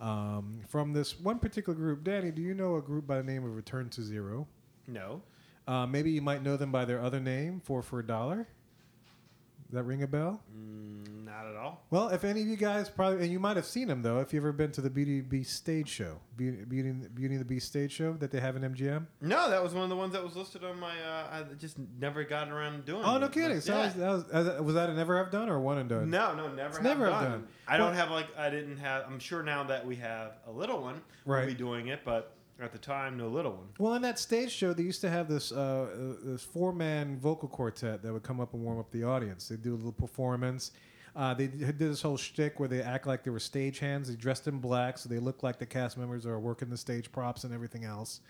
um, 0.00 0.60
from 0.68 0.92
this 0.92 1.18
one 1.18 1.38
particular 1.38 1.78
group. 1.78 2.04
Danny, 2.04 2.30
do 2.30 2.42
you 2.42 2.52
know 2.52 2.76
a 2.76 2.82
group 2.82 3.06
by 3.06 3.16
the 3.16 3.22
name 3.22 3.42
of 3.46 3.56
Return 3.56 3.88
to 3.90 4.02
Zero? 4.02 4.46
No. 4.86 5.22
Uh, 5.66 5.86
maybe 5.86 6.10
you 6.10 6.20
might 6.20 6.42
know 6.42 6.58
them 6.58 6.70
by 6.70 6.84
their 6.84 7.00
other 7.00 7.20
name, 7.20 7.62
Four 7.64 7.80
for 7.80 8.00
a 8.00 8.06
Dollar. 8.06 8.46
Does 9.74 9.80
that 9.82 9.88
ring 9.88 10.04
a 10.04 10.06
bell? 10.06 10.40
Mm, 10.56 11.24
not 11.24 11.46
at 11.48 11.56
all. 11.56 11.82
Well, 11.90 12.10
if 12.10 12.22
any 12.22 12.42
of 12.42 12.46
you 12.46 12.54
guys 12.54 12.88
probably, 12.88 13.24
and 13.24 13.32
you 13.32 13.40
might 13.40 13.56
have 13.56 13.66
seen 13.66 13.88
them 13.88 14.02
though, 14.02 14.20
if 14.20 14.32
you've 14.32 14.44
ever 14.44 14.52
been 14.52 14.70
to 14.70 14.80
the 14.80 14.88
Beauty 14.88 15.14
and 15.18 15.24
the 15.24 15.28
Beast 15.28 15.56
stage 15.56 15.88
show, 15.88 16.20
Beauty, 16.36 16.58
Beauty, 16.64 16.90
and- 16.90 17.12
Beauty 17.12 17.34
and 17.34 17.40
the 17.40 17.44
Beast 17.44 17.66
stage 17.66 17.90
show 17.90 18.12
that 18.12 18.30
they 18.30 18.38
have 18.38 18.54
in 18.54 18.62
MGM. 18.62 19.08
No, 19.20 19.50
that 19.50 19.60
was 19.60 19.74
one 19.74 19.82
of 19.82 19.88
the 19.90 19.96
ones 19.96 20.12
that 20.12 20.22
was 20.22 20.36
listed 20.36 20.62
on 20.62 20.78
my. 20.78 20.92
Uh, 21.02 21.26
I 21.50 21.54
just 21.54 21.76
never 21.98 22.22
got 22.22 22.50
around 22.50 22.74
to 22.76 22.92
doing. 22.92 23.02
Oh, 23.04 23.16
it. 23.16 23.18
no 23.18 23.28
kidding! 23.28 23.60
So 23.60 23.76
yeah. 23.76 23.88
that 23.88 24.08
was, 24.12 24.24
that 24.26 24.44
was, 24.44 24.60
was 24.62 24.74
that 24.76 24.90
a 24.90 24.94
never 24.94 25.16
have 25.18 25.32
done 25.32 25.48
or 25.48 25.58
one 25.58 25.78
and 25.78 25.88
done? 25.88 26.08
No, 26.08 26.36
no, 26.36 26.46
never. 26.54 26.74
Have 26.74 26.82
never 26.84 27.10
have 27.10 27.20
done. 27.20 27.30
done. 27.32 27.48
I 27.66 27.76
don't 27.78 27.86
Well- 27.88 27.94
have 27.96 28.10
like 28.12 28.28
I 28.38 28.50
didn't 28.50 28.76
have. 28.76 29.06
I'm 29.08 29.18
sure 29.18 29.42
now 29.42 29.64
that 29.64 29.84
we 29.84 29.96
have 29.96 30.34
a 30.46 30.52
little 30.52 30.80
one, 30.82 31.00
Right. 31.26 31.40
we'll 31.40 31.48
be 31.48 31.54
doing 31.54 31.88
it. 31.88 32.02
But 32.04 32.33
at 32.60 32.72
the 32.72 32.78
time, 32.78 33.16
no 33.16 33.28
little 33.28 33.52
one. 33.52 33.66
Well, 33.78 33.94
in 33.94 34.02
that 34.02 34.18
stage 34.18 34.50
show, 34.50 34.72
they 34.72 34.82
used 34.82 35.00
to 35.00 35.10
have 35.10 35.28
this 35.28 35.52
uh, 35.52 35.56
uh, 35.56 36.14
this 36.24 36.42
four 36.42 36.72
man 36.72 37.18
vocal 37.18 37.48
quartet 37.48 38.02
that 38.02 38.12
would 38.12 38.22
come 38.22 38.40
up 38.40 38.54
and 38.54 38.62
warm 38.62 38.78
up 38.78 38.90
the 38.90 39.04
audience. 39.04 39.48
They'd 39.48 39.62
do 39.62 39.74
a 39.74 39.76
little 39.76 39.92
performance. 39.92 40.72
Uh, 41.16 41.32
they 41.32 41.46
did 41.46 41.78
this 41.78 42.02
whole 42.02 42.16
shtick 42.16 42.58
where 42.58 42.68
they 42.68 42.82
act 42.82 43.06
like 43.06 43.22
they 43.22 43.30
were 43.30 43.38
stagehands. 43.38 44.06
They 44.08 44.14
dressed 44.14 44.48
in 44.48 44.58
black, 44.58 44.98
so 44.98 45.08
they 45.08 45.18
look 45.18 45.42
like 45.42 45.58
the 45.58 45.66
cast 45.66 45.96
members 45.96 46.26
are 46.26 46.40
working 46.40 46.70
the 46.70 46.76
stage 46.76 47.12
props 47.12 47.44
and 47.44 47.54
everything 47.54 47.84
else. 47.84 48.20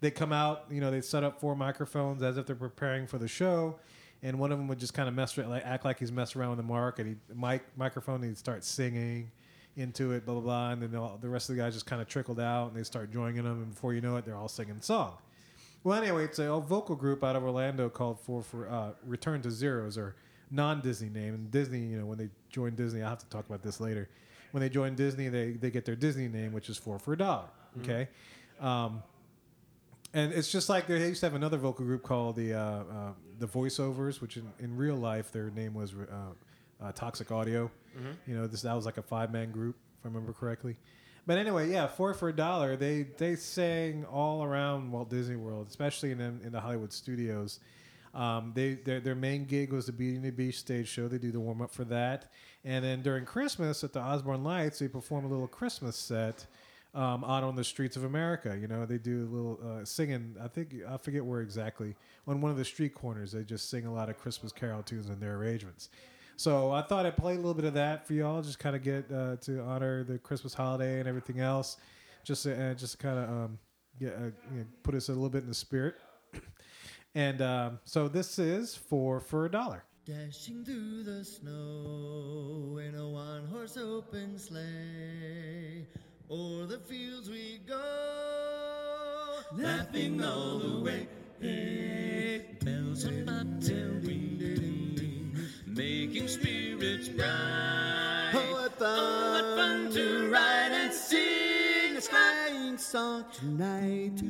They 0.00 0.10
come 0.10 0.32
out, 0.32 0.64
you 0.68 0.80
know, 0.80 0.90
they 0.90 1.00
set 1.00 1.22
up 1.22 1.40
four 1.40 1.54
microphones 1.54 2.22
as 2.22 2.36
if 2.36 2.46
they're 2.46 2.56
preparing 2.56 3.06
for 3.06 3.18
the 3.18 3.28
show, 3.28 3.78
and 4.22 4.38
one 4.38 4.50
of 4.50 4.58
them 4.58 4.66
would 4.66 4.80
just 4.80 4.94
kind 4.94 5.08
of 5.08 5.14
mess 5.14 5.38
around, 5.38 5.50
like 5.50 5.64
act 5.64 5.84
like 5.84 6.00
he's 6.00 6.10
messing 6.10 6.40
around 6.40 6.50
with 6.50 6.58
the 6.58 6.64
mark, 6.64 6.98
and 6.98 7.08
he 7.08 7.34
mic 7.34 7.62
microphone, 7.76 8.16
and 8.16 8.24
he'd 8.24 8.38
start 8.38 8.64
singing 8.64 9.30
into 9.76 10.12
it, 10.12 10.24
blah 10.24 10.34
blah 10.34 10.42
blah, 10.42 10.70
and 10.70 10.82
then 10.82 10.94
all, 10.96 11.18
the 11.20 11.28
rest 11.28 11.50
of 11.50 11.56
the 11.56 11.62
guys 11.62 11.74
just 11.74 11.86
kind 11.86 12.00
of 12.00 12.08
trickled 12.08 12.40
out, 12.40 12.68
and 12.68 12.76
they 12.76 12.84
start 12.84 13.12
joining 13.12 13.42
them, 13.42 13.62
and 13.62 13.70
before 13.70 13.94
you 13.94 14.00
know 14.00 14.16
it, 14.16 14.24
they're 14.24 14.36
all 14.36 14.48
singing 14.48 14.76
the 14.76 14.82
song. 14.82 15.16
Well, 15.82 16.02
anyway, 16.02 16.24
it's 16.24 16.38
a, 16.38 16.48
vocal 16.60 16.96
group 16.96 17.22
out 17.22 17.36
of 17.36 17.44
Orlando 17.44 17.88
called 17.88 18.18
for 18.20 18.42
for 18.42 18.68
uh, 18.68 18.90
Return 19.04 19.42
to 19.42 19.50
Zeros 19.50 19.98
or 19.98 20.16
non-Disney 20.50 21.10
name. 21.10 21.34
And 21.34 21.50
Disney, 21.50 21.80
you 21.80 21.98
know, 21.98 22.06
when 22.06 22.16
they 22.16 22.30
join 22.50 22.74
Disney, 22.74 23.02
I'll 23.02 23.10
have 23.10 23.18
to 23.18 23.28
talk 23.28 23.46
about 23.46 23.62
this 23.62 23.80
later. 23.80 24.08
When 24.52 24.62
they 24.62 24.68
join 24.68 24.94
Disney, 24.94 25.28
they 25.28 25.52
they 25.52 25.70
get 25.70 25.84
their 25.84 25.96
Disney 25.96 26.28
name, 26.28 26.52
which 26.52 26.68
is 26.68 26.78
four 26.78 26.98
for 26.98 27.12
a 27.12 27.18
dollar. 27.18 27.48
Okay. 27.82 28.08
Um, 28.60 29.02
and 30.14 30.32
it's 30.32 30.50
just 30.50 30.68
like 30.68 30.86
they 30.86 31.08
used 31.08 31.20
to 31.20 31.26
have 31.26 31.34
another 31.34 31.58
vocal 31.58 31.84
group 31.84 32.02
called 32.02 32.36
the 32.36 32.54
uh, 32.54 32.60
uh, 32.60 32.84
the 33.40 33.48
Voiceovers, 33.48 34.20
which 34.20 34.36
in, 34.36 34.50
in 34.60 34.76
real 34.76 34.94
life 34.94 35.32
their 35.32 35.50
name 35.50 35.74
was 35.74 35.92
uh, 35.92 36.32
uh, 36.84 36.92
Toxic 36.92 37.30
Audio. 37.32 37.70
You 38.26 38.36
know, 38.36 38.46
this 38.46 38.62
that 38.62 38.74
was 38.74 38.86
like 38.86 38.98
a 38.98 39.02
five 39.02 39.32
man 39.32 39.50
group, 39.50 39.76
if 39.98 40.04
I 40.04 40.08
remember 40.08 40.32
correctly. 40.32 40.76
But 41.26 41.38
anyway, 41.38 41.70
yeah, 41.70 41.86
four 41.86 42.12
for 42.12 42.28
a 42.28 42.32
dollar. 42.32 42.76
They 42.76 43.04
they 43.16 43.36
sang 43.36 44.04
all 44.04 44.42
around 44.44 44.90
Walt 44.92 45.08
Disney 45.10 45.36
World, 45.36 45.68
especially 45.68 46.10
in 46.10 46.18
the, 46.18 46.24
in 46.24 46.52
the 46.52 46.60
Hollywood 46.60 46.92
studios. 46.92 47.60
Um, 48.14 48.52
they 48.54 48.74
their, 48.74 49.00
their 49.00 49.14
main 49.14 49.44
gig 49.44 49.72
was 49.72 49.86
the 49.86 49.92
Beauty 49.92 50.16
and 50.16 50.24
the 50.24 50.30
Beast 50.30 50.60
stage 50.60 50.88
show. 50.88 51.08
They 51.08 51.18
do 51.18 51.32
the 51.32 51.40
warm 51.40 51.62
up 51.62 51.70
for 51.72 51.84
that, 51.84 52.30
and 52.64 52.84
then 52.84 53.02
during 53.02 53.24
Christmas 53.24 53.82
at 53.82 53.92
the 53.92 54.00
Osborne 54.00 54.44
Lights, 54.44 54.78
they 54.78 54.88
perform 54.88 55.24
a 55.24 55.28
little 55.28 55.48
Christmas 55.48 55.96
set 55.96 56.46
um, 56.94 57.24
out 57.24 57.42
on 57.42 57.56
the 57.56 57.64
streets 57.64 57.96
of 57.96 58.04
America. 58.04 58.56
You 58.60 58.68
know, 58.68 58.86
they 58.86 58.98
do 58.98 59.24
a 59.24 59.30
little 59.34 59.60
uh, 59.64 59.84
singing. 59.84 60.36
I 60.42 60.48
think 60.48 60.74
I 60.88 60.96
forget 60.96 61.24
where 61.24 61.40
exactly 61.40 61.96
on 62.26 62.40
one 62.40 62.50
of 62.50 62.56
the 62.56 62.64
street 62.64 62.94
corners. 62.94 63.32
They 63.32 63.42
just 63.42 63.68
sing 63.68 63.86
a 63.86 63.92
lot 63.92 64.08
of 64.08 64.18
Christmas 64.18 64.52
carol 64.52 64.82
tunes 64.82 65.08
in 65.08 65.18
their 65.20 65.36
arrangements. 65.36 65.88
So 66.36 66.72
I 66.72 66.82
thought 66.82 67.06
I'd 67.06 67.16
play 67.16 67.34
a 67.34 67.36
little 67.36 67.54
bit 67.54 67.64
of 67.64 67.74
that 67.74 68.06
for 68.06 68.14
y'all, 68.14 68.42
just 68.42 68.58
kind 68.58 68.74
of 68.74 68.82
get 68.82 69.10
uh, 69.12 69.36
to 69.42 69.60
honor 69.60 70.02
the 70.04 70.18
Christmas 70.18 70.52
holiday 70.52 70.98
and 70.98 71.08
everything 71.08 71.40
else. 71.40 71.76
Just 72.24 72.46
uh, 72.46 72.74
just 72.74 72.98
kind 72.98 73.18
of 73.18 73.28
um, 73.28 73.58
get 74.00 74.14
uh, 74.14 74.24
you 74.52 74.58
know, 74.58 74.64
put 74.82 74.94
us 74.94 75.08
a 75.08 75.12
little 75.12 75.28
bit 75.28 75.42
in 75.42 75.48
the 75.48 75.54
spirit. 75.54 75.96
and 77.14 77.40
um, 77.40 77.78
so 77.84 78.08
this 78.08 78.38
is 78.38 78.74
four 78.74 79.20
for 79.20 79.46
a 79.46 79.50
dollar. 79.50 79.84
Dashing 80.06 80.64
through 80.64 81.04
the 81.04 81.24
snow 81.24 82.78
in 82.78 82.94
a 82.94 83.08
one 83.08 83.46
horse 83.46 83.76
open 83.76 84.38
sleigh. 84.38 85.86
O'er 86.30 86.66
the 86.66 86.78
fields 86.78 87.28
we 87.30 87.60
go, 87.66 89.40
laughing 89.52 90.22
all 90.22 90.58
the 90.58 90.80
way. 90.80 91.06
Bells 92.60 93.04
on 93.04 93.24
bobtail 93.26 94.00
making 95.74 96.28
spirits 96.28 97.08
bright. 97.08 98.32
Oh, 98.34 98.52
what 98.52 98.78
fun, 98.78 98.98
oh, 98.98 99.32
what 99.32 99.56
fun 99.56 99.90
to 99.92 100.30
ride 100.30 100.72
and 100.72 100.92
sing 100.92 101.96
a 101.96 102.00
sleighing 102.00 102.78
song 102.78 103.24
tonight. 103.32 104.22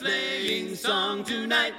Sleighing 0.00 0.74
song 0.74 1.22
tonight. 1.22 1.74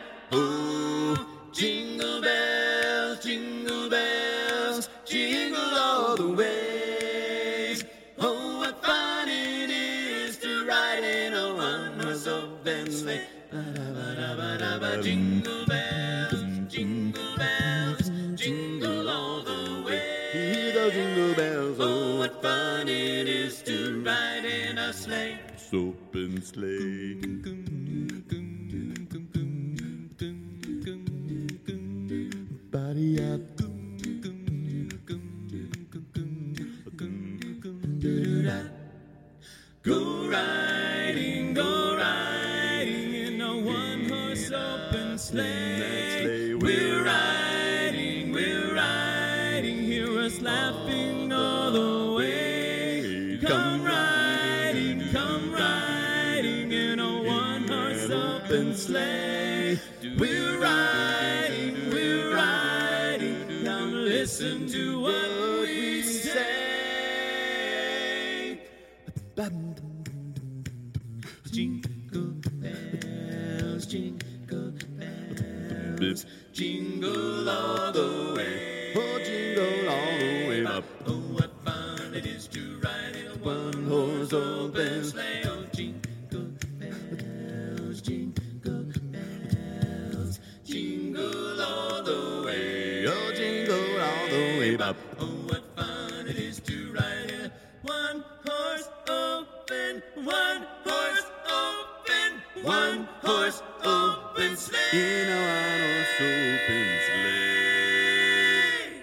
Sleigh. 107.02 109.02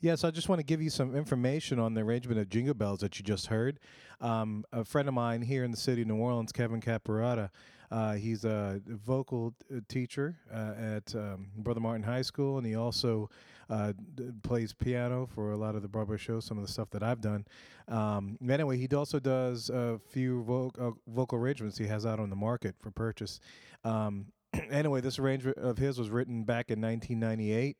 Yes, 0.00 0.24
I 0.24 0.30
just 0.30 0.48
want 0.48 0.60
to 0.60 0.64
give 0.64 0.80
you 0.80 0.90
some 0.90 1.14
information 1.14 1.78
on 1.78 1.94
the 1.94 2.00
arrangement 2.00 2.40
of 2.40 2.48
Jingle 2.48 2.74
Bells 2.74 3.00
that 3.00 3.18
you 3.18 3.24
just 3.24 3.48
heard. 3.48 3.78
Um, 4.20 4.64
a 4.72 4.84
friend 4.84 5.08
of 5.08 5.14
mine 5.14 5.42
here 5.42 5.64
in 5.64 5.70
the 5.70 5.76
city 5.76 6.02
of 6.02 6.08
New 6.08 6.16
Orleans, 6.16 6.52
Kevin 6.52 6.80
Caparata, 6.80 7.50
uh, 7.90 8.14
he's 8.14 8.44
a 8.44 8.80
vocal 8.86 9.54
teacher 9.88 10.36
uh, 10.52 10.74
at 10.78 11.14
um, 11.14 11.48
Brother 11.56 11.80
Martin 11.80 12.04
High 12.04 12.22
School, 12.22 12.58
and 12.58 12.66
he 12.66 12.76
also 12.76 13.28
uh, 13.68 13.92
d- 14.14 14.30
plays 14.42 14.72
piano 14.72 15.28
for 15.34 15.52
a 15.52 15.56
lot 15.56 15.74
of 15.74 15.82
the 15.82 15.88
Broadway 15.88 16.16
shows, 16.16 16.44
some 16.44 16.56
of 16.56 16.64
the 16.64 16.72
stuff 16.72 16.88
that 16.90 17.02
I've 17.02 17.20
done. 17.20 17.44
Um, 17.88 18.38
anyway, 18.48 18.78
he 18.78 18.86
also 18.94 19.18
does 19.18 19.70
a 19.70 19.98
few 20.08 20.44
vo- 20.44 20.70
uh, 20.78 20.90
vocal 21.08 21.38
arrangements 21.38 21.78
he 21.78 21.86
has 21.88 22.06
out 22.06 22.20
on 22.20 22.30
the 22.30 22.36
market 22.36 22.76
for 22.80 22.92
purchase. 22.92 23.40
Um, 23.84 24.26
anyway, 24.70 25.00
this 25.00 25.18
arrangement 25.18 25.58
of 25.58 25.78
his 25.78 25.98
was 25.98 26.10
written 26.10 26.44
back 26.44 26.70
in 26.70 26.80
1998 26.80 27.76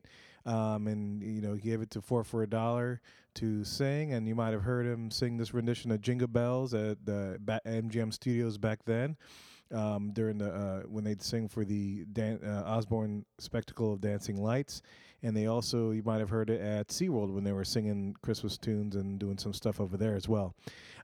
um, 0.46 0.86
and 0.86 1.22
you 1.22 1.40
know 1.40 1.54
he 1.54 1.60
gave 1.60 1.80
it 1.82 1.90
to 1.90 2.00
four 2.00 2.24
for 2.24 2.42
a 2.42 2.48
dollar 2.48 3.00
to 3.34 3.64
sing, 3.64 4.12
and 4.12 4.26
you 4.26 4.34
might 4.34 4.52
have 4.52 4.62
heard 4.62 4.86
him 4.86 5.10
sing 5.10 5.36
this 5.36 5.54
rendition 5.54 5.90
of 5.90 6.00
Jingle 6.00 6.28
Bells 6.28 6.74
at 6.74 7.04
the 7.04 7.38
MGM 7.66 8.12
Studios 8.12 8.58
back 8.58 8.80
then. 8.84 9.16
Um, 9.72 10.10
during 10.12 10.38
the 10.38 10.52
uh, 10.52 10.80
when 10.88 11.04
they'd 11.04 11.22
sing 11.22 11.48
for 11.48 11.64
the 11.64 12.04
Dan- 12.12 12.40
uh, 12.44 12.64
Osborne 12.66 13.24
Spectacle 13.38 13.92
of 13.92 14.00
Dancing 14.00 14.42
Lights, 14.42 14.82
and 15.22 15.36
they 15.36 15.46
also 15.46 15.92
you 15.92 16.02
might 16.02 16.18
have 16.18 16.30
heard 16.30 16.50
it 16.50 16.60
at 16.60 16.88
SeaWorld 16.88 17.32
when 17.32 17.44
they 17.44 17.52
were 17.52 17.64
singing 17.64 18.16
Christmas 18.22 18.58
tunes 18.58 18.96
and 18.96 19.18
doing 19.18 19.38
some 19.38 19.52
stuff 19.52 19.80
over 19.80 19.96
there 19.96 20.16
as 20.16 20.28
well. 20.28 20.54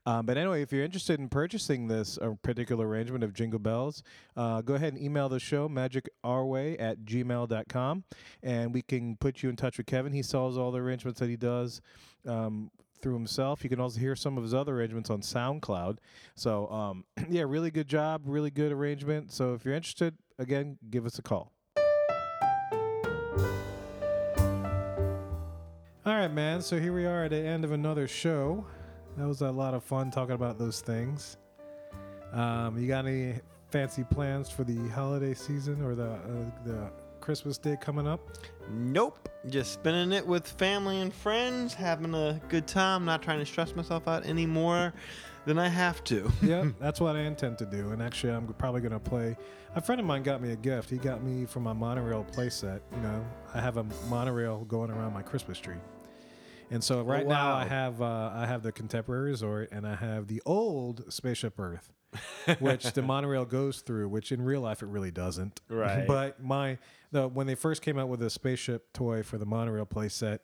Um, 0.07 0.25
but 0.25 0.37
anyway, 0.37 0.61
if 0.61 0.71
you're 0.71 0.85
interested 0.85 1.19
in 1.19 1.27
purchasing 1.27 1.89
this 1.89 2.17
uh, 2.17 2.31
particular 2.41 2.87
arrangement 2.87 3.25
of 3.25 3.33
Jingle 3.33 3.59
Bells, 3.59 4.03
uh, 4.37 4.61
go 4.61 4.75
ahead 4.75 4.93
and 4.93 5.01
email 5.01 5.27
the 5.27 5.37
show 5.39 5.67
magicourway 5.67 6.77
at 6.79 6.99
gmail.com 6.99 8.03
and 8.41 8.73
we 8.73 8.81
can 8.81 9.17
put 9.17 9.43
you 9.43 9.49
in 9.49 9.57
touch 9.57 9.77
with 9.77 9.85
Kevin. 9.85 10.13
He 10.13 10.23
sells 10.23 10.57
all 10.57 10.71
the 10.71 10.79
arrangements 10.79 11.19
that 11.19 11.29
he 11.29 11.35
does 11.35 11.81
um, 12.25 12.71
through 13.01 13.13
himself. 13.13 13.63
You 13.63 13.69
can 13.69 13.79
also 13.79 13.99
hear 13.99 14.15
some 14.15 14.37
of 14.37 14.43
his 14.43 14.53
other 14.53 14.75
arrangements 14.75 15.09
on 15.09 15.21
SoundCloud. 15.21 15.97
So, 16.35 16.67
um, 16.69 17.05
yeah, 17.29 17.43
really 17.47 17.71
good 17.71 17.87
job, 17.87 18.21
really 18.25 18.51
good 18.51 18.71
arrangement. 18.71 19.31
So, 19.31 19.53
if 19.53 19.65
you're 19.65 19.73
interested, 19.73 20.15
again, 20.39 20.77
give 20.89 21.05
us 21.05 21.19
a 21.19 21.21
call. 21.21 21.51
All 26.07 26.15
right, 26.15 26.31
man. 26.31 26.61
So 26.61 26.79
here 26.79 26.93
we 26.93 27.05
are 27.05 27.25
at 27.25 27.31
the 27.31 27.37
end 27.37 27.65
of 27.65 27.73
another 27.73 28.07
show. 28.07 28.65
That 29.17 29.27
was 29.27 29.41
a 29.41 29.51
lot 29.51 29.73
of 29.73 29.83
fun 29.83 30.09
talking 30.09 30.35
about 30.35 30.57
those 30.57 30.79
things. 30.79 31.35
Um, 32.31 32.77
you 32.79 32.87
got 32.87 33.05
any 33.05 33.33
fancy 33.71 34.05
plans 34.05 34.49
for 34.49 34.63
the 34.63 34.87
holiday 34.89 35.33
season 35.33 35.81
or 35.83 35.95
the 35.95 36.11
uh, 36.11 36.63
the 36.65 36.91
Christmas 37.19 37.57
day 37.57 37.75
coming 37.79 38.07
up? 38.07 38.21
Nope. 38.69 39.29
Just 39.49 39.73
spending 39.73 40.11
it 40.17 40.25
with 40.25 40.47
family 40.47 41.01
and 41.01 41.13
friends, 41.13 41.73
having 41.73 42.13
a 42.13 42.41
good 42.49 42.67
time, 42.67 43.05
not 43.05 43.21
trying 43.21 43.39
to 43.39 43.45
stress 43.45 43.75
myself 43.75 44.07
out 44.07 44.25
any 44.25 44.45
more 44.45 44.93
than 45.45 45.57
I 45.57 45.69
have 45.69 46.03
to. 46.05 46.29
yeah, 46.41 46.65
that's 46.79 46.99
what 46.99 47.15
I 47.15 47.21
intend 47.21 47.57
to 47.59 47.65
do. 47.65 47.91
And 47.91 48.01
actually, 48.01 48.33
I'm 48.33 48.47
probably 48.53 48.81
going 48.81 48.91
to 48.91 48.99
play. 48.99 49.37
A 49.75 49.81
friend 49.81 50.01
of 50.01 50.05
mine 50.05 50.23
got 50.23 50.41
me 50.41 50.51
a 50.51 50.55
gift. 50.55 50.89
He 50.89 50.97
got 50.97 51.23
me 51.23 51.45
for 51.45 51.59
my 51.59 51.73
monorail 51.73 52.25
playset. 52.31 52.81
You 52.95 53.01
know, 53.01 53.25
I 53.53 53.61
have 53.61 53.77
a 53.77 53.85
monorail 54.09 54.65
going 54.65 54.91
around 54.91 55.13
my 55.13 55.21
Christmas 55.21 55.59
tree. 55.59 55.77
And 56.69 56.83
so 56.83 57.01
right 57.01 57.25
now 57.25 57.55
I 57.55 57.65
have 57.65 58.01
uh, 58.01 58.31
I 58.33 58.45
have 58.45 58.61
the 58.61 58.73
Contemporary 58.73 59.29
Resort 59.31 59.69
and 59.71 59.87
I 59.87 59.95
have 59.95 60.27
the 60.27 60.41
old 60.45 61.11
Spaceship 61.11 61.57
Earth, 61.59 61.93
which 62.59 62.91
the 62.93 63.01
monorail 63.01 63.45
goes 63.45 63.81
through. 63.81 64.09
Which 64.09 64.31
in 64.31 64.41
real 64.41 64.61
life 64.61 64.81
it 64.81 64.87
really 64.87 65.11
doesn't. 65.11 65.61
Right. 65.69 66.07
but 66.07 66.41
my 66.43 66.77
the 67.11 67.27
when 67.27 67.47
they 67.47 67.55
first 67.55 67.81
came 67.81 67.97
out 67.97 68.09
with 68.09 68.19
the 68.19 68.29
spaceship 68.29 68.93
toy 68.93 69.23
for 69.23 69.37
the 69.37 69.45
monorail 69.45 69.85
playset, 69.85 70.39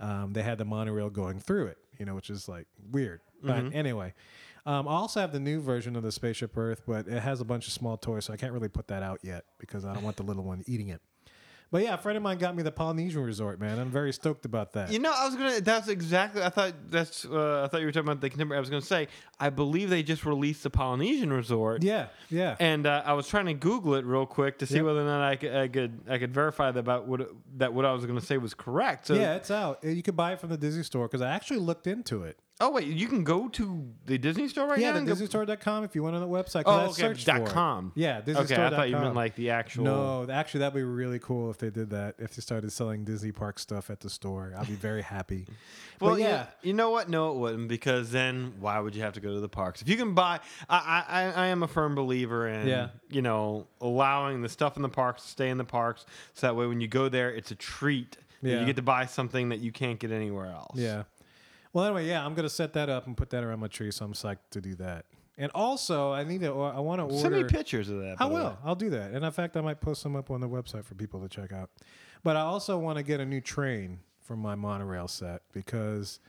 um, 0.00 0.32
they 0.32 0.42
had 0.42 0.58
the 0.58 0.64
monorail 0.64 1.10
going 1.10 1.38
through 1.40 1.66
it. 1.66 1.78
you 1.98 2.04
know, 2.04 2.14
which 2.14 2.30
is 2.30 2.48
like 2.48 2.66
weird. 2.90 3.20
Mm-hmm. 3.44 3.68
But 3.68 3.76
anyway, 3.76 4.14
um, 4.66 4.88
I 4.88 4.92
also 4.92 5.20
have 5.20 5.32
the 5.32 5.40
new 5.40 5.60
version 5.60 5.94
of 5.96 6.02
the 6.02 6.10
Spaceship 6.12 6.56
Earth, 6.56 6.82
but 6.86 7.06
it 7.06 7.20
has 7.20 7.40
a 7.40 7.44
bunch 7.44 7.66
of 7.66 7.72
small 7.72 7.96
toys, 7.96 8.24
so 8.24 8.32
I 8.32 8.36
can't 8.36 8.52
really 8.52 8.68
put 8.68 8.88
that 8.88 9.02
out 9.02 9.20
yet 9.22 9.44
because 9.58 9.84
I 9.84 9.92
don't 9.92 10.02
want 10.02 10.16
the 10.16 10.22
little 10.22 10.44
one 10.44 10.62
eating 10.66 10.88
it. 10.88 11.00
But 11.74 11.82
yeah, 11.82 11.94
a 11.94 11.98
friend 11.98 12.16
of 12.16 12.22
mine 12.22 12.38
got 12.38 12.54
me 12.54 12.62
the 12.62 12.70
Polynesian 12.70 13.24
Resort, 13.24 13.58
man. 13.58 13.80
I'm 13.80 13.90
very 13.90 14.12
stoked 14.12 14.44
about 14.44 14.74
that. 14.74 14.92
You 14.92 15.00
know, 15.00 15.12
I 15.12 15.24
was 15.26 15.34
gonna. 15.34 15.60
That's 15.60 15.88
exactly. 15.88 16.40
I 16.40 16.48
thought 16.48 16.72
that's. 16.88 17.24
Uh, 17.24 17.64
I 17.64 17.66
thought 17.66 17.80
you 17.80 17.86
were 17.86 17.90
talking 17.90 18.06
about 18.08 18.20
the 18.20 18.30
contemporary. 18.30 18.58
I 18.58 18.60
was 18.60 18.70
gonna 18.70 18.80
say. 18.80 19.08
I 19.40 19.50
believe 19.50 19.90
they 19.90 20.04
just 20.04 20.24
released 20.24 20.62
the 20.62 20.70
Polynesian 20.70 21.32
Resort. 21.32 21.82
yeah, 21.82 22.06
yeah. 22.30 22.54
And 22.60 22.86
uh, 22.86 23.02
I 23.04 23.14
was 23.14 23.26
trying 23.26 23.46
to 23.46 23.54
Google 23.54 23.96
it 23.96 24.04
real 24.04 24.24
quick 24.24 24.58
to 24.60 24.66
see 24.66 24.76
Yep. 24.76 24.84
whether 24.84 25.00
or 25.00 25.04
not 25.04 25.20
I 25.28 25.34
could, 25.34 25.52
I 25.52 25.66
could 25.66 26.00
I 26.08 26.18
could 26.18 26.32
verify 26.32 26.70
that 26.70 26.78
about 26.78 27.08
what 27.08 27.28
that 27.56 27.74
what 27.74 27.84
I 27.84 27.90
was 27.92 28.06
going 28.06 28.20
to 28.20 28.24
say 28.24 28.38
was 28.38 28.54
correct. 28.54 29.08
So, 29.08 29.14
yeah, 29.14 29.34
it's 29.34 29.50
out. 29.50 29.82
You 29.82 30.04
could 30.04 30.14
buy 30.14 30.34
it 30.34 30.38
from 30.38 30.50
the 30.50 30.56
Disney 30.56 30.84
store 30.84 31.08
because 31.08 31.22
I 31.22 31.30
actually 31.30 31.58
looked 31.58 31.88
into 31.88 32.22
it. 32.22 32.38
Oh 32.60 32.70
wait, 32.70 32.86
you 32.86 33.08
can 33.08 33.24
go 33.24 33.48
to 33.48 33.92
the 34.06 34.16
Disney 34.16 34.46
store 34.46 34.68
right 34.68 34.78
yeah, 34.78 34.92
now. 34.92 35.00
go- 35.00 35.12
DisneyStore.com 35.14 35.82
if 35.82 35.96
you 35.96 36.04
went 36.04 36.14
on 36.14 36.22
the 36.22 36.28
website. 36.28 36.62
Oh, 36.66 36.90
okay. 36.90 37.12
Dot 37.24 37.38
for 37.38 37.46
it. 37.46 37.48
com. 37.50 37.90
Yeah, 37.96 38.20
Okay, 38.26 38.54
I 38.54 38.70
thought 38.70 38.88
you 38.88 38.96
meant 38.96 39.16
like 39.16 39.34
the 39.34 39.50
actual. 39.50 39.84
No, 39.84 40.26
actually, 40.30 40.60
that'd 40.60 40.72
be 40.74 40.84
really 40.84 41.18
cool 41.18 41.50
if 41.50 41.58
they 41.58 41.70
did 41.70 41.90
that. 41.90 42.14
If 42.18 42.36
they 42.36 42.42
started 42.42 42.70
selling 42.70 43.04
Disney 43.04 43.32
Park 43.32 43.58
stuff 43.58 43.90
at 43.90 43.98
the 44.00 44.08
store, 44.08 44.54
I'd 44.56 44.68
be 44.68 44.74
very 44.74 45.02
happy. 45.02 45.46
Well, 46.00 46.14
but 46.14 46.20
yeah. 46.20 46.28
yeah, 46.28 46.46
You 46.62 46.72
know 46.74 46.90
what? 46.90 47.08
No, 47.08 47.30
it 47.30 47.36
wouldn't 47.38 47.68
because 47.68 48.10
then 48.10 48.54
why 48.58 48.80
would 48.80 48.96
you 48.96 49.02
have 49.02 49.12
to 49.14 49.20
go 49.20 49.32
to 49.32 49.40
the 49.40 49.48
parks 49.48 49.80
if 49.80 49.88
you 49.88 49.96
can 49.96 50.12
buy? 50.12 50.40
I 50.68 51.04
I, 51.08 51.42
I 51.44 51.46
am 51.46 51.62
a 51.62 51.68
firm 51.68 51.94
believer 51.94 52.48
in 52.48 52.66
Yeah. 52.66 52.88
you 53.10 53.22
know 53.22 53.68
allowing 53.80 54.42
the 54.42 54.48
stuff 54.48 54.74
in 54.76 54.82
the 54.82 54.88
parks 54.88 55.22
to 55.22 55.28
stay 55.28 55.48
in 55.50 55.56
the 55.56 55.64
parks 55.64 56.04
so 56.34 56.48
that 56.48 56.56
way 56.56 56.66
when 56.66 56.80
you 56.80 56.88
go 56.88 57.08
there 57.08 57.30
it's 57.32 57.52
a 57.52 57.54
treat. 57.54 58.16
Yeah. 58.42 58.58
You 58.60 58.66
get 58.66 58.76
to 58.76 58.82
buy 58.82 59.06
something 59.06 59.50
that 59.50 59.60
you 59.60 59.70
can't 59.72 59.98
get 60.00 60.10
anywhere 60.10 60.46
else. 60.46 60.76
yeah. 60.76 61.04
Well, 61.74 61.84
anyway, 61.84 62.06
yeah, 62.08 62.24
I'm 62.24 62.34
gonna 62.34 62.48
set 62.48 62.72
that 62.72 62.88
up 62.88 63.06
and 63.06 63.16
put 63.16 63.28
that 63.30 63.44
around 63.44 63.60
my 63.60 63.66
tree, 63.66 63.90
so 63.90 64.06
I'm 64.06 64.14
psyched 64.14 64.38
to 64.52 64.60
do 64.62 64.74
that. 64.76 65.04
And 65.36 65.50
also, 65.54 66.12
I 66.12 66.22
need 66.22 66.40
to. 66.42 66.48
or 66.50 66.72
I 66.72 66.78
want 66.78 67.00
to 67.00 67.04
order. 67.04 67.18
Send 67.18 67.34
me 67.34 67.44
pictures 67.44 67.88
of 67.90 67.98
that. 67.98 68.16
I 68.20 68.28
the 68.28 68.34
way. 68.34 68.40
will. 68.42 68.58
I'll 68.64 68.76
do 68.76 68.88
that. 68.90 69.10
And 69.10 69.24
in 69.24 69.32
fact, 69.32 69.56
I 69.56 69.60
might 69.60 69.80
post 69.80 70.00
some 70.00 70.14
up 70.14 70.30
on 70.30 70.40
the 70.40 70.48
website 70.48 70.84
for 70.84 70.94
people 70.94 71.20
to 71.20 71.28
check 71.28 71.52
out. 71.52 71.70
But 72.22 72.36
I 72.36 72.42
also 72.42 72.78
want 72.78 72.98
to 72.98 73.02
get 73.02 73.18
a 73.20 73.26
new 73.26 73.40
train 73.40 73.98
for 74.20 74.36
my 74.36 74.54
monorail 74.54 75.08
set 75.08 75.42
because 75.52 76.20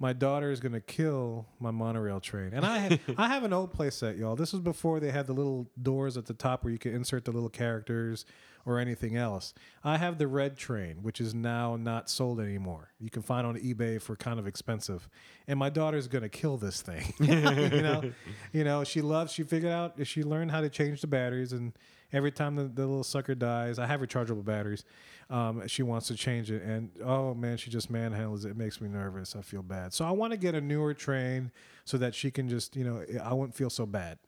my 0.00 0.14
daughter 0.14 0.50
is 0.50 0.58
going 0.60 0.72
to 0.72 0.80
kill 0.80 1.46
my 1.60 1.70
monorail 1.70 2.18
train. 2.20 2.50
And 2.52 2.64
I 2.64 2.98
I 3.18 3.28
have 3.28 3.44
an 3.44 3.52
old 3.52 3.72
playset, 3.72 4.18
y'all. 4.18 4.34
This 4.34 4.52
was 4.52 4.62
before 4.62 4.98
they 4.98 5.10
had 5.10 5.26
the 5.26 5.34
little 5.34 5.70
doors 5.80 6.16
at 6.16 6.26
the 6.26 6.34
top 6.34 6.64
where 6.64 6.72
you 6.72 6.78
could 6.78 6.94
insert 6.94 7.26
the 7.26 7.32
little 7.32 7.50
characters 7.50 8.24
or 8.66 8.78
anything 8.78 9.16
else. 9.16 9.54
I 9.84 9.98
have 9.98 10.18
the 10.18 10.26
red 10.26 10.56
train, 10.56 11.02
which 11.02 11.20
is 11.20 11.34
now 11.34 11.76
not 11.76 12.10
sold 12.10 12.40
anymore. 12.40 12.92
You 12.98 13.10
can 13.10 13.22
find 13.22 13.46
on 13.46 13.56
eBay 13.58 14.00
for 14.00 14.16
kind 14.16 14.38
of 14.38 14.46
expensive. 14.46 15.08
And 15.46 15.58
my 15.58 15.70
daughter's 15.70 16.08
going 16.08 16.22
to 16.22 16.28
kill 16.28 16.56
this 16.56 16.82
thing. 16.82 17.12
you 17.20 17.82
know, 17.82 18.02
you 18.52 18.64
know, 18.64 18.84
she 18.84 19.02
loves. 19.02 19.32
She 19.32 19.42
figured 19.42 19.72
out. 19.72 19.94
She 20.06 20.22
learned 20.22 20.50
how 20.50 20.60
to 20.60 20.68
change 20.68 21.00
the 21.00 21.06
batteries, 21.06 21.52
and 21.52 21.72
every 22.12 22.32
time 22.32 22.56
the, 22.56 22.64
the 22.64 22.86
little 22.86 23.04
sucker 23.04 23.34
dies, 23.34 23.78
I 23.78 23.86
have 23.86 24.00
rechargeable 24.00 24.44
batteries. 24.44 24.84
Um, 25.30 25.66
she 25.68 25.84
wants 25.84 26.08
to 26.08 26.16
change 26.16 26.50
it, 26.50 26.60
and 26.62 26.90
oh 27.04 27.34
man, 27.34 27.56
she 27.56 27.70
just 27.70 27.90
manhandles 27.90 28.44
it. 28.44 28.50
It 28.50 28.56
makes 28.56 28.80
me 28.80 28.88
nervous. 28.88 29.36
I 29.36 29.42
feel 29.42 29.62
bad. 29.62 29.94
So 29.94 30.04
I 30.04 30.10
want 30.10 30.32
to 30.32 30.36
get 30.36 30.56
a 30.56 30.60
newer 30.60 30.92
train 30.92 31.52
so 31.84 31.96
that 31.98 32.14
she 32.16 32.32
can 32.32 32.48
just, 32.48 32.74
you 32.74 32.82
know, 32.84 33.04
I 33.22 33.32
won't 33.34 33.54
feel 33.54 33.70
so 33.70 33.86
bad 33.86 34.18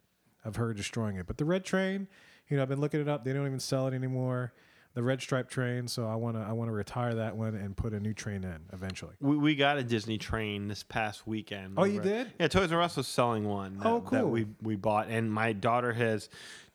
of 0.44 0.56
her 0.56 0.72
destroying 0.72 1.16
it. 1.16 1.26
But 1.26 1.38
the 1.38 1.44
red 1.44 1.64
train, 1.64 2.06
you 2.48 2.56
know, 2.56 2.62
I've 2.62 2.68
been 2.68 2.80
looking 2.80 3.00
it 3.00 3.08
up. 3.08 3.24
They 3.24 3.32
don't 3.32 3.46
even 3.46 3.58
sell 3.58 3.88
it 3.88 3.94
anymore. 3.94 4.52
The 4.94 5.02
red 5.02 5.20
stripe 5.22 5.48
train. 5.48 5.88
So 5.88 6.06
I 6.06 6.14
want 6.16 6.36
to, 6.36 6.42
I 6.42 6.52
want 6.52 6.68
to 6.68 6.72
retire 6.72 7.14
that 7.16 7.34
one 7.36 7.54
and 7.56 7.76
put 7.76 7.94
a 7.94 7.98
new 8.00 8.12
train 8.14 8.44
in 8.44 8.58
eventually. 8.72 9.14
We, 9.20 9.36
we 9.38 9.54
got 9.56 9.78
a 9.78 9.82
Disney 9.82 10.18
train 10.18 10.68
this 10.68 10.82
past 10.84 11.26
weekend. 11.26 11.74
Oh, 11.78 11.84
you 11.84 12.00
did? 12.00 12.30
Yeah, 12.38 12.46
Toys 12.48 12.70
R 12.70 12.80
Us 12.82 12.96
was 12.96 13.08
selling 13.08 13.48
one. 13.48 13.78
That, 13.78 13.86
Oh, 13.86 14.00
That 14.10 14.20
cool. 14.22 14.30
we 14.30 14.46
we 14.60 14.76
bought, 14.76 15.08
and 15.08 15.32
my 15.32 15.52
daughter 15.54 15.92
has 15.94 16.28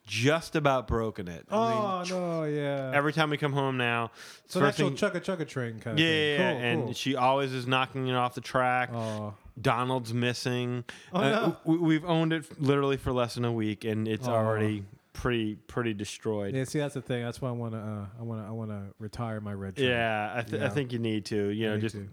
just 0.07 0.55
about 0.55 0.87
broken 0.87 1.27
it. 1.27 1.45
I 1.51 1.55
mean, 1.69 1.77
Oh 1.77 2.03
no, 2.09 2.43
yeah. 2.45 2.91
Every 2.95 3.13
time 3.13 3.29
we 3.29 3.37
come 3.37 3.53
home 3.53 3.77
now, 3.77 4.09
so 4.47 4.59
an 4.59 4.65
first 4.65 4.79
actual 4.79 4.95
thing- 4.97 5.21
chugga 5.21 5.37
chugga 5.37 5.47
train 5.47 5.79
kind 5.79 5.99
yeah, 5.99 6.05
of 6.05 6.09
thing. 6.09 6.39
yeah, 6.39 6.53
Cool, 6.53 6.61
and 6.63 6.83
cool. 6.85 6.93
she 6.93 7.15
always 7.15 7.53
is 7.53 7.67
knocking 7.67 8.07
it 8.07 8.15
off 8.15 8.33
the 8.33 8.41
track. 8.41 8.89
Oh. 8.93 9.35
Donald's 9.61 10.13
missing. 10.13 10.83
Oh, 11.13 11.19
Uh, 11.19 11.29
no. 11.29 11.57
we, 11.65 11.77
we've 11.77 12.05
owned 12.05 12.31
it 12.33 12.59
literally 12.61 12.97
for 12.97 13.11
less 13.11 13.35
than 13.35 13.43
a 13.45 13.51
week, 13.51 13.83
and 13.85 14.07
it's 14.07 14.27
Oh. 14.27 14.33
already 14.33 14.85
pretty 15.13 15.55
pretty 15.55 15.93
destroyed. 15.95 16.55
Yeah, 16.55 16.63
see, 16.63 16.77
that's 16.79 16.93
the 16.93 17.01
thing. 17.01 17.23
That's 17.23 17.41
why 17.41 17.49
I 17.49 17.53
want 17.53 17.73
to. 17.73 17.79
Uh, 17.79 18.05
I 18.19 18.23
want 18.23 18.41
to. 18.43 18.47
I 18.47 18.51
want 18.51 18.69
to 18.71 18.83
retire 18.99 19.41
my 19.41 19.53
red. 19.53 19.75
Train. 19.75 19.89
Yeah, 19.89 20.31
I, 20.35 20.41
th- 20.43 20.61
I 20.61 20.69
think 20.69 20.93
you 20.93 20.99
need 20.99 21.25
to. 21.25 21.47
You 21.49 21.69
know, 21.69 21.79
just 21.79 21.95
too. 21.95 22.07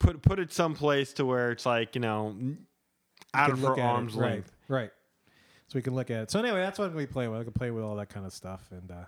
put 0.00 0.22
put 0.22 0.38
it 0.40 0.52
someplace 0.52 1.12
to 1.14 1.24
where 1.26 1.50
it's 1.52 1.66
like 1.66 1.94
you 1.94 2.00
know 2.00 2.34
out 3.34 3.50
can 3.50 3.58
of 3.58 3.60
her 3.76 3.78
arm's 3.80 4.14
right, 4.14 4.30
length. 4.30 4.52
Right. 4.68 4.90
So 5.68 5.76
we 5.78 5.82
can 5.82 5.94
look 5.94 6.10
at 6.10 6.22
it. 6.22 6.30
So 6.30 6.38
anyway, 6.40 6.60
that's 6.60 6.78
what 6.78 6.94
we 6.94 7.06
play 7.06 7.26
with. 7.28 7.40
I 7.40 7.44
can 7.44 7.52
play 7.52 7.70
with 7.70 7.82
all 7.84 7.96
that 7.96 8.08
kind 8.08 8.24
of 8.26 8.32
stuff 8.32 8.68
and 8.70 8.90
uh, 8.90 9.04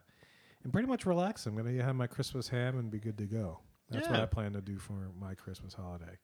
and 0.65 0.73
pretty 0.73 0.89
much 0.89 1.07
relax. 1.07 1.47
I'm 1.47 1.57
gonna 1.57 1.83
have 1.83 1.95
my 1.97 2.07
Christmas 2.07 2.49
ham 2.49 2.79
and 2.79 2.91
be 2.91 2.99
good 2.99 3.17
to 3.19 3.25
go. 3.25 3.61
That's 3.91 4.09
what 4.09 4.21
I 4.21 4.27
plan 4.27 4.53
to 4.53 4.61
do 4.61 4.77
for 4.79 5.11
my 5.19 5.35
Christmas 5.35 5.73
holiday. 5.73 6.19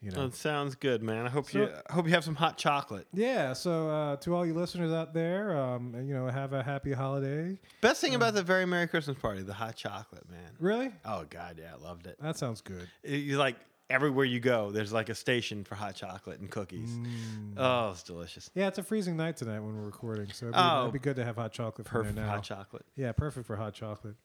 You 0.00 0.10
know. 0.10 0.26
That 0.28 0.34
sounds 0.34 0.74
good, 0.74 1.00
man. 1.02 1.26
I 1.26 1.28
hope 1.30 1.48
So- 1.48 1.60
you 1.60 1.68
I 1.88 1.92
hope 1.92 2.06
you 2.06 2.12
have 2.12 2.24
some 2.24 2.34
hot 2.34 2.58
chocolate. 2.58 3.06
yeah. 3.12 3.52
So 3.52 3.88
uh, 3.88 4.16
to 4.16 4.34
all 4.34 4.44
you 4.44 4.52
listeners 4.52 4.92
out 4.92 5.14
there, 5.14 5.56
um, 5.56 5.94
you 5.94 6.12
know, 6.12 6.26
have 6.26 6.52
a 6.52 6.62
happy 6.62 6.92
holiday. 6.92 7.56
Best 7.80 8.00
thing 8.00 8.14
about 8.16 8.34
the 8.34 8.42
very 8.42 8.66
Merry 8.66 8.88
Christmas 8.88 9.16
party, 9.16 9.42
the 9.42 9.54
hot 9.54 9.76
chocolate, 9.76 10.28
man. 10.28 10.50
Really? 10.58 10.92
Oh 11.04 11.24
God, 11.30 11.58
yeah, 11.60 11.72
I 11.74 11.82
loved 11.82 12.06
it. 12.08 12.16
That 12.20 12.36
sounds 12.36 12.60
good. 12.60 12.88
You 13.04 13.38
like 13.38 13.56
everywhere 13.90 14.24
you 14.24 14.40
go, 14.40 14.70
there's 14.70 14.92
like 14.92 15.08
a 15.08 15.14
station 15.14 15.64
for 15.64 15.74
hot 15.74 15.94
chocolate 15.94 16.40
and 16.40 16.50
cookies. 16.50 16.90
Mm. 16.90 17.54
Oh, 17.56 17.90
it's 17.90 18.02
delicious. 18.02 18.50
Yeah, 18.54 18.68
it's 18.68 18.78
a 18.78 18.82
freezing 18.82 19.16
night 19.16 19.36
tonight 19.36 19.60
when 19.60 19.76
we're 19.76 19.84
recording, 19.84 20.26
so 20.32 20.46
it'd 20.46 20.54
be, 20.54 20.58
Oh. 20.60 20.80
it'd 20.82 20.92
be 20.92 20.98
good 20.98 21.16
to 21.16 21.24
have 21.24 21.36
hot 21.36 21.52
chocolate 21.52 21.86
Perfect 21.86 22.16
now. 22.16 22.26
hot 22.28 22.42
chocolate. 22.42 22.84
Yeah, 22.96 23.12
perfect 23.12 23.46
for 23.46 23.56
hot 23.56 23.74
chocolate. 23.74 24.16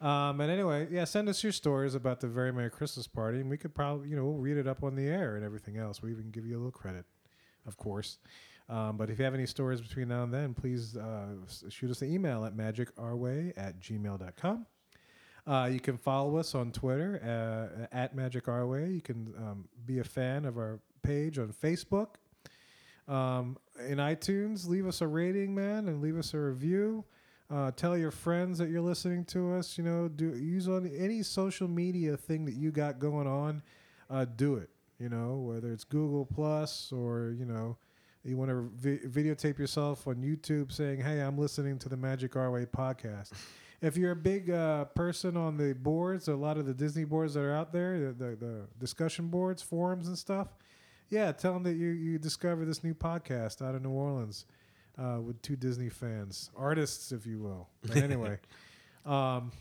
Um, 0.00 0.40
and 0.40 0.50
anyway, 0.50 0.86
yeah, 0.90 1.04
send 1.04 1.28
us 1.28 1.42
your 1.42 1.52
stories 1.52 1.94
about 1.96 2.20
the 2.20 2.28
very 2.28 2.52
Merry 2.52 2.70
Christmas 2.70 3.06
party, 3.08 3.40
and 3.40 3.50
we 3.50 3.56
could 3.56 3.74
probably, 3.74 4.08
you 4.08 4.16
know, 4.16 4.24
we'll 4.24 4.38
read 4.38 4.56
it 4.56 4.66
up 4.68 4.84
on 4.84 4.94
the 4.94 5.06
air 5.08 5.34
and 5.36 5.44
everything 5.44 5.76
else. 5.76 6.00
We 6.02 6.12
even 6.12 6.30
give 6.30 6.46
you 6.46 6.54
a 6.56 6.58
little 6.58 6.70
credit, 6.70 7.04
of 7.66 7.76
course. 7.76 8.18
Um, 8.68 8.96
but 8.96 9.08
if 9.10 9.18
you 9.18 9.24
have 9.24 9.34
any 9.34 9.46
stories 9.46 9.80
between 9.80 10.08
now 10.08 10.22
and 10.24 10.32
then, 10.32 10.52
please 10.54 10.96
uh, 10.96 11.28
shoot 11.70 11.90
us 11.90 12.02
an 12.02 12.12
email 12.12 12.44
at 12.44 12.54
magicourway 12.56 13.54
at 13.56 13.80
gmail.com. 13.80 14.66
Uh, 15.48 15.66
you 15.72 15.80
can 15.80 15.96
follow 15.96 16.36
us 16.36 16.54
on 16.54 16.70
Twitter 16.70 17.18
uh, 17.24 17.86
at 17.90 18.14
Magic 18.14 18.48
Our 18.48 18.66
Way. 18.66 18.90
You 18.90 19.00
can 19.00 19.32
um, 19.38 19.68
be 19.86 19.98
a 19.98 20.04
fan 20.04 20.44
of 20.44 20.58
our 20.58 20.78
page 21.02 21.38
on 21.38 21.54
Facebook. 21.54 22.16
Um, 23.08 23.56
in 23.86 23.96
iTunes, 23.96 24.68
leave 24.68 24.86
us 24.86 25.00
a 25.00 25.06
rating, 25.06 25.54
man, 25.54 25.88
and 25.88 26.02
leave 26.02 26.18
us 26.18 26.34
a 26.34 26.38
review. 26.38 27.02
Uh, 27.50 27.70
tell 27.70 27.96
your 27.96 28.10
friends 28.10 28.58
that 28.58 28.68
you're 28.68 28.82
listening 28.82 29.24
to 29.24 29.54
us. 29.54 29.78
You 29.78 29.84
know, 29.84 30.08
do 30.08 30.36
use 30.36 30.68
on 30.68 30.86
any 30.86 31.22
social 31.22 31.66
media 31.66 32.18
thing 32.18 32.44
that 32.44 32.54
you 32.54 32.70
got 32.70 32.98
going 32.98 33.26
on. 33.26 33.62
Uh, 34.10 34.26
do 34.26 34.56
it. 34.56 34.68
You 34.98 35.08
know, 35.08 35.36
whether 35.36 35.72
it's 35.72 35.84
Google 35.84 36.26
Plus 36.26 36.92
or 36.92 37.34
you 37.38 37.46
know, 37.46 37.78
you 38.22 38.36
want 38.36 38.50
to 38.50 38.70
vi- 38.74 39.08
videotape 39.08 39.58
yourself 39.58 40.06
on 40.06 40.16
YouTube 40.16 40.72
saying, 40.72 41.00
"Hey, 41.00 41.20
I'm 41.20 41.38
listening 41.38 41.78
to 41.78 41.88
the 41.88 41.96
Magic 41.96 42.36
Our 42.36 42.50
Way 42.50 42.66
podcast." 42.66 43.32
If 43.80 43.96
you're 43.96 44.10
a 44.10 44.16
big 44.16 44.50
uh, 44.50 44.86
person 44.86 45.36
on 45.36 45.56
the 45.56 45.72
boards, 45.72 46.26
a 46.26 46.34
lot 46.34 46.58
of 46.58 46.66
the 46.66 46.74
Disney 46.74 47.04
boards 47.04 47.34
that 47.34 47.40
are 47.40 47.54
out 47.54 47.72
there, 47.72 47.98
the, 47.98 48.12
the, 48.12 48.36
the 48.36 48.62
discussion 48.80 49.28
boards, 49.28 49.62
forums, 49.62 50.08
and 50.08 50.18
stuff, 50.18 50.48
yeah, 51.10 51.32
tell 51.32 51.54
them 51.54 51.62
that 51.62 51.74
you 51.74 51.88
you 51.88 52.18
discovered 52.18 52.66
this 52.66 52.84
new 52.84 52.94
podcast 52.94 53.62
out 53.66 53.74
of 53.74 53.82
New 53.82 53.90
Orleans 53.90 54.44
uh, 54.98 55.18
with 55.20 55.40
two 55.42 55.56
Disney 55.56 55.88
fans, 55.88 56.50
artists, 56.56 57.12
if 57.12 57.26
you 57.26 57.38
will. 57.38 57.68
But 57.82 57.96
anyway, 58.02 58.38
um, 59.06 59.52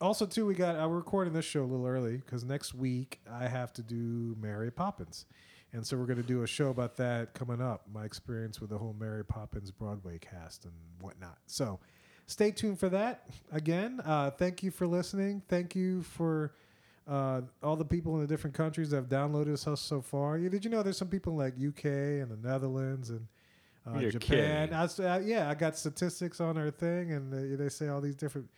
also 0.00 0.26
too, 0.26 0.46
we 0.46 0.54
got. 0.54 0.76
We're 0.76 0.96
recording 0.96 1.32
this 1.32 1.44
show 1.44 1.62
a 1.62 1.64
little 1.64 1.86
early 1.86 2.16
because 2.16 2.44
next 2.44 2.74
week 2.74 3.20
I 3.30 3.46
have 3.46 3.72
to 3.74 3.82
do 3.82 4.36
Mary 4.40 4.70
Poppins, 4.72 5.26
and 5.72 5.86
so 5.86 5.96
we're 5.96 6.06
going 6.06 6.16
to 6.16 6.26
do 6.26 6.42
a 6.42 6.46
show 6.46 6.70
about 6.70 6.96
that 6.96 7.34
coming 7.34 7.60
up. 7.60 7.82
My 7.92 8.04
experience 8.04 8.60
with 8.60 8.70
the 8.70 8.78
whole 8.78 8.96
Mary 8.98 9.24
Poppins 9.24 9.70
Broadway 9.70 10.18
cast 10.18 10.64
and 10.64 10.74
whatnot. 11.00 11.38
So. 11.46 11.78
Stay 12.30 12.52
tuned 12.52 12.78
for 12.78 12.88
that. 12.88 13.24
Again, 13.50 14.00
uh, 14.04 14.30
thank 14.30 14.62
you 14.62 14.70
for 14.70 14.86
listening. 14.86 15.42
Thank 15.48 15.74
you 15.74 16.02
for 16.02 16.52
uh, 17.08 17.40
all 17.60 17.74
the 17.74 17.84
people 17.84 18.14
in 18.14 18.20
the 18.20 18.26
different 18.28 18.54
countries 18.54 18.90
that 18.90 18.96
have 18.98 19.08
downloaded 19.08 19.52
us 19.52 19.80
so 19.80 20.00
far. 20.00 20.38
Yeah, 20.38 20.48
did 20.48 20.64
you 20.64 20.70
know 20.70 20.84
there's 20.84 20.96
some 20.96 21.08
people 21.08 21.32
in 21.32 21.38
like 21.38 21.54
UK 21.54 21.86
and 22.22 22.30
the 22.30 22.48
Netherlands 22.48 23.10
and 23.10 23.26
uh, 23.84 24.00
Japan? 24.10 24.72
I 24.72 24.84
uh, 24.84 25.18
yeah, 25.18 25.50
I 25.50 25.54
got 25.54 25.76
statistics 25.76 26.40
on 26.40 26.56
our 26.56 26.70
thing, 26.70 27.10
and 27.10 27.32
they, 27.32 27.56
they 27.56 27.68
say 27.68 27.88
all 27.88 28.00
these 28.00 28.14
different. 28.14 28.48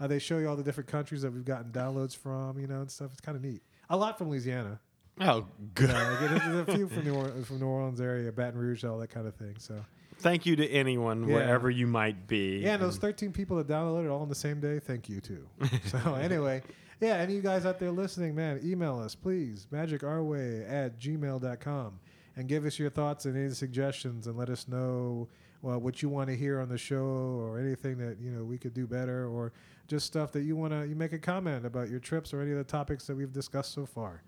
Uh, 0.00 0.08
they 0.08 0.18
show 0.18 0.38
you 0.38 0.48
all 0.48 0.56
the 0.56 0.64
different 0.64 0.90
countries 0.90 1.22
that 1.22 1.32
we've 1.32 1.44
gotten 1.44 1.70
downloads 1.70 2.16
from, 2.16 2.58
you 2.58 2.66
know, 2.66 2.80
and 2.80 2.90
stuff. 2.90 3.12
It's 3.12 3.20
kind 3.20 3.36
of 3.36 3.44
neat. 3.44 3.62
A 3.90 3.96
lot 3.96 4.18
from 4.18 4.28
Louisiana. 4.28 4.80
Oh, 5.20 5.46
good. 5.74 5.90
Uh, 5.90 6.16
there's 6.20 6.68
a 6.68 6.74
few 6.74 6.88
from 6.88 7.04
New 7.04 7.14
Orleans, 7.14 7.46
from 7.46 7.60
New 7.60 7.66
Orleans 7.66 8.00
area, 8.00 8.32
Baton 8.32 8.58
Rouge, 8.58 8.82
all 8.82 8.98
that 8.98 9.10
kind 9.10 9.28
of 9.28 9.36
thing. 9.36 9.54
So 9.58 9.76
Thank 10.20 10.46
you 10.46 10.56
to 10.56 10.68
anyone 10.68 11.28
Yeah. 11.28 11.34
wherever 11.34 11.70
you 11.70 11.86
might 11.86 12.26
be. 12.26 12.58
yeah, 12.60 12.74
and 12.74 12.82
those 12.82 12.98
13 12.98 13.32
people 13.32 13.56
that 13.58 13.66
downloaded 13.66 14.06
it 14.06 14.08
all 14.08 14.22
on 14.22 14.28
the 14.28 14.34
same 14.34 14.60
day, 14.60 14.78
thank 14.78 15.08
you 15.08 15.20
too. 15.20 15.46
so 15.86 16.14
anyway, 16.14 16.62
yeah, 17.00 17.14
any 17.16 17.32
of 17.32 17.36
you 17.36 17.42
guys 17.42 17.66
out 17.66 17.78
there 17.78 17.90
listening, 17.90 18.34
man, 18.34 18.60
email 18.62 18.98
us, 18.98 19.14
please. 19.14 19.66
Magicourway 19.72 20.70
at 20.70 20.98
gmail.com. 20.98 21.98
And 22.36 22.48
give 22.48 22.64
us 22.64 22.78
your 22.78 22.90
thoughts 22.90 23.26
and 23.26 23.36
any 23.36 23.50
suggestions 23.50 24.26
and 24.26 24.36
let 24.38 24.48
us 24.48 24.68
know 24.68 25.28
well, 25.62 25.78
what 25.78 26.00
you 26.00 26.08
want 26.08 26.30
to 26.30 26.36
hear 26.36 26.58
on 26.60 26.68
the 26.70 26.78
show 26.78 27.04
or 27.04 27.58
anything 27.58 27.98
that, 27.98 28.18
you 28.18 28.30
know, 28.30 28.44
we 28.44 28.56
could 28.56 28.72
do 28.72 28.86
better 28.86 29.26
or 29.26 29.52
just 29.88 30.06
stuff 30.06 30.32
that 30.32 30.42
you 30.42 30.56
want 30.56 30.72
to, 30.72 30.86
you 30.86 30.94
make 30.94 31.12
a 31.12 31.18
comment 31.18 31.66
about 31.66 31.90
your 31.90 32.00
trips 32.00 32.32
or 32.32 32.40
any 32.40 32.52
of 32.52 32.56
the 32.56 32.64
topics 32.64 33.06
that 33.06 33.16
we've 33.16 33.32
discussed 33.32 33.72
so 33.74 33.84
far. 33.84 34.22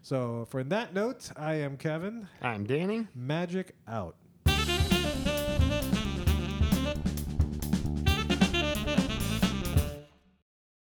So 0.00 0.46
for 0.50 0.64
that 0.64 0.92
note, 0.92 1.30
I 1.36 1.54
am 1.56 1.76
Kevin. 1.76 2.26
I'm 2.40 2.64
Danny. 2.64 3.06
Magic 3.14 3.76
out. 3.86 4.16